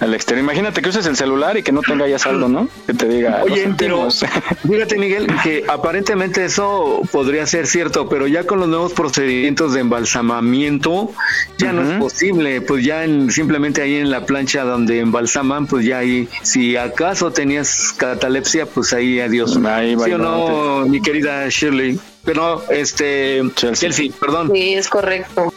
al 0.01 0.13
exterior. 0.13 0.43
Imagínate 0.43 0.81
que 0.81 0.89
uses 0.89 1.05
el 1.05 1.15
celular 1.15 1.55
y 1.55 1.63
que 1.63 1.71
no 1.71 1.79
tenga 1.81 2.05
ya 2.05 2.19
saldo, 2.19 2.49
¿no? 2.49 2.67
Que 2.85 2.93
te 2.93 3.07
diga. 3.07 3.39
Oye, 3.43 3.65
"Lo 3.67 3.77
pero 3.77 4.11
sentimos". 4.11 4.25
fíjate 4.69 4.97
Miguel 4.97 5.27
que 5.41 5.63
aparentemente 5.69 6.43
eso 6.43 7.01
podría 7.13 7.45
ser 7.47 7.65
cierto, 7.67 8.09
pero 8.09 8.27
ya 8.27 8.43
con 8.45 8.59
los 8.59 8.67
nuevos 8.67 8.91
procedimientos 8.91 9.73
de 9.73 9.79
embalsamamiento 9.79 11.11
ya 11.57 11.71
no 11.71 11.81
es 11.81 11.97
posible, 11.97 12.59
pues 12.59 12.83
ya 12.83 13.05
en- 13.05 13.31
simplemente 13.31 13.81
ahí 13.81 13.95
en 13.95 14.11
la 14.11 14.25
plancha 14.25 14.65
donde 14.65 14.99
embalsaman, 14.99 15.65
pues 15.67 15.85
ya 15.85 15.99
ahí, 15.99 16.27
si 16.41 16.75
acaso 16.75 17.31
tenías 17.31 17.93
catalepsia, 17.95 18.65
pues 18.65 18.91
ahí 18.91 19.21
adiós. 19.21 19.57
Ahí 19.65 19.95
¿Sí 20.03 20.11
o 20.11 20.17
no, 20.17 20.85
mi 20.87 21.01
querida 21.01 21.47
Shirley? 21.47 21.97
Pero 22.25 22.63
este 22.69 23.43
Chelsea, 23.55 24.09
perdón. 24.19 24.49
Sí, 24.53 24.75
es 24.75 24.87
correcto. 24.87 25.52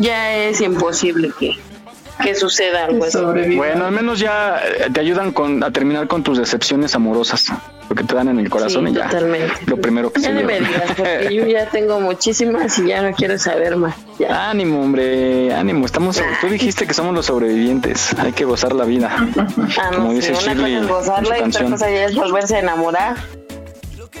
Ya 0.00 0.34
es 0.36 0.60
imposible 0.60 1.30
que, 1.38 1.56
que 2.22 2.34
suceda 2.34 2.86
algo 2.86 3.04
así. 3.04 3.18
Bueno, 3.56 3.84
al 3.86 3.92
menos 3.92 4.18
ya 4.18 4.58
eh, 4.64 4.88
te 4.92 5.00
ayudan 5.00 5.32
con, 5.32 5.62
a 5.62 5.70
terminar 5.70 6.06
con 6.08 6.22
tus 6.22 6.38
decepciones 6.38 6.94
amorosas, 6.94 7.46
porque 7.86 8.04
te 8.04 8.14
dan 8.14 8.28
en 8.28 8.38
el 8.38 8.48
corazón 8.48 8.86
Sí, 8.86 8.92
y 8.92 8.94
ya. 8.96 9.04
totalmente. 9.08 9.52
Lo 9.66 9.76
primero 9.76 10.10
que 10.12 10.20
Ya 10.22 10.28
se 10.28 10.34
no 10.34 10.42
me 10.46 10.58
digas, 10.60 10.82
porque 10.96 11.28
yo 11.34 11.46
ya 11.46 11.66
tengo 11.66 12.00
muchísimas 12.00 12.78
y 12.78 12.86
ya 12.86 13.02
no 13.02 13.12
quiero 13.14 13.38
saber 13.38 13.76
más. 13.76 13.94
Ya. 14.18 14.48
Ánimo, 14.50 14.80
hombre, 14.82 15.52
ánimo. 15.54 15.84
Estamos, 15.86 16.22
tú 16.40 16.46
dijiste 16.48 16.86
que 16.86 16.94
somos 16.94 17.14
los 17.14 17.26
sobrevivientes. 17.26 18.14
Hay 18.18 18.32
que 18.32 18.44
gozar 18.44 18.72
la 18.74 18.84
vida. 18.84 19.10
Ah, 19.78 19.90
Como 19.94 20.12
dice 20.14 20.34
sí, 20.34 20.44
una 20.44 20.54
Shirley 20.54 20.74
cosa 20.74 20.82
es 20.82 20.88
gozarla 20.88 21.38
y 21.38 21.42
otra 21.42 21.64
cosa 21.64 21.90
ya 21.90 22.04
es 22.06 22.14
volverse 22.14 22.56
a 22.56 22.60
enamorar. 22.60 23.16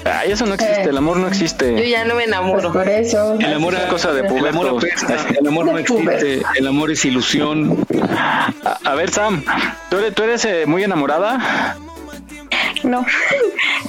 Ay, 0.04 0.32
eso 0.32 0.46
no 0.46 0.54
existe, 0.54 0.84
el 0.84 0.96
amor 0.96 1.16
no 1.16 1.24
Yo 1.24 1.28
existe. 1.28 1.88
ya 1.88 2.04
no 2.04 2.14
me 2.14 2.24
enamoro. 2.24 2.72
Por 2.72 2.88
eso. 2.88 3.34
El 3.38 3.54
amor 3.54 3.74
Es 3.74 3.80
cosa 3.86 4.12
de 4.12 4.20
el 4.20 4.46
amor 4.46 4.68
pubertos. 4.68 5.10
el 5.38 5.46
amor 5.46 5.66
no 5.66 5.78
existe, 5.78 6.42
el 6.56 6.66
amor 6.66 6.90
es 6.90 7.04
ilusión. 7.04 7.86
A, 8.14 8.78
a 8.84 8.94
ver, 8.94 9.10
Sam, 9.10 9.42
¿tú 9.90 9.98
eres, 9.98 10.14
tú 10.14 10.22
eres 10.22 10.44
eh, 10.44 10.64
muy 10.66 10.82
enamorada? 10.84 11.76
No. 12.82 13.04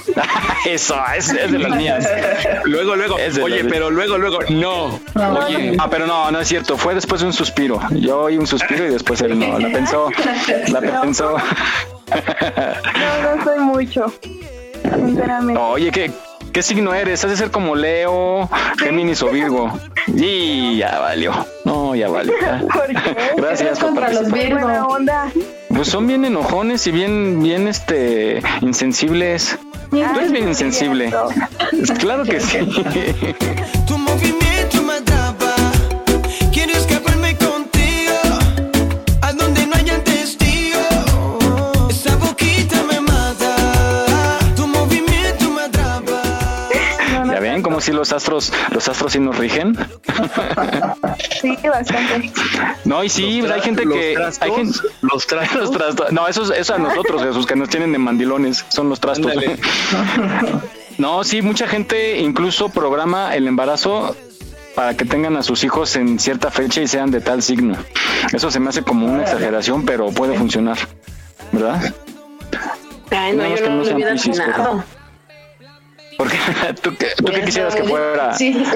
Eso, 0.66 0.96
es, 1.16 1.30
es 1.30 1.52
de 1.52 1.60
las 1.60 1.72
mías. 1.76 2.08
Luego, 2.66 2.96
luego, 2.96 3.16
oye, 3.44 3.64
pero 3.66 3.90
luego, 3.90 4.18
luego, 4.18 4.40
no. 4.50 5.00
Oye, 5.16 5.76
ah, 5.80 5.88
pero 5.90 6.06
no, 6.06 6.30
no 6.32 6.40
es 6.40 6.48
cierto. 6.48 6.78
Fue 6.78 6.94
después 6.94 7.22
de 7.22 7.28
un 7.28 7.34
suspiro. 7.34 7.80
Yo 7.92 8.24
oí 8.24 8.38
un 8.38 8.48
suspiro 8.48 8.86
y 8.86 8.90
después 8.90 9.22
él 9.22 9.40
no. 9.40 9.58
La 9.60 9.70
pensó. 9.70 10.10
La 10.68 10.82
pensó. 10.82 11.38
No, 12.12 13.36
no 13.36 13.44
soy 13.44 13.60
mucho. 13.60 14.14
Sinceramente. 14.96 15.62
Oye, 15.62 15.92
¿qué, 15.92 16.12
¿qué 16.52 16.62
signo 16.62 16.94
eres? 16.94 17.24
Has 17.24 17.32
de 17.32 17.38
ser 17.38 17.52
como 17.52 17.76
Leo, 17.76 18.50
Géminis 18.80 19.22
o 19.24 19.30
Virgo. 19.30 19.72
Y 20.08 20.78
ya 20.78 21.00
valió. 21.00 21.46
No, 21.66 21.96
ya 21.96 22.10
valió. 22.10 22.34
¿Por 22.74 22.88
qué? 22.88 23.16
Gracias 23.38 23.80
por 23.80 23.90
contra 23.90 24.12
los. 24.12 24.32
Virgo. 24.32 24.68
Onda. 24.88 25.32
Pues 25.70 25.88
son 25.88 26.08
bien 26.08 26.26
enojones 26.26 26.86
y 26.88 26.92
bien, 26.92 27.42
bien, 27.42 27.68
este, 27.68 28.42
insensibles. 28.62 29.58
Tú 29.90 29.98
eres 29.98 30.32
bien 30.32 30.48
insensible. 30.48 31.14
Claro 32.00 32.24
que 32.24 32.40
sí. 32.40 32.60
Si 47.82 47.92
los 47.92 48.14
astros, 48.14 48.54
los 48.72 48.88
astros 48.88 49.12
sí 49.12 49.20
nos 49.20 49.38
rigen. 49.38 49.76
Sí, 51.42 51.58
bastante. 51.68 52.32
No, 52.86 53.04
y 53.04 53.10
sí, 53.10 53.42
Los 53.42 53.52
hay 53.52 53.62
gente 53.62 53.86
los 53.86 53.98
que. 53.98 54.14
trastos, 54.14 54.42
hay 54.42 54.52
gente, 54.52 54.80
los 55.02 55.28
trastos. 55.28 55.60
los 55.60 55.72
trastos. 55.72 56.12
No, 56.12 56.28
esos, 56.28 56.52
eso 56.52 56.76
a 56.76 56.78
nosotros, 56.78 57.24
Jesús, 57.24 57.48
que 57.48 57.56
nos 57.56 57.70
tienen 57.70 57.92
de 57.92 57.98
mandilones, 57.98 58.64
son 58.70 58.90
los 58.90 59.00
trastos. 59.00 59.32
Ándale. 59.32 59.58
No, 60.98 61.24
sí, 61.24 61.42
mucha 61.42 61.68
gente 61.68 62.20
incluso 62.20 62.70
programa 62.70 63.34
el 63.36 63.48
embarazo 63.48 64.16
para 64.76 64.96
que 64.96 65.04
tengan 65.04 65.36
a 65.36 65.42
sus 65.42 65.64
hijos 65.64 65.96
en 65.96 66.20
cierta 66.20 66.52
fecha 66.52 66.82
y 66.82 66.88
sean 66.88 67.10
de 67.10 67.22
tal 67.22 67.42
signo. 67.42 67.76
Eso 68.32 68.52
se 68.52 68.60
me 68.60 68.70
hace 68.70 68.84
como 68.84 69.08
una 69.08 69.24
exageración, 69.24 69.84
pero 69.86 70.12
puede 70.12 70.38
funcionar, 70.38 70.78
¿verdad? 71.52 71.94
Ay, 73.10 73.36
no, 73.36 73.48
yo 73.48 73.62
no 73.62 73.70
no 73.70 73.76
lo 73.78 73.86
sean 73.86 73.96
hubiera 73.96 74.12
Porque 76.22 76.38
tú, 76.84 76.96
qué- 76.98 77.08
tú 77.18 77.26
qué 77.26 77.42
quisieras 77.46 77.74
que 77.76 77.84
fuera. 77.84 78.34
Sí. 78.36 78.64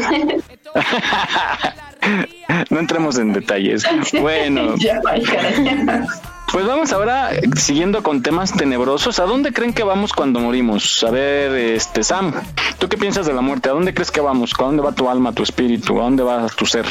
No 2.70 2.80
entremos 2.80 3.18
en 3.18 3.34
detalles. 3.34 3.84
Bueno, 4.22 4.76
pues 6.52 6.68
vamos 6.68 6.94
ahora 6.94 7.34
eh, 7.34 7.42
siguiendo 7.56 8.04
con 8.04 8.22
temas 8.22 8.54
tenebrosos. 8.54 9.18
¿A 9.20 9.24
dónde 9.24 9.52
creen 9.52 9.74
que 9.74 9.84
vamos 9.84 10.14
cuando 10.14 10.40
morimos? 10.40 11.04
A 11.04 11.10
ver, 11.10 11.52
este 11.54 12.04
Sam, 12.04 12.34
¿tú 12.78 12.88
qué 12.88 12.98
piensas 12.98 13.26
de 13.26 13.34
la 13.34 13.42
muerte? 13.42 13.70
¿A 13.70 13.72
dónde 13.72 13.96
crees 13.96 14.12
que 14.12 14.22
vamos? 14.22 14.54
¿A 14.60 14.64
dónde 14.64 14.84
va 14.84 14.92
tu 14.92 15.10
alma, 15.10 15.32
tu 15.32 15.42
espíritu? 15.42 16.00
¿A 16.00 16.04
dónde 16.04 16.22
va 16.22 16.46
tu 16.50 16.68
ser? 16.68 16.86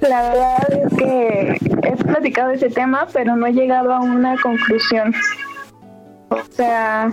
La 0.00 0.22
verdad 0.22 0.68
es 0.70 0.96
que 0.96 1.58
he 1.82 1.96
platicado 2.04 2.52
ese 2.52 2.70
tema, 2.70 3.08
pero 3.12 3.34
no 3.34 3.46
he 3.48 3.52
llegado 3.52 3.92
a 3.92 3.98
una 3.98 4.36
conclusión. 4.40 5.12
O 6.28 6.38
sea, 6.52 7.10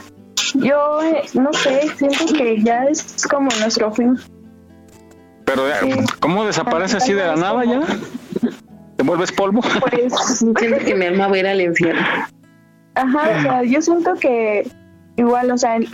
yo 0.53 1.01
eh, 1.03 1.23
no 1.33 1.51
sé, 1.53 1.81
siento 1.97 2.25
que 2.33 2.61
ya 2.61 2.85
es 2.85 3.25
como 3.29 3.49
nuestro 3.59 3.91
fin. 3.93 4.17
Pero, 5.45 5.67
eh, 5.69 6.03
¿cómo 6.19 6.45
desaparece 6.45 6.97
así 6.97 7.13
de 7.13 7.25
la 7.25 7.35
nada 7.35 7.63
ya? 7.65 7.81
¿Te 8.97 9.03
vuelves 9.03 9.31
polvo? 9.31 9.61
Pues, 9.89 10.13
Siento 10.39 10.77
que 10.79 10.95
mi 10.95 11.05
alma 11.05 11.27
va 11.27 11.35
a 11.35 11.39
ir 11.39 11.47
al 11.47 11.61
infierno. 11.61 12.01
ajá, 12.95 13.29
o 13.37 13.41
sea, 13.41 13.63
yo 13.63 13.81
siento 13.81 14.13
que 14.15 14.67
igual, 15.17 15.51
o 15.51 15.57
sea, 15.57 15.73
hay, 15.73 15.87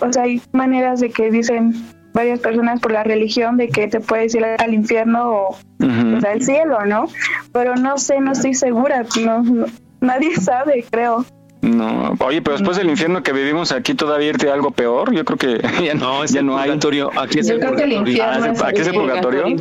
o 0.00 0.12
sea, 0.12 0.22
hay 0.24 0.42
maneras 0.52 1.00
de 1.00 1.10
que 1.10 1.30
dicen 1.30 1.72
varias 2.14 2.40
personas 2.40 2.80
por 2.80 2.92
la 2.92 3.04
religión 3.04 3.56
de 3.56 3.68
que 3.68 3.86
te 3.88 4.00
puedes 4.00 4.34
ir 4.34 4.44
al 4.44 4.74
infierno 4.74 5.30
o 5.30 5.58
pues, 5.78 6.24
al 6.24 6.42
cielo, 6.42 6.84
¿no? 6.84 7.06
Pero 7.52 7.76
no 7.76 7.96
sé, 7.98 8.20
no 8.20 8.32
estoy 8.32 8.54
segura, 8.54 9.04
no, 9.24 9.42
no- 9.42 9.66
nadie 10.00 10.36
sabe, 10.40 10.84
creo. 10.90 11.24
No, 11.60 12.14
oye, 12.20 12.40
pero 12.40 12.56
después 12.56 12.76
del 12.76 12.88
infierno 12.88 13.22
que 13.22 13.32
vivimos 13.32 13.72
aquí 13.72 13.94
todavía 13.94 14.28
irte 14.28 14.50
a 14.50 14.54
algo 14.54 14.70
peor, 14.70 15.12
yo 15.12 15.24
creo 15.24 15.38
que 15.38 15.68
ya 15.84 15.94
no, 15.94 16.24
ya 16.24 16.42
no 16.42 16.56
hay. 16.56 16.70
Aquí 16.70 17.40
es 17.40 17.48
Yo 17.48 17.54
el 17.54 17.60
purgatorio. 17.60 18.04
Ah, 18.22 18.52
aquí 18.66 18.80
es 18.80 18.86
el 18.86 18.94
purgatorio. 18.94 19.56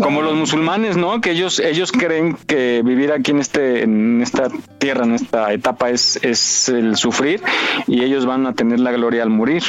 Como 0.00 0.22
los 0.22 0.34
musulmanes, 0.34 0.96
¿no? 0.96 1.20
Que 1.20 1.30
ellos 1.30 1.60
ellos 1.60 1.92
creen 1.92 2.36
que 2.46 2.82
vivir 2.84 3.12
aquí 3.12 3.30
en 3.30 3.38
este 3.38 3.82
en 3.82 4.20
esta 4.20 4.48
tierra, 4.78 5.04
en 5.04 5.14
esta 5.14 5.52
etapa 5.52 5.90
es 5.90 6.18
es 6.22 6.68
el 6.68 6.96
sufrir 6.96 7.42
y 7.86 8.02
ellos 8.02 8.26
van 8.26 8.46
a 8.46 8.54
tener 8.54 8.80
la 8.80 8.92
gloria 8.92 9.22
al 9.22 9.30
morir 9.30 9.62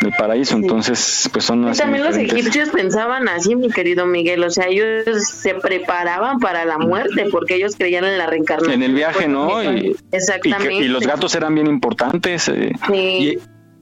del 0.00 0.12
paraíso, 0.12 0.56
entonces 0.56 1.28
pues 1.32 1.44
son 1.44 1.64
Y 1.64 1.70
así 1.70 1.80
también 1.80 2.04
los 2.04 2.16
egipcios 2.16 2.68
pensaban 2.70 3.28
así, 3.28 3.56
mi 3.56 3.68
querido 3.70 4.06
Miguel, 4.06 4.44
o 4.44 4.50
sea, 4.50 4.66
ellos 4.68 5.04
se 5.28 5.54
preparaban 5.54 6.38
para 6.38 6.64
la 6.64 6.78
muerte 6.78 7.26
porque 7.32 7.56
ellos 7.56 7.74
creían 7.76 8.04
en 8.04 8.16
la 8.18 8.26
reencarnación. 8.26 8.74
en 8.74 8.82
el 8.84 8.94
viaje, 8.94 9.26
¿no? 9.26 9.62
Y, 9.62 9.66
y, 9.88 9.96
Exactamente. 10.12 10.68
que- 10.68 10.84
y 10.84 10.88
los 10.88 11.04
gatos 11.06 11.34
eran 11.34 11.54
bien 11.54 11.66
importantes. 11.66 12.48
eh. 12.48 12.72
Sí. 12.88 13.38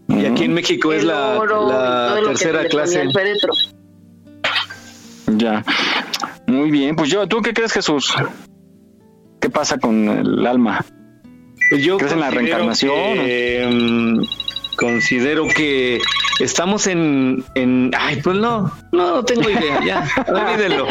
Y 0.09 0.25
aquí 0.25 0.45
en 0.45 0.55
México 0.55 0.93
es 0.93 1.05
la, 1.05 1.39
oro 1.39 1.69
la 1.69 2.15
tercera 2.25 2.65
clase. 2.67 3.11
féretro. 3.13 3.53
Ya. 5.37 5.65
Muy 6.47 6.71
bien, 6.71 6.95
pues 6.97 7.11
yo, 7.11 7.27
¿tú 7.27 7.43
qué 7.43 7.53
crees, 7.53 7.73
Jesús? 7.73 8.15
¿Qué 9.41 9.51
pasa 9.51 9.79
con 9.79 10.09
el 10.09 10.47
alma? 10.47 10.85
Yo 11.81 11.99
¿Crees 11.99 12.13
en 12.13 12.21
la 12.21 12.31
reencarnación? 12.31 12.95
que, 12.95 13.69
mm, 13.69 14.23
considero 14.77 15.47
que 15.49 16.01
estamos 16.41 16.87
en, 16.87 17.45
en... 17.55 17.91
Ay, 17.99 18.21
pues 18.23 18.37
no, 18.37 18.71
no 18.93 19.25
tengo 19.25 19.49
idea, 19.51 19.81
ya, 19.85 20.09
olvídenlo. 20.29 20.87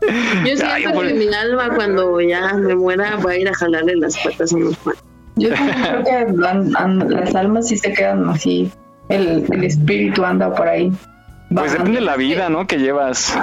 Yo 0.00 0.56
siento 0.56 0.66
Ay, 0.66 0.84
por- 0.92 1.06
que 1.06 1.14
mi 1.14 1.32
alma 1.34 1.70
cuando 1.74 2.20
ya 2.20 2.54
me 2.54 2.74
muera 2.74 3.16
va 3.16 3.30
a 3.32 3.36
ir 3.36 3.48
a 3.48 3.54
jalarle 3.54 3.96
las 3.96 4.16
patas 4.18 4.52
a 4.52 4.56
cuantos. 4.56 4.94
Yo 5.36 5.50
también 5.52 5.76
creo 5.82 6.04
que 6.04 6.46
an- 6.46 6.76
an- 6.76 7.10
las 7.10 7.34
almas 7.34 7.68
sí 7.68 7.76
se 7.76 7.92
quedan 7.92 8.28
así. 8.28 8.70
El, 9.08 9.44
el 9.52 9.64
espíritu 9.64 10.24
anda 10.24 10.54
por 10.54 10.66
ahí. 10.68 10.92
Pues 11.54 11.72
depende 11.72 12.00
de 12.00 12.04
la 12.06 12.16
vida, 12.16 12.48
¿no? 12.48 12.66
Que 12.66 12.78
llevas. 12.78 13.38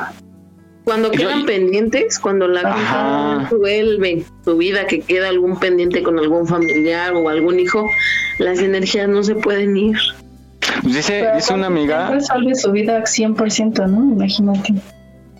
Cuando 0.83 1.11
Yo- 1.11 1.19
quedan 1.19 1.45
pendientes, 1.45 2.19
cuando 2.19 2.47
la 2.47 2.61
vida 2.75 3.49
vuelve 3.57 4.25
su 4.43 4.57
vida, 4.57 4.85
que 4.85 4.99
queda 4.99 5.29
algún 5.29 5.57
pendiente 5.57 6.03
con 6.03 6.19
algún 6.19 6.45
familiar 6.47 7.13
o 7.13 7.29
algún 7.29 7.59
hijo, 7.59 7.89
las 8.37 8.59
energías 8.59 9.07
no 9.07 9.23
se 9.23 9.35
pueden 9.35 9.77
ir. 9.77 9.97
Pues 10.81 10.95
dice, 10.95 11.25
dice 11.35 11.53
una 11.53 11.67
amiga, 11.67 12.09
Resuelve 12.09 12.55
su 12.55 12.71
vida 12.71 13.01
100%, 13.05 13.87
¿no? 13.87 14.13
Imagínate. 14.13 14.73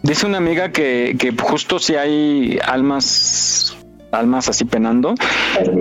dice 0.02 0.26
una 0.26 0.38
amiga 0.38 0.72
que, 0.72 1.16
que 1.20 1.32
justo 1.38 1.80
si 1.80 1.96
hay 1.96 2.60
almas, 2.66 3.76
almas 4.12 4.48
así 4.48 4.64
penando, 4.64 5.16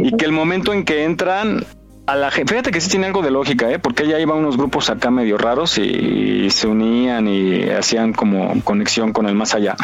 y 0.03 0.17
que 0.17 0.25
el 0.25 0.33
momento 0.33 0.73
en 0.73 0.85
que 0.85 1.05
entran 1.05 1.65
a 2.07 2.17
la 2.17 2.31
gente, 2.31 2.53
fíjate 2.53 2.71
que 2.71 2.81
sí 2.81 2.91
tiene 2.91 3.07
algo 3.07 3.23
de 3.23 3.31
lógica, 3.31 3.71
¿eh? 3.71 3.79
porque 3.79 4.03
ella 4.05 4.19
iba 4.19 4.35
a 4.35 4.37
unos 4.37 4.57
grupos 4.57 4.91
acá 4.91 5.11
medio 5.11 5.39
raros 5.39 5.79
y, 5.79 6.51
se 6.51 6.67
unían 6.67 7.29
y 7.29 7.71
hacían 7.71 8.13
como 8.13 8.61
conexión 8.63 9.13
con 9.13 9.27
el 9.27 9.35
más 9.35 9.55
allá. 9.55 9.77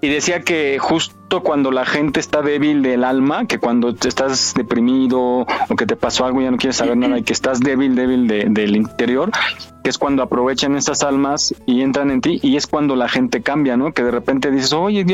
Y 0.00 0.08
decía 0.08 0.40
que 0.40 0.78
justo 0.78 1.14
cuando 1.28 1.70
la 1.70 1.84
gente 1.84 2.20
está 2.20 2.40
débil 2.42 2.82
del 2.82 3.04
alma, 3.04 3.46
que 3.46 3.58
cuando 3.58 3.90
estás 3.90 4.54
deprimido 4.56 5.20
o 5.68 5.76
que 5.76 5.86
te 5.86 5.96
pasó 5.96 6.24
algo 6.24 6.40
y 6.40 6.44
ya 6.44 6.50
no 6.50 6.56
quieres 6.56 6.76
saber 6.76 6.96
nada 6.96 7.18
y 7.18 7.22
que 7.22 7.32
estás 7.32 7.60
débil, 7.60 7.94
débil 7.94 8.26
de- 8.28 8.46
del 8.48 8.76
interior, 8.76 9.30
que 9.82 9.90
es 9.90 9.98
cuando 9.98 10.22
aprovechan 10.22 10.76
esas 10.76 11.02
almas 11.02 11.54
y 11.66 11.82
entran 11.82 12.10
en 12.10 12.20
ti 12.20 12.40
y 12.42 12.56
es 12.56 12.66
cuando 12.66 12.96
la 12.96 13.08
gente 13.08 13.42
cambia, 13.42 13.76
¿no? 13.76 13.92
Que 13.92 14.02
de 14.02 14.10
repente 14.10 14.50
dices, 14.50 14.72
oye, 14.72 15.04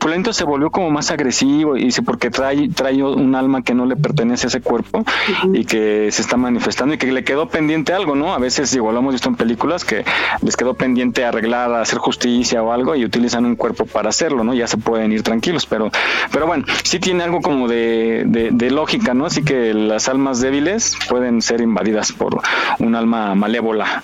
Fulento 0.00 0.32
se 0.32 0.44
volvió 0.44 0.70
como 0.70 0.90
más 0.90 1.10
agresivo 1.10 1.76
y 1.76 1.84
dice 1.84 2.02
porque 2.02 2.30
trae, 2.30 2.68
trae 2.68 3.02
un 3.02 3.34
alma 3.34 3.62
que 3.62 3.74
no 3.74 3.86
le 3.86 3.96
pertenece 3.96 4.46
a 4.46 4.48
ese 4.48 4.60
cuerpo 4.60 5.04
y 5.52 5.64
que 5.64 6.10
se 6.12 6.22
está 6.22 6.36
manifestando 6.36 6.94
y 6.94 6.98
que 6.98 7.10
le 7.12 7.24
quedó 7.24 7.48
pendiente 7.48 7.92
algo, 7.92 8.14
¿no? 8.14 8.32
A 8.32 8.38
veces 8.38 8.74
igual 8.74 8.94
lo 8.94 9.00
hemos 9.00 9.14
visto 9.14 9.28
en 9.28 9.36
películas 9.36 9.84
que 9.84 10.04
les 10.42 10.56
quedó 10.56 10.74
pendiente 10.74 11.24
arreglar, 11.24 11.72
hacer 11.74 11.98
justicia 11.98 12.62
o 12.62 12.72
algo 12.72 12.94
y 12.94 13.04
utilizan 13.04 13.44
un 13.44 13.56
cuerpo 13.56 13.84
para 13.86 14.08
hacerlo, 14.10 14.44
¿no? 14.44 14.54
Ya 14.54 14.66
se 14.66 14.76
pueden 14.78 15.12
ir 15.12 15.22
tranquilos, 15.22 15.45
pero, 15.68 15.90
pero 16.32 16.46
bueno, 16.46 16.64
sí 16.82 16.98
tiene 16.98 17.22
algo 17.24 17.40
como 17.40 17.68
de, 17.68 18.24
de, 18.26 18.50
de 18.52 18.70
lógica, 18.70 19.14
¿no? 19.14 19.26
Así 19.26 19.44
que 19.44 19.72
las 19.74 20.08
almas 20.08 20.40
débiles 20.40 20.96
pueden 21.08 21.42
ser 21.42 21.60
invadidas 21.60 22.12
por 22.12 22.40
un 22.78 22.94
alma 22.94 23.34
malévola. 23.34 24.02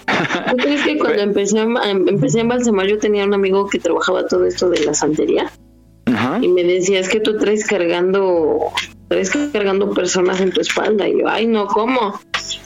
¿Tú 0.50 0.56
crees 0.56 0.82
que 0.82 0.98
cuando 0.98 1.22
empecé 1.22 1.58
em- 1.58 2.08
empecé 2.08 2.38
a 2.38 2.42
embalsamar 2.42 2.86
yo 2.86 2.98
tenía 2.98 3.24
un 3.24 3.34
amigo 3.34 3.68
que 3.68 3.78
trabajaba 3.78 4.26
todo 4.26 4.46
esto 4.46 4.68
de 4.70 4.84
la 4.84 4.94
santería? 4.94 5.50
Y 6.40 6.48
me 6.48 6.62
decía, 6.64 7.00
es 7.00 7.08
que 7.08 7.20
tú 7.20 7.38
traes 7.38 7.66
cargando, 7.66 8.58
traes 9.08 9.30
cargando 9.52 9.90
personas 9.92 10.40
en 10.40 10.50
tu 10.52 10.60
espalda. 10.60 11.08
Y 11.08 11.20
yo, 11.20 11.28
ay, 11.28 11.46
no, 11.46 11.66
¿cómo? 11.66 12.20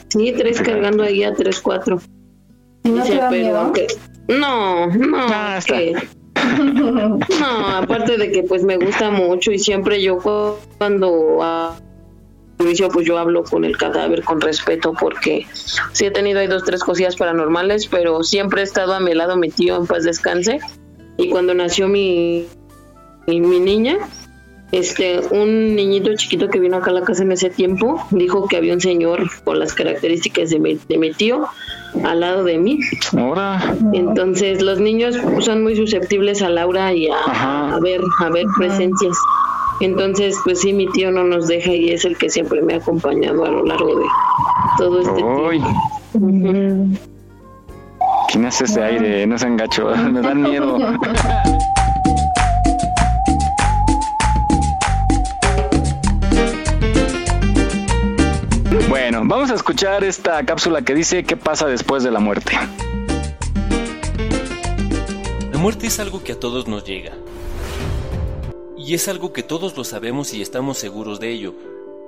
Sí, 0.09 0.33
traes 0.37 0.61
cargando 0.61 1.03
ahí 1.03 1.23
a 1.23 1.33
tres, 1.33 1.59
cuatro. 1.61 1.99
¿Y 2.83 2.89
no 2.89 3.03
te 3.03 3.15
da 3.15 3.29
miedo? 3.29 3.71
que- 3.73 3.87
No, 4.27 4.87
no, 4.87 5.27
que- 5.65 5.95
no, 6.63 7.19
aparte 7.75 8.17
de 8.17 8.31
que 8.31 8.43
pues 8.43 8.63
me 8.63 8.77
gusta 8.77 9.11
mucho 9.11 9.51
y 9.51 9.59
siempre 9.59 10.01
yo 10.01 10.17
cu- 10.17 10.55
cuando 10.77 11.39
a 11.41 11.75
juicio 12.59 12.89
pues 12.89 13.05
yo 13.05 13.17
hablo 13.17 13.43
con 13.43 13.63
el 13.65 13.77
cadáver 13.77 14.23
con 14.23 14.41
respeto 14.41 14.93
porque 14.99 15.45
sí 15.93 16.05
he 16.05 16.11
tenido 16.11 16.39
ahí 16.39 16.47
dos 16.47 16.63
tres 16.63 16.83
cosillas 16.83 17.15
paranormales 17.15 17.87
pero 17.87 18.23
siempre 18.23 18.61
he 18.61 18.63
estado 18.63 18.93
a 18.93 18.99
mi 18.99 19.13
lado 19.13 19.37
mi 19.37 19.49
tío 19.49 19.75
en 19.77 19.85
paz 19.87 20.03
descanse. 20.03 20.59
Y 21.19 21.29
cuando 21.29 21.53
nació 21.55 21.87
mi, 21.87 22.45
mi 23.27 23.39
niña 23.59 23.97
este 24.71 25.21
un 25.31 25.75
niñito 25.75 26.13
chiquito 26.15 26.49
que 26.49 26.59
vino 26.59 26.77
acá 26.77 26.91
a 26.91 26.93
la 26.93 27.01
casa 27.01 27.23
en 27.23 27.31
ese 27.31 27.49
tiempo 27.49 28.05
dijo 28.11 28.47
que 28.47 28.57
había 28.57 28.73
un 28.73 28.81
señor 28.81 29.29
con 29.45 29.59
las 29.59 29.73
características 29.73 30.49
de 30.49 30.59
mi, 30.59 30.77
de 30.89 30.97
mi 30.97 31.13
tío 31.13 31.45
al 32.03 32.19
lado 32.19 32.43
de 32.43 32.57
mí 32.57 32.79
Ahora. 33.17 33.75
entonces 33.93 34.61
los 34.61 34.79
niños 34.79 35.15
son 35.39 35.63
muy 35.63 35.75
susceptibles 35.75 36.41
a 36.41 36.49
Laura 36.49 36.93
y 36.93 37.07
a, 37.07 37.75
a 37.75 37.79
ver 37.79 38.01
a 38.19 38.29
ver 38.29 38.45
presencias. 38.57 39.17
Entonces, 39.79 40.35
pues 40.43 40.61
sí, 40.61 40.73
mi 40.73 40.87
tío 40.87 41.11
no 41.11 41.23
nos 41.23 41.47
deja 41.47 41.71
y 41.71 41.91
es 41.91 42.03
el 42.03 42.17
que 42.17 42.31
siempre 42.31 42.63
me 42.63 42.73
ha 42.73 42.77
acompañado 42.77 43.45
a 43.45 43.49
lo 43.49 43.63
largo 43.63 43.95
de 43.95 44.05
todo 44.79 45.01
este 45.01 45.13
tiempo. 45.13 45.49
¿quién 48.29 48.45
hace 48.45 48.65
ese 48.65 48.83
aire? 48.83 49.27
No 49.27 49.37
se 49.37 49.45
engacho, 49.45 49.85
me 50.11 50.21
dan 50.21 50.41
miedo. 50.41 50.77
Bueno, 58.89 59.21
vamos 59.25 59.51
a 59.51 59.55
escuchar 59.55 60.05
esta 60.05 60.45
cápsula 60.45 60.81
que 60.81 60.95
dice 60.95 61.25
qué 61.25 61.35
pasa 61.35 61.67
después 61.67 62.03
de 62.03 62.11
la 62.11 62.21
muerte. 62.21 62.53
La 65.51 65.57
muerte 65.59 65.87
es 65.87 65.99
algo 65.99 66.23
que 66.23 66.31
a 66.31 66.39
todos 66.39 66.69
nos 66.69 66.85
llega. 66.85 67.11
Y 68.77 68.93
es 68.93 69.09
algo 69.09 69.33
que 69.33 69.43
todos 69.43 69.75
lo 69.75 69.83
sabemos 69.83 70.33
y 70.33 70.41
estamos 70.41 70.77
seguros 70.77 71.19
de 71.19 71.31
ello. 71.31 71.53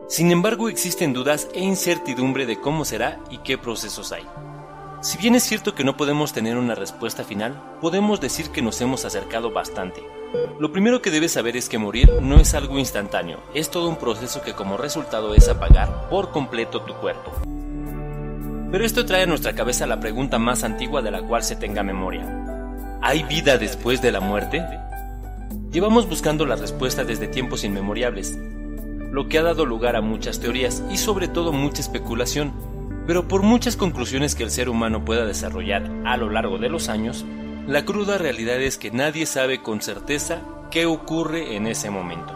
Sin 0.07 0.31
embargo, 0.31 0.69
existen 0.69 1.11
dudas 1.11 1.49
e 1.53 1.60
incertidumbre 1.60 2.45
de 2.45 2.61
cómo 2.61 2.85
será 2.85 3.19
y 3.30 3.39
qué 3.39 3.57
procesos 3.57 4.14
hay. 4.14 4.23
Si 5.01 5.18
bien 5.18 5.35
es 5.35 5.43
cierto 5.43 5.76
que 5.76 5.84
no 5.84 5.97
podemos 5.97 6.31
tener 6.31 6.56
una 6.56 6.76
respuesta 6.76 7.26
final, 7.26 7.77
podemos 7.81 8.22
decir 8.22 8.51
que 8.51 8.61
nos 8.61 8.80
hemos 8.80 9.03
acercado 9.03 9.51
bastante. 9.51 10.01
Lo 10.60 10.72
primero 10.72 11.01
que 11.01 11.10
debes 11.10 11.31
saber 11.31 11.57
es 11.57 11.69
que 11.69 11.77
morir 11.77 12.11
no 12.22 12.39
es 12.39 12.53
algo 12.53 12.77
instantáneo, 12.77 13.39
es 13.53 13.72
todo 13.72 13.89
un 13.89 13.95
proceso 13.95 14.41
que 14.41 14.53
como 14.53 14.77
resultado 14.77 15.34
es 15.34 15.49
apagar 15.49 16.10
por 16.10 16.31
completo 16.31 16.81
tu 16.81 16.93
cuerpo. 16.95 17.31
Pero 18.72 18.85
esto 18.85 19.06
trae 19.06 19.23
a 19.23 19.26
nuestra 19.26 19.53
cabeza 19.53 19.88
la 19.88 19.99
pregunta 19.99 20.38
más 20.38 20.64
antigua 20.64 21.01
de 21.01 21.11
la 21.11 21.23
cual 21.23 21.43
se 21.43 21.56
tenga 21.56 21.81
memoria. 21.81 22.99
¿Hay 23.01 23.23
vida 23.23 23.57
después 23.57 24.01
de 24.01 24.11
la 24.11 24.19
muerte? 24.19 24.64
Llevamos 25.72 26.07
buscando 26.07 26.45
la 26.45 26.56
respuesta 26.56 27.03
desde 27.03 27.27
tiempos 27.27 27.64
inmemoriales, 27.64 28.38
lo 29.11 29.27
que 29.27 29.39
ha 29.39 29.43
dado 29.43 29.65
lugar 29.65 29.95
a 29.95 30.01
muchas 30.01 30.39
teorías 30.39 30.84
y 30.91 30.97
sobre 30.97 31.27
todo 31.27 31.51
mucha 31.51 31.81
especulación, 31.81 32.53
pero 33.07 33.27
por 33.27 33.41
muchas 33.41 33.76
conclusiones 33.76 34.35
que 34.35 34.43
el 34.43 34.51
ser 34.51 34.69
humano 34.69 35.03
pueda 35.03 35.26
desarrollar 35.26 35.89
a 36.06 36.18
lo 36.18 36.30
largo 36.30 36.60
de 36.60 36.69
los 36.69 36.89
años, 36.89 37.26
la 37.70 37.86
cruda 37.86 38.18
realidad 38.18 38.60
es 38.60 38.80
que 38.80 38.90
nadie 38.90 39.28
sabe 39.28 39.62
con 39.62 39.80
certeza 39.80 40.41
qué 40.72 40.88
ocurre 40.88 41.56
en 41.56 41.68
ese 41.68 41.91
momento. 41.91 42.34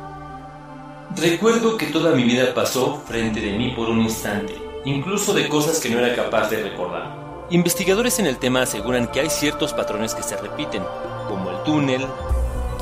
Recuerdo 1.15 1.75
que 1.75 1.87
toda 1.87 2.11
mi 2.11 2.23
vida 2.23 2.53
pasó 2.53 3.01
frente 3.07 3.41
de 3.41 3.57
mí 3.57 3.73
por 3.75 3.89
un 3.89 4.01
instante, 4.01 4.55
incluso 4.85 5.33
de 5.33 5.49
cosas 5.49 5.79
que 5.79 5.89
no 5.89 5.97
era 5.97 6.15
capaz 6.15 6.51
de 6.51 6.61
recordar. 6.61 7.47
Investigadores 7.49 8.19
en 8.19 8.27
el 8.27 8.37
tema 8.37 8.61
aseguran 8.61 9.07
que 9.07 9.21
hay 9.21 9.29
ciertos 9.31 9.73
patrones 9.73 10.13
que 10.13 10.21
se 10.21 10.37
repiten, 10.37 10.83
como 11.27 11.49
el 11.49 11.63
túnel, 11.63 12.05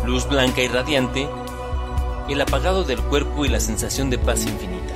luz 0.05 0.27
blanca 0.27 0.61
y 0.61 0.67
radiante, 0.67 1.29
el 2.27 2.41
apagado 2.41 2.83
del 2.83 2.99
cuerpo 2.99 3.45
y 3.45 3.47
la 3.47 3.61
sensación 3.61 4.09
de 4.09 4.17
paz 4.17 4.45
infinita. 4.45 4.93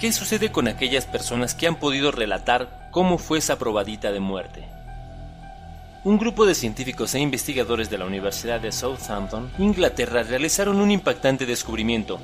¿Qué 0.00 0.10
sucede 0.10 0.50
con 0.50 0.68
aquellas 0.68 1.04
personas 1.04 1.54
que 1.54 1.66
han 1.66 1.76
podido 1.76 2.12
relatar 2.12 2.88
cómo 2.92 3.18
fue 3.18 3.38
esa 3.38 3.58
probadita 3.58 4.10
de 4.10 4.20
muerte. 4.20 4.73
Un 6.04 6.18
grupo 6.18 6.44
de 6.44 6.54
científicos 6.54 7.14
e 7.14 7.18
investigadores 7.18 7.88
de 7.88 7.96
la 7.96 8.04
Universidad 8.04 8.60
de 8.60 8.72
Southampton, 8.72 9.50
Inglaterra, 9.58 10.22
realizaron 10.22 10.82
un 10.82 10.90
impactante 10.90 11.46
descubrimiento. 11.46 12.20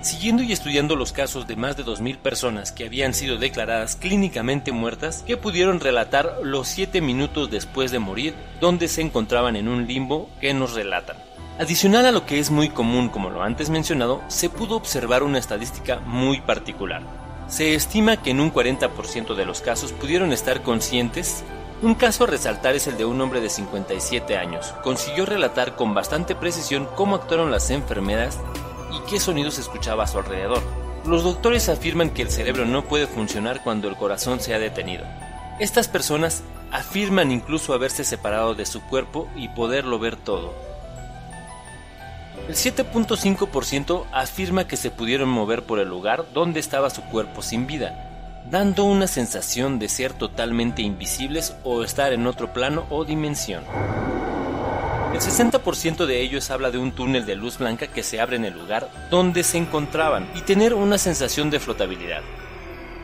Siguiendo 0.00 0.44
y 0.44 0.52
estudiando 0.52 0.94
los 0.94 1.12
casos 1.12 1.48
de 1.48 1.56
más 1.56 1.76
de 1.76 1.84
2.000 1.84 2.18
personas 2.18 2.70
que 2.70 2.86
habían 2.86 3.14
sido 3.14 3.36
declaradas 3.36 3.96
clínicamente 3.96 4.70
muertas, 4.70 5.24
que 5.26 5.36
pudieron 5.36 5.80
relatar 5.80 6.36
los 6.44 6.68
7 6.68 7.00
minutos 7.00 7.50
después 7.50 7.90
de 7.90 7.98
morir, 7.98 8.34
donde 8.60 8.86
se 8.86 9.00
encontraban 9.02 9.56
en 9.56 9.66
un 9.66 9.88
limbo 9.88 10.30
que 10.40 10.54
nos 10.54 10.74
relatan. 10.74 11.16
Adicional 11.58 12.06
a 12.06 12.12
lo 12.12 12.24
que 12.24 12.38
es 12.38 12.52
muy 12.52 12.68
común, 12.68 13.08
como 13.08 13.30
lo 13.30 13.42
antes 13.42 13.68
mencionado, 13.68 14.22
se 14.28 14.48
pudo 14.48 14.76
observar 14.76 15.24
una 15.24 15.40
estadística 15.40 15.98
muy 16.06 16.40
particular. 16.40 17.02
Se 17.48 17.74
estima 17.74 18.22
que 18.22 18.30
en 18.30 18.38
un 18.38 18.52
40% 18.52 19.34
de 19.34 19.44
los 19.44 19.60
casos 19.60 19.90
pudieron 19.90 20.32
estar 20.32 20.62
conscientes 20.62 21.42
un 21.80 21.94
caso 21.94 22.24
a 22.24 22.26
resaltar 22.26 22.74
es 22.74 22.86
el 22.86 22.96
de 22.96 23.04
un 23.04 23.20
hombre 23.20 23.40
de 23.40 23.50
57 23.50 24.36
años. 24.36 24.74
Consiguió 24.82 25.26
relatar 25.26 25.76
con 25.76 25.94
bastante 25.94 26.34
precisión 26.34 26.88
cómo 26.96 27.16
actuaron 27.16 27.50
las 27.50 27.70
enfermeras 27.70 28.38
y 28.92 29.08
qué 29.08 29.20
sonidos 29.20 29.58
escuchaba 29.58 30.04
a 30.04 30.08
su 30.08 30.18
alrededor. 30.18 30.62
Los 31.06 31.22
doctores 31.22 31.68
afirman 31.68 32.10
que 32.10 32.22
el 32.22 32.30
cerebro 32.30 32.66
no 32.66 32.84
puede 32.84 33.06
funcionar 33.06 33.62
cuando 33.62 33.88
el 33.88 33.96
corazón 33.96 34.40
se 34.40 34.54
ha 34.54 34.58
detenido. 34.58 35.04
Estas 35.60 35.88
personas 35.88 36.42
afirman 36.72 37.30
incluso 37.30 37.72
haberse 37.72 38.04
separado 38.04 38.54
de 38.54 38.66
su 38.66 38.82
cuerpo 38.82 39.28
y 39.36 39.48
poderlo 39.48 39.98
ver 39.98 40.16
todo. 40.16 40.52
El 42.48 42.54
7.5% 42.54 44.04
afirma 44.12 44.66
que 44.66 44.76
se 44.76 44.90
pudieron 44.90 45.28
mover 45.28 45.64
por 45.64 45.78
el 45.78 45.88
lugar 45.88 46.26
donde 46.32 46.60
estaba 46.60 46.90
su 46.90 47.02
cuerpo 47.02 47.42
sin 47.42 47.66
vida, 47.66 48.07
dando 48.50 48.84
una 48.84 49.06
sensación 49.06 49.78
de 49.78 49.88
ser 49.88 50.12
totalmente 50.14 50.82
invisibles 50.82 51.54
o 51.64 51.82
estar 51.84 52.12
en 52.12 52.26
otro 52.26 52.52
plano 52.52 52.86
o 52.88 53.04
dimensión. 53.04 53.62
El 55.12 55.20
60% 55.20 56.06
de 56.06 56.20
ellos 56.20 56.50
habla 56.50 56.70
de 56.70 56.78
un 56.78 56.92
túnel 56.92 57.26
de 57.26 57.36
luz 57.36 57.58
blanca 57.58 57.88
que 57.88 58.02
se 58.02 58.20
abre 58.20 58.36
en 58.36 58.44
el 58.44 58.54
lugar 58.54 58.88
donde 59.10 59.42
se 59.42 59.58
encontraban 59.58 60.28
y 60.34 60.42
tener 60.42 60.74
una 60.74 60.96
sensación 60.96 61.50
de 61.50 61.60
flotabilidad. 61.60 62.22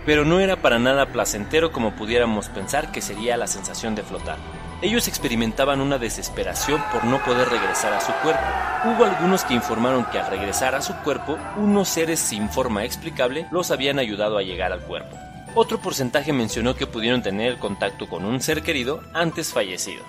Pero 0.06 0.24
no 0.24 0.40
era 0.40 0.56
para 0.56 0.78
nada 0.78 1.06
placentero 1.06 1.72
como 1.72 1.96
pudiéramos 1.96 2.48
pensar 2.48 2.92
que 2.92 3.00
sería 3.00 3.36
la 3.36 3.46
sensación 3.46 3.94
de 3.94 4.02
flotar. 4.02 4.36
Ellos 4.82 5.08
experimentaban 5.08 5.80
una 5.80 5.98
desesperación 5.98 6.82
por 6.92 7.04
no 7.04 7.22
poder 7.24 7.48
regresar 7.48 7.92
a 7.94 8.00
su 8.00 8.12
cuerpo. 8.22 8.42
Hubo 8.84 9.04
algunos 9.04 9.44
que 9.44 9.54
informaron 9.54 10.04
que 10.04 10.18
al 10.18 10.30
regresar 10.30 10.74
a 10.74 10.82
su 10.82 10.94
cuerpo, 10.96 11.38
unos 11.56 11.88
seres 11.88 12.20
sin 12.20 12.50
forma 12.50 12.84
explicable 12.84 13.46
los 13.50 13.70
habían 13.70 13.98
ayudado 13.98 14.36
a 14.36 14.42
llegar 14.42 14.72
al 14.72 14.80
cuerpo. 14.80 15.23
Otro 15.56 15.78
porcentaje 15.80 16.32
mencionó 16.32 16.74
que 16.74 16.88
pudieron 16.88 17.22
tener 17.22 17.58
contacto 17.58 18.08
con 18.08 18.24
un 18.24 18.40
ser 18.40 18.62
querido 18.62 19.02
antes 19.12 19.52
fallecido. 19.52 20.02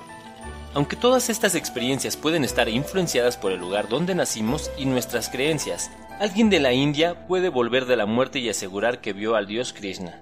Aunque 0.74 0.96
todas 0.96 1.30
estas 1.30 1.54
experiencias 1.54 2.18
pueden 2.18 2.44
estar 2.44 2.68
influenciadas 2.68 3.38
por 3.38 3.52
el 3.52 3.60
lugar 3.60 3.88
donde 3.88 4.16
nacimos 4.16 4.72
y 4.76 4.86
nuestras 4.86 5.30
creencias, 5.30 5.92
alguien 6.20 6.50
de 6.50 6.60
la 6.60 6.74
India 6.74 7.28
puede 7.28 7.50
volver 7.50 7.86
de 7.86 7.96
la 7.96 8.08
muerte 8.08 8.40
y 8.40 8.50
asegurar 8.50 9.02
que 9.02 9.14
vio 9.14 9.36
al 9.36 9.46
dios 9.46 9.72
Krishna, 9.72 10.20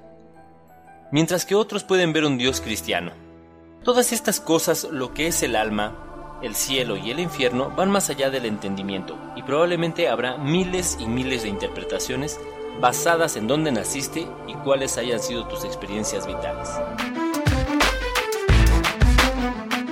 mientras 1.12 1.45
que 1.45 1.56
otros 1.56 1.86
pueden 1.86 2.12
ver 2.12 2.26
un 2.26 2.38
dios 2.38 2.60
cristiano. 2.60 3.14
Todas 3.84 4.12
estas 4.12 4.41
cosas, 4.41 4.84
lo 4.91 5.14
que 5.14 5.28
es 5.28 5.41
el 5.41 5.56
alma, 5.56 6.40
el 6.44 6.54
cielo 6.54 6.98
y 6.98 7.12
el 7.12 7.20
infierno, 7.20 7.72
van 7.72 7.90
más 7.90 8.10
allá 8.10 8.30
del 8.30 8.45
entendimiento, 8.45 9.18
y 9.38 9.44
probablemente 9.44 10.10
habrá 10.10 10.38
miles 10.38 10.98
y 11.00 11.08
miles 11.08 11.44
de 11.44 11.50
interpretaciones 11.50 12.40
basadas 12.80 13.36
en 13.36 13.48
dónde 13.48 13.72
naciste 13.72 14.28
y 14.48 14.54
cuáles 14.64 14.98
hayan 14.98 15.20
sido 15.20 15.48
tus 15.48 15.64
experiencias 15.64 16.28
vitales. 16.28 16.70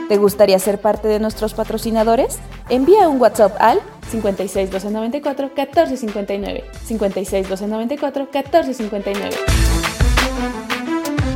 ¿Te 0.07 0.17
gustaría 0.17 0.59
ser 0.59 0.81
parte 0.81 1.07
de 1.07 1.19
nuestros 1.19 1.53
patrocinadores? 1.53 2.39
Envía 2.67 3.07
un 3.07 3.21
WhatsApp 3.21 3.55
al 3.59 3.79
56 4.09 4.69
294 4.69 5.47
1459. 5.47 6.65
56 6.83 7.49
294 7.49 8.27
1459. 8.33 9.35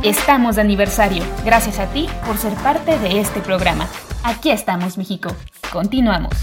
Estamos 0.02 0.56
de 0.56 0.60
aniversario. 0.60 1.24
Gracias 1.44 1.78
a 1.78 1.86
ti 1.86 2.06
por 2.26 2.36
ser 2.36 2.52
parte 2.54 2.98
de 2.98 3.18
este 3.18 3.40
programa. 3.40 3.88
Aquí 4.22 4.50
estamos, 4.50 4.98
México. 4.98 5.30
Continuamos. 5.72 6.34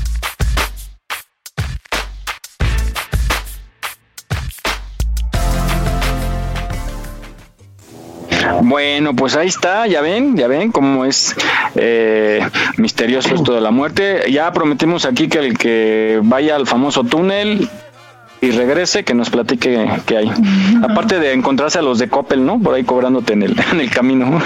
Bueno, 8.66 9.14
pues 9.14 9.36
ahí 9.36 9.50
está, 9.50 9.88
ya 9.88 10.00
ven, 10.00 10.38
ya 10.38 10.48
ven 10.48 10.72
cómo 10.72 11.04
es 11.04 11.36
eh, 11.76 12.40
misterioso 12.78 13.36
esto 13.36 13.54
de 13.54 13.60
la 13.60 13.72
muerte. 13.72 14.32
Ya 14.32 14.54
prometimos 14.54 15.04
aquí 15.06 15.28
que 15.28 15.40
el 15.40 15.58
que 15.58 16.22
vaya 16.24 16.56
al 16.56 16.66
famoso 16.66 17.04
túnel 17.04 17.70
y 18.44 18.52
regrese, 18.52 19.06
que 19.06 19.14
nos 19.14 19.30
platique 19.30 19.88
qué 20.06 20.18
hay. 20.18 20.32
Aparte 20.84 21.18
de 21.18 21.32
encontrarse 21.32 21.80
a 21.80 21.82
los 21.82 21.98
de 21.98 22.10
Coppel, 22.10 22.46
¿no? 22.46 22.60
Por 22.60 22.76
ahí 22.76 22.84
cobrándote 22.84 23.32
en 23.34 23.44
el, 23.44 23.56
en 23.72 23.80
el 23.80 23.90
camino. 23.90 24.42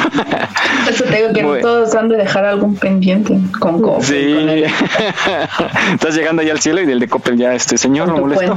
Eso 0.88 1.04
te 1.04 1.16
digo 1.16 1.34
que 1.34 1.42
no 1.42 1.58
todos 1.58 1.96
han 1.96 2.08
de 2.08 2.18
dejar 2.18 2.46
algún 2.46 2.76
pendiente 2.76 3.40
con 3.60 3.82
Coppel. 3.82 4.06
Sí. 4.06 4.64
Estás 5.94 6.16
llegando 6.16 6.44
ya 6.44 6.52
al 6.52 6.60
cielo 6.60 6.80
y 6.82 6.86
del 6.86 7.00
de 7.00 7.08
Coppel 7.08 7.38
ya, 7.38 7.56
este 7.56 7.78
señor, 7.80 8.08
no 8.10 8.18
molesto. 8.18 8.56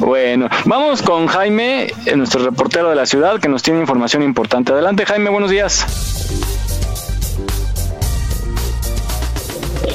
bueno, 0.00 0.48
vamos 0.64 1.00
con 1.02 1.28
Jaime, 1.28 1.86
eh, 2.06 2.16
nuestro 2.16 2.44
reportero 2.44 2.90
de 2.90 2.96
la 2.96 3.06
ciudad, 3.06 3.38
que 3.38 3.48
nos 3.48 3.62
tiene 3.62 3.78
información 3.78 4.24
importante. 4.24 4.72
Adelante, 4.72 5.06
Jaime, 5.06 5.30
buenos 5.30 5.50
días. 5.50 6.55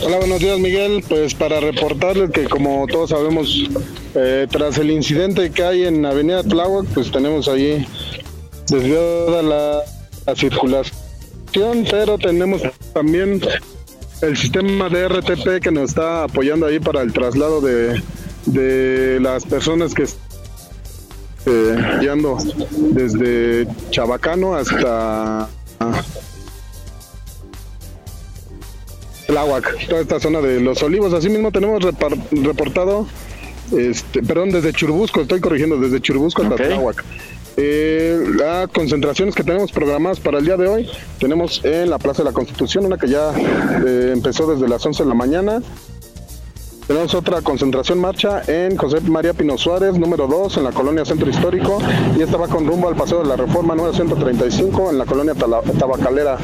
Hola, 0.03 0.17
buenos 0.17 0.39
días 0.39 0.59
Miguel. 0.59 1.03
Pues 1.07 1.35
para 1.35 1.59
reportarles 1.59 2.31
que 2.31 2.45
como 2.45 2.87
todos 2.87 3.11
sabemos, 3.11 3.69
eh, 4.15 4.47
tras 4.49 4.77
el 4.79 4.89
incidente 4.89 5.51
que 5.51 5.63
hay 5.63 5.83
en 5.85 6.05
Avenida 6.05 6.43
Tláhuac, 6.43 6.87
pues 6.87 7.11
tenemos 7.11 7.47
ahí 7.47 7.85
desviada 8.67 9.41
la, 9.43 9.81
la 10.25 10.35
circulación, 10.35 11.85
pero 11.89 12.17
tenemos 12.17 12.61
también 12.93 13.41
el 14.21 14.37
sistema 14.37 14.89
de 14.89 15.07
RTP 15.07 15.61
que 15.61 15.71
nos 15.71 15.89
está 15.89 16.23
apoyando 16.23 16.65
ahí 16.65 16.79
para 16.79 17.01
el 17.01 17.13
traslado 17.13 17.61
de, 17.61 18.01
de 18.45 19.19
las 19.19 19.45
personas 19.45 19.93
que 19.93 20.05
eh, 21.45 21.97
guiando 21.99 22.37
desde 22.93 23.67
Chabacano 23.89 24.55
hasta 24.55 25.49
Tláhuac, 29.31 29.87
toda 29.87 30.01
esta 30.01 30.19
zona 30.19 30.41
de 30.41 30.59
los 30.59 30.83
olivos. 30.83 31.13
Asimismo 31.13 31.53
tenemos 31.53 31.81
reportado, 32.31 33.07
este, 33.71 34.21
perdón, 34.21 34.49
desde 34.49 34.73
Churubusco, 34.73 35.21
estoy 35.21 35.39
corrigiendo, 35.39 35.77
desde 35.77 36.01
Churubusco 36.01 36.41
hasta 36.41 36.55
Ok. 36.55 36.61
Tláhuac. 36.61 37.05
Eh, 37.55 38.19
las 38.37 38.67
concentraciones 38.69 39.33
que 39.33 39.43
tenemos 39.45 39.71
programadas 39.71 40.19
para 40.19 40.39
el 40.39 40.45
día 40.45 40.57
de 40.57 40.67
hoy, 40.67 40.89
tenemos 41.17 41.63
en 41.63 41.89
la 41.89 41.97
Plaza 41.97 42.23
de 42.23 42.29
la 42.29 42.33
Constitución, 42.33 42.85
una 42.85 42.97
que 42.97 43.07
ya 43.07 43.31
eh, 43.85 44.11
empezó 44.13 44.53
desde 44.53 44.67
las 44.67 44.85
11 44.85 45.03
de 45.03 45.09
la 45.09 45.15
mañana. 45.15 45.61
Tenemos 46.87 47.15
otra 47.15 47.41
concentración 47.41 47.99
marcha 47.99 48.41
en 48.47 48.75
José 48.75 48.99
María 48.99 49.33
Pino 49.33 49.57
Suárez, 49.57 49.97
número 49.97 50.27
2, 50.27 50.57
en 50.57 50.65
la 50.65 50.71
colonia 50.71 51.05
Centro 51.05 51.29
Histórico, 51.29 51.79
y 52.17 52.21
esta 52.21 52.35
va 52.35 52.49
con 52.49 52.67
rumbo 52.67 52.89
al 52.89 52.97
Paseo 52.97 53.19
de 53.21 53.29
la 53.29 53.37
Reforma 53.37 53.75
número 53.75 53.93
135, 53.93 54.91
en 54.91 54.97
la 54.97 55.05
colonia 55.05 55.33
Tabacalera. 55.33 56.37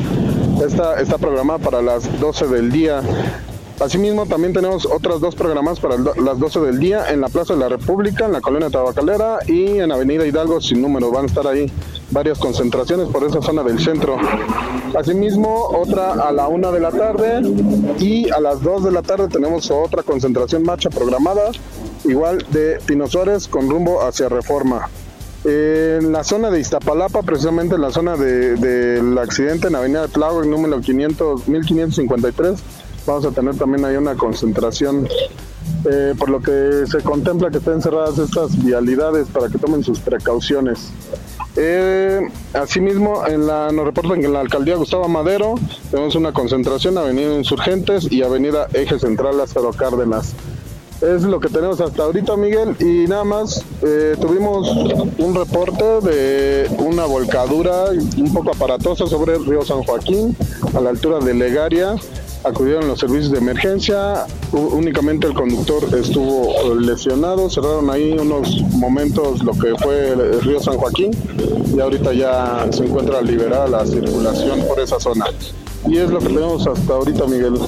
Esta 0.63 0.99
está 0.99 1.17
programada 1.19 1.59
para 1.59 1.81
las 1.81 2.19
12 2.19 2.47
del 2.47 2.71
día. 2.71 3.01
Asimismo, 3.79 4.25
también 4.25 4.53
tenemos 4.53 4.87
otras 4.87 5.19
dos 5.19 5.35
programadas 5.35 5.79
para 5.79 5.97
las 5.97 6.39
12 6.39 6.59
del 6.61 6.79
día 6.79 7.11
en 7.11 7.21
la 7.21 7.29
Plaza 7.29 7.53
de 7.53 7.59
la 7.59 7.69
República, 7.69 8.25
en 8.25 8.31
la 8.31 8.41
colonia 8.41 8.69
Tabacalera 8.71 9.37
y 9.45 9.77
en 9.77 9.91
Avenida 9.91 10.25
Hidalgo 10.25 10.59
sin 10.59 10.81
número. 10.81 11.11
Van 11.11 11.25
a 11.25 11.27
estar 11.27 11.45
ahí 11.45 11.71
varias 12.09 12.39
concentraciones 12.39 13.07
por 13.09 13.23
esa 13.23 13.39
zona 13.39 13.61
del 13.61 13.79
centro. 13.79 14.17
Asimismo, 14.97 15.67
otra 15.67 16.13
a 16.13 16.31
la 16.31 16.47
una 16.47 16.71
de 16.71 16.79
la 16.79 16.91
tarde 16.91 17.41
y 17.99 18.27
a 18.31 18.39
las 18.39 18.61
2 18.63 18.85
de 18.85 18.91
la 18.91 19.03
tarde 19.03 19.27
tenemos 19.27 19.69
otra 19.69 20.01
concentración 20.01 20.63
marcha 20.63 20.89
programada, 20.89 21.51
igual 22.03 22.43
de 22.49 22.79
Pino 22.85 23.05
con 23.51 23.69
rumbo 23.69 24.01
hacia 24.01 24.27
Reforma. 24.27 24.89
En 25.49 26.11
la 26.11 26.25
zona 26.25 26.49
de 26.51 26.59
Iztapalapa, 26.59 27.21
precisamente 27.23 27.75
en 27.75 27.81
la 27.81 27.89
zona 27.89 28.17
de- 28.17 28.57
del 28.57 29.17
accidente 29.17 29.67
en 29.69 29.75
Avenida 29.75 30.05
Tláhuac, 30.09 30.45
número 30.45 30.81
500, 30.81 31.47
1553, 31.47 32.59
vamos 33.05 33.23
a 33.23 33.31
tener 33.31 33.55
también 33.55 33.85
ahí 33.85 33.95
una 33.95 34.15
concentración, 34.15 35.07
eh, 35.89 36.13
por 36.19 36.29
lo 36.29 36.41
que 36.41 36.83
se 36.91 36.97
contempla 37.01 37.49
que 37.49 37.59
estén 37.59 37.81
cerradas 37.81 38.17
estas 38.17 38.61
vialidades 38.61 39.29
para 39.29 39.47
que 39.47 39.57
tomen 39.57 39.85
sus 39.85 40.01
precauciones. 40.01 40.89
Eh, 41.55 42.19
asimismo, 42.53 43.23
nos 43.29 43.85
reportan 43.85 44.19
que 44.19 44.25
en 44.25 44.33
la 44.33 44.41
alcaldía 44.41 44.75
Gustavo 44.75 45.07
Madero 45.07 45.55
tenemos 45.89 46.13
una 46.15 46.33
concentración, 46.33 46.97
Avenida 46.97 47.33
Insurgentes 47.33 48.11
y 48.11 48.21
Avenida 48.21 48.67
Eje 48.73 48.99
Central 48.99 49.37
Lázaro 49.37 49.71
Cárdenas. 49.71 50.33
Es 51.01 51.21
lo 51.21 51.39
que 51.39 51.47
tenemos 51.47 51.79
hasta 51.79 52.03
ahorita, 52.03 52.35
Miguel. 52.37 52.75
Y 52.79 53.07
nada 53.07 53.23
más, 53.23 53.63
eh, 53.83 54.15
tuvimos 54.19 54.67
un 55.19 55.35
reporte 55.35 55.83
de 56.01 56.69
una 56.79 57.05
volcadura 57.05 57.85
un 58.17 58.33
poco 58.33 58.51
aparatosa 58.51 59.05
sobre 59.05 59.35
el 59.35 59.45
río 59.45 59.63
San 59.63 59.83
Joaquín, 59.83 60.35
a 60.73 60.81
la 60.81 60.89
altura 60.89 61.19
de 61.19 61.35
Legaria. 61.35 61.95
Acudieron 62.43 62.87
los 62.87 62.99
servicios 62.99 63.31
de 63.31 63.39
emergencia, 63.39 64.25
únicamente 64.51 65.27
el 65.27 65.33
conductor 65.33 65.83
estuvo 65.95 66.73
lesionado, 66.75 67.49
cerraron 67.49 67.89
ahí 67.89 68.13
unos 68.17 68.61
momentos 68.71 69.43
lo 69.43 69.51
que 69.53 69.75
fue 69.75 70.11
el 70.11 70.41
río 70.41 70.59
San 70.59 70.77
Joaquín 70.77 71.11
y 71.75 71.79
ahorita 71.79 72.13
ya 72.13 72.65
se 72.71 72.85
encuentra 72.85 73.21
liberada 73.21 73.67
la 73.67 73.85
circulación 73.85 74.61
por 74.67 74.79
esa 74.79 74.99
zona. 74.99 75.25
Y 75.87 75.97
es 75.97 76.09
lo 76.09 76.19
que 76.19 76.27
tenemos 76.27 76.65
hasta 76.65 76.93
ahorita, 76.93 77.25
Miguel. 77.25 77.59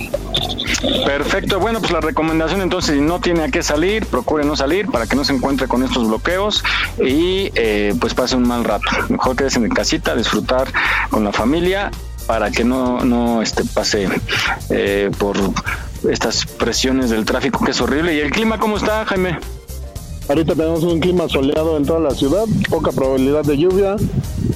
Perfecto, 1.06 1.60
bueno, 1.60 1.80
pues 1.80 1.92
la 1.92 2.00
recomendación 2.00 2.62
entonces, 2.62 2.96
si 2.96 3.02
no 3.02 3.20
tiene 3.20 3.44
a 3.44 3.48
qué 3.50 3.64
salir, 3.64 4.06
procure 4.06 4.46
no 4.46 4.56
salir 4.56 4.88
para 4.88 5.08
que 5.08 5.16
no 5.16 5.26
se 5.26 5.34
encuentre 5.34 5.68
con 5.68 5.84
estos 5.84 6.08
bloqueos 6.08 6.64
y 6.98 7.52
eh, 7.56 7.94
pues 8.00 8.14
pase 8.14 8.36
un 8.36 8.48
mal 8.48 8.64
rato. 8.64 8.86
Mejor 9.10 9.36
quédese 9.36 9.60
en 9.60 9.70
casita, 9.70 10.16
disfrutar 10.16 10.72
con 11.10 11.24
la 11.24 11.34
familia 11.34 11.92
para 12.28 12.52
que 12.52 12.64
no, 12.64 13.04
no 13.04 13.42
este, 13.42 13.64
pase 13.66 14.08
eh, 14.70 15.12
por 15.18 15.38
estas 16.10 16.46
presiones 16.46 17.10
del 17.10 17.26
tráfico 17.26 17.66
que 17.66 17.72
es 17.72 17.82
horrible. 17.82 18.16
¿Y 18.16 18.20
el 18.20 18.32
clima 18.32 18.60
cómo 18.60 18.78
está, 18.78 19.06
Jaime? 19.06 19.40
Ahorita 20.30 20.54
tenemos 20.54 20.84
un 20.84 21.00
clima 21.00 21.28
soleado 21.28 21.76
en 21.76 21.86
toda 21.86 22.00
la 22.00 22.12
ciudad, 22.12 22.46
poca 22.70 22.92
probabilidad 22.92 23.44
de 23.44 23.58
lluvia. 23.58 23.96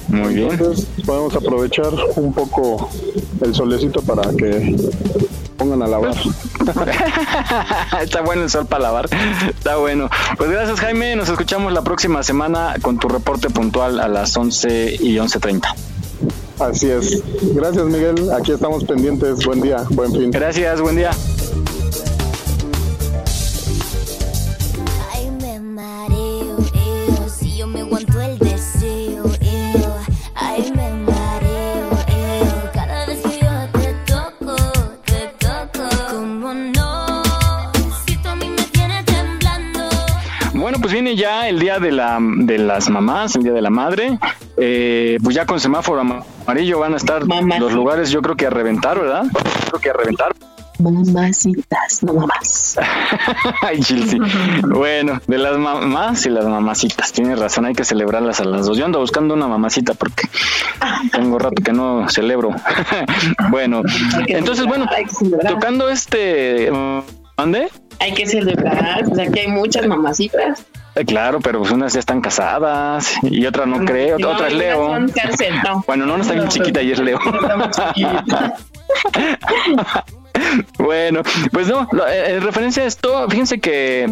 Muy 0.06 0.34
bien. 0.34 0.52
Entonces 0.52 0.86
podemos 1.04 1.34
aprovechar 1.34 1.92
un 2.14 2.32
poco 2.32 2.88
el 3.42 3.54
solecito 3.54 4.00
para 4.02 4.22
que 4.36 4.76
pongan 5.54 5.82
a 5.82 5.86
lavar. 5.86 6.14
Está 8.02 8.20
bueno 8.22 8.42
el 8.42 8.50
sol 8.50 8.66
para 8.66 8.84
lavar. 8.84 9.08
Está 9.48 9.76
bueno. 9.76 10.08
Pues 10.36 10.50
gracias, 10.50 10.80
Jaime. 10.80 11.16
Nos 11.16 11.28
escuchamos 11.28 11.72
la 11.72 11.82
próxima 11.82 12.22
semana 12.22 12.74
con 12.82 12.98
tu 12.98 13.08
reporte 13.08 13.50
puntual 13.50 14.00
a 14.00 14.08
las 14.08 14.36
11 14.36 14.96
y 15.00 15.16
11.30. 15.16 15.74
Así 16.60 16.90
es. 16.90 17.22
Gracias, 17.54 17.84
Miguel. 17.84 18.30
Aquí 18.32 18.52
estamos 18.52 18.84
pendientes. 18.84 19.44
Buen 19.44 19.60
día, 19.60 19.84
buen 19.90 20.12
fin. 20.12 20.30
Gracias, 20.30 20.80
buen 20.80 20.96
día. 20.96 21.10
Bueno, 40.64 40.78
pues 40.80 40.94
viene 40.94 41.14
ya 41.14 41.46
el 41.46 41.58
día 41.58 41.78
de, 41.78 41.92
la, 41.92 42.18
de 42.18 42.56
las 42.56 42.88
mamás, 42.88 43.36
el 43.36 43.42
día 43.42 43.52
de 43.52 43.60
la 43.60 43.68
madre. 43.68 44.18
Eh, 44.56 45.18
pues 45.22 45.36
ya 45.36 45.44
con 45.44 45.60
semáforo 45.60 46.00
amarillo 46.00 46.78
van 46.78 46.94
a 46.94 46.96
estar 46.96 47.22
los 47.26 47.74
lugares, 47.74 48.08
yo 48.08 48.22
creo 48.22 48.34
que 48.34 48.46
a 48.46 48.50
reventar, 48.50 48.98
¿verdad? 48.98 49.26
Creo 49.68 49.78
que 49.78 49.90
a 49.90 49.92
reventar. 49.92 50.34
Mamacitas, 50.78 52.02
no 52.02 52.14
mamás. 52.14 52.78
Ay, 53.60 53.80
Chilsi. 53.80 54.18
Bueno, 54.66 55.20
de 55.26 55.36
las 55.36 55.58
mamás 55.58 56.24
y 56.24 56.30
las 56.30 56.46
mamacitas. 56.46 57.12
Tienes 57.12 57.38
razón, 57.38 57.66
hay 57.66 57.74
que 57.74 57.84
celebrarlas 57.84 58.40
a 58.40 58.44
las 58.44 58.64
dos. 58.64 58.78
Yo 58.78 58.86
ando 58.86 59.00
buscando 59.00 59.34
una 59.34 59.46
mamacita 59.46 59.92
porque 59.92 60.30
tengo 61.12 61.38
rato 61.38 61.62
que 61.62 61.74
no 61.74 62.08
celebro. 62.08 62.52
bueno, 63.50 63.82
entonces, 64.28 64.64
bueno, 64.64 64.86
tocando 65.46 65.90
este. 65.90 66.72
¿Mande? 67.36 67.68
Hay 68.00 68.12
que 68.14 68.26
celebrar, 68.26 69.04
pues 69.08 69.28
aquí 69.28 69.40
hay 69.40 69.48
muchas 69.48 69.86
mamacitas. 69.86 70.64
Eh, 70.96 71.04
claro, 71.04 71.40
pero 71.40 71.58
pues 71.60 71.72
unas 71.72 71.92
ya 71.92 72.00
están 72.00 72.20
casadas 72.20 73.14
y 73.22 73.44
otra 73.46 73.66
no 73.66 73.84
creo, 73.84 74.18
No, 74.18 74.30
otra 74.30 74.46
es 74.48 74.54
Leo. 74.54 74.90
cárcel. 75.14 75.54
Bueno, 75.86 76.06
no, 76.06 76.16
no 76.16 76.22
está 76.22 76.34
bien 76.34 76.48
chiquita 76.48 76.82
y 76.82 76.92
es 76.92 76.98
Leo. 77.00 77.18
Bueno, 80.78 81.22
pues 81.52 81.68
no, 81.68 81.88
eh, 82.08 82.34
en 82.36 82.42
referencia 82.42 82.82
a 82.82 82.86
esto, 82.86 83.28
fíjense 83.30 83.60
que 83.60 84.10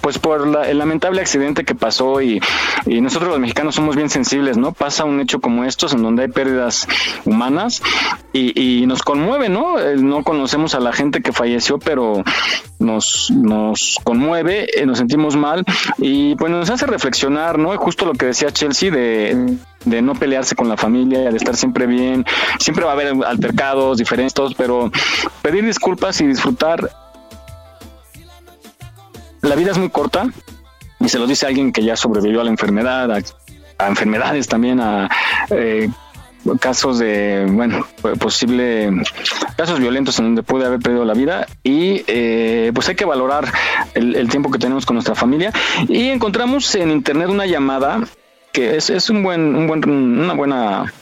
pues 0.00 0.18
por 0.18 0.46
la- 0.46 0.68
el 0.68 0.78
lamentable 0.78 1.20
accidente 1.20 1.64
que 1.64 1.74
pasó 1.74 2.22
y, 2.22 2.40
y 2.86 3.00
nosotros 3.00 3.30
los 3.30 3.40
mexicanos 3.40 3.74
somos 3.74 3.94
bien 3.96 4.08
sensibles, 4.08 4.56
¿no? 4.56 4.72
Pasa 4.72 5.04
un 5.04 5.20
hecho 5.20 5.40
como 5.40 5.64
estos 5.64 5.92
en 5.92 6.02
donde 6.02 6.22
hay 6.22 6.28
pérdidas 6.28 6.86
humanas 7.24 7.82
y, 8.34 8.80
y 8.80 8.86
nos 8.86 9.02
conmueve, 9.02 9.48
¿no? 9.48 9.76
No 9.96 10.24
conocemos 10.24 10.74
a 10.74 10.80
la 10.80 10.92
gente 10.92 11.22
que 11.22 11.32
falleció, 11.32 11.78
pero 11.78 12.24
nos, 12.80 13.30
nos 13.30 14.00
conmueve, 14.02 14.66
eh, 14.76 14.84
nos 14.86 14.98
sentimos 14.98 15.36
mal 15.36 15.64
y 15.98 16.34
pues 16.34 16.50
nos 16.50 16.68
hace 16.68 16.84
reflexionar, 16.86 17.60
¿no? 17.60 17.76
Justo 17.78 18.04
lo 18.04 18.12
que 18.14 18.26
decía 18.26 18.50
Chelsea 18.50 18.90
de, 18.90 19.56
de 19.84 20.02
no 20.02 20.14
pelearse 20.14 20.56
con 20.56 20.68
la 20.68 20.76
familia, 20.76 21.30
de 21.30 21.36
estar 21.36 21.54
siempre 21.54 21.86
bien. 21.86 22.26
Siempre 22.58 22.84
va 22.84 22.90
a 22.90 22.94
haber 22.94 23.14
altercados, 23.24 23.98
diferentes, 23.98 24.34
pero 24.56 24.90
pedir 25.40 25.64
disculpas 25.64 26.20
y 26.20 26.26
disfrutar. 26.26 26.90
La 29.42 29.54
vida 29.54 29.70
es 29.70 29.78
muy 29.78 29.90
corta 29.90 30.26
y 30.98 31.08
se 31.08 31.20
lo 31.20 31.28
dice 31.28 31.46
alguien 31.46 31.72
que 31.72 31.84
ya 31.84 31.94
sobrevivió 31.94 32.40
a 32.40 32.44
la 32.44 32.50
enfermedad, 32.50 33.12
a, 33.12 33.20
a 33.78 33.88
enfermedades 33.88 34.48
también, 34.48 34.80
a 34.80 35.08
eh, 35.50 35.88
casos 36.60 36.98
de, 36.98 37.46
bueno, 37.50 37.86
posible 38.18 38.90
casos 39.56 39.78
violentos 39.78 40.18
en 40.18 40.26
donde 40.26 40.42
puede 40.42 40.66
haber 40.66 40.80
perdido 40.80 41.04
la 41.04 41.14
vida 41.14 41.46
y 41.62 42.04
eh, 42.06 42.70
pues 42.74 42.88
hay 42.88 42.94
que 42.94 43.04
valorar 43.04 43.52
el, 43.94 44.16
el 44.16 44.28
tiempo 44.28 44.50
que 44.50 44.58
tenemos 44.58 44.86
con 44.86 44.94
nuestra 44.94 45.14
familia 45.14 45.52
y 45.88 46.08
encontramos 46.08 46.74
en 46.74 46.90
internet 46.90 47.28
una 47.28 47.46
llamada 47.46 48.04
que 48.54 48.76
es, 48.76 48.88
es 48.88 49.10
un 49.10 49.22
buen, 49.24 49.56
un 49.56 49.66
buen, 49.66 49.88
una 49.88 50.32
buena, 50.32 50.94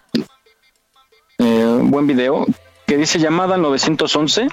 eh, 1.39 1.79
buen 1.83 2.07
video 2.07 2.47
que 2.87 2.97
dice 2.97 3.19
llamada 3.19 3.57
al 3.57 3.63
911 3.63 4.49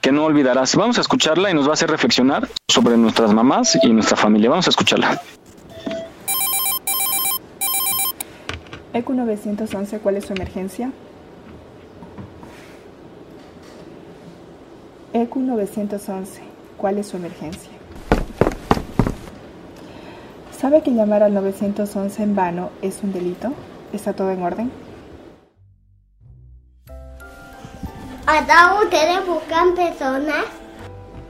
que 0.00 0.12
no 0.12 0.24
olvidarás. 0.24 0.76
Vamos 0.76 0.98
a 0.98 1.00
escucharla 1.00 1.50
y 1.50 1.54
nos 1.54 1.66
va 1.66 1.70
a 1.70 1.74
hacer 1.74 1.90
reflexionar 1.90 2.48
sobre 2.68 2.96
nuestras 2.96 3.34
mamás 3.34 3.76
y 3.82 3.88
nuestra 3.88 4.16
familia. 4.16 4.48
Vamos 4.48 4.68
a 4.68 4.70
escucharla. 4.70 5.20
ECU 8.96 9.12
911, 9.12 9.98
¿cuál 9.98 10.16
es 10.16 10.24
su 10.24 10.32
emergencia? 10.32 10.90
ECU 15.12 15.40
911, 15.40 16.40
¿cuál 16.78 16.96
es 16.96 17.08
su 17.08 17.18
emergencia? 17.18 17.70
¿Sabe 20.50 20.82
que 20.82 20.94
llamar 20.94 21.22
al 21.22 21.34
911 21.34 22.22
en 22.22 22.34
vano 22.34 22.70
es 22.80 23.02
un 23.02 23.12
delito? 23.12 23.52
¿Está 23.92 24.14
todo 24.14 24.30
en 24.30 24.42
orden? 24.42 24.72
¿Hasta 28.26 28.80
ustedes 28.82 29.26
buscan 29.26 29.74
personas? 29.74 30.46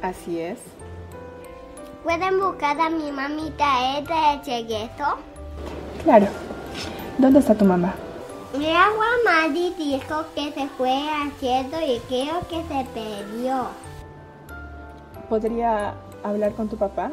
Así 0.02 0.38
es. 0.38 0.60
¿Pueden 2.04 2.38
buscar 2.38 2.80
a 2.80 2.90
mi 2.90 3.10
mamita 3.10 3.98
esta 3.98 4.36
de 4.36 4.42
Chegueto? 4.42 5.16
Claro. 6.04 6.28
¿Dónde 7.18 7.38
está 7.38 7.54
tu 7.54 7.64
mamá? 7.64 7.94
Mi 8.58 8.70
agua 8.70 9.06
Madi 9.24 9.72
dijo 9.78 10.24
que 10.34 10.52
se 10.52 10.68
fue 10.76 10.92
haciendo 11.08 11.78
y 11.80 11.98
creo 12.08 12.40
que 12.48 12.56
se 12.56 12.86
perdió. 12.94 13.68
¿Podría 15.28 15.94
hablar 16.22 16.52
con 16.52 16.68
tu 16.68 16.76
papá? 16.76 17.10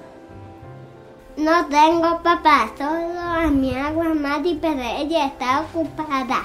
No 1.38 1.66
tengo 1.68 2.22
papá, 2.22 2.70
solo 2.78 3.20
a 3.20 3.50
mi 3.50 3.76
agua 3.76 4.14
Madi, 4.14 4.60
pero 4.62 4.82
ella 4.82 5.28
está 5.28 5.62
ocupada. 5.62 6.44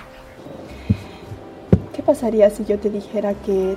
¿Qué 1.92 2.02
pasaría 2.02 2.48
si 2.50 2.64
yo 2.64 2.78
te 2.78 2.90
dijera 2.90 3.34
que 3.34 3.76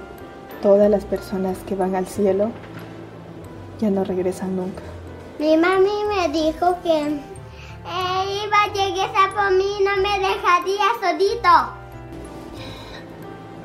todas 0.62 0.92
las 0.92 1.06
personas 1.06 1.58
que 1.68 1.76
van 1.76 1.96
al 1.96 2.06
cielo 2.06 2.52
ya 3.80 3.90
no 3.90 4.04
regresan 4.04 4.56
nunca? 4.56 4.84
Mi 5.40 5.58
mami 5.58 5.90
me 6.08 6.30
dijo 6.30 6.78
que 6.84 7.20
eh, 7.86 8.44
iba 8.46 8.64
a 8.64 8.74
llegar 8.74 9.34
por 9.34 9.52
mí 9.58 9.66
y 9.80 9.84
no 9.84 9.98
me 9.98 10.20
dejaría 10.20 10.86
solito. 11.02 11.82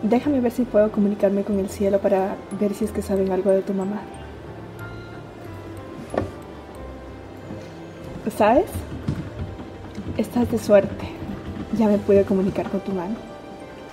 Déjame 0.02 0.40
ver 0.40 0.52
si 0.52 0.64
puedo 0.64 0.92
comunicarme 0.92 1.42
con 1.42 1.58
el 1.58 1.68
cielo 1.68 1.98
para 1.98 2.36
ver 2.60 2.74
si 2.74 2.84
es 2.84 2.92
que 2.92 3.02
saben 3.02 3.32
algo 3.32 3.50
de 3.50 3.62
tu 3.62 3.74
mamá. 3.74 4.00
¿Sabes? 8.36 8.66
Estás 10.16 10.50
de 10.50 10.58
suerte. 10.58 11.08
Ya 11.78 11.88
me 11.88 11.98
pude 11.98 12.24
comunicar 12.24 12.68
con 12.70 12.80
tu 12.80 12.92
mami. 12.92 13.16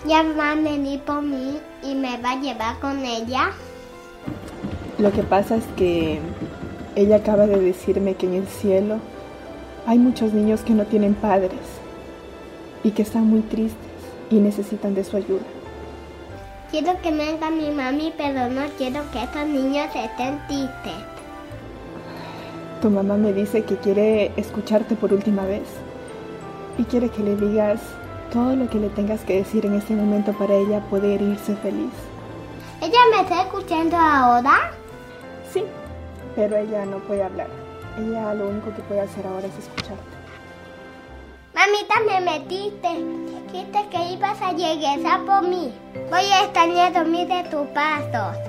Ya 0.05 0.23
va 0.37 0.51
a 0.51 0.55
venir 0.55 0.99
por 1.01 1.21
mí 1.21 1.57
y 1.81 1.95
me 1.95 2.21
va 2.21 2.31
a 2.31 2.41
llevar 2.41 2.79
con 2.79 3.03
ella. 3.05 3.51
Lo 4.97 5.11
que 5.11 5.23
pasa 5.23 5.55
es 5.55 5.65
que 5.77 6.19
ella 6.95 7.17
acaba 7.17 7.47
de 7.47 7.59
decirme 7.59 8.15
que 8.15 8.25
en 8.25 8.33
el 8.35 8.47
cielo 8.47 8.99
hay 9.85 9.97
muchos 9.99 10.34
niños 10.34 10.61
que 10.61 10.73
no 10.73 10.85
tienen 10.85 11.14
padres 11.14 11.60
y 12.84 12.91
que 12.91 13.01
están 13.01 13.27
muy 13.27 13.41
tristes 13.41 13.77
y 14.30 14.35
necesitan 14.35 14.95
de 14.95 15.03
su 15.03 15.18
ayuda. 15.18 15.43
Quiero 16.72 16.99
que 17.01 17.11
venga 17.11 17.49
mi 17.49 17.69
mami, 17.69 18.14
pero 18.18 18.49
no 18.49 18.61
quiero 18.77 19.01
que 19.11 19.23
estos 19.23 19.45
niños 19.45 19.88
estén 19.95 20.39
tristes. 20.47 20.93
Tu 22.81 22.89
mamá 22.89 23.15
me 23.15 23.31
dice 23.31 23.64
que 23.64 23.77
quiere 23.77 24.31
escucharte 24.38 24.95
por 24.95 25.14
última 25.14 25.45
vez 25.45 25.68
y 26.77 26.84
quiere 26.84 27.10
que 27.10 27.22
le 27.22 27.35
digas 27.35 27.80
todo 28.31 28.55
lo 28.55 28.69
que 28.69 28.80
le 28.80 28.89
tengas 28.89 29.22
que 29.22 29.38
decir 29.38 29.65
en 29.65 29.76
este 29.76 29.93
momento 29.93 30.34
para 30.34 30.55
ella 30.55 30.80
poder 30.89 31.22
irse 31.22 31.55
feliz. 31.57 31.91
¿Ella 32.81 32.99
me 33.11 33.22
está 33.22 33.43
escuchando 33.43 33.95
ahora? 33.95 34.72
Sí, 35.53 35.64
pero 36.35 36.57
ella 36.57 36.85
no 36.85 36.97
puede 36.97 37.23
hablar. 37.23 37.62
Ella 37.98 38.34
lo 38.34 38.49
único 38.49 38.74
que 38.74 38.82
puede 38.84 39.02
hacer 39.02 39.26
ahora 39.28 39.45
es 39.48 39.57
escucharte. 39.57 40.03
Mamita, 41.53 41.95
me 42.07 42.22
metiste. 42.22 42.90
Dijiste 43.52 43.88
que 43.91 44.14
ibas 44.14 44.41
a 44.41 44.52
llegar 44.52 45.24
por 45.26 45.48
mí. 45.48 45.72
Voy 46.10 46.26
a 46.32 46.44
extrañar 46.45 46.94
dormir 46.94 47.28
de 47.28 47.44
tu 47.52 47.65
paso. 47.74 48.40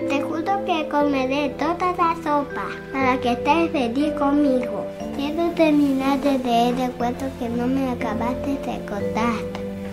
Te 0.00 0.20
juro 0.22 0.64
que 0.64 0.88
comeré 0.88 1.50
toda 1.50 1.92
la 1.92 2.14
sopa 2.22 2.66
para 2.92 3.20
que 3.20 3.32
estés 3.32 3.70
feliz 3.70 4.12
conmigo. 4.14 4.86
Quiero 5.16 5.50
terminar 5.50 6.18
de 6.20 6.38
leer 6.38 6.78
el 6.80 6.92
cuento 6.92 7.26
que 7.38 7.48
no 7.48 7.66
me 7.66 7.90
acabaste 7.90 8.50
de 8.50 8.84
contar. 8.86 9.38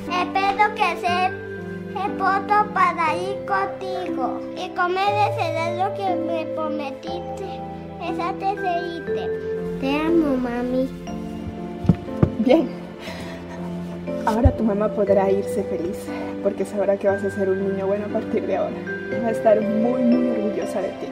Espero 0.10 0.76
que 0.76 1.02
sea 1.02 1.27
el 1.27 2.11
voto 2.18 2.73
para 2.73 3.15
ir 3.15 3.45
contigo 3.45 4.40
y 4.56 4.69
comer 4.69 5.30
ese 5.30 5.41
cereal 5.41 5.94
que 5.95 6.15
me 6.15 6.45
prometiste. 6.56 7.64
Esa 8.06 8.34
te 8.34 8.53
irte. 8.53 9.30
Te 9.82 9.98
amo, 9.98 10.38
mami. 10.38 10.88
Bien. 12.40 12.69
Ahora 14.27 14.52
tu 14.52 14.64
mamá 14.64 14.90
podrá 14.90 15.32
irse 15.32 15.64
feliz 15.64 15.98
porque 16.44 16.65
sabrá 16.65 16.98
que 16.98 17.07
vas 17.07 17.23
a 17.23 17.32
ser 17.32 17.49
un 17.49 17.68
niño 17.68 17.88
bueno 17.88 18.06
a 18.06 18.10
partir 18.10 18.45
de 18.45 18.57
ahora. 18.57 18.76
Va 19.23 19.30
a 19.30 19.32
estar 19.32 19.60
muy, 19.60 20.03
muy 20.03 20.30
orgullosa 20.30 20.82
de 20.82 20.90
ti. 20.90 21.07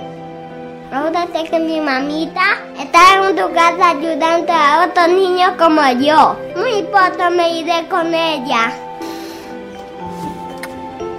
Ahora 0.92 1.26
sé 1.34 1.50
que 1.50 1.60
mi 1.60 1.82
mamita 1.82 2.60
está 2.80 3.28
en 3.28 3.36
tu 3.36 3.52
casa 3.52 3.90
ayudando 3.90 4.54
a 4.54 4.86
otros 4.86 5.10
niños 5.10 5.54
como 5.58 5.82
yo. 6.00 6.36
Muy 6.56 6.84
pronto 6.84 7.32
me 7.36 7.60
iré 7.60 7.88
con 7.90 8.14
ella. 8.14 8.72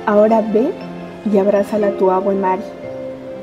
Ahora 0.07 0.41
ve 0.41 0.73
y 1.33 1.39
abrázala 1.39 1.89
a 1.89 1.99
tu 1.99 2.13
agua 2.13 2.33
Mari, 2.33 2.63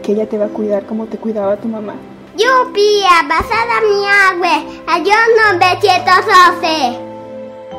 que 0.02 0.14
ella 0.14 0.30
te 0.30 0.38
va 0.38 0.46
a 0.46 0.50
cuidar 0.50 0.86
como 0.86 1.08
te 1.08 1.18
cuidaba 1.18 1.58
tu 1.58 1.68
mamá. 1.68 1.96
Yupi, 2.38 3.04
abrazada 3.20 3.78
a 3.78 3.82
mi 3.82 4.06
agua. 4.08 4.64
Adiós, 4.88 5.18
no. 5.38 5.60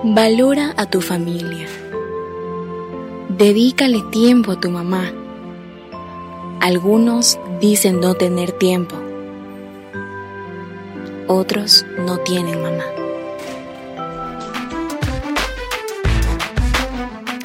Valora 0.05 0.75
a 0.77 0.85
tu 0.87 1.01
familia. 1.01 1.67
Dedícale 3.29 4.03
tiempo 4.11 4.53
a 4.53 4.61
tu 4.61 4.71
mamá. 4.71 5.11
Algunos 6.61 7.39
dicen 7.61 8.01
no 8.01 8.15
tener 8.15 8.53
tiempo. 8.53 8.97
Otros 11.29 11.87
no 11.99 12.19
tienen 12.19 12.63
mamá. 12.63 12.85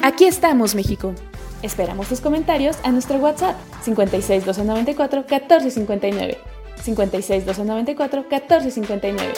Aquí 0.02 0.26
estamos, 0.26 0.74
México. 0.74 1.14
Esperamos 1.62 2.08
tus 2.08 2.20
comentarios 2.20 2.76
a 2.82 2.92
nuestro 2.92 3.16
WhatsApp 3.18 3.56
56 3.82 4.44
294 4.44 5.24
1459. 5.28 6.57
56 6.94 7.46
294 7.46 8.24
1459. 8.30 9.32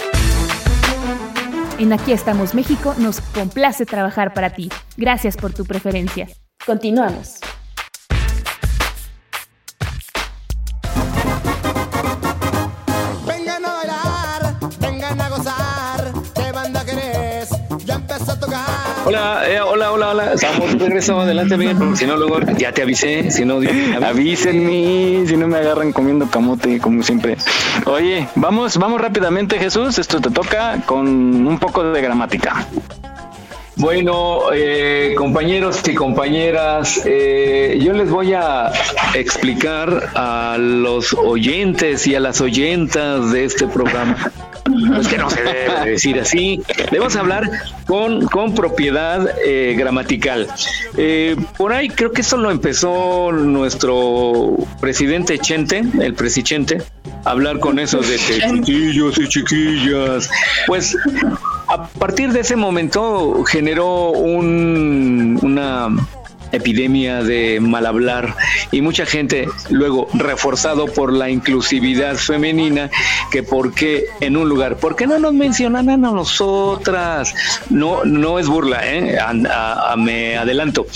En 1.79 1.93
Aquí 1.93 2.13
estamos 2.13 2.55
México 2.55 2.95
nos 2.99 3.21
complace 3.21 3.87
trabajar 3.87 4.35
para 4.35 4.51
ti. 4.51 4.69
Gracias 4.97 5.37
por 5.37 5.53
tu 5.53 5.65
preferencia. 5.65 6.29
Continuamos. 6.67 7.41
Hola, 19.11 19.43
eh, 19.51 19.61
hola, 19.61 19.91
hola, 19.91 20.11
hola. 20.11 20.35
Estamos 20.35 20.71
de 20.79 20.79
regreso. 20.79 21.21
Adelante, 21.21 21.57
bien. 21.57 21.77
Porque 21.77 21.97
si 21.97 22.07
no, 22.07 22.17
luego 22.17 22.39
ya 22.57 22.71
te 22.71 22.83
avisé. 22.83 23.29
Si 23.33 23.45
no, 23.45 23.59
Avísenme 24.07 25.27
si 25.27 25.37
no 25.37 25.49
me 25.49 25.57
agarran 25.57 25.93
comiendo 25.93 26.31
camote 26.31 26.79
como 26.79 27.03
siempre. 27.03 27.37
Oye, 27.87 28.29
vamos, 28.37 28.77
vamos 28.77 29.01
rápidamente, 29.01 29.59
Jesús. 29.59 29.99
Esto 29.99 30.21
te 30.21 30.31
toca 30.31 30.81
con 30.87 31.09
un 31.09 31.59
poco 31.59 31.83
de 31.83 32.01
gramática. 32.01 32.69
Bueno, 33.75 34.53
eh, 34.53 35.17
compañeros 35.19 35.81
y 35.89 35.95
compañeras, 35.95 37.01
eh, 37.05 37.81
yo 37.83 37.93
les 37.95 38.11
voy 38.11 38.35
a 38.35 38.71
explicar 39.15 40.11
a 40.15 40.57
los 40.57 41.15
oyentes 41.15 42.07
y 42.07 42.15
a 42.15 42.21
las 42.21 42.41
oyentas 42.41 43.33
de 43.33 43.45
este 43.45 43.67
programa. 43.67 44.31
Pues 44.95 45.09
que 45.09 45.19
no 45.19 45.31
se 45.31 45.43
debe 45.43 45.91
decir 45.91 46.19
así. 46.19 46.63
Le 46.91 46.99
vamos 46.99 47.17
a 47.17 47.21
hablar 47.21 47.51
con, 47.87 48.27
con 48.27 48.55
propiedad 48.55 49.29
eh, 49.45 49.75
gramatical. 49.79 50.47
Eh, 50.97 51.37
por 51.57 51.73
ahí 51.73 51.89
creo 51.89 52.13
que 52.13 52.23
eso 52.23 52.37
lo 52.37 52.51
empezó 52.51 53.33
nuestro 53.33 54.57
presidente 54.81 55.39
Chente, 55.39 55.83
el 56.01 56.15
presichente, 56.15 56.83
a 57.25 57.31
hablar 57.31 57.59
con 57.61 57.79
esos 57.79 58.09
de 58.09 58.19
chiquillos 58.19 59.19
y 59.19 59.29
chiquillas. 59.29 60.31
Pues 60.67 60.97
a 61.69 61.87
partir 61.87 62.33
de 62.33 62.41
ese 62.41 62.57
momento 62.57 63.45
generó 63.45 64.11
un, 64.11 65.39
una 65.43 65.89
epidemia 66.53 67.23
de 67.23 67.59
mal 67.61 67.87
hablar 67.87 68.35
y 68.71 68.81
mucha 68.83 69.07
gente 69.07 69.49
luego 69.71 70.09
reforzado 70.15 70.87
por 70.87 71.13
la 71.13 71.31
inclusividad 71.31 72.17
femenina 72.17 72.91
que 73.31 73.43
por 73.43 73.73
qué 73.75 74.05
en 74.21 74.37
un 74.37 74.49
lugar, 74.49 74.77
¿por 74.77 74.97
qué 74.97 75.07
no 75.07 75.19
nos 75.19 75.33
mencionan 75.35 75.89
a 75.91 75.97
nosotras? 75.97 77.35
No, 77.71 78.05
no 78.05 78.39
es 78.39 78.47
burla, 78.49 78.81
¿eh? 78.85 79.19
A- 79.19 79.95
me 79.97 80.37
adelanto, 80.37 80.87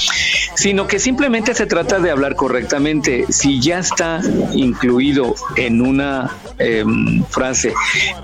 sino 0.54 0.86
que 0.86 0.98
simplemente 0.98 1.54
se 1.54 1.66
trata 1.66 1.98
de 1.98 2.10
hablar 2.10 2.36
correctamente. 2.36 3.26
Si 3.28 3.60
ya 3.60 3.78
está 3.80 4.20
incluido 4.54 5.34
en 5.56 5.80
una 5.82 6.30
em, 6.58 7.22
frase, 7.24 7.74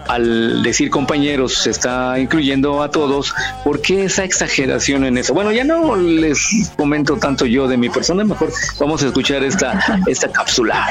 al 0.09 0.63
decir 0.63 0.91
compañeros, 0.91 1.55
se 1.55 1.71
está 1.71 2.19
incluyendo 2.19 2.83
a 2.83 2.91
todos, 2.91 3.35
¿por 3.65 3.81
qué 3.83 4.05
esa 4.05 4.25
exageración 4.25 5.05
en 5.05 5.19
eso? 5.19 5.35
Bueno, 5.35 5.53
ya 5.53 5.65
no 5.65 5.97
les 5.97 6.71
comento 6.77 7.19
tanto 7.21 7.47
yo 7.47 7.69
de 7.69 7.77
mi 7.77 7.89
persona, 7.89 8.25
mejor 8.25 8.53
vamos 8.79 9.03
a 9.03 9.07
escuchar 9.07 9.45
esta, 9.45 9.79
esta 10.07 10.33
cápsula. 10.33 10.89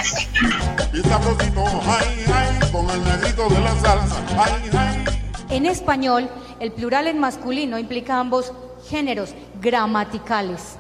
En 5.50 5.66
español, 5.66 6.30
el 6.60 6.72
plural 6.72 7.08
en 7.08 7.20
masculino 7.20 7.80
implica 7.80 8.20
ambos 8.20 8.54
géneros 8.88 9.34
gramaticales. 9.62 10.78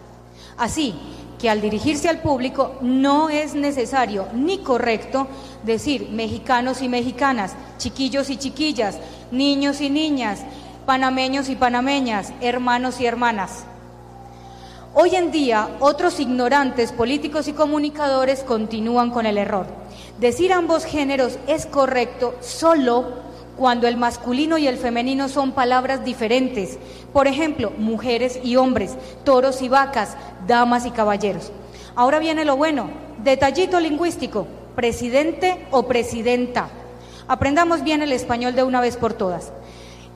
Así 0.57 0.95
que 1.39 1.49
al 1.49 1.61
dirigirse 1.61 2.09
al 2.09 2.21
público 2.21 2.77
no 2.81 3.29
es 3.29 3.55
necesario 3.55 4.27
ni 4.33 4.59
correcto 4.59 5.27
decir 5.63 6.09
mexicanos 6.11 6.81
y 6.81 6.89
mexicanas, 6.89 7.55
chiquillos 7.77 8.29
y 8.29 8.37
chiquillas, 8.37 8.99
niños 9.31 9.81
y 9.81 9.89
niñas, 9.89 10.41
panameños 10.85 11.49
y 11.49 11.55
panameñas, 11.55 12.33
hermanos 12.41 12.99
y 12.99 13.05
hermanas. 13.05 13.65
Hoy 14.95 15.15
en 15.15 15.29
día, 15.29 15.69
otros 15.79 16.19
ignorantes 16.19 16.91
políticos 16.91 17.47
y 17.47 17.53
comunicadores 17.53 18.43
continúan 18.43 19.11
con 19.11 19.27
el 19.27 19.37
error. 19.37 19.67
Decir 20.19 20.51
ambos 20.51 20.83
géneros 20.83 21.37
es 21.45 21.67
correcto 21.67 22.33
solo 22.39 23.05
cuando 23.55 23.87
el 23.87 23.97
masculino 23.97 24.57
y 24.57 24.67
el 24.67 24.77
femenino 24.77 25.29
son 25.29 25.51
palabras 25.51 26.03
diferentes. 26.03 26.79
Por 27.13 27.27
ejemplo, 27.27 27.71
mujeres 27.77 28.39
y 28.43 28.55
hombres, 28.55 28.95
toros 29.23 29.61
y 29.61 29.69
vacas, 29.69 30.17
damas 30.47 30.87
y 30.87 30.91
caballeros. 30.91 31.51
Ahora 31.95 32.17
viene 32.17 32.43
lo 32.43 32.57
bueno, 32.57 32.89
detallito 33.23 33.79
lingüístico, 33.79 34.47
presidente 34.75 35.67
o 35.69 35.83
presidenta. 35.83 36.67
Aprendamos 37.27 37.83
bien 37.83 38.01
el 38.01 38.11
español 38.11 38.55
de 38.55 38.63
una 38.63 38.81
vez 38.81 38.97
por 38.97 39.13
todas. 39.13 39.51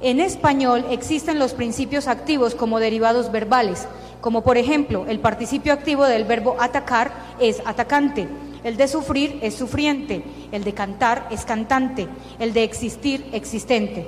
En 0.04 0.20
español 0.20 0.86
existen 0.90 1.40
los 1.40 1.54
principios 1.54 2.08
activos 2.08 2.56
como 2.56 2.82
derivados 2.82 3.32
verbales, 3.32 3.88
como 4.20 4.44
por 4.44 4.58
ejemplo 4.58 5.06
el 5.08 5.22
participio 5.22 5.72
activo 5.72 6.04
del 6.04 6.26
verbo 6.26 6.58
atacar 6.60 7.14
es 7.40 7.62
atacante, 7.64 8.28
el 8.66 8.76
de 8.76 8.90
sufrir 8.90 9.40
es 9.42 9.56
sufriente, 9.56 10.22
el 10.52 10.66
de 10.66 10.74
cantar 10.74 11.30
es 11.32 11.46
cantante, 11.46 12.10
el 12.40 12.52
de 12.52 12.66
existir 12.66 13.26
existente. 13.32 14.06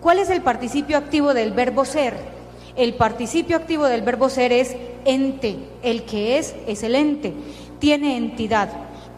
¿Cuál 0.00 0.18
es 0.18 0.30
el 0.30 0.42
participio 0.42 0.98
activo 0.98 1.32
del 1.32 1.52
verbo 1.52 1.84
ser? 1.84 2.16
El 2.74 2.94
participio 2.94 3.56
activo 3.56 3.84
del 3.84 4.02
verbo 4.02 4.28
ser 4.28 4.52
es 4.52 4.74
ente, 5.04 5.58
el 5.84 6.02
que 6.02 6.38
es 6.38 6.56
es 6.66 6.82
el 6.82 6.96
ente, 6.96 7.32
tiene 7.78 8.16
entidad. 8.16 8.68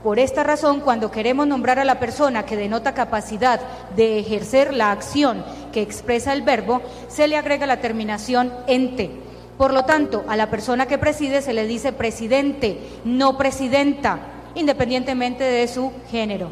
Por 0.03 0.21
esta 0.21 0.45
razón, 0.45 0.81
cuando 0.81 1.11
queremos 1.11 1.47
nombrar 1.47 1.79
a 1.79 1.85
la 1.85 1.99
persona 1.99 2.45
que 2.45 2.57
denota 2.57 2.95
capacidad 2.95 3.61
de 3.97 4.21
ejercer 4.21 4.73
la 4.73 4.93
acción 4.93 5.45
que 5.73 5.83
expresa 5.83 6.33
el 6.33 6.43
verbo, 6.43 6.81
se 7.09 7.27
le 7.27 7.37
agrega 7.37 7.67
la 7.67 7.81
terminación 7.81 8.53
ente. 8.69 9.11
Por 9.59 9.73
lo 9.73 9.85
tanto, 9.85 10.25
a 10.29 10.37
la 10.37 10.51
persona 10.51 10.87
que 10.87 10.99
preside 10.99 11.43
se 11.43 11.53
le 11.53 11.67
dice 11.67 11.93
presidente, 11.93 12.79
no 13.05 13.37
presidenta, 13.37 14.21
independientemente 14.55 15.43
de 15.43 15.67
su 15.67 15.91
género. 16.11 16.51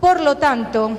Por 0.00 0.20
lo 0.20 0.36
tanto, 0.36 0.92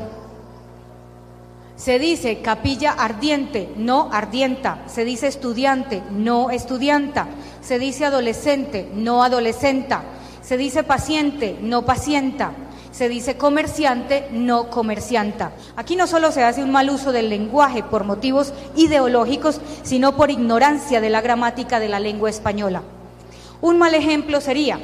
se 1.78 2.00
dice 2.00 2.42
capilla 2.42 2.92
ardiente, 2.92 3.70
no 3.78 4.10
ardienta. 4.12 4.84
Se 4.88 5.06
dice 5.06 5.28
estudiante, 5.28 6.04
no 6.12 6.52
estudianta. 6.52 7.28
Se 7.62 7.80
dice 7.80 8.06
adolescente, 8.06 8.90
no 8.94 9.24
adolescenta. 9.24 10.04
Se 10.44 10.58
dice 10.58 10.84
paciente, 10.84 11.58
no 11.62 11.84
pacienta. 11.84 12.52
Se 12.92 13.10
dice 13.10 13.38
comerciante, 13.38 14.28
no 14.32 14.70
comercianta. 14.70 15.54
Aquí 15.78 15.96
no 15.96 16.06
solo 16.06 16.32
se 16.32 16.44
hace 16.44 16.62
un 16.62 16.72
mal 16.72 16.90
uso 16.90 17.12
del 17.12 17.30
lenguaje 17.30 17.82
por 17.82 18.04
motivos 18.04 18.54
ideológicos, 18.76 19.62
sino 19.82 20.16
por 20.16 20.30
ignorancia 20.30 21.02
de 21.02 21.10
la 21.10 21.22
gramática 21.22 21.80
de 21.80 21.90
la 21.90 22.00
lengua 22.00 22.30
española. 22.30 22.84
Un 23.62 23.80
mal 23.80 23.96
ejemplo 23.96 24.42
sería, 24.42 24.80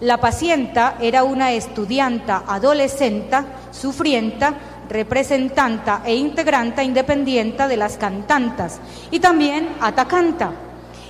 la 0.00 0.18
pacienta 0.18 0.96
era 1.00 1.22
una 1.22 1.52
estudianta 1.52 2.42
adolescenta, 2.46 3.46
sufrienta, 3.70 4.54
representanta 4.90 6.02
e 6.04 6.16
integranta 6.16 6.82
independiente 6.82 7.68
de 7.68 7.76
las 7.76 7.96
cantantas 7.96 8.80
y 9.10 9.20
también 9.20 9.68
atacanta. 9.80 10.50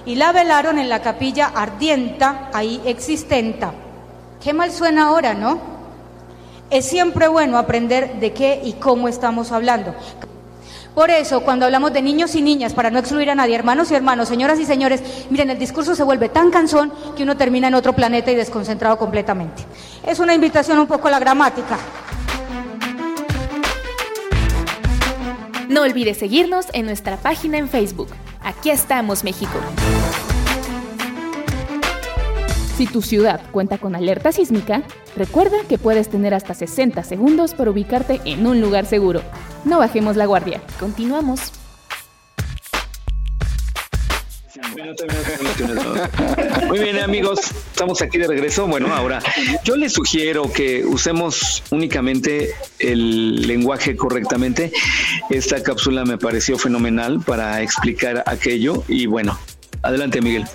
Y 0.04 0.14
la 0.14 0.30
velaron 0.30 0.78
en 0.78 0.88
la 0.88 1.00
capilla 1.00 1.46
ardienta, 1.46 2.50
ahí 2.52 2.80
existenta. 2.84 3.72
Qué 4.42 4.52
mal 4.52 4.72
suena 4.72 5.08
ahora, 5.08 5.34
¿no? 5.34 5.58
Es 6.70 6.84
siempre 6.84 7.28
bueno 7.28 7.58
aprender 7.58 8.20
de 8.20 8.32
qué 8.32 8.60
y 8.64 8.74
cómo 8.74 9.08
estamos 9.08 9.52
hablando. 9.52 9.94
Por 10.94 11.10
eso, 11.10 11.42
cuando 11.42 11.66
hablamos 11.66 11.92
de 11.92 12.00
niños 12.00 12.34
y 12.34 12.40
niñas, 12.40 12.72
para 12.72 12.90
no 12.90 12.98
excluir 12.98 13.28
a 13.28 13.34
nadie, 13.34 13.54
hermanos 13.54 13.90
y 13.90 13.94
hermanos, 13.94 14.28
señoras 14.28 14.58
y 14.58 14.64
señores, 14.64 15.02
miren, 15.28 15.50
el 15.50 15.58
discurso 15.58 15.94
se 15.94 16.02
vuelve 16.02 16.30
tan 16.30 16.50
cansón 16.50 16.90
que 17.14 17.22
uno 17.22 17.36
termina 17.36 17.68
en 17.68 17.74
otro 17.74 17.92
planeta 17.92 18.32
y 18.32 18.34
desconcentrado 18.34 18.96
completamente. 18.96 19.62
Es 20.06 20.20
una 20.20 20.32
invitación 20.32 20.78
un 20.78 20.86
poco 20.86 21.08
a 21.08 21.10
la 21.10 21.18
gramática. 21.18 21.76
No 25.68 25.82
olvides 25.82 26.16
seguirnos 26.16 26.66
en 26.72 26.86
nuestra 26.86 27.18
página 27.18 27.58
en 27.58 27.68
Facebook. 27.68 28.08
Aquí 28.42 28.70
estamos, 28.70 29.22
México. 29.22 29.58
Si 32.76 32.86
tu 32.86 33.00
ciudad 33.00 33.40
cuenta 33.52 33.78
con 33.78 33.96
alerta 33.96 34.32
sísmica, 34.32 34.82
recuerda 35.16 35.56
que 35.66 35.78
puedes 35.78 36.10
tener 36.10 36.34
hasta 36.34 36.52
60 36.52 37.02
segundos 37.04 37.54
para 37.54 37.70
ubicarte 37.70 38.20
en 38.26 38.46
un 38.46 38.60
lugar 38.60 38.84
seguro. 38.84 39.22
No 39.64 39.78
bajemos 39.78 40.16
la 40.16 40.26
guardia. 40.26 40.60
Continuamos. 40.78 41.54
Muy 46.66 46.78
bien 46.80 46.98
amigos, 46.98 47.40
estamos 47.70 48.02
aquí 48.02 48.18
de 48.18 48.26
regreso. 48.26 48.66
Bueno, 48.66 48.94
ahora 48.94 49.22
yo 49.64 49.74
les 49.76 49.94
sugiero 49.94 50.52
que 50.52 50.84
usemos 50.84 51.62
únicamente 51.70 52.50
el 52.78 53.46
lenguaje 53.46 53.96
correctamente. 53.96 54.70
Esta 55.30 55.62
cápsula 55.62 56.04
me 56.04 56.18
pareció 56.18 56.58
fenomenal 56.58 57.22
para 57.24 57.62
explicar 57.62 58.22
aquello 58.26 58.84
y 58.86 59.06
bueno, 59.06 59.38
adelante 59.82 60.20
Miguel. 60.20 60.46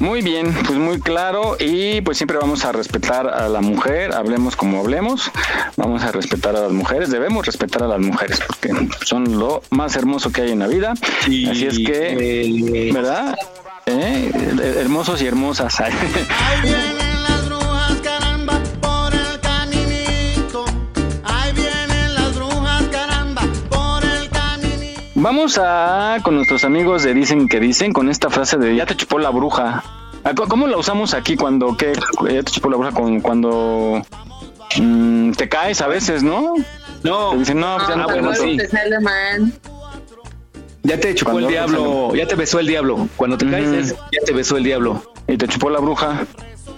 Muy 0.00 0.22
bien, 0.22 0.54
pues 0.66 0.78
muy 0.78 1.00
claro 1.00 1.56
y 1.58 2.00
pues 2.00 2.16
siempre 2.16 2.38
vamos 2.38 2.64
a 2.64 2.72
respetar 2.72 3.28
a 3.28 3.48
la 3.48 3.60
mujer, 3.60 4.14
hablemos 4.14 4.56
como 4.56 4.80
hablemos, 4.80 5.30
vamos 5.76 6.02
a 6.02 6.12
respetar 6.12 6.56
a 6.56 6.60
las 6.60 6.72
mujeres, 6.72 7.10
debemos 7.10 7.46
respetar 7.46 7.82
a 7.82 7.88
las 7.88 8.00
mujeres 8.00 8.40
porque 8.46 8.72
son 9.04 9.38
lo 9.38 9.62
más 9.70 9.96
hermoso 9.96 10.32
que 10.32 10.42
hay 10.42 10.52
en 10.52 10.60
la 10.60 10.66
vida. 10.66 10.94
Así 11.22 11.66
es 11.66 11.78
que, 11.78 12.90
¿verdad? 12.92 13.36
¿Eh? 13.86 14.30
Hermosos 14.78 15.20
y 15.22 15.26
hermosas. 15.26 15.76
Vamos 25.24 25.56
a 25.58 26.18
con 26.22 26.34
nuestros 26.36 26.64
amigos 26.64 27.02
de 27.02 27.14
Dicen 27.14 27.48
que 27.48 27.58
Dicen 27.58 27.94
con 27.94 28.10
esta 28.10 28.28
frase 28.28 28.58
de 28.58 28.76
ya 28.76 28.84
te 28.84 28.94
chupó 28.94 29.18
la 29.18 29.30
bruja. 29.30 29.82
Ah, 30.22 30.34
¿Cómo 30.34 30.66
la 30.66 30.76
usamos 30.76 31.14
aquí 31.14 31.34
cuando 31.34 31.74
qué? 31.78 31.94
Ya 32.30 32.42
te 32.42 32.52
chupó 32.52 32.68
la 32.68 32.76
bruja 32.76 32.92
con, 32.92 33.22
cuando 33.22 34.02
mm, 34.78 35.30
te 35.32 35.48
caes 35.48 35.80
a 35.80 35.86
veces, 35.86 36.22
¿no? 36.22 36.52
No. 37.02 37.30
Te 37.30 37.38
dicen, 37.38 37.58
no, 37.58 37.76
pues 37.76 37.88
ya 37.88 37.96
no 37.96 38.02
Ah, 38.02 38.06
te 38.08 38.12
bueno, 38.12 38.28
besó. 38.32 38.42
sí. 38.42 38.56
Te 38.58 38.68
sale 38.68 39.00
mal. 39.00 39.52
Ya 40.82 41.00
te 41.00 41.14
chupó 41.14 41.30
el 41.30 41.34
Cuando- 41.36 41.48
diablo, 41.48 42.14
ya 42.14 42.26
te 42.26 42.34
besó 42.34 42.58
el 42.58 42.66
diablo. 42.66 43.08
Cuando 43.16 43.38
te 43.38 43.50
caes 43.50 43.68
es, 43.70 43.94
ya 43.94 44.20
te 44.26 44.34
besó 44.34 44.58
el 44.58 44.64
diablo. 44.64 45.02
Y 45.26 45.38
te 45.38 45.48
chupó 45.48 45.70
la 45.70 45.78
bruja. 45.80 46.26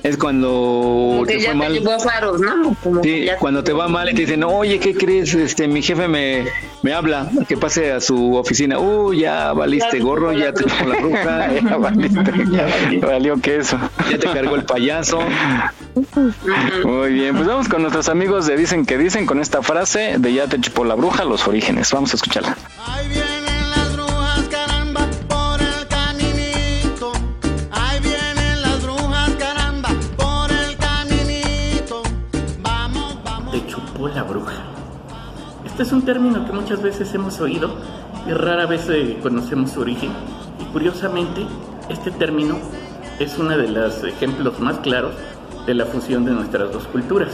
Es 0.06 0.16
cuando 0.16 0.48
Como 0.48 1.26
te 1.26 1.34
que 1.34 1.40
ya 1.40 1.44
fue 1.46 1.52
te 1.52 1.58
mal. 1.58 1.72
llevó 1.72 1.92
a 1.92 1.98
faros, 1.98 2.40
¿no? 2.40 2.76
Como 2.82 3.00
que 3.02 3.08
Sí, 3.08 3.24
ya- 3.24 3.36
cuando 3.38 3.64
te 3.64 3.72
va 3.72 3.88
mal 3.88 4.08
y 4.08 4.14
te 4.14 4.22
dicen, 4.22 4.44
oye, 4.44 4.78
¿qué 4.78 4.94
crees? 4.94 5.34
Este, 5.34 5.66
mi 5.66 5.82
jefe 5.82 6.06
me, 6.08 6.44
me 6.82 6.92
habla, 6.92 7.28
que 7.48 7.56
pase 7.56 7.90
a 7.92 8.00
su 8.00 8.34
oficina. 8.36 8.78
Uy, 8.78 9.20
ya 9.20 9.52
valiste 9.52 9.98
gorro, 10.00 10.32
ya 10.32 10.52
te 10.52 10.64
chupó 10.64 10.86
la 10.86 11.00
bruja, 11.00 11.52
ya 11.70 11.76
valiste, 11.76 12.32
ya 12.52 13.06
valió 13.06 13.40
queso. 13.40 13.78
ya 14.10 14.18
te 14.18 14.26
cargó 14.28 14.54
el 14.54 14.64
payaso. 14.64 15.18
Muy 16.84 17.12
bien, 17.12 17.34
pues 17.36 17.46
vamos 17.48 17.68
con 17.68 17.82
nuestros 17.82 18.08
amigos 18.08 18.46
de 18.46 18.56
Dicen 18.56 18.84
que 18.86 18.98
Dicen 18.98 19.26
con 19.26 19.40
esta 19.40 19.62
frase 19.62 20.16
de 20.18 20.32
ya 20.34 20.46
te 20.46 20.60
chupó 20.60 20.84
la 20.84 20.94
bruja, 20.94 21.24
los 21.24 21.46
orígenes. 21.48 21.90
Vamos 21.92 22.12
a 22.12 22.16
escucharla. 22.16 22.56
Ahí 22.86 23.08
Este 35.76 35.88
es 35.88 35.92
un 35.92 36.06
término 36.06 36.46
que 36.46 36.54
muchas 36.54 36.80
veces 36.80 37.12
hemos 37.14 37.38
oído 37.38 37.68
y 38.26 38.32
rara 38.32 38.64
vez 38.64 38.88
eh, 38.88 39.18
conocemos 39.22 39.72
su 39.72 39.82
origen. 39.82 40.08
Y 40.58 40.64
curiosamente, 40.72 41.42
este 41.90 42.10
término 42.12 42.56
es 43.18 43.36
uno 43.36 43.58
de 43.58 43.68
los 43.68 44.02
ejemplos 44.02 44.58
más 44.58 44.78
claros 44.78 45.12
de 45.66 45.74
la 45.74 45.84
fusión 45.84 46.24
de 46.24 46.30
nuestras 46.30 46.72
dos 46.72 46.84
culturas. 46.84 47.28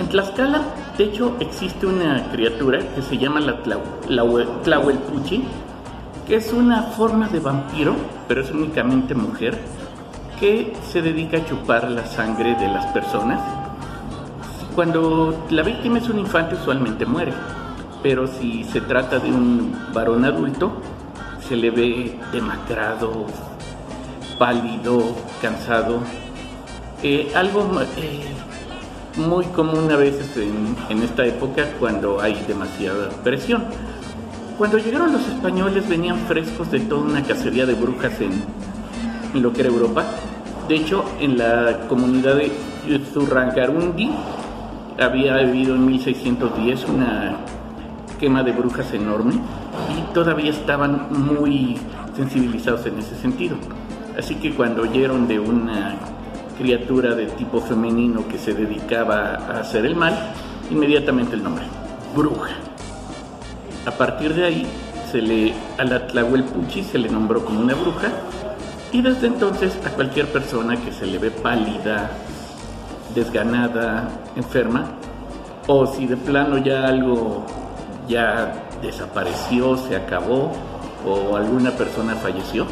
En 0.00 0.08
Tlaxcala, 0.08 0.62
de 0.98 1.04
hecho, 1.04 1.36
existe 1.38 1.86
una 1.86 2.28
criatura 2.32 2.80
que 2.92 3.02
se 3.02 3.18
llama 3.18 3.38
la 3.38 3.62
Tlahuelpuchi, 3.62 5.44
que 6.26 6.34
es 6.34 6.52
una 6.52 6.82
forma 6.82 7.28
de 7.28 7.38
vampiro, 7.38 7.94
pero 8.26 8.40
es 8.40 8.50
únicamente 8.50 9.14
mujer, 9.14 9.56
que 10.40 10.72
se 10.90 11.02
dedica 11.02 11.36
a 11.36 11.46
chupar 11.46 11.88
la 11.88 12.04
sangre 12.04 12.56
de 12.56 12.66
las 12.66 12.86
personas 12.86 13.63
cuando 14.74 15.46
la 15.50 15.62
víctima 15.62 15.98
es 15.98 16.08
un 16.08 16.18
infante 16.18 16.56
usualmente 16.56 17.06
muere, 17.06 17.32
pero 18.02 18.26
si 18.26 18.64
se 18.64 18.80
trata 18.80 19.18
de 19.18 19.30
un 19.30 19.74
varón 19.92 20.24
adulto, 20.24 20.72
se 21.48 21.56
le 21.56 21.70
ve 21.70 22.18
demacrado, 22.32 23.26
pálido, 24.38 25.14
cansado. 25.40 26.00
Eh, 27.02 27.30
algo 27.34 27.80
eh, 27.96 28.24
muy 29.16 29.44
común 29.46 29.90
a 29.92 29.96
veces 29.96 30.36
en, 30.36 31.02
esta 31.02 31.24
época 31.24 31.66
cuando 31.78 32.20
hay 32.20 32.42
demasiada 32.48 33.10
presión. 33.22 33.64
Cuando 34.58 34.78
llegaron 34.78 35.12
los 35.12 35.26
españoles 35.28 35.88
venían 35.88 36.18
frescos 36.26 36.70
de 36.70 36.80
toda 36.80 37.02
una 37.02 37.22
cacería 37.22 37.66
de 37.66 37.74
brujas 37.74 38.20
en, 38.20 38.32
en 39.34 39.42
lo 39.42 39.52
que 39.52 39.60
era 39.60 39.70
Europa. 39.70 40.04
De 40.68 40.76
hecho, 40.76 41.04
en 41.20 41.36
la 41.38 41.86
comunidad 41.88 42.36
de 42.36 42.50
Zurrangarundi 43.12 44.10
había 44.98 45.36
habido 45.36 45.74
en 45.74 45.86
1610 45.86 46.84
una 46.88 47.36
quema 48.18 48.42
de 48.42 48.52
brujas 48.52 48.92
enorme 48.92 49.34
y 49.96 50.14
todavía 50.14 50.50
estaban 50.50 51.08
muy 51.10 51.76
sensibilizados 52.16 52.86
en 52.86 52.98
ese 52.98 53.16
sentido. 53.16 53.56
Así 54.18 54.36
que 54.36 54.54
cuando 54.54 54.82
oyeron 54.82 55.26
de 55.26 55.40
una 55.40 55.96
criatura 56.56 57.14
de 57.14 57.26
tipo 57.26 57.60
femenino 57.60 58.26
que 58.28 58.38
se 58.38 58.54
dedicaba 58.54 59.34
a 59.34 59.60
hacer 59.60 59.84
el 59.84 59.96
mal, 59.96 60.16
inmediatamente 60.70 61.34
el 61.34 61.42
nombre, 61.42 61.64
bruja. 62.14 62.50
A 63.86 63.90
partir 63.90 64.34
de 64.34 64.44
ahí, 64.44 64.66
se 65.10 65.20
le, 65.20 65.52
a 65.78 65.84
la 65.84 66.06
Tlahuelpuchi 66.06 66.82
se 66.82 66.98
le 66.98 67.08
nombró 67.08 67.44
como 67.44 67.60
una 67.60 67.74
bruja 67.74 68.08
y 68.92 69.02
desde 69.02 69.26
entonces 69.26 69.78
a 69.84 69.90
cualquier 69.90 70.26
persona 70.28 70.76
que 70.76 70.92
se 70.92 71.06
le 71.06 71.18
ve 71.18 71.30
pálida, 71.30 72.10
desganada, 73.14 74.08
enferma, 74.36 74.86
o 75.66 75.86
si 75.86 76.06
de 76.06 76.16
plano 76.16 76.58
ya 76.58 76.86
algo 76.86 77.44
ya 78.08 78.68
desapareció, 78.82 79.76
se 79.76 79.96
acabó, 79.96 80.52
o 81.06 81.36
alguna 81.36 81.70
persona 81.70 82.14
falleció, 82.16 82.66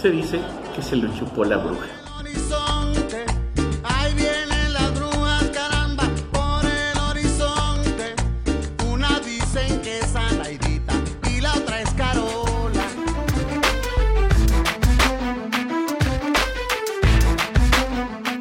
se 0.00 0.10
dice 0.10 0.40
que 0.74 0.82
se 0.82 0.96
le 0.96 1.12
chupó 1.14 1.44
la 1.44 1.56
bruja. 1.56 1.86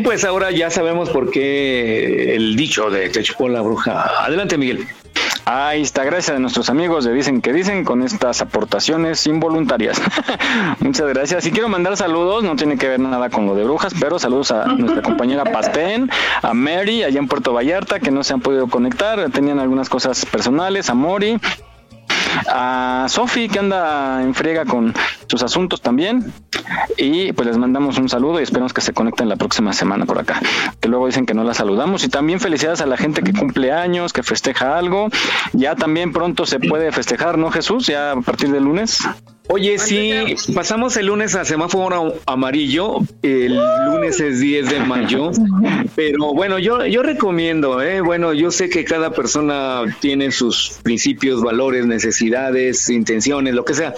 Bien, 0.00 0.02
pues 0.02 0.24
ahora 0.24 0.50
ya 0.50 0.70
sabemos 0.70 1.10
por 1.10 1.30
qué 1.30 2.34
el 2.34 2.56
dicho 2.56 2.90
de 2.90 3.08
te 3.08 3.22
chupó 3.22 3.48
la 3.48 3.60
bruja. 3.60 4.24
Adelante, 4.24 4.56
Miguel. 4.56 4.86
Ahí 5.44 5.82
está, 5.82 6.04
gracias 6.04 6.36
a 6.36 6.38
nuestros 6.38 6.70
amigos 6.70 7.04
de 7.04 7.12
Dicen 7.12 7.40
que 7.40 7.52
Dicen 7.52 7.84
con 7.84 8.02
estas 8.02 8.40
aportaciones 8.40 9.26
involuntarias. 9.26 10.00
Muchas 10.80 11.08
gracias. 11.08 11.46
Y 11.46 11.50
quiero 11.50 11.68
mandar 11.68 11.96
saludos, 11.96 12.44
no 12.44 12.56
tiene 12.56 12.78
que 12.78 12.88
ver 12.88 13.00
nada 13.00 13.30
con 13.30 13.46
lo 13.46 13.54
de 13.54 13.64
brujas, 13.64 13.92
pero 13.98 14.18
saludos 14.18 14.52
a 14.52 14.66
nuestra 14.78 15.02
compañera 15.02 15.44
Pastén, 15.44 16.10
a 16.42 16.54
Mary, 16.54 17.02
allá 17.02 17.18
en 17.18 17.26
Puerto 17.26 17.52
Vallarta, 17.52 18.00
que 18.00 18.10
no 18.10 18.22
se 18.22 18.34
han 18.34 18.40
podido 18.40 18.68
conectar, 18.68 19.30
tenían 19.30 19.58
algunas 19.58 19.88
cosas 19.88 20.24
personales, 20.26 20.88
a 20.88 20.94
Mori, 20.94 21.38
a 22.48 23.06
Sofi 23.08 23.48
que 23.48 23.58
anda 23.58 24.22
en 24.22 24.34
friega 24.34 24.64
con 24.64 24.94
sus 25.26 25.42
asuntos 25.42 25.80
también. 25.80 26.32
Y 26.96 27.32
pues 27.32 27.48
les 27.48 27.58
mandamos 27.58 27.98
un 27.98 28.08
saludo 28.08 28.40
y 28.40 28.42
esperamos 28.42 28.72
que 28.72 28.80
se 28.80 28.92
conecten 28.92 29.28
la 29.28 29.36
próxima 29.36 29.72
semana 29.72 30.06
por 30.06 30.18
acá. 30.18 30.40
Que 30.80 30.88
luego 30.88 31.06
dicen 31.06 31.26
que 31.26 31.34
no 31.34 31.44
la 31.44 31.54
saludamos. 31.54 32.04
Y 32.04 32.08
también 32.08 32.40
felicidades 32.40 32.80
a 32.80 32.86
la 32.86 32.96
gente 32.96 33.22
que 33.22 33.32
cumple 33.32 33.72
años 33.72 34.12
que 34.12 34.22
festeja 34.22 34.78
algo. 34.78 35.08
Ya 35.52 35.74
también 35.76 36.12
pronto 36.12 36.46
se 36.46 36.58
puede 36.60 36.92
festejar 36.92 37.38
no 37.38 37.50
Jesús 37.50 37.86
ya 37.86 38.12
a 38.12 38.20
partir 38.20 38.50
del 38.50 38.64
lunes 38.64 39.00
Oye, 39.52 39.78
sí, 39.78 40.12
pasamos 40.54 40.96
el 40.96 41.06
lunes 41.06 41.34
a 41.34 41.44
semáforo 41.44 42.14
amarillo, 42.24 42.98
el 43.20 43.56
lunes 43.84 44.20
es 44.20 44.38
10 44.38 44.70
de 44.70 44.78
mayo, 44.78 45.32
pero 45.96 46.32
bueno, 46.34 46.60
yo, 46.60 46.86
yo 46.86 47.02
recomiendo, 47.02 47.82
¿eh? 47.82 48.00
bueno, 48.00 48.32
yo 48.32 48.52
sé 48.52 48.70
que 48.70 48.84
cada 48.84 49.10
persona 49.10 49.82
tiene 49.98 50.30
sus 50.30 50.78
principios, 50.84 51.42
valores, 51.42 51.84
necesidades, 51.84 52.88
intenciones, 52.90 53.54
lo 53.54 53.64
que 53.64 53.74
sea, 53.74 53.92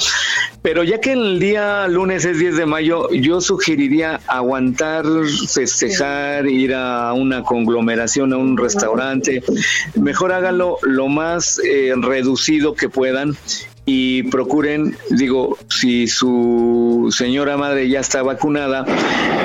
pero 0.62 0.84
ya 0.84 1.02
que 1.02 1.12
el 1.12 1.38
día 1.38 1.86
lunes 1.86 2.24
es 2.24 2.38
10 2.38 2.56
de 2.56 2.64
mayo, 2.64 3.10
yo 3.10 3.42
sugeriría 3.42 4.20
aguantar, 4.28 5.04
festejar, 5.52 6.46
ir 6.46 6.72
a 6.72 7.12
una 7.12 7.42
conglomeración, 7.42 8.32
a 8.32 8.38
un 8.38 8.56
restaurante, 8.56 9.42
mejor 9.96 10.32
hágalo 10.32 10.78
lo 10.80 11.08
más 11.08 11.60
eh, 11.62 11.92
reducido 12.00 12.74
que 12.74 12.88
puedan 12.88 13.36
y 13.84 14.22
procuren, 14.24 14.96
digo, 15.10 15.59
si 15.68 16.06
su 16.06 17.09
señora 17.10 17.56
madre 17.56 17.88
ya 17.88 17.98
está 17.98 18.22
vacunada, 18.22 18.84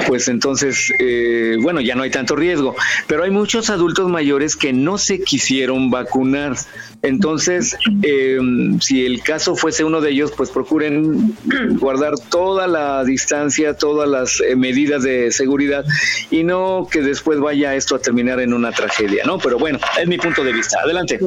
pues 0.06 0.28
entonces, 0.28 0.94
eh, 1.00 1.58
bueno, 1.60 1.82
ya 1.82 1.96
no 1.96 2.04
hay 2.04 2.12
tanto 2.12 2.36
riesgo, 2.36 2.76
pero 3.08 3.24
hay 3.24 3.32
muchos 3.32 3.72
adultos 3.72 4.10
mayores 4.10 4.56
que 4.56 4.74
no 4.74 5.00
se 5.00 5.22
quisieron 5.22 5.90
vacunar. 5.90 6.56
Entonces, 7.02 7.78
eh, 8.04 8.38
si 8.80 9.06
el 9.06 9.22
caso 9.24 9.56
fuese 9.56 9.84
uno 9.84 10.02
de 10.02 10.12
ellos, 10.12 10.32
pues 10.38 10.52
procuren 10.52 11.36
guardar 11.80 12.14
toda 12.30 12.68
la 12.68 13.04
distancia, 13.04 13.76
todas 13.76 14.08
las 14.08 14.40
eh, 14.42 14.56
medidas 14.56 15.02
de 15.02 15.32
seguridad 15.32 15.84
y 16.30 16.44
no 16.44 16.88
que 16.92 17.02
después 17.02 17.40
vaya 17.40 17.76
esto 17.76 17.96
a 17.96 18.00
terminar 18.00 18.40
en 18.40 18.54
una 18.54 18.72
tragedia, 18.72 19.24
¿no? 19.26 19.40
Pero 19.40 19.58
bueno, 19.58 19.80
es 20.00 20.08
mi 20.08 20.18
punto 20.18 20.44
de 20.44 20.54
vista. 20.54 20.80
Adelante. 20.84 21.20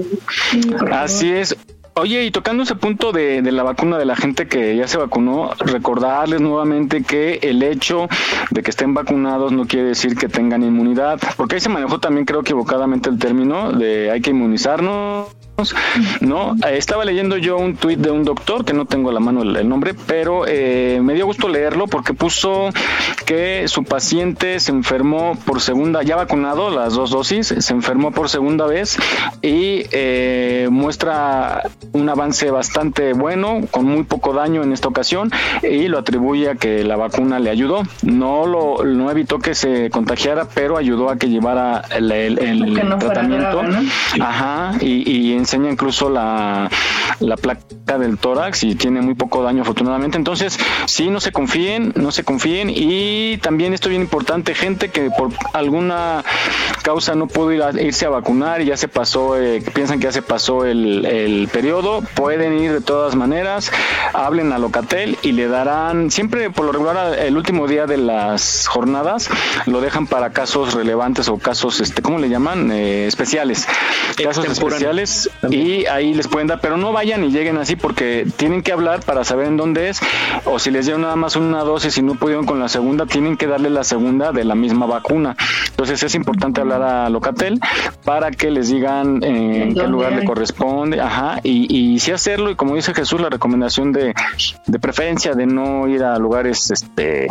Así 0.91 1.33
es. 1.33 1.57
Oye, 2.01 2.25
y 2.25 2.31
tocando 2.31 2.63
ese 2.63 2.77
punto 2.77 3.13
de, 3.13 3.43
la 3.43 3.63
vacuna 3.63 3.99
de 3.99 4.07
la 4.07 4.17
gente 4.17 4.49
que 4.49 4.75
ya 4.75 4.89
se 4.89 4.97
vacunó, 4.97 5.51
recordarles 5.59 6.41
nuevamente 6.41 7.03
que 7.03 7.41
el 7.43 7.63
hecho 7.63 8.09
de 8.51 8.63
que 8.63 8.71
estén 8.71 8.95
vacunados 8.95 9.53
no 9.53 9.67
quiere 9.67 9.89
decir 9.89 10.17
que 10.17 10.27
tengan 10.27 10.63
inmunidad, 10.63 11.21
porque 11.37 11.57
ahí 11.57 11.61
se 11.61 11.69
manejó 11.69 11.99
también 12.01 12.25
creo 12.25 12.41
equivocadamente 12.41 13.11
el 13.11 13.19
término 13.19 13.73
de 13.73 14.11
hay 14.11 14.23
que 14.23 14.31
inmunizarnos. 14.31 15.29
No, 16.21 16.55
eh, 16.67 16.77
estaba 16.77 17.05
leyendo 17.05 17.37
yo 17.37 17.57
un 17.57 17.77
tuit 17.77 17.99
de 17.99 18.11
un 18.11 18.25
doctor 18.25 18.65
que 18.65 18.73
no 18.73 18.85
tengo 18.85 19.11
a 19.11 19.13
la 19.13 19.21
mano 19.21 19.43
el, 19.43 19.69
nombre, 19.69 19.95
pero 20.07 20.45
eh, 20.47 21.01
me 21.03 21.15
dio 21.15 21.27
gusto 21.27 21.49
leerlo 21.49 21.87
porque 21.87 22.15
puso 22.15 22.71
que 23.27 23.69
su 23.69 23.85
paciente 23.85 24.61
se 24.61 24.73
enfermó 24.73 25.37
por 25.45 25.61
segunda, 25.61 26.03
ya 26.03 26.17
vacunado 26.17 26.71
las 26.71 26.95
dos 26.95 27.11
dosis, 27.11 27.55
se 27.59 27.73
enfermó 27.73 28.13
por 28.13 28.29
segunda 28.29 28.67
vez 28.67 28.97
y 29.43 29.85
eh, 29.93 30.69
muestra 30.71 31.63
un 31.93 32.09
avance 32.09 32.51
bastante 32.51 33.13
bueno, 33.13 33.61
con 33.71 33.85
muy 33.85 34.05
poco 34.05 34.33
daño 34.33 34.63
en 34.63 34.73
esta 34.73 34.89
ocasión 34.89 35.31
y 35.63 35.89
lo 35.89 35.99
atribuye 35.99 36.51
a 36.51 36.55
que 36.55 36.85
la 36.85 36.97
vacuna 36.97 37.39
le 37.39 37.51
ayudó. 37.51 37.83
No 38.03 38.47
lo 38.47 38.85
no 38.85 39.11
evitó 39.11 39.39
que 39.39 39.55
se 39.55 39.91
contagiara, 39.91 40.47
pero 40.55 40.77
ayudó 40.77 41.11
a 41.11 41.17
que 41.17 41.29
llevara 41.29 41.83
el, 41.95 42.11
el, 42.11 42.39
el 42.39 42.75
Que 42.75 42.85
no 42.85 42.99
fuera 42.99 43.15
tratamiento. 43.15 43.59
grave, 43.63 43.89
¿no? 44.17 44.25
Ajá, 44.25 44.73
y, 44.81 45.11
y 45.11 45.33
enseña 45.51 45.71
incluso 45.71 46.09
la, 46.09 46.71
la 47.19 47.37
placa 47.37 47.99
del 47.99 48.19
tórax 48.19 48.63
y 48.63 48.77
tiene 48.77 49.01
muy 49.01 49.15
poco 49.15 49.43
daño 49.43 49.63
afortunadamente. 49.63 50.17
Entonces, 50.17 50.59
sí, 50.87 51.11
no 51.11 51.19
se 51.19 51.33
confíen, 51.33 51.93
no 51.97 52.13
se 52.13 52.23
confíen 52.23 52.71
y 52.71 53.39
también 53.39 53.75
esto 53.75 53.89
es 53.89 53.91
bien 53.91 54.03
importante, 54.03 54.55
gente 54.55 54.91
que 54.91 55.11
por 55.11 55.31
alguna 55.53 56.25
causa 56.83 57.15
no 57.15 57.27
pudo 57.27 57.53
ir 57.53 57.63
a, 57.63 57.71
irse 57.83 58.07
a 58.07 58.11
vacunar 58.11 58.61
y 58.61 58.67
ya 58.67 58.77
se 58.77 58.87
pasó, 58.87 59.37
eh, 59.37 59.63
piensan 59.75 59.99
que 59.99 60.05
ya 60.05 60.13
se 60.13 60.23
pasó 60.23 60.65
el, 60.65 61.05
el 61.05 61.49
periodo, 61.49 62.03
pueden 62.15 62.59
ir 62.59 62.73
de 62.73 62.81
todas 62.81 63.17
maneras, 63.17 63.73
hablen 64.13 64.53
a 64.53 64.59
Locatel 64.59 65.19
y 65.23 65.33
le 65.33 65.49
darán, 65.49 66.11
siempre 66.11 66.51
por 66.51 66.65
lo 66.65 66.73
regular 66.73 67.19
el 67.19 67.37
último 67.37 67.67
día 67.67 67.87
de 67.87 67.97
las 67.97 68.69
jornadas 68.69 69.29
lo 69.67 69.81
dejan 69.81 70.07
para 70.07 70.31
casos 70.31 70.75
relevantes 70.75 71.29
o 71.29 71.39
casos, 71.39 71.81
este, 71.81 72.03
¿cómo 72.03 72.19
le 72.19 72.29
llaman? 72.29 72.71
Eh, 72.71 73.07
especiales. 73.07 73.67
Casos 74.23 74.45
especiales 74.45 75.30
y 75.51 75.87
ahí 75.87 76.15
les 76.15 76.29
pueden 76.29 76.49
dar, 76.49 76.61
pero 76.61 76.77
no 76.77 76.93
vayan 76.93 77.25
y 77.25 77.31
lleguen 77.31 77.57
así 77.59 77.77
porque 77.77 78.27
tienen 78.37 78.63
que 78.63 78.73
hablar 78.73 79.01
para 79.01 79.25
saber 79.25 79.47
en 79.47 79.57
dónde 79.57 79.89
es 79.89 80.01
o 80.45 80.59
si 80.59 80.71
les 80.71 80.87
dieron 80.87 81.03
nada 81.03 81.17
más 81.17 81.37
una 81.37 81.61
dosis 81.61 81.97
y 81.99 82.03
no 82.03 82.15
pudieron 82.15 82.47
con 82.47 82.61
la 82.61 82.69
segunda, 82.69 83.07
tienen 83.07 83.37
que 83.37 83.47
darle 83.47 83.71
la 83.71 83.85
segunda 83.85 84.33
de 84.33 84.45
la 84.45 84.55
misma 84.55 84.87
vacuna. 84.87 85.37
Entonces 85.71 86.03
es 86.03 86.15
importante 86.15 86.61
hablar 86.61 86.83
a 86.83 87.09
Locatel 87.09 87.61
para 88.05 88.31
que 88.31 88.51
les 88.51 88.69
digan 88.69 89.23
eh, 89.23 89.63
en 89.63 89.75
qué 89.75 89.81
¿Dónde 89.81 89.89
lugar 89.89 90.13
le 90.13 90.25
corresponde, 90.25 91.01
ajá, 91.01 91.41
y, 91.43 91.75
y 91.75 91.99
sí 92.01 92.13
hacerlo 92.13 92.51
y 92.51 92.55
como 92.55 92.75
dice 92.75 92.95
Jesús, 92.95 93.21
la 93.21 93.31
recomendación 93.31 93.93
de, 93.93 94.15
de 94.67 94.79
preferencia 94.79 95.35
de 95.35 95.47
no 95.47 95.89
ir 95.89 96.03
a 96.03 96.19
lugares 96.19 96.71
este 96.71 97.29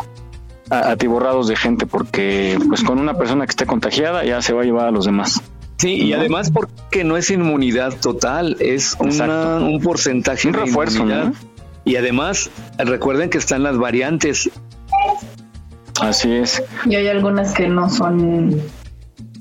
atiborrados 0.70 1.48
de 1.48 1.56
gente 1.56 1.86
porque 1.86 2.58
pues 2.68 2.84
con 2.84 3.00
una 3.00 3.16
persona 3.16 3.46
que 3.46 3.52
esté 3.52 3.66
contagiada 3.66 4.24
ya 4.24 4.42
se 4.42 4.54
va 4.54 4.62
a 4.62 4.66
llevar 4.66 4.88
a 4.88 4.92
los 4.92 5.06
demás. 5.06 5.42
Sí, 5.80 5.94
y 5.96 6.14
además 6.14 6.52
porque 6.52 7.04
no 7.04 7.16
es 7.18 7.30
inmunidad 7.32 7.94
total, 8.02 8.56
es 8.60 8.96
una- 9.00 9.56
un 9.58 9.80
porcentaje 9.82 10.48
Un 10.50 10.54
de 10.54 10.60
refuerzo, 10.60 10.98
inmunidad. 11.00 11.26
¿no? 11.26 11.34
Y 11.86 11.96
además, 11.96 12.52
recuerden 12.78 13.30
que 13.30 13.38
están 13.40 13.64
las 13.64 13.78
variantes. 13.78 14.50
Así 16.02 16.32
es. 16.32 16.62
Y 16.86 16.96
hay 16.96 17.08
algunas 17.08 17.54
que 17.54 17.68
no 17.68 17.90
son 17.90 18.62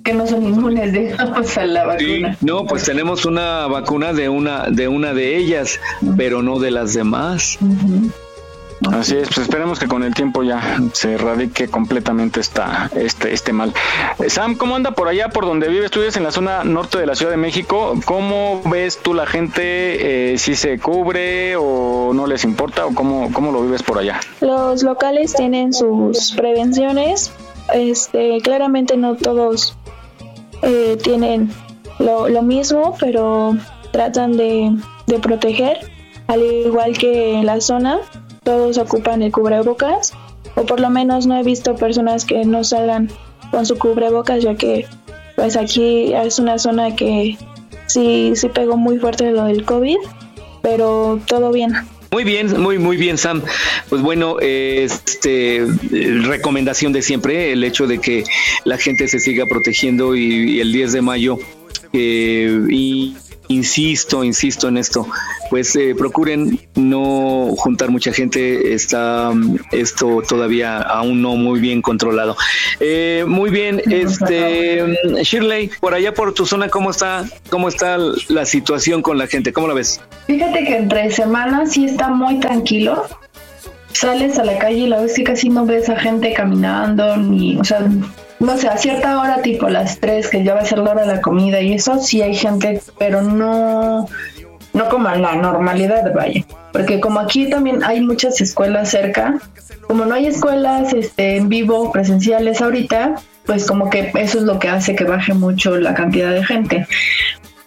que 0.04 0.14
no 0.14 0.26
son 0.26 0.42
inmunes, 0.44 0.90
digamos, 1.18 1.58
a 1.58 1.66
la 1.66 1.84
vacuna. 1.84 2.36
No, 2.40 2.64
pues 2.66 2.84
tenemos 2.84 3.26
una 3.26 3.66
vacuna 3.66 4.12
de 4.14 4.28
una 4.30 4.70
de 4.70 4.88
una 4.88 5.12
de 5.12 5.36
ellas, 5.36 5.78
pero 6.16 6.42
no 6.42 6.58
de 6.60 6.70
las 6.70 6.94
demás. 6.94 7.58
Así 8.92 9.16
es, 9.16 9.26
pues 9.26 9.38
esperemos 9.38 9.78
que 9.78 9.88
con 9.88 10.04
el 10.04 10.14
tiempo 10.14 10.42
ya 10.42 10.80
se 10.92 11.14
erradique 11.14 11.68
completamente 11.68 12.40
esta, 12.40 12.88
este, 12.94 13.32
este 13.32 13.52
mal. 13.52 13.74
Eh, 14.18 14.30
Sam, 14.30 14.54
¿cómo 14.54 14.76
anda 14.76 14.92
por 14.92 15.08
allá, 15.08 15.30
por 15.30 15.46
donde 15.46 15.68
vives? 15.68 15.90
Tú 15.90 15.98
vives 15.98 16.16
en 16.16 16.22
la 16.22 16.30
zona 16.30 16.62
norte 16.64 16.98
de 16.98 17.06
la 17.06 17.16
Ciudad 17.16 17.32
de 17.32 17.36
México. 17.36 17.94
¿Cómo 18.04 18.62
ves 18.66 18.98
tú 19.02 19.14
la 19.14 19.26
gente? 19.26 20.32
Eh, 20.32 20.38
¿Si 20.38 20.54
se 20.54 20.78
cubre 20.78 21.56
o 21.56 22.12
no 22.14 22.26
les 22.26 22.44
importa? 22.44 22.86
¿O 22.86 22.94
cómo, 22.94 23.32
cómo 23.32 23.50
lo 23.50 23.62
vives 23.62 23.82
por 23.82 23.98
allá? 23.98 24.20
Los 24.40 24.82
locales 24.82 25.34
tienen 25.34 25.72
sus 25.72 26.32
prevenciones. 26.32 27.32
Este, 27.74 28.40
claramente 28.42 28.96
no 28.96 29.16
todos 29.16 29.76
eh, 30.62 30.96
tienen 31.02 31.52
lo, 31.98 32.28
lo 32.28 32.42
mismo, 32.42 32.96
pero 33.00 33.56
tratan 33.90 34.36
de, 34.36 34.72
de 35.06 35.18
proteger. 35.18 35.78
Al 36.28 36.42
igual 36.42 36.96
que 36.96 37.40
la 37.42 37.60
zona, 37.60 38.00
todos 38.48 38.78
ocupan 38.78 39.20
el 39.20 39.30
cubrebocas. 39.30 40.14
O 40.54 40.64
por 40.64 40.80
lo 40.80 40.88
menos 40.88 41.26
no 41.26 41.38
he 41.38 41.42
visto 41.42 41.76
personas 41.76 42.24
que 42.24 42.46
no 42.46 42.64
salgan 42.64 43.10
con 43.50 43.66
su 43.66 43.76
cubrebocas, 43.76 44.42
ya 44.42 44.54
que 44.54 44.86
pues 45.36 45.54
aquí 45.54 46.14
es 46.14 46.38
una 46.38 46.58
zona 46.58 46.96
que 46.96 47.36
sí, 47.88 48.32
sí 48.34 48.48
pegó 48.48 48.78
muy 48.78 48.98
fuerte 48.98 49.30
lo 49.32 49.44
del 49.44 49.66
COVID, 49.66 49.98
pero 50.62 51.20
todo 51.26 51.52
bien. 51.52 51.74
Muy 52.10 52.24
bien, 52.24 52.58
muy, 52.58 52.78
muy 52.78 52.96
bien, 52.96 53.18
Sam. 53.18 53.42
Pues 53.90 54.00
bueno, 54.00 54.40
este 54.40 55.66
recomendación 55.90 56.94
de 56.94 57.02
siempre, 57.02 57.52
el 57.52 57.62
hecho 57.62 57.86
de 57.86 57.98
que 57.98 58.24
la 58.64 58.78
gente 58.78 59.08
se 59.08 59.20
siga 59.20 59.44
protegiendo 59.44 60.16
y, 60.16 60.58
el 60.60 60.72
10 60.72 60.92
de 60.94 61.02
mayo 61.02 61.38
eh, 61.92 62.60
y 62.70 63.14
insisto, 63.48 64.22
insisto 64.24 64.68
en 64.68 64.76
esto, 64.76 65.06
pues 65.50 65.74
eh, 65.76 65.94
procuren 65.96 66.60
no 66.74 67.54
juntar 67.56 67.90
mucha 67.90 68.12
gente, 68.12 68.74
está 68.74 69.32
esto 69.72 70.22
todavía 70.28 70.78
aún 70.78 71.22
no 71.22 71.36
muy 71.36 71.60
bien 71.60 71.82
controlado. 71.82 72.36
Eh, 72.80 73.24
muy 73.26 73.50
bien, 73.50 73.82
este 73.90 74.84
Shirley, 75.22 75.70
por 75.80 75.94
allá 75.94 76.14
por 76.14 76.34
tu 76.34 76.46
zona, 76.46 76.68
¿cómo 76.68 76.90
está, 76.90 77.24
cómo 77.50 77.68
está 77.68 77.98
la 78.28 78.44
situación 78.44 79.02
con 79.02 79.18
la 79.18 79.26
gente? 79.26 79.52
¿Cómo 79.52 79.68
la 79.68 79.74
ves? 79.74 80.00
Fíjate 80.26 80.64
que 80.64 80.76
entre 80.76 81.10
semanas 81.10 81.72
sí 81.72 81.86
está 81.86 82.08
muy 82.08 82.38
tranquilo. 82.40 83.04
Sales 83.92 84.38
a 84.38 84.44
la 84.44 84.58
calle 84.58 84.80
y 84.80 84.86
la 84.86 85.00
ves 85.00 85.14
que 85.14 85.24
casi 85.24 85.48
no 85.48 85.64
ves 85.64 85.88
a 85.88 85.98
gente 85.98 86.32
caminando, 86.32 87.16
ni, 87.16 87.56
o 87.56 87.64
sea, 87.64 87.88
no 88.40 88.56
sé, 88.56 88.68
a 88.68 88.76
cierta 88.76 89.20
hora, 89.20 89.42
tipo 89.42 89.68
las 89.68 89.98
3, 89.98 90.28
que 90.28 90.44
ya 90.44 90.54
va 90.54 90.60
a 90.60 90.64
ser 90.64 90.78
la 90.78 90.92
hora 90.92 91.02
de 91.02 91.14
la 91.14 91.20
comida 91.20 91.60
y 91.60 91.72
eso, 91.72 91.98
sí 91.98 92.22
hay 92.22 92.34
gente, 92.34 92.80
pero 92.98 93.22
no, 93.22 94.06
no 94.72 94.88
como 94.88 95.08
la 95.08 95.34
normalidad, 95.34 96.12
vaya. 96.14 96.44
Porque 96.72 97.00
como 97.00 97.20
aquí 97.20 97.48
también 97.48 97.82
hay 97.82 98.00
muchas 98.00 98.40
escuelas 98.40 98.90
cerca, 98.90 99.40
como 99.86 100.04
no 100.04 100.14
hay 100.14 100.26
escuelas 100.26 100.92
este, 100.92 101.36
en 101.36 101.48
vivo 101.48 101.90
presenciales 101.90 102.60
ahorita, 102.60 103.16
pues 103.46 103.66
como 103.66 103.90
que 103.90 104.12
eso 104.14 104.38
es 104.38 104.44
lo 104.44 104.58
que 104.58 104.68
hace 104.68 104.94
que 104.94 105.04
baje 105.04 105.34
mucho 105.34 105.76
la 105.78 105.94
cantidad 105.94 106.32
de 106.32 106.44
gente. 106.44 106.86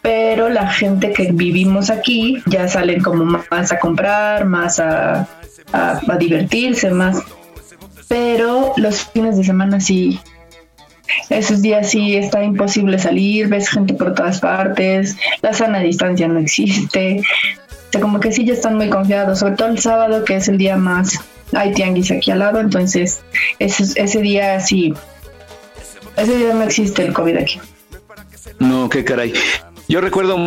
Pero 0.01 0.49
la 0.49 0.67
gente 0.67 1.11
que 1.11 1.31
vivimos 1.31 1.89
aquí 1.89 2.41
ya 2.47 2.67
salen 2.67 3.01
como 3.01 3.25
más 3.25 3.71
a 3.71 3.79
comprar, 3.79 4.45
más 4.45 4.79
a, 4.79 5.27
a, 5.73 6.01
a 6.07 6.17
divertirse, 6.17 6.91
más. 6.91 7.21
Pero 8.07 8.73
los 8.77 9.03
fines 9.05 9.37
de 9.37 9.43
semana 9.43 9.79
sí, 9.79 10.19
esos 11.29 11.61
días 11.61 11.89
sí 11.89 12.15
está 12.15 12.43
imposible 12.43 12.99
salir, 12.99 13.47
ves 13.47 13.69
gente 13.69 13.93
por 13.93 14.13
todas 14.13 14.39
partes, 14.39 15.17
la 15.41 15.53
sana 15.53 15.79
distancia 15.79 16.27
no 16.27 16.39
existe. 16.39 17.21
O 17.21 17.91
sea, 17.91 18.01
como 18.01 18.19
que 18.19 18.31
sí 18.31 18.45
ya 18.45 18.53
están 18.53 18.77
muy 18.77 18.89
confiados, 18.89 19.39
sobre 19.39 19.55
todo 19.55 19.67
el 19.69 19.79
sábado, 19.79 20.23
que 20.23 20.35
es 20.37 20.47
el 20.47 20.57
día 20.57 20.77
más. 20.77 21.19
Hay 21.53 21.73
tianguis 21.73 22.11
aquí 22.11 22.31
al 22.31 22.39
lado, 22.39 22.59
entonces 22.59 23.21
ese, 23.59 24.01
ese 24.01 24.21
día 24.21 24.59
sí. 24.59 24.93
Ese 26.15 26.37
día 26.37 26.53
no 26.53 26.63
existe 26.63 27.03
el 27.03 27.13
COVID 27.13 27.37
aquí. 27.37 27.59
No, 28.59 28.89
qué 28.89 29.03
caray. 29.03 29.33
Yo 29.87 29.99
recuerdo 29.99 30.37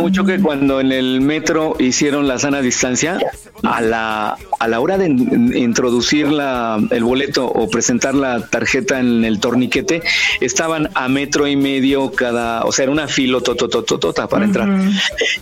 mucho 0.00 0.24
que 0.24 0.40
cuando 0.40 0.80
en 0.80 0.92
el 0.92 1.20
metro 1.20 1.76
hicieron 1.78 2.26
la 2.26 2.38
sana 2.38 2.60
distancia, 2.60 3.18
a 3.62 3.80
la, 3.80 4.36
a 4.58 4.68
la 4.68 4.80
hora 4.80 4.98
de 4.98 5.06
introducir 5.06 6.28
la, 6.28 6.78
el 6.90 7.04
boleto 7.04 7.46
o 7.46 7.68
presentar 7.68 8.14
la 8.14 8.46
tarjeta 8.46 8.98
en 9.00 9.24
el 9.24 9.40
torniquete, 9.40 10.02
estaban 10.40 10.88
a 10.94 11.08
metro 11.08 11.46
y 11.46 11.56
medio 11.56 12.12
cada, 12.12 12.64
o 12.64 12.72
sea, 12.72 12.84
era 12.84 12.92
una 12.92 13.08
filo 13.08 13.42
totototota 13.42 14.28
para 14.28 14.44
entrar. 14.44 14.68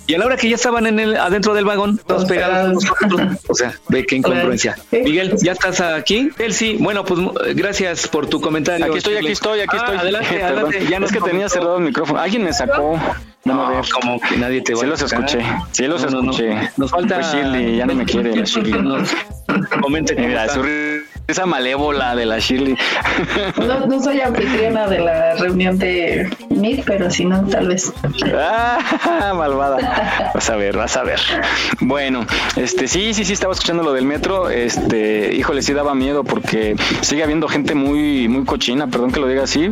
Y 0.06 0.14
a 0.14 0.18
la 0.18 0.26
hora 0.26 0.36
que 0.36 0.48
ya 0.48 0.56
estaban 0.56 0.86
en 0.86 0.98
el, 0.98 1.16
adentro 1.16 1.54
del 1.54 1.64
vagón, 1.64 2.00
todos 2.06 2.24
pegados, 2.24 2.84
o 3.46 3.54
sea, 3.54 3.78
ve 3.88 4.04
qué 4.04 4.16
incongruencia. 4.16 4.76
Miguel, 4.90 5.36
¿ya 5.40 5.52
estás 5.52 5.80
aquí? 5.80 6.30
Él 6.38 6.52
sí. 6.52 6.76
Bueno, 6.80 7.04
pues 7.04 7.20
gracias 7.54 8.08
por 8.08 8.26
tu 8.26 8.40
comentario. 8.40 8.86
Aquí 8.86 8.98
estoy, 8.98 9.16
aquí 9.16 9.28
estoy, 9.28 9.60
aquí 9.60 9.76
Ah, 9.78 9.84
estoy. 9.84 9.96
Adelante, 9.98 10.42
adelante. 10.42 10.86
Ya 10.88 11.00
no 11.00 11.06
es 11.06 11.12
que 11.12 11.20
tenía 11.20 11.48
cerrado 11.48 11.78
el 11.78 11.84
micrófono. 11.84 12.20
Alguien 12.20 12.44
me 12.44 12.52
sacó. 12.52 12.98
No, 13.54 13.80
como 13.92 14.20
que 14.20 14.36
nadie 14.36 14.60
te 14.62 14.74
va 14.74 14.80
Sí 14.80 14.86
a 14.86 14.88
los 14.88 15.02
escuché. 15.02 15.38
Sí 15.72 15.86
los 15.86 16.02
No, 16.04 16.10
no, 16.10 16.22
no. 16.22 16.30
escuché. 16.32 16.70
Nos 16.76 16.90
falta 16.90 17.16
Pues 17.16 17.32
Shirley, 17.32 17.76
ya 17.76 17.86
no 17.86 17.94
me 17.94 18.04
quiere 18.04 18.34
la 18.36 18.44
Shirley. 18.44 19.04
Comente 19.82 20.14
Mira, 20.14 20.48
su 20.48 20.62
risa 20.62 21.46
malévola 21.46 22.14
de 22.14 22.26
la 22.26 22.38
Shirley. 22.38 22.76
No, 23.56 23.86
no 23.86 24.00
soy 24.02 24.20
anfitriona 24.20 24.86
de 24.86 24.98
la 25.00 25.34
reunión 25.34 25.78
de 25.78 26.30
Meet, 26.50 26.84
pero 26.84 27.10
si 27.10 27.24
no, 27.24 27.42
tal 27.46 27.68
vez. 27.68 27.92
Ah, 28.34 29.32
malvada. 29.36 30.30
Vas 30.34 30.50
a 30.50 30.56
ver, 30.56 30.76
vas 30.76 30.96
a 30.96 31.02
ver. 31.02 31.20
Bueno, 31.80 32.26
este 32.56 32.88
sí, 32.88 33.14
sí, 33.14 33.24
sí, 33.24 33.32
estaba 33.32 33.52
escuchando 33.52 33.82
lo 33.82 33.92
del 33.92 34.04
metro. 34.04 34.48
Este, 34.50 35.34
híjole, 35.34 35.62
sí 35.62 35.72
daba 35.72 35.94
miedo 35.94 36.24
porque 36.24 36.76
sigue 37.00 37.22
habiendo 37.22 37.48
gente 37.48 37.74
muy, 37.74 38.28
muy 38.28 38.44
cochina, 38.44 38.86
perdón 38.86 39.10
que 39.12 39.20
lo 39.20 39.26
diga 39.28 39.44
así, 39.44 39.70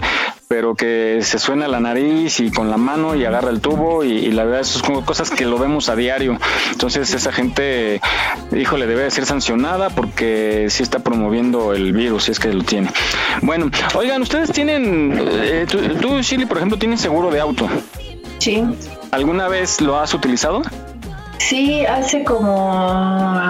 pero 0.48 0.74
que 0.74 1.20
se 1.22 1.38
suena 1.38 1.68
la 1.68 1.80
nariz 1.80 2.40
y 2.40 2.50
con 2.50 2.70
la 2.70 2.76
mano 2.76 3.14
y 3.14 3.24
agarra 3.24 3.50
el 3.50 3.60
tubo 3.60 4.04
y, 4.04 4.12
y 4.12 4.30
la 4.30 4.44
verdad, 4.44 4.60
eso 4.60 4.78
es 4.78 4.84
como 4.84 5.04
cosas 5.04 5.30
que 5.30 5.44
lo 5.44 5.58
vemos 5.58 5.88
a 5.88 5.96
diario. 5.96 6.38
Entonces, 6.72 7.12
esa 7.14 7.32
gente, 7.32 8.00
híjole, 8.52 8.86
debe 8.86 9.02
de 9.02 9.10
ser 9.10 9.26
sancionada 9.26 9.90
porque 9.90 10.66
sí 10.70 10.82
está 10.82 11.00
promoviendo 11.00 11.72
el 11.74 11.92
virus, 11.92 12.24
si 12.24 12.32
es 12.32 12.38
que 12.38 12.52
lo 12.52 12.62
tiene. 12.62 12.90
Bueno, 13.42 13.70
oigan, 13.94 14.22
ustedes 14.22 14.52
tienen, 14.52 15.18
eh, 15.20 15.66
tú, 15.68 15.78
tú, 16.00 16.20
Shirley, 16.20 16.46
por 16.46 16.58
ejemplo, 16.58 16.78
tienes 16.78 17.00
seguro 17.00 17.30
de 17.30 17.40
auto. 17.40 17.68
Sí. 18.38 18.64
¿Alguna 19.10 19.48
vez 19.48 19.80
lo 19.80 19.98
has 19.98 20.14
utilizado? 20.14 20.62
Sí, 21.38 21.84
hace 21.86 22.24
como 22.24 23.40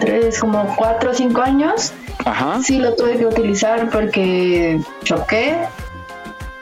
tres, 0.00 0.38
como 0.38 0.74
cuatro 0.76 1.10
o 1.10 1.14
cinco 1.14 1.42
años. 1.42 1.92
Ajá. 2.24 2.60
Sí, 2.62 2.78
lo 2.78 2.94
tuve 2.94 3.18
que 3.18 3.26
utilizar 3.26 3.88
porque 3.90 4.80
choqué, 5.04 5.56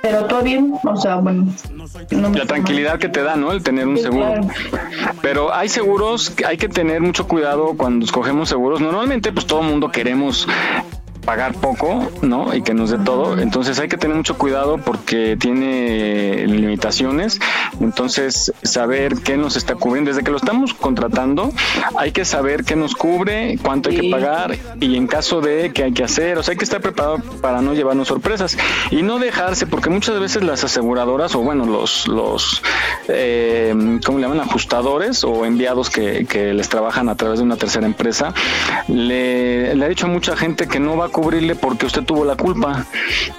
pero 0.04 0.26
todo 0.26 0.42
bien, 0.42 0.74
o 0.84 0.96
sea, 0.98 1.16
bueno. 1.16 1.46
no 2.10 2.28
La 2.30 2.44
tranquilidad 2.44 2.98
que 2.98 3.08
te 3.08 3.22
da, 3.22 3.36
¿no? 3.36 3.52
El 3.52 3.62
tener 3.62 3.88
un 3.88 3.96
Sí, 3.96 4.02
seguro. 4.02 4.26
claro. 4.26 4.48
Pero 5.22 5.54
hay 5.54 5.70
seguros 5.70 6.28
que 6.28 6.44
hay 6.44 6.58
que 6.58 6.68
tener 6.68 7.00
mucho 7.00 7.26
cuidado 7.26 7.74
cuando 7.78 8.04
escogemos 8.04 8.50
seguros. 8.50 8.82
Normalmente, 8.82 9.32
pues 9.32 9.46
todo 9.46 9.62
el 9.62 9.68
mundo 9.68 9.90
queremos 9.90 10.46
pagar 11.24 11.54
poco, 11.54 12.10
¿no? 12.22 12.54
Y 12.54 12.62
que 12.62 12.74
nos 12.74 12.90
dé 12.90 12.98
todo. 12.98 13.38
Entonces 13.38 13.78
hay 13.78 13.88
que 13.88 13.96
tener 13.96 14.16
mucho 14.16 14.36
cuidado 14.36 14.78
porque 14.78 15.36
tiene 15.38 16.46
limitaciones. 16.46 17.40
Entonces, 17.80 18.52
saber 18.62 19.16
qué 19.16 19.36
nos 19.36 19.56
está 19.56 19.74
cubriendo. 19.74 20.10
Desde 20.10 20.22
que 20.22 20.30
lo 20.30 20.36
estamos 20.36 20.74
contratando, 20.74 21.52
hay 21.96 22.12
que 22.12 22.24
saber 22.24 22.64
qué 22.64 22.76
nos 22.76 22.94
cubre, 22.94 23.58
cuánto 23.62 23.90
hay 23.90 24.00
que 24.00 24.10
pagar 24.10 24.56
y 24.80 24.96
en 24.96 25.06
caso 25.06 25.40
de 25.40 25.72
qué 25.72 25.84
hay 25.84 25.92
que 25.92 26.04
hacer. 26.04 26.38
O 26.38 26.42
sea, 26.42 26.52
hay 26.52 26.58
que 26.58 26.64
estar 26.64 26.80
preparado 26.80 27.18
para 27.40 27.60
no 27.62 27.74
llevarnos 27.74 28.08
sorpresas 28.08 28.56
y 28.90 29.02
no 29.02 29.18
dejarse, 29.18 29.66
porque 29.66 29.90
muchas 29.90 30.18
veces 30.20 30.42
las 30.44 30.64
aseguradoras 30.64 31.34
o 31.34 31.40
bueno, 31.40 31.64
los, 31.64 32.06
los 32.08 32.62
eh, 33.08 33.98
¿cómo 34.04 34.18
le 34.18 34.24
llaman? 34.24 34.40
Ajustadores 34.40 35.24
o 35.24 35.44
enviados 35.44 35.90
que, 35.90 36.26
que 36.26 36.52
les 36.52 36.68
trabajan 36.68 37.08
a 37.08 37.16
través 37.16 37.38
de 37.38 37.44
una 37.44 37.56
tercera 37.56 37.86
empresa, 37.86 38.34
le, 38.88 39.74
le 39.74 39.84
ha 39.84 39.88
dicho 39.88 40.06
a 40.06 40.08
mucha 40.08 40.36
gente 40.36 40.66
que 40.66 40.80
no 40.80 40.96
va 40.96 41.06
a 41.06 41.08
cubrirle 41.14 41.54
porque 41.54 41.86
usted 41.86 42.02
tuvo 42.02 42.24
la 42.24 42.36
culpa. 42.36 42.84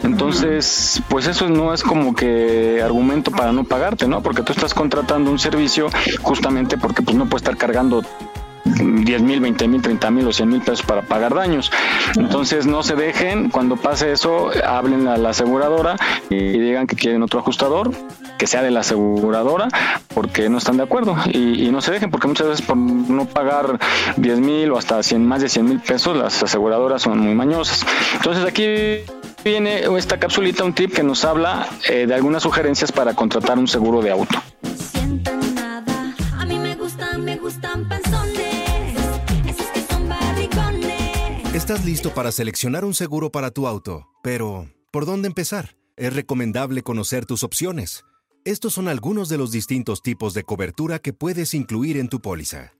Entonces, 0.02 1.04
pues 1.10 1.28
eso 1.28 1.50
no 1.50 1.74
es 1.74 1.84
como 1.84 2.16
que 2.16 2.82
argumento 2.82 3.32
para 3.32 3.52
no 3.52 3.66
pagarte, 3.66 4.08
¿no? 4.08 4.24
Porque 4.24 4.42
tú 4.42 4.54
estás 4.54 4.74
contratando 4.74 5.30
un 5.30 5.38
servicio 5.38 5.90
justamente 6.22 6.78
porque 6.78 7.02
pues 7.02 7.18
no 7.18 7.26
puedes 7.26 7.44
estar 7.44 7.58
cargando 7.58 8.02
10 8.64 9.22
mil, 9.22 9.42
20 9.42 9.68
mil, 9.68 9.82
30 9.82 10.12
mil 10.12 10.28
o 10.28 10.34
100 10.34 10.50
mil 10.50 10.62
pesos 10.62 10.84
para 10.84 11.02
pagar 11.02 11.36
daños. 11.36 11.70
Entonces 12.16 12.66
no 12.66 12.82
se 12.82 12.96
dejen, 12.96 13.50
cuando 13.50 13.76
pase 13.76 14.14
eso, 14.14 14.52
hablen 14.66 15.08
a 15.08 15.18
la 15.18 15.30
aseguradora 15.30 15.98
y 16.30 16.38
digan 16.38 16.88
que 16.88 16.96
quieren 16.96 17.22
otro 17.24 17.42
ajustador, 17.42 17.92
que 18.38 18.48
sea 18.48 18.64
de 18.64 18.72
la 18.72 18.80
aseguradora, 18.80 19.68
porque 20.16 20.50
no 20.50 20.58
están 20.58 20.78
de 20.78 20.84
acuerdo. 20.84 21.16
Y, 21.32 21.68
y 21.68 21.72
no 21.72 21.82
se 21.82 21.92
dejen, 21.92 22.10
porque 22.10 22.28
muchas 22.28 22.48
veces 22.48 22.66
por 22.66 22.78
no 22.78 23.26
pagar 23.26 23.78
10 24.16 24.40
mil 24.40 24.72
o 24.72 24.78
hasta 24.78 25.04
100, 25.04 25.24
más 25.24 25.42
de 25.42 25.50
100 25.50 25.66
mil 25.66 25.80
pesos, 25.82 26.18
las 26.18 26.42
aseguradoras 26.42 27.02
son 27.02 27.20
muy 27.20 27.36
mañosas. 27.36 27.86
Entonces 28.16 28.46
aquí 28.46 29.04
viene 29.44 29.84
esta 29.98 30.18
capsulita, 30.18 30.64
un 30.64 30.74
tip 30.74 30.94
que 30.94 31.04
nos 31.04 31.26
habla 31.26 31.68
eh, 31.90 32.08
de 32.08 32.16
algunas 32.16 32.42
sugerencias 32.42 32.92
para 32.92 33.14
contratar 33.14 33.60
un 33.60 33.68
seguro 33.68 34.02
de 34.02 34.12
auto. 34.12 34.42
A 36.38 36.46
mí 36.46 36.58
me 36.58 36.76
gustan, 36.76 37.24
me 37.24 37.36
gustan 37.36 37.88
pensones. 37.90 38.96
Esos 39.46 39.68
que 39.68 39.82
son 39.82 40.08
barrigones. 40.08 41.54
Estás 41.54 41.84
listo 41.84 42.12
para 42.12 42.32
seleccionar 42.32 42.86
un 42.86 42.94
seguro 42.94 43.32
para 43.32 43.52
tu 43.52 43.68
auto, 43.68 44.08
pero 44.24 44.70
¿por 44.92 45.06
dónde 45.06 45.28
empezar? 45.28 45.76
Es 45.98 46.14
recomendable 46.14 46.84
conocer 46.84 47.26
tus 47.26 47.44
opciones. 47.44 48.06
Estos 48.46 48.74
son 48.74 48.88
algunos 48.88 49.28
de 49.28 49.40
los 49.40 49.50
distintos 49.50 50.04
tipos 50.04 50.36
de 50.36 50.44
cobertura 50.44 51.00
que 51.00 51.14
puedes 51.14 51.56
incluir 51.56 51.98
en 51.98 52.10
tu 52.10 52.22
póliza. 52.22 52.74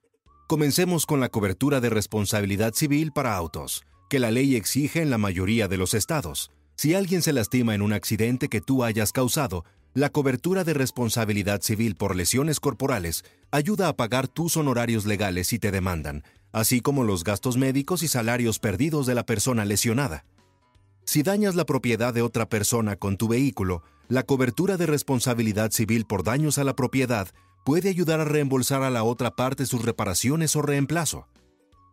Comencemos 0.48 1.08
con 1.08 1.20
la 1.20 1.30
cobertura 1.30 1.82
de 1.82 1.90
responsabilidad 1.90 2.76
civil 2.76 3.12
para 3.12 3.36
autos, 3.36 3.84
que 4.08 4.20
la 4.20 4.30
ley 4.30 4.56
exige 4.56 5.02
en 5.02 5.10
la 5.10 5.18
mayoría 5.18 5.68
de 5.68 5.78
los 5.78 5.96
estados. 5.96 6.52
Si 6.76 6.94
alguien 6.94 7.24
se 7.24 7.34
lastima 7.34 7.74
en 7.74 7.82
un 7.82 7.94
accidente 7.94 8.48
que 8.48 8.62
tú 8.62 8.84
hayas 8.84 9.12
causado, 9.12 9.66
la 9.96 10.12
cobertura 10.12 10.64
de 10.64 10.76
responsabilidad 10.76 11.64
civil 11.64 11.96
por 11.96 12.16
lesiones 12.16 12.60
corporales 12.60 13.24
ayuda 13.50 13.88
a 13.88 13.96
pagar 13.96 14.28
tus 14.28 14.58
honorarios 14.58 15.08
legales 15.08 15.48
si 15.48 15.58
te 15.58 15.72
demandan, 15.72 16.22
así 16.52 16.80
como 16.80 17.04
los 17.04 17.24
gastos 17.24 17.58
médicos 17.58 18.04
y 18.04 18.08
salarios 18.08 18.60
perdidos 18.60 19.08
de 19.08 19.16
la 19.16 19.26
persona 19.26 19.66
lesionada. 19.66 20.26
Si 21.06 21.24
dañas 21.24 21.56
la 21.56 21.66
propiedad 21.66 22.14
de 22.14 22.22
otra 22.22 22.50
persona 22.50 22.98
con 22.98 23.18
tu 23.18 23.28
vehículo, 23.28 23.82
la 24.08 24.24
cobertura 24.24 24.78
de 24.78 24.86
responsabilidad 24.86 25.72
civil 25.72 26.06
por 26.06 26.24
daños 26.24 26.58
a 26.58 26.64
la 26.64 26.76
propiedad 26.76 27.28
puede 27.64 27.90
ayudar 27.90 28.20
a 28.20 28.26
reembolsar 28.26 28.84
a 28.84 28.92
la 28.92 29.04
otra 29.04 29.32
parte 29.32 29.66
sus 29.66 29.84
reparaciones 29.84 30.56
o 30.56 30.62
reemplazo. 30.62 31.28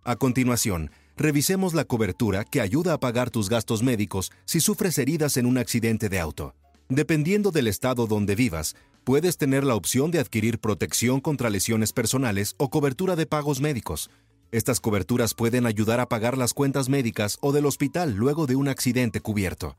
A 0.05 0.16
continuación, 0.16 0.90
revisemos 1.16 1.72
la 1.72 1.84
cobertura 1.84 2.44
que 2.44 2.60
ayuda 2.60 2.93
a 2.93 3.01
pagar 3.01 3.30
tus 3.30 3.48
gastos 3.48 3.82
médicos 3.82 4.30
si 4.44 4.60
sufres 4.60 4.98
heridas 4.98 5.39
en 5.39 5.47
un 5.47 5.56
accidente 5.56 6.10
de 6.10 6.20
auto. 6.20 6.55
Dependiendo 6.90 7.51
del 7.51 7.68
estado 7.68 8.06
donde 8.06 8.34
vivas, 8.34 8.76
puedes 9.05 9.39
tener 9.39 9.64
la 9.64 9.74
opción 9.74 10.10
de 10.10 10.18
adquirir 10.18 10.59
protección 10.59 11.20
contra 11.20 11.48
lesiones 11.48 11.94
personales 11.94 12.55
o 12.59 12.68
cobertura 12.68 13.16
de 13.16 13.24
pagos 13.24 13.60
médicos. 13.60 14.10
Estas 14.51 14.80
coberturas 14.80 15.32
pueden 15.32 15.64
ayudar 15.64 16.01
a 16.01 16.10
pagar 16.10 16.36
las 16.36 16.52
cuentas 16.52 16.90
médicas 16.90 17.39
o 17.40 17.52
del 17.52 17.64
hospital 17.64 18.14
luego 18.14 18.47
de 18.47 18.56
un 18.56 18.68
accidente 18.68 19.20
cubierto. 19.20 19.78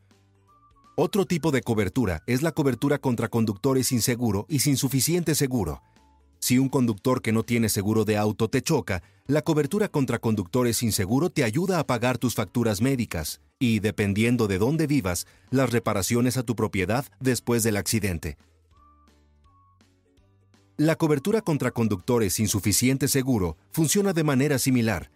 Otro 0.96 1.26
tipo 1.26 1.50
de 1.50 1.64
cobertura 1.64 2.22
es 2.28 2.44
la 2.44 2.52
cobertura 2.52 3.00
contra 3.00 3.28
conductores 3.28 3.88
sin 3.88 4.00
seguro 4.00 4.46
y 4.48 4.60
sin 4.60 4.78
suficiente 4.78 5.34
seguro. 5.34 5.82
Si 6.38 6.60
un 6.60 6.70
conductor 6.70 7.24
que 7.24 7.32
no 7.32 7.42
tiene 7.42 7.70
seguro 7.70 8.06
de 8.06 8.16
auto 8.16 8.48
te 8.48 8.62
choca, 8.62 9.02
la 9.26 9.42
cobertura 9.42 9.88
contra 9.88 10.20
conductores 10.20 10.78
sin 10.78 10.92
seguro 10.92 11.32
te 11.32 11.44
ayuda 11.44 11.80
a 11.80 11.88
pagar 11.88 12.20
tus 12.20 12.36
facturas 12.36 12.80
médicas 12.80 13.42
y, 13.58 13.80
dependiendo 13.80 14.48
de 14.48 14.60
dónde 14.60 14.86
vivas, 14.86 15.26
las 15.50 15.72
reparaciones 15.72 16.38
a 16.38 16.44
tu 16.44 16.56
propiedad 16.56 17.06
después 17.20 17.64
del 17.64 17.78
accidente. 17.78 18.38
La 20.78 20.96
cobertura 20.96 21.42
contra 21.42 21.72
conductores 21.72 22.34
sin 22.34 22.48
suficiente 22.48 23.08
seguro 23.08 23.58
funciona 23.72 24.14
de 24.14 24.24
manera 24.24 24.60
similar. 24.60 25.10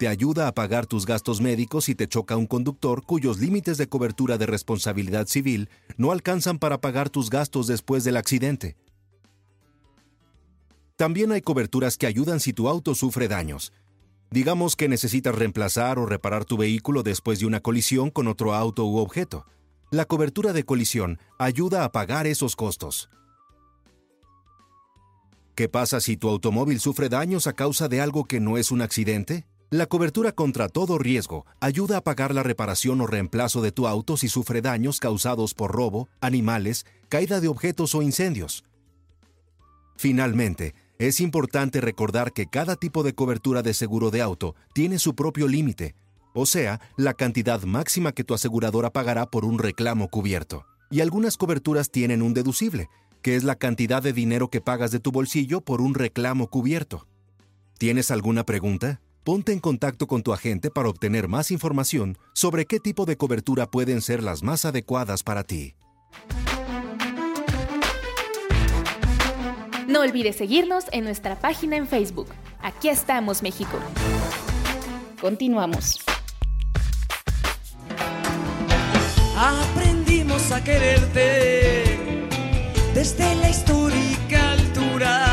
Te 0.00 0.08
ayuda 0.08 0.48
a 0.48 0.54
pagar 0.54 0.86
tus 0.86 1.04
gastos 1.04 1.42
médicos 1.42 1.84
si 1.84 1.94
te 1.94 2.08
choca 2.08 2.34
un 2.34 2.46
conductor 2.46 3.04
cuyos 3.04 3.38
límites 3.38 3.76
de 3.76 3.86
cobertura 3.86 4.38
de 4.38 4.46
responsabilidad 4.46 5.26
civil 5.26 5.68
no 5.98 6.10
alcanzan 6.10 6.58
para 6.58 6.80
pagar 6.80 7.10
tus 7.10 7.28
gastos 7.28 7.66
después 7.66 8.02
del 8.02 8.16
accidente. 8.16 8.78
También 10.96 11.32
hay 11.32 11.42
coberturas 11.42 11.98
que 11.98 12.06
ayudan 12.06 12.40
si 12.40 12.54
tu 12.54 12.66
auto 12.66 12.94
sufre 12.94 13.28
daños. 13.28 13.74
Digamos 14.30 14.74
que 14.74 14.88
necesitas 14.88 15.34
reemplazar 15.34 15.98
o 15.98 16.06
reparar 16.06 16.46
tu 16.46 16.56
vehículo 16.56 17.02
después 17.02 17.38
de 17.38 17.44
una 17.44 17.60
colisión 17.60 18.08
con 18.08 18.26
otro 18.26 18.54
auto 18.54 18.86
u 18.86 18.96
objeto. 18.96 19.44
La 19.90 20.06
cobertura 20.06 20.54
de 20.54 20.64
colisión 20.64 21.18
ayuda 21.38 21.84
a 21.84 21.92
pagar 21.92 22.26
esos 22.26 22.56
costos. 22.56 23.10
¿Qué 25.54 25.68
pasa 25.68 26.00
si 26.00 26.16
tu 26.16 26.30
automóvil 26.30 26.80
sufre 26.80 27.10
daños 27.10 27.46
a 27.46 27.52
causa 27.52 27.86
de 27.88 28.00
algo 28.00 28.24
que 28.24 28.40
no 28.40 28.56
es 28.56 28.70
un 28.70 28.80
accidente? 28.80 29.49
La 29.72 29.86
cobertura 29.86 30.32
contra 30.32 30.68
todo 30.68 30.98
riesgo 30.98 31.46
ayuda 31.60 31.98
a 31.98 32.00
pagar 32.00 32.34
la 32.34 32.42
reparación 32.42 33.00
o 33.00 33.06
reemplazo 33.06 33.62
de 33.62 33.70
tu 33.70 33.86
auto 33.86 34.16
si 34.16 34.28
sufre 34.28 34.62
daños 34.62 34.98
causados 34.98 35.54
por 35.54 35.70
robo, 35.70 36.08
animales, 36.20 36.86
caída 37.08 37.40
de 37.40 37.46
objetos 37.46 37.94
o 37.94 38.02
incendios. 38.02 38.64
Finalmente, 39.96 40.74
es 40.98 41.20
importante 41.20 41.80
recordar 41.80 42.32
que 42.32 42.46
cada 42.46 42.74
tipo 42.74 43.04
de 43.04 43.14
cobertura 43.14 43.62
de 43.62 43.72
seguro 43.72 44.10
de 44.10 44.22
auto 44.22 44.56
tiene 44.74 44.98
su 44.98 45.14
propio 45.14 45.46
límite, 45.46 45.94
o 46.34 46.46
sea, 46.46 46.80
la 46.96 47.14
cantidad 47.14 47.62
máxima 47.62 48.10
que 48.10 48.24
tu 48.24 48.34
aseguradora 48.34 48.90
pagará 48.90 49.26
por 49.26 49.44
un 49.44 49.60
reclamo 49.60 50.08
cubierto. 50.08 50.64
Y 50.90 51.00
algunas 51.00 51.36
coberturas 51.36 51.92
tienen 51.92 52.22
un 52.22 52.34
deducible, 52.34 52.88
que 53.22 53.36
es 53.36 53.44
la 53.44 53.54
cantidad 53.54 54.02
de 54.02 54.12
dinero 54.12 54.48
que 54.48 54.60
pagas 54.60 54.90
de 54.90 54.98
tu 54.98 55.12
bolsillo 55.12 55.60
por 55.60 55.80
un 55.80 55.94
reclamo 55.94 56.48
cubierto. 56.48 57.06
¿Tienes 57.78 58.10
alguna 58.10 58.44
pregunta? 58.44 59.00
Ponte 59.24 59.52
en 59.52 59.58
contacto 59.58 60.06
con 60.06 60.22
tu 60.22 60.32
agente 60.32 60.70
para 60.70 60.88
obtener 60.88 61.28
más 61.28 61.50
información 61.50 62.16
sobre 62.32 62.64
qué 62.64 62.80
tipo 62.80 63.04
de 63.04 63.16
cobertura 63.16 63.70
pueden 63.70 64.00
ser 64.00 64.22
las 64.22 64.42
más 64.42 64.64
adecuadas 64.64 65.22
para 65.22 65.44
ti. 65.44 65.74
No 69.86 70.00
olvides 70.00 70.36
seguirnos 70.36 70.84
en 70.92 71.04
nuestra 71.04 71.38
página 71.38 71.76
en 71.76 71.86
Facebook. 71.86 72.28
Aquí 72.62 72.88
estamos, 72.88 73.42
México. 73.42 73.78
Continuamos. 75.20 76.00
Aprendimos 79.36 80.50
a 80.52 80.64
quererte 80.64 81.98
desde 82.94 83.34
la 83.36 83.50
histórica 83.50 84.52
altura, 84.52 85.29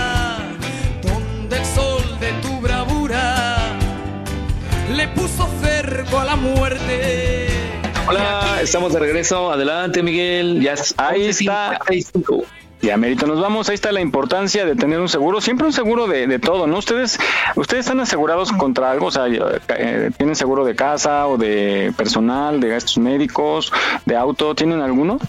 puso 5.16 5.48
cerco 5.62 6.20
a 6.20 6.26
la 6.26 6.36
muerte. 6.36 7.48
Hola, 8.08 8.60
estamos 8.62 8.94
de 8.94 9.00
regreso. 9.00 9.52
Adelante, 9.52 10.02
Miguel. 10.02 10.62
Ya 10.62 10.76
Ahí 10.98 11.26
está. 11.26 11.80
Ya, 12.82 12.96
Mérito, 12.96 13.26
nos 13.26 13.42
vamos. 13.42 13.70
Ahí 13.70 13.76
está 13.76 13.92
la 13.92 14.02
importancia 14.02 14.66
de 14.66 14.76
tener 14.76 15.00
un 15.00 15.10
seguro. 15.10 15.42
Siempre 15.42 15.66
un 15.66 15.74
seguro 15.74 16.08
de, 16.08 16.28
de 16.28 16.40
todo, 16.40 16.68
¿no? 16.68 16.78
Ustedes 16.78 17.18
ustedes 17.56 17.82
están 17.82 18.00
asegurados 18.00 18.52
contra 18.52 18.92
algo, 18.92 19.08
o 19.08 19.12
sea, 19.12 19.26
eh, 19.28 20.12
¿tienen 20.16 20.36
seguro 20.36 20.64
de 20.64 20.76
casa 20.76 21.28
o 21.28 21.38
de 21.38 21.92
personal, 21.98 22.60
de 22.60 22.70
gastos 22.70 22.98
médicos, 23.00 23.74
de 24.06 24.16
auto? 24.16 24.54
¿Tienen 24.54 24.82
alguno? 24.82 25.20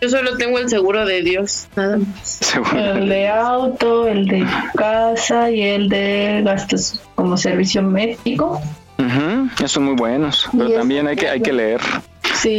Yo 0.00 0.10
solo 0.10 0.36
tengo 0.36 0.58
el 0.58 0.68
seguro 0.68 1.06
de 1.06 1.22
Dios, 1.22 1.68
nada 1.74 1.96
más. 1.96 2.40
El 2.74 3.08
de 3.08 3.28
auto, 3.28 4.06
el 4.06 4.26
de 4.26 4.46
casa 4.74 5.50
y 5.50 5.62
el 5.62 5.88
de 5.88 6.42
gastos 6.44 7.00
como 7.14 7.36
servicio 7.36 7.82
médico. 7.82 8.60
Ujú, 8.98 9.48
esos 9.58 9.72
son 9.72 9.84
muy 9.84 9.94
buenos, 9.94 10.48
pero 10.56 10.70
también 10.72 11.06
hay 11.06 11.16
que 11.16 11.28
hay 11.28 11.40
que 11.40 11.52
leer 11.52 11.80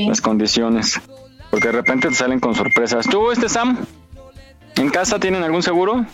las 0.08 0.22
condiciones, 0.22 1.00
porque 1.50 1.68
de 1.68 1.74
repente 1.74 2.10
te 2.10 2.16
salen 2.16 2.40
con 2.40 2.54
sorpresas. 2.56 3.08
¿Tú, 3.08 3.32
este 3.32 3.50
Sam? 3.50 3.78
¿En 4.76 4.90
casa 4.90 5.20
tienen 5.20 5.44
algún 5.44 5.64
seguro? 5.64 6.06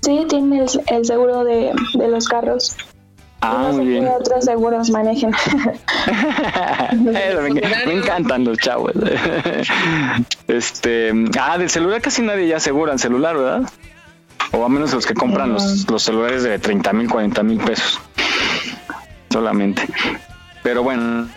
Sí, 0.00 0.24
tiene 0.28 0.60
el, 0.60 0.68
el 0.88 1.04
seguro 1.04 1.44
de, 1.44 1.72
de 1.94 2.08
los 2.08 2.26
carros. 2.28 2.74
Ah, 3.42 3.58
No 3.68 3.70
sé 3.72 3.76
muy 3.78 3.86
bien. 3.86 4.06
otros 4.08 4.44
seguros 4.44 4.90
manejen. 4.90 5.30
Me, 6.92 7.50
me 7.86 7.92
encantan 7.94 8.44
los 8.44 8.58
chavos. 8.58 8.92
Este, 10.48 11.12
ah, 11.40 11.58
del 11.58 11.70
celular 11.70 12.00
casi 12.00 12.22
nadie 12.22 12.48
ya 12.48 12.56
asegura 12.56 12.92
el 12.92 12.98
celular, 12.98 13.36
¿verdad? 13.36 13.62
O 14.52 14.64
a 14.64 14.68
menos 14.68 14.92
los 14.92 15.06
que 15.06 15.14
compran 15.14 15.52
los, 15.52 15.88
los 15.88 16.02
celulares 16.02 16.42
de 16.42 16.58
30 16.58 16.92
mil, 16.92 17.08
40 17.08 17.42
mil 17.44 17.58
pesos. 17.58 18.00
Solamente. 19.30 19.82
Pero 20.62 20.82
bueno, 20.82 21.28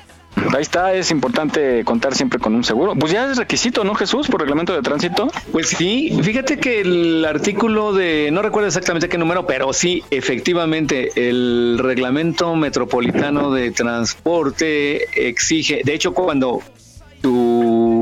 ahí 0.53 0.61
está, 0.61 0.94
es 0.94 1.11
importante 1.11 1.84
contar 1.86 2.15
siempre 2.15 2.40
con 2.40 2.56
un 2.56 2.64
seguro. 2.64 2.95
Pues 2.95 3.11
ya 3.11 3.30
es 3.30 3.38
requisito, 3.38 3.84
¿no, 3.84 3.94
Jesús? 3.95 4.28
Por 4.28 4.41
reglamento 4.41 4.74
de 4.74 4.82
tránsito. 4.82 5.30
Pues 5.52 5.70
sí, 5.70 6.18
fíjate 6.22 6.57
que 6.57 6.82
el 6.82 7.24
artículo 7.26 7.94
de, 7.94 8.30
no 8.32 8.41
recuerdo 8.41 8.68
exactamente 8.68 9.10
qué 9.10 9.18
número, 9.18 9.45
pero 9.45 9.72
sí, 9.74 10.03
efectivamente, 10.10 11.11
el 11.15 11.78
reglamento 11.80 12.56
metropolitano 12.56 13.52
de 13.52 13.72
transporte 13.72 15.06
exige, 15.28 15.82
de 15.84 15.94
hecho, 15.94 16.14
cuando 16.14 16.61
tu, 17.22 17.93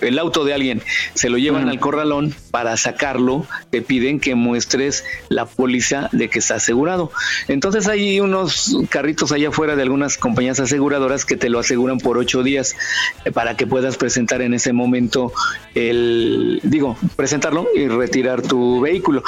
el 0.00 0.18
auto 0.18 0.44
de 0.44 0.54
alguien 0.54 0.82
se 1.14 1.28
lo 1.28 1.38
llevan 1.38 1.68
al 1.68 1.80
corralón 1.80 2.34
para 2.50 2.76
sacarlo, 2.76 3.46
te 3.70 3.82
piden 3.82 4.20
que 4.20 4.34
muestres 4.34 5.04
la 5.28 5.46
póliza 5.46 6.08
de 6.12 6.28
que 6.28 6.38
está 6.38 6.56
asegurado. 6.56 7.10
Entonces 7.48 7.88
hay 7.88 8.20
unos 8.20 8.76
carritos 8.88 9.32
allá 9.32 9.48
afuera 9.48 9.76
de 9.76 9.82
algunas 9.82 10.16
compañías 10.16 10.60
aseguradoras 10.60 11.24
que 11.24 11.36
te 11.36 11.48
lo 11.48 11.58
aseguran 11.58 11.98
por 11.98 12.18
ocho 12.18 12.42
días 12.42 12.76
eh, 13.24 13.32
para 13.32 13.56
que 13.56 13.66
puedas 13.66 13.96
presentar 13.96 14.42
en 14.42 14.54
ese 14.54 14.72
momento 14.72 15.32
el, 15.74 16.60
digo, 16.62 16.96
presentarlo 17.16 17.66
y 17.74 17.88
retirar 17.88 18.42
tu 18.42 18.80
vehículo. 18.80 19.22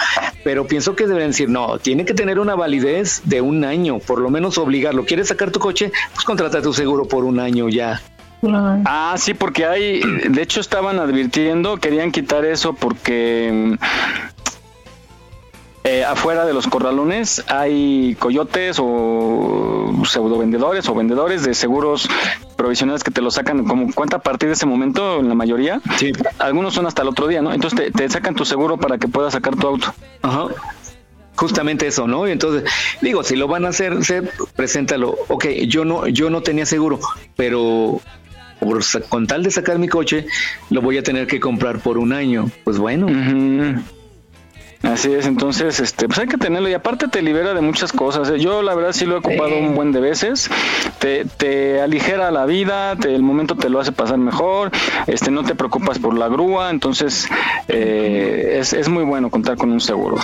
Pero 0.45 0.66
pienso 0.66 0.97
que 0.97 1.07
deben 1.07 1.28
decir, 1.28 1.49
no, 1.49 1.78
tiene 1.78 2.05
que 2.05 2.15
tener 2.15 2.39
una 2.39 2.55
validez 2.55 3.23
de 3.24 3.40
un 3.40 3.65
año, 3.65 3.99
por 3.99 4.20
lo 4.20 4.31
menos 4.31 4.59
obligarlo. 4.59 5.05
¿Quieres 5.05 5.28
sacar 5.28 5.51
tu 5.51 5.61
coche? 5.61 5.93
Pues 6.15 6.24
contrata 6.24 6.62
tu 6.62 6.73
seguro 6.73 7.07
por 7.07 7.24
un 7.24 7.40
año 7.40 7.69
ya. 7.69 8.01
Ah, 8.85 9.15
sí, 9.16 9.35
porque 9.35 9.66
hay, 9.66 10.01
de 10.01 10.43
hecho 10.43 10.60
estaban 10.60 10.98
advirtiendo, 10.98 11.78
querían 11.78 12.12
quitar 12.12 12.44
eso 12.44 12.73
porque 12.73 13.77
eh, 15.85 16.05
afuera 16.05 16.44
de 16.44 16.52
los 16.52 16.66
corralones 16.66 17.43
hay 17.48 18.15
coyotes 18.19 18.78
o 18.81 19.93
pseudo 20.05 20.39
vendedores 20.39 20.89
o 20.89 20.94
vendedores 20.94 21.44
de 21.44 21.55
seguros 21.55 22.09
provisionales 22.56 23.02
que 23.02 23.10
te 23.10 23.23
lo 23.23 23.31
sacan 23.31 23.65
como 23.65 23.93
cuenta 23.94 24.16
a 24.16 24.20
partir 24.20 24.48
de 24.48 24.55
ese 24.55 24.66
momento, 24.66 25.20
en 25.20 25.28
la 25.28 25.35
mayoría. 25.35 25.81
Sí. 25.97 26.12
Algunos 26.39 26.74
son 26.74 26.86
hasta 26.86 27.02
el 27.02 27.09
otro 27.09 27.27
día, 27.27 27.40
¿no? 27.40 27.52
Entonces 27.52 27.78
te, 27.78 27.90
te 27.90 28.09
sacan 28.09 28.35
tu 28.35 28.44
seguro 28.44 28.77
para 28.77 28.98
que 28.98 29.09
puedas 29.09 29.32
sacar 29.32 29.56
tu 29.56 29.66
auto. 29.66 29.94
Ajá. 30.23 30.48
Justamente 31.36 31.86
eso, 31.86 32.06
¿no? 32.09 32.27
Y 32.27 32.32
entonces, 32.32 32.69
digo, 33.01 33.23
si 33.23 33.36
lo 33.36 33.47
van 33.47 33.65
a 33.65 33.69
hacer, 33.69 34.05
se, 34.05 34.23
preséntalo. 34.56 35.16
Ok, 35.28 35.47
yo 35.69 35.85
no, 35.85 36.09
yo 36.09 36.31
no 36.31 36.43
tenía 36.43 36.66
seguro, 36.66 36.98
pero 37.36 38.01
por 38.60 38.80
con 39.09 39.26
tal 39.26 39.43
de 39.43 39.51
sacar 39.51 39.78
mi 39.78 39.89
coche, 39.89 40.26
lo 40.70 40.80
voy 40.82 40.98
a 40.98 41.02
tener 41.02 41.26
que 41.26 41.40
comprar 41.40 41.78
por 41.80 41.98
un 41.98 42.12
año. 42.12 42.51
Pues 42.64 42.78
bueno. 42.78 43.06
Así 44.80 45.12
es, 45.12 45.26
entonces, 45.26 45.80
este, 45.80 46.06
pues 46.06 46.20
hay 46.20 46.28
que 46.28 46.36
tenerlo 46.39 46.68
y 46.68 46.72
aparte 46.74 47.09
te 47.09 47.20
libera 47.20 47.52
de 47.52 47.60
muchas 47.60 47.93
cosas. 47.93 48.30
¿eh? 48.30 48.39
Yo 48.39 48.62
la 48.62 48.76
verdad 48.76 48.93
sí 48.93 49.06
lo 49.06 49.16
he 49.16 49.18
ocupado 49.18 49.59
un 49.59 49.74
buen 49.74 49.90
de 49.90 49.98
veces. 50.01 50.48
Te, 51.01 51.24
te 51.24 51.80
aligera 51.80 52.30
la 52.30 52.47
vida, 52.47 52.94
te- 52.94 53.12
el 53.12 53.22
momento 53.24 53.56
te 53.56 53.70
lo 53.70 53.80
hace 53.80 53.90
pasar 53.90 54.18
mejor, 54.18 54.70
este, 55.09 55.32
no 55.32 55.43
te 55.43 55.56
preocupas 55.56 55.98
por 55.98 56.16
la 56.16 56.28
grúa, 56.28 56.70
entonces 56.70 57.28
eh, 57.66 58.59
es, 58.60 58.72
es 58.72 58.89
muy 58.89 59.02
bueno 59.02 59.30
contar 59.30 59.56
con 59.56 59.72
un 59.72 59.80
seguro. 59.80 60.16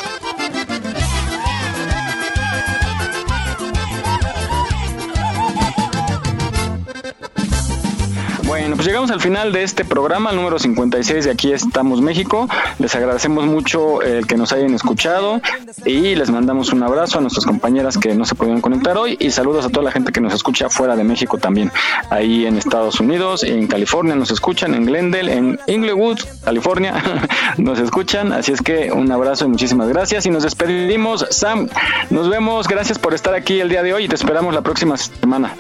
Bueno, 8.64 8.76
pues 8.76 8.88
llegamos 8.88 9.10
al 9.10 9.20
final 9.20 9.52
de 9.52 9.62
este 9.62 9.84
programa, 9.84 10.30
el 10.30 10.36
número 10.36 10.58
56 10.58 11.26
de 11.26 11.30
Aquí 11.30 11.52
estamos 11.52 12.00
México. 12.00 12.48
Les 12.78 12.94
agradecemos 12.94 13.44
mucho 13.44 14.00
el 14.00 14.26
que 14.26 14.38
nos 14.38 14.54
hayan 14.54 14.72
escuchado 14.72 15.42
y 15.84 16.14
les 16.14 16.30
mandamos 16.30 16.72
un 16.72 16.82
abrazo 16.82 17.18
a 17.18 17.20
nuestras 17.20 17.44
compañeras 17.44 17.98
que 17.98 18.14
no 18.14 18.24
se 18.24 18.34
pudieron 18.34 18.62
conectar 18.62 18.96
hoy 18.96 19.18
y 19.20 19.32
saludos 19.32 19.66
a 19.66 19.68
toda 19.68 19.84
la 19.84 19.92
gente 19.92 20.12
que 20.12 20.22
nos 20.22 20.32
escucha 20.32 20.70
fuera 20.70 20.96
de 20.96 21.04
México 21.04 21.36
también. 21.36 21.70
Ahí 22.08 22.46
en 22.46 22.56
Estados 22.56 23.00
Unidos, 23.00 23.42
en 23.42 23.66
California 23.66 24.14
nos 24.14 24.30
escuchan, 24.30 24.72
en 24.72 24.86
Glendale, 24.86 25.34
en 25.34 25.60
Inglewood, 25.66 26.20
California, 26.42 26.94
nos 27.58 27.78
escuchan. 27.78 28.32
Así 28.32 28.52
es 28.52 28.62
que 28.62 28.90
un 28.90 29.12
abrazo 29.12 29.44
y 29.44 29.48
muchísimas 29.48 29.88
gracias 29.90 30.24
y 30.24 30.30
nos 30.30 30.42
despedimos. 30.42 31.26
Sam, 31.28 31.68
nos 32.08 32.30
vemos. 32.30 32.66
Gracias 32.66 32.98
por 32.98 33.12
estar 33.12 33.34
aquí 33.34 33.60
el 33.60 33.68
día 33.68 33.82
de 33.82 33.92
hoy 33.92 34.04
y 34.04 34.08
te 34.08 34.14
esperamos 34.14 34.54
la 34.54 34.62
próxima 34.62 34.96
semana. 34.96 35.54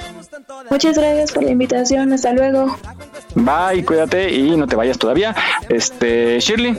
Muchas 0.70 0.96
gracias 0.96 1.32
por 1.32 1.44
la 1.44 1.50
invitación. 1.50 2.12
Hasta 2.12 2.32
luego. 2.32 2.76
Bye, 3.34 3.84
cuídate 3.84 4.32
y 4.32 4.56
no 4.56 4.66
te 4.66 4.76
vayas 4.76 4.98
todavía. 4.98 5.34
Este, 5.68 6.38
Shirley. 6.40 6.76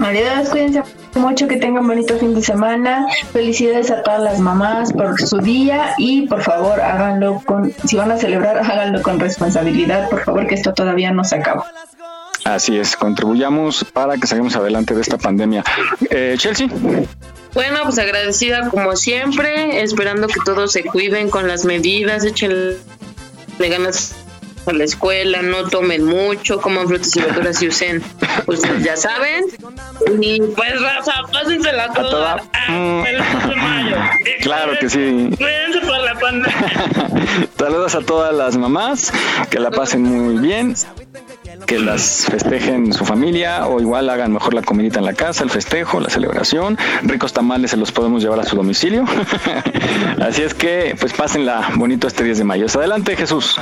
Adiós, 0.00 0.48
cuídense 0.48 0.82
mucho, 1.14 1.46
que 1.46 1.56
tengan 1.56 1.86
bonito 1.86 2.16
fin 2.18 2.34
de 2.34 2.42
semana. 2.42 3.06
Felicidades 3.32 3.90
a 3.90 4.02
todas 4.02 4.22
las 4.22 4.40
mamás 4.40 4.92
por 4.94 5.20
su 5.20 5.38
día 5.38 5.94
y 5.98 6.26
por 6.26 6.42
favor 6.42 6.80
háganlo 6.80 7.42
con, 7.44 7.70
si 7.84 7.96
van 7.96 8.10
a 8.10 8.16
celebrar, 8.16 8.58
háganlo 8.58 9.02
con 9.02 9.20
responsabilidad, 9.20 10.08
por 10.08 10.24
favor, 10.24 10.46
que 10.46 10.54
esto 10.54 10.72
todavía 10.72 11.12
no 11.12 11.22
se 11.22 11.36
acaba. 11.36 11.66
Así 12.54 12.76
es, 12.78 12.96
contribuyamos 12.96 13.84
para 13.92 14.16
que 14.16 14.26
salgamos 14.26 14.56
adelante 14.56 14.94
de 14.94 15.00
esta 15.02 15.18
pandemia. 15.18 15.62
Eh, 16.10 16.34
Chelsea. 16.38 16.68
Bueno, 17.54 17.80
pues 17.84 17.98
agradecida 17.98 18.68
como 18.70 18.96
siempre, 18.96 19.82
esperando 19.82 20.26
que 20.28 20.40
todos 20.44 20.72
se 20.72 20.84
cuiden 20.84 21.30
con 21.30 21.48
las 21.48 21.64
medidas, 21.64 22.24
échenle 22.24 22.76
ganas 23.58 24.14
a 24.66 24.72
la 24.72 24.84
escuela, 24.84 25.42
no 25.42 25.68
tomen 25.68 26.04
mucho, 26.04 26.60
coman 26.60 26.86
frutas 26.86 27.16
y 27.16 27.20
verduras 27.20 27.60
y 27.62 27.68
usen, 27.68 28.02
pues 28.46 28.60
ya 28.82 28.96
saben. 28.96 29.44
Y 30.20 30.40
pues 30.40 30.80
raza, 30.80 31.12
pásensela 31.32 31.84
A 31.84 31.92
toda. 31.92 32.10
toda- 32.10 32.42
Ah, 32.52 33.02
feliz 33.04 33.48
de 33.48 33.56
mayo. 33.56 33.96
Claro 34.42 34.72
que 34.78 34.88
sí. 34.88 35.30
Cuídense 35.36 35.80
por 35.80 35.98
la 35.98 36.14
pandemia. 36.20 37.48
Saludos 37.58 37.94
a 37.94 38.00
todas 38.00 38.34
las 38.34 38.56
mamás, 38.56 39.12
que 39.50 39.58
la 39.58 39.70
pasen 39.70 40.02
muy 40.02 40.36
bien, 40.46 40.74
que 41.70 41.78
las 41.78 42.26
festejen 42.28 42.92
su 42.92 43.04
familia 43.04 43.68
o 43.68 43.80
igual 43.80 44.10
hagan 44.10 44.32
mejor 44.32 44.54
la 44.54 44.62
comidita 44.62 44.98
en 44.98 45.04
la 45.04 45.14
casa, 45.14 45.44
el 45.44 45.50
festejo, 45.50 46.00
la 46.00 46.10
celebración. 46.10 46.76
Ricos 47.04 47.32
tamales 47.32 47.70
se 47.70 47.76
los 47.76 47.92
podemos 47.92 48.24
llevar 48.24 48.40
a 48.40 48.44
su 48.44 48.56
domicilio. 48.56 49.04
Así 50.20 50.42
es 50.42 50.52
que 50.52 50.96
pues 50.98 51.12
pásenla 51.12 51.70
bonito 51.76 52.08
este 52.08 52.24
10 52.24 52.38
de 52.38 52.44
mayo. 52.44 52.66
Adelante 52.74 53.14
Jesús. 53.14 53.54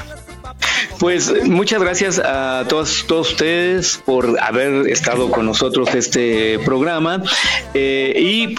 Pues 0.99 1.45
muchas 1.45 1.83
gracias 1.83 2.19
a 2.19 2.65
todos, 2.67 3.05
todos 3.07 3.33
ustedes 3.33 3.99
por 3.99 4.41
haber 4.41 4.89
estado 4.89 5.31
con 5.31 5.45
nosotros 5.45 5.95
este 5.95 6.59
programa 6.61 7.23
Eh, 7.75 8.15
y 8.19 8.55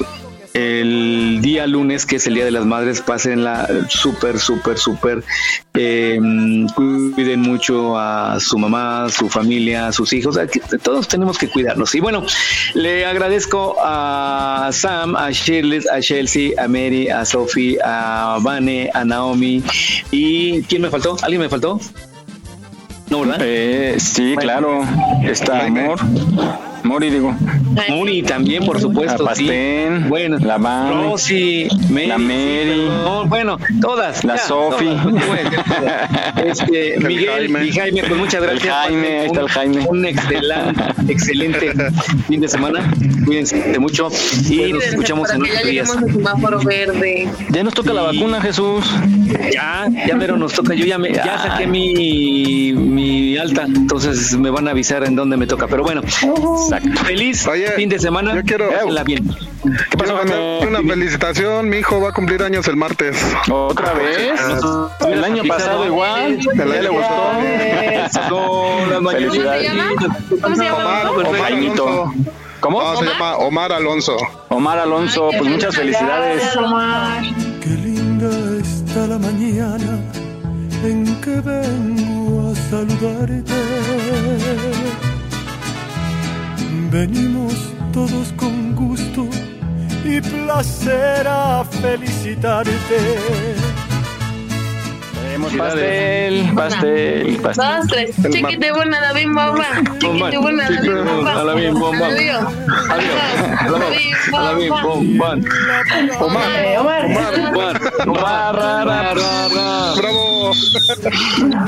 el 0.60 1.40
día 1.42 1.68
lunes 1.68 2.06
que 2.06 2.18
es 2.18 2.28
el 2.28 2.36
día 2.36 2.46
de 2.46 2.52
las 2.52 2.66
madres 2.66 3.02
pásenla 3.02 3.68
súper 3.88 4.40
súper 4.40 4.78
súper 4.78 5.24
eh, 5.74 6.20
cuiden 6.76 7.42
mucho 7.42 7.98
a 7.98 8.40
su 8.40 8.58
mamá 8.58 9.08
su 9.10 9.30
familia 9.30 9.88
a 9.88 9.92
sus 9.92 10.12
hijos 10.14 10.38
todos 10.84 11.08
tenemos 11.08 11.38
que 11.38 11.48
cuidarnos 11.48 11.94
y 11.96 12.00
bueno 12.00 12.24
le 12.74 13.06
agradezco 13.06 13.76
a 13.80 14.70
Sam 14.72 15.16
a 15.16 15.32
Shirley 15.32 15.82
a 15.92 16.00
Chelsea 16.00 16.52
a 16.62 16.68
Mary 16.68 17.10
a 17.10 17.26
Sophie 17.26 17.78
a 17.84 18.38
Vane 18.42 18.90
a 18.94 19.06
Naomi 19.06 19.64
y 20.12 20.62
quién 20.64 20.82
me 20.82 20.90
faltó 20.90 21.18
alguien 21.22 21.42
me 21.42 21.50
faltó 21.50 21.80
no, 23.10 23.22
¿verdad? 23.22 23.38
Eh, 23.42 23.96
sí, 23.98 24.36
claro. 24.38 24.84
Está 25.24 25.66
Amor. 25.66 26.00
Mori, 26.84 27.10
digo. 27.10 27.36
Mori 27.90 28.24
también, 28.24 28.66
por 28.66 28.80
supuesto. 28.80 29.24
La 29.24 29.30
Pastén. 29.30 30.04
Sí. 30.04 30.10
Bueno, 30.10 30.38
la 30.40 30.58
Vane. 30.58 31.04
Rosy, 31.10 31.68
Mary, 31.90 32.08
La 32.08 32.18
Mary. 32.18 32.90
bueno, 33.28 33.58
todas. 33.82 34.24
La 34.24 34.36
ya, 34.38 34.42
Sofi. 34.44 34.86
todas. 34.86 36.46
Este, 36.46 36.94
El 36.96 37.04
Miguel 37.06 37.30
Jaime. 37.30 37.66
y 37.66 37.72
Jaime, 37.72 38.04
pues 38.08 38.20
muchas 38.20 38.42
El 38.44 38.50
gracias. 38.50 38.76
Jaime, 38.76 39.08
ahí 39.20 39.26
está 39.28 39.42
el 39.42 39.50
Jaime. 39.50 39.86
Un 39.88 40.06
excelente, 40.06 40.82
excelente 41.08 41.74
fin 42.28 42.42
de 42.42 42.48
semana. 42.48 42.92
Cuídense 43.26 43.78
mucho 43.80 44.10
y 44.50 44.74
nos 44.74 44.84
escuchamos 44.86 45.30
en 45.32 45.42
otros 45.44 45.64
días. 45.64 45.90
verde. 46.66 47.28
Ya 47.50 47.64
nos 47.64 47.74
toca 47.74 47.94
la 47.94 48.02
vacuna, 48.04 48.42
Jesús. 48.42 48.86
Ya, 49.54 49.88
ya 50.08 50.18
pero 50.18 50.38
nos 50.38 50.54
toca. 50.54 50.74
Yo 50.74 50.86
ya, 50.86 50.98
me, 50.98 51.14
ya 51.14 51.38
saqué 51.38 51.68
mi, 51.68 52.74
mi 52.74 53.38
alta, 53.38 53.64
entonces 53.64 54.36
me 54.38 54.50
van 54.50 54.68
a 54.68 54.72
avisar 54.72 55.04
en 55.04 55.16
dónde 55.16 55.38
me 55.38 55.46
toca. 55.48 55.68
Pero 55.68 55.84
bueno, 55.84 56.02
feliz 57.06 57.48
fin 57.76 57.90
de 57.90 58.00
semana. 58.00 58.36
yo 58.36 58.44
quiero- 58.44 58.70
Pásenla 58.70 59.04
bien. 59.04 59.28
¿Qué 59.92 59.98
pasó, 59.98 60.16
una 60.68 60.80
felicitación, 60.82 61.68
mi 61.70 61.78
hijo 61.78 62.00
va 62.00 62.10
a 62.10 62.12
cumplir 62.14 62.42
años 62.44 62.68
el 62.68 62.78
martes. 62.78 63.18
¿Otra 63.52 63.94
vez? 63.94 64.40
El 65.08 65.24
año 65.24 65.44
pasado 65.48 65.86
igual. 65.86 66.40
El 66.40 66.58
¿Ya 66.58 66.66
le 66.66 66.78
año 66.80 66.92
gustó? 66.94 67.16
Felicidades. 69.12 69.72
¿Cómo 70.42 70.56
se 70.56 70.64
llama? 70.64 70.78
Omar, 70.80 71.14
Pues, 71.16 71.28
Omar. 71.28 71.54
¿Cómo? 72.60 72.82
No, 72.84 72.96
se 72.98 73.06
llama 73.06 73.36
Omar 73.38 73.72
Alonso. 73.72 74.18
Omar 74.50 74.80
Alonso, 74.80 75.30
pues 75.38 75.50
muchas 75.50 75.76
felicidades. 75.76 76.44
Qué 77.62 77.70
linda 77.70 78.30
está 78.62 79.08
la 79.08 79.18
mañana 79.18 80.00
en 80.84 81.16
que 81.22 81.40
vengo 81.42 82.52
a 82.52 82.56
saludarte. 82.70 83.54
Venimos 86.92 87.54
todos 87.94 88.34
con 88.36 88.76
gusto 88.76 89.28
y 90.04 90.20
placer 90.22 91.28
a 91.28 91.64
felicitarte. 91.64 93.69
Tenemos 95.40 95.56
pastel, 95.56 96.52
pastel, 96.54 97.38
pastel. 97.42 97.66
Dos, 97.66 97.88
tres. 97.88 98.16
Chiquite 98.30 98.72
buena 98.74 99.00
la 99.00 99.14
bim 99.14 99.34
bomba. 99.34 99.66
Chiquite 100.00 100.38
buena 100.38 100.70
la 100.70 100.82
bim 100.82 101.06
bomba. 101.06 101.32
A 101.32 101.44
la 101.46 101.54
bim 101.54 101.74
bomba. 101.80 102.08
Adiós. 102.08 102.44
Adiós. 102.90 104.34
A 104.34 104.42
la 104.42 104.54
bim 104.54 104.70
bomba. 104.70 105.38
Omar, 106.20 106.78
Omar. 106.80 107.06
Omar. 107.50 107.82
Omar. 108.08 109.16
Bravo. 109.98 110.52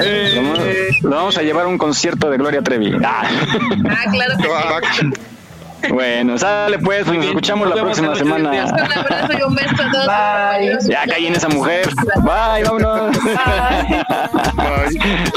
Eh, 0.01 0.89
Lo 1.03 1.09
vamos- 1.09 1.37
a 1.37 1.41
llevar 1.41 1.65
a 1.65 1.67
un 1.69 1.77
concierto 1.77 2.29
de 2.29 2.37
Gloria 2.37 2.61
Trevi. 2.61 2.93
Ah. 3.03 3.23
Ah, 3.89 4.11
claro 4.11 4.35
que 4.81 4.87
sí. 4.95 5.09
Bueno, 5.89 6.37
sale 6.37 6.79
pues, 6.79 7.03
pues 7.05 7.17
nos 7.17 7.25
escuchamos 7.27 7.67
la 7.69 7.75
Nos 7.75 7.83
próxima 7.83 8.15
semana. 8.15 8.51
días. 8.51 8.71
Un 8.71 8.79
abrazo 8.93 9.33
y 9.37 9.41
un 9.41 9.55
beso 9.55 9.69
a 9.83 9.91
todos. 9.91 10.07
Bye. 10.07 10.91
Ya 10.91 11.05
caí 11.05 11.27
en 11.27 11.35
esa 11.35 11.49
mujer. 11.49 11.89
Bye, 12.23 12.63
vámonos. 12.63 13.17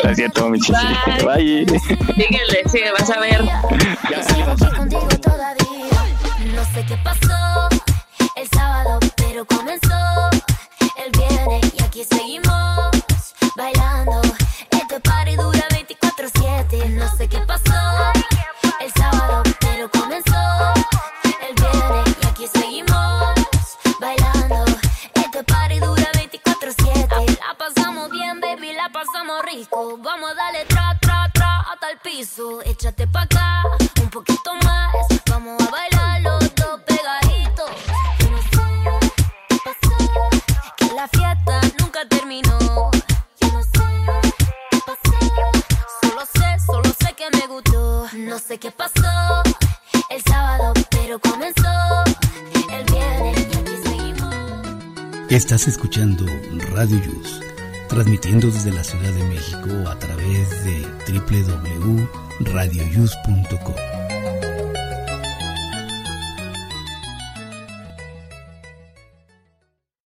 No 0.03 0.11
es 0.11 0.17
cierto, 0.17 0.49
mi 0.49 0.59
chiste. 0.61 0.83
Bye. 1.25 1.65
Díganle, 2.17 2.63
sí, 2.71 2.81
vas 2.99 3.11
a 3.11 3.21
ver. 3.21 3.41
Sigo 4.29 4.55
contigo 4.77 5.09
todavía. 5.23 5.65
No 6.55 6.65
sé 6.73 6.85
qué 6.87 6.97
pasó 7.03 7.69
el 8.37 8.49
sábado, 8.49 8.99
pero 9.17 9.45
comenzó 9.47 10.31
el 11.05 11.11
viernes 11.19 11.73
y 11.79 11.83
aquí 11.83 12.05
seguimos 12.05 13.35
bailando. 13.57 13.94
Échate 32.17 33.09
pa' 33.09 33.23
acá, 33.23 33.63
un 34.01 34.09
poquito 34.09 34.55
más. 34.63 34.95
Vamos 35.29 35.61
a 35.61 35.69
bailar 35.69 36.21
los 36.21 36.55
dos 36.55 36.81
pegaditos. 36.87 37.71
No 38.31 38.39
sé 38.39 38.63
qué 39.49 39.57
pasó, 39.65 39.97
que 40.77 40.87
la 40.95 41.09
fiesta 41.09 41.61
nunca 41.81 42.09
terminó. 42.09 42.57
Yo 43.41 43.53
no 43.53 43.63
sé 43.65 43.83
qué 44.71 44.79
pasó, 44.87 45.17
solo 46.03 46.23
sé, 46.35 46.65
solo 46.65 46.95
sé 47.01 47.15
que 47.15 47.29
me 47.37 47.47
gustó. 47.49 48.07
No 48.17 48.39
sé 48.39 48.59
qué 48.59 48.71
pasó 48.71 49.43
el 50.09 50.23
sábado, 50.23 50.73
pero 50.91 51.19
comenzó 51.19 52.05
el 52.71 52.85
viernes 52.93 53.41
y 53.41 53.59
aquí 53.59 53.77
seguimos. 53.83 54.35
Estás 55.31 55.67
escuchando 55.67 56.27
Radio 56.71 56.97
Yus, 56.97 57.41
transmitiendo 57.89 58.47
desde 58.47 58.71
la 58.71 58.85
Ciudad 58.85 59.11
de 59.11 59.25
México 59.25 59.91
a 59.91 59.99
través 59.99 60.24
www.radioyus.com. 61.43 63.94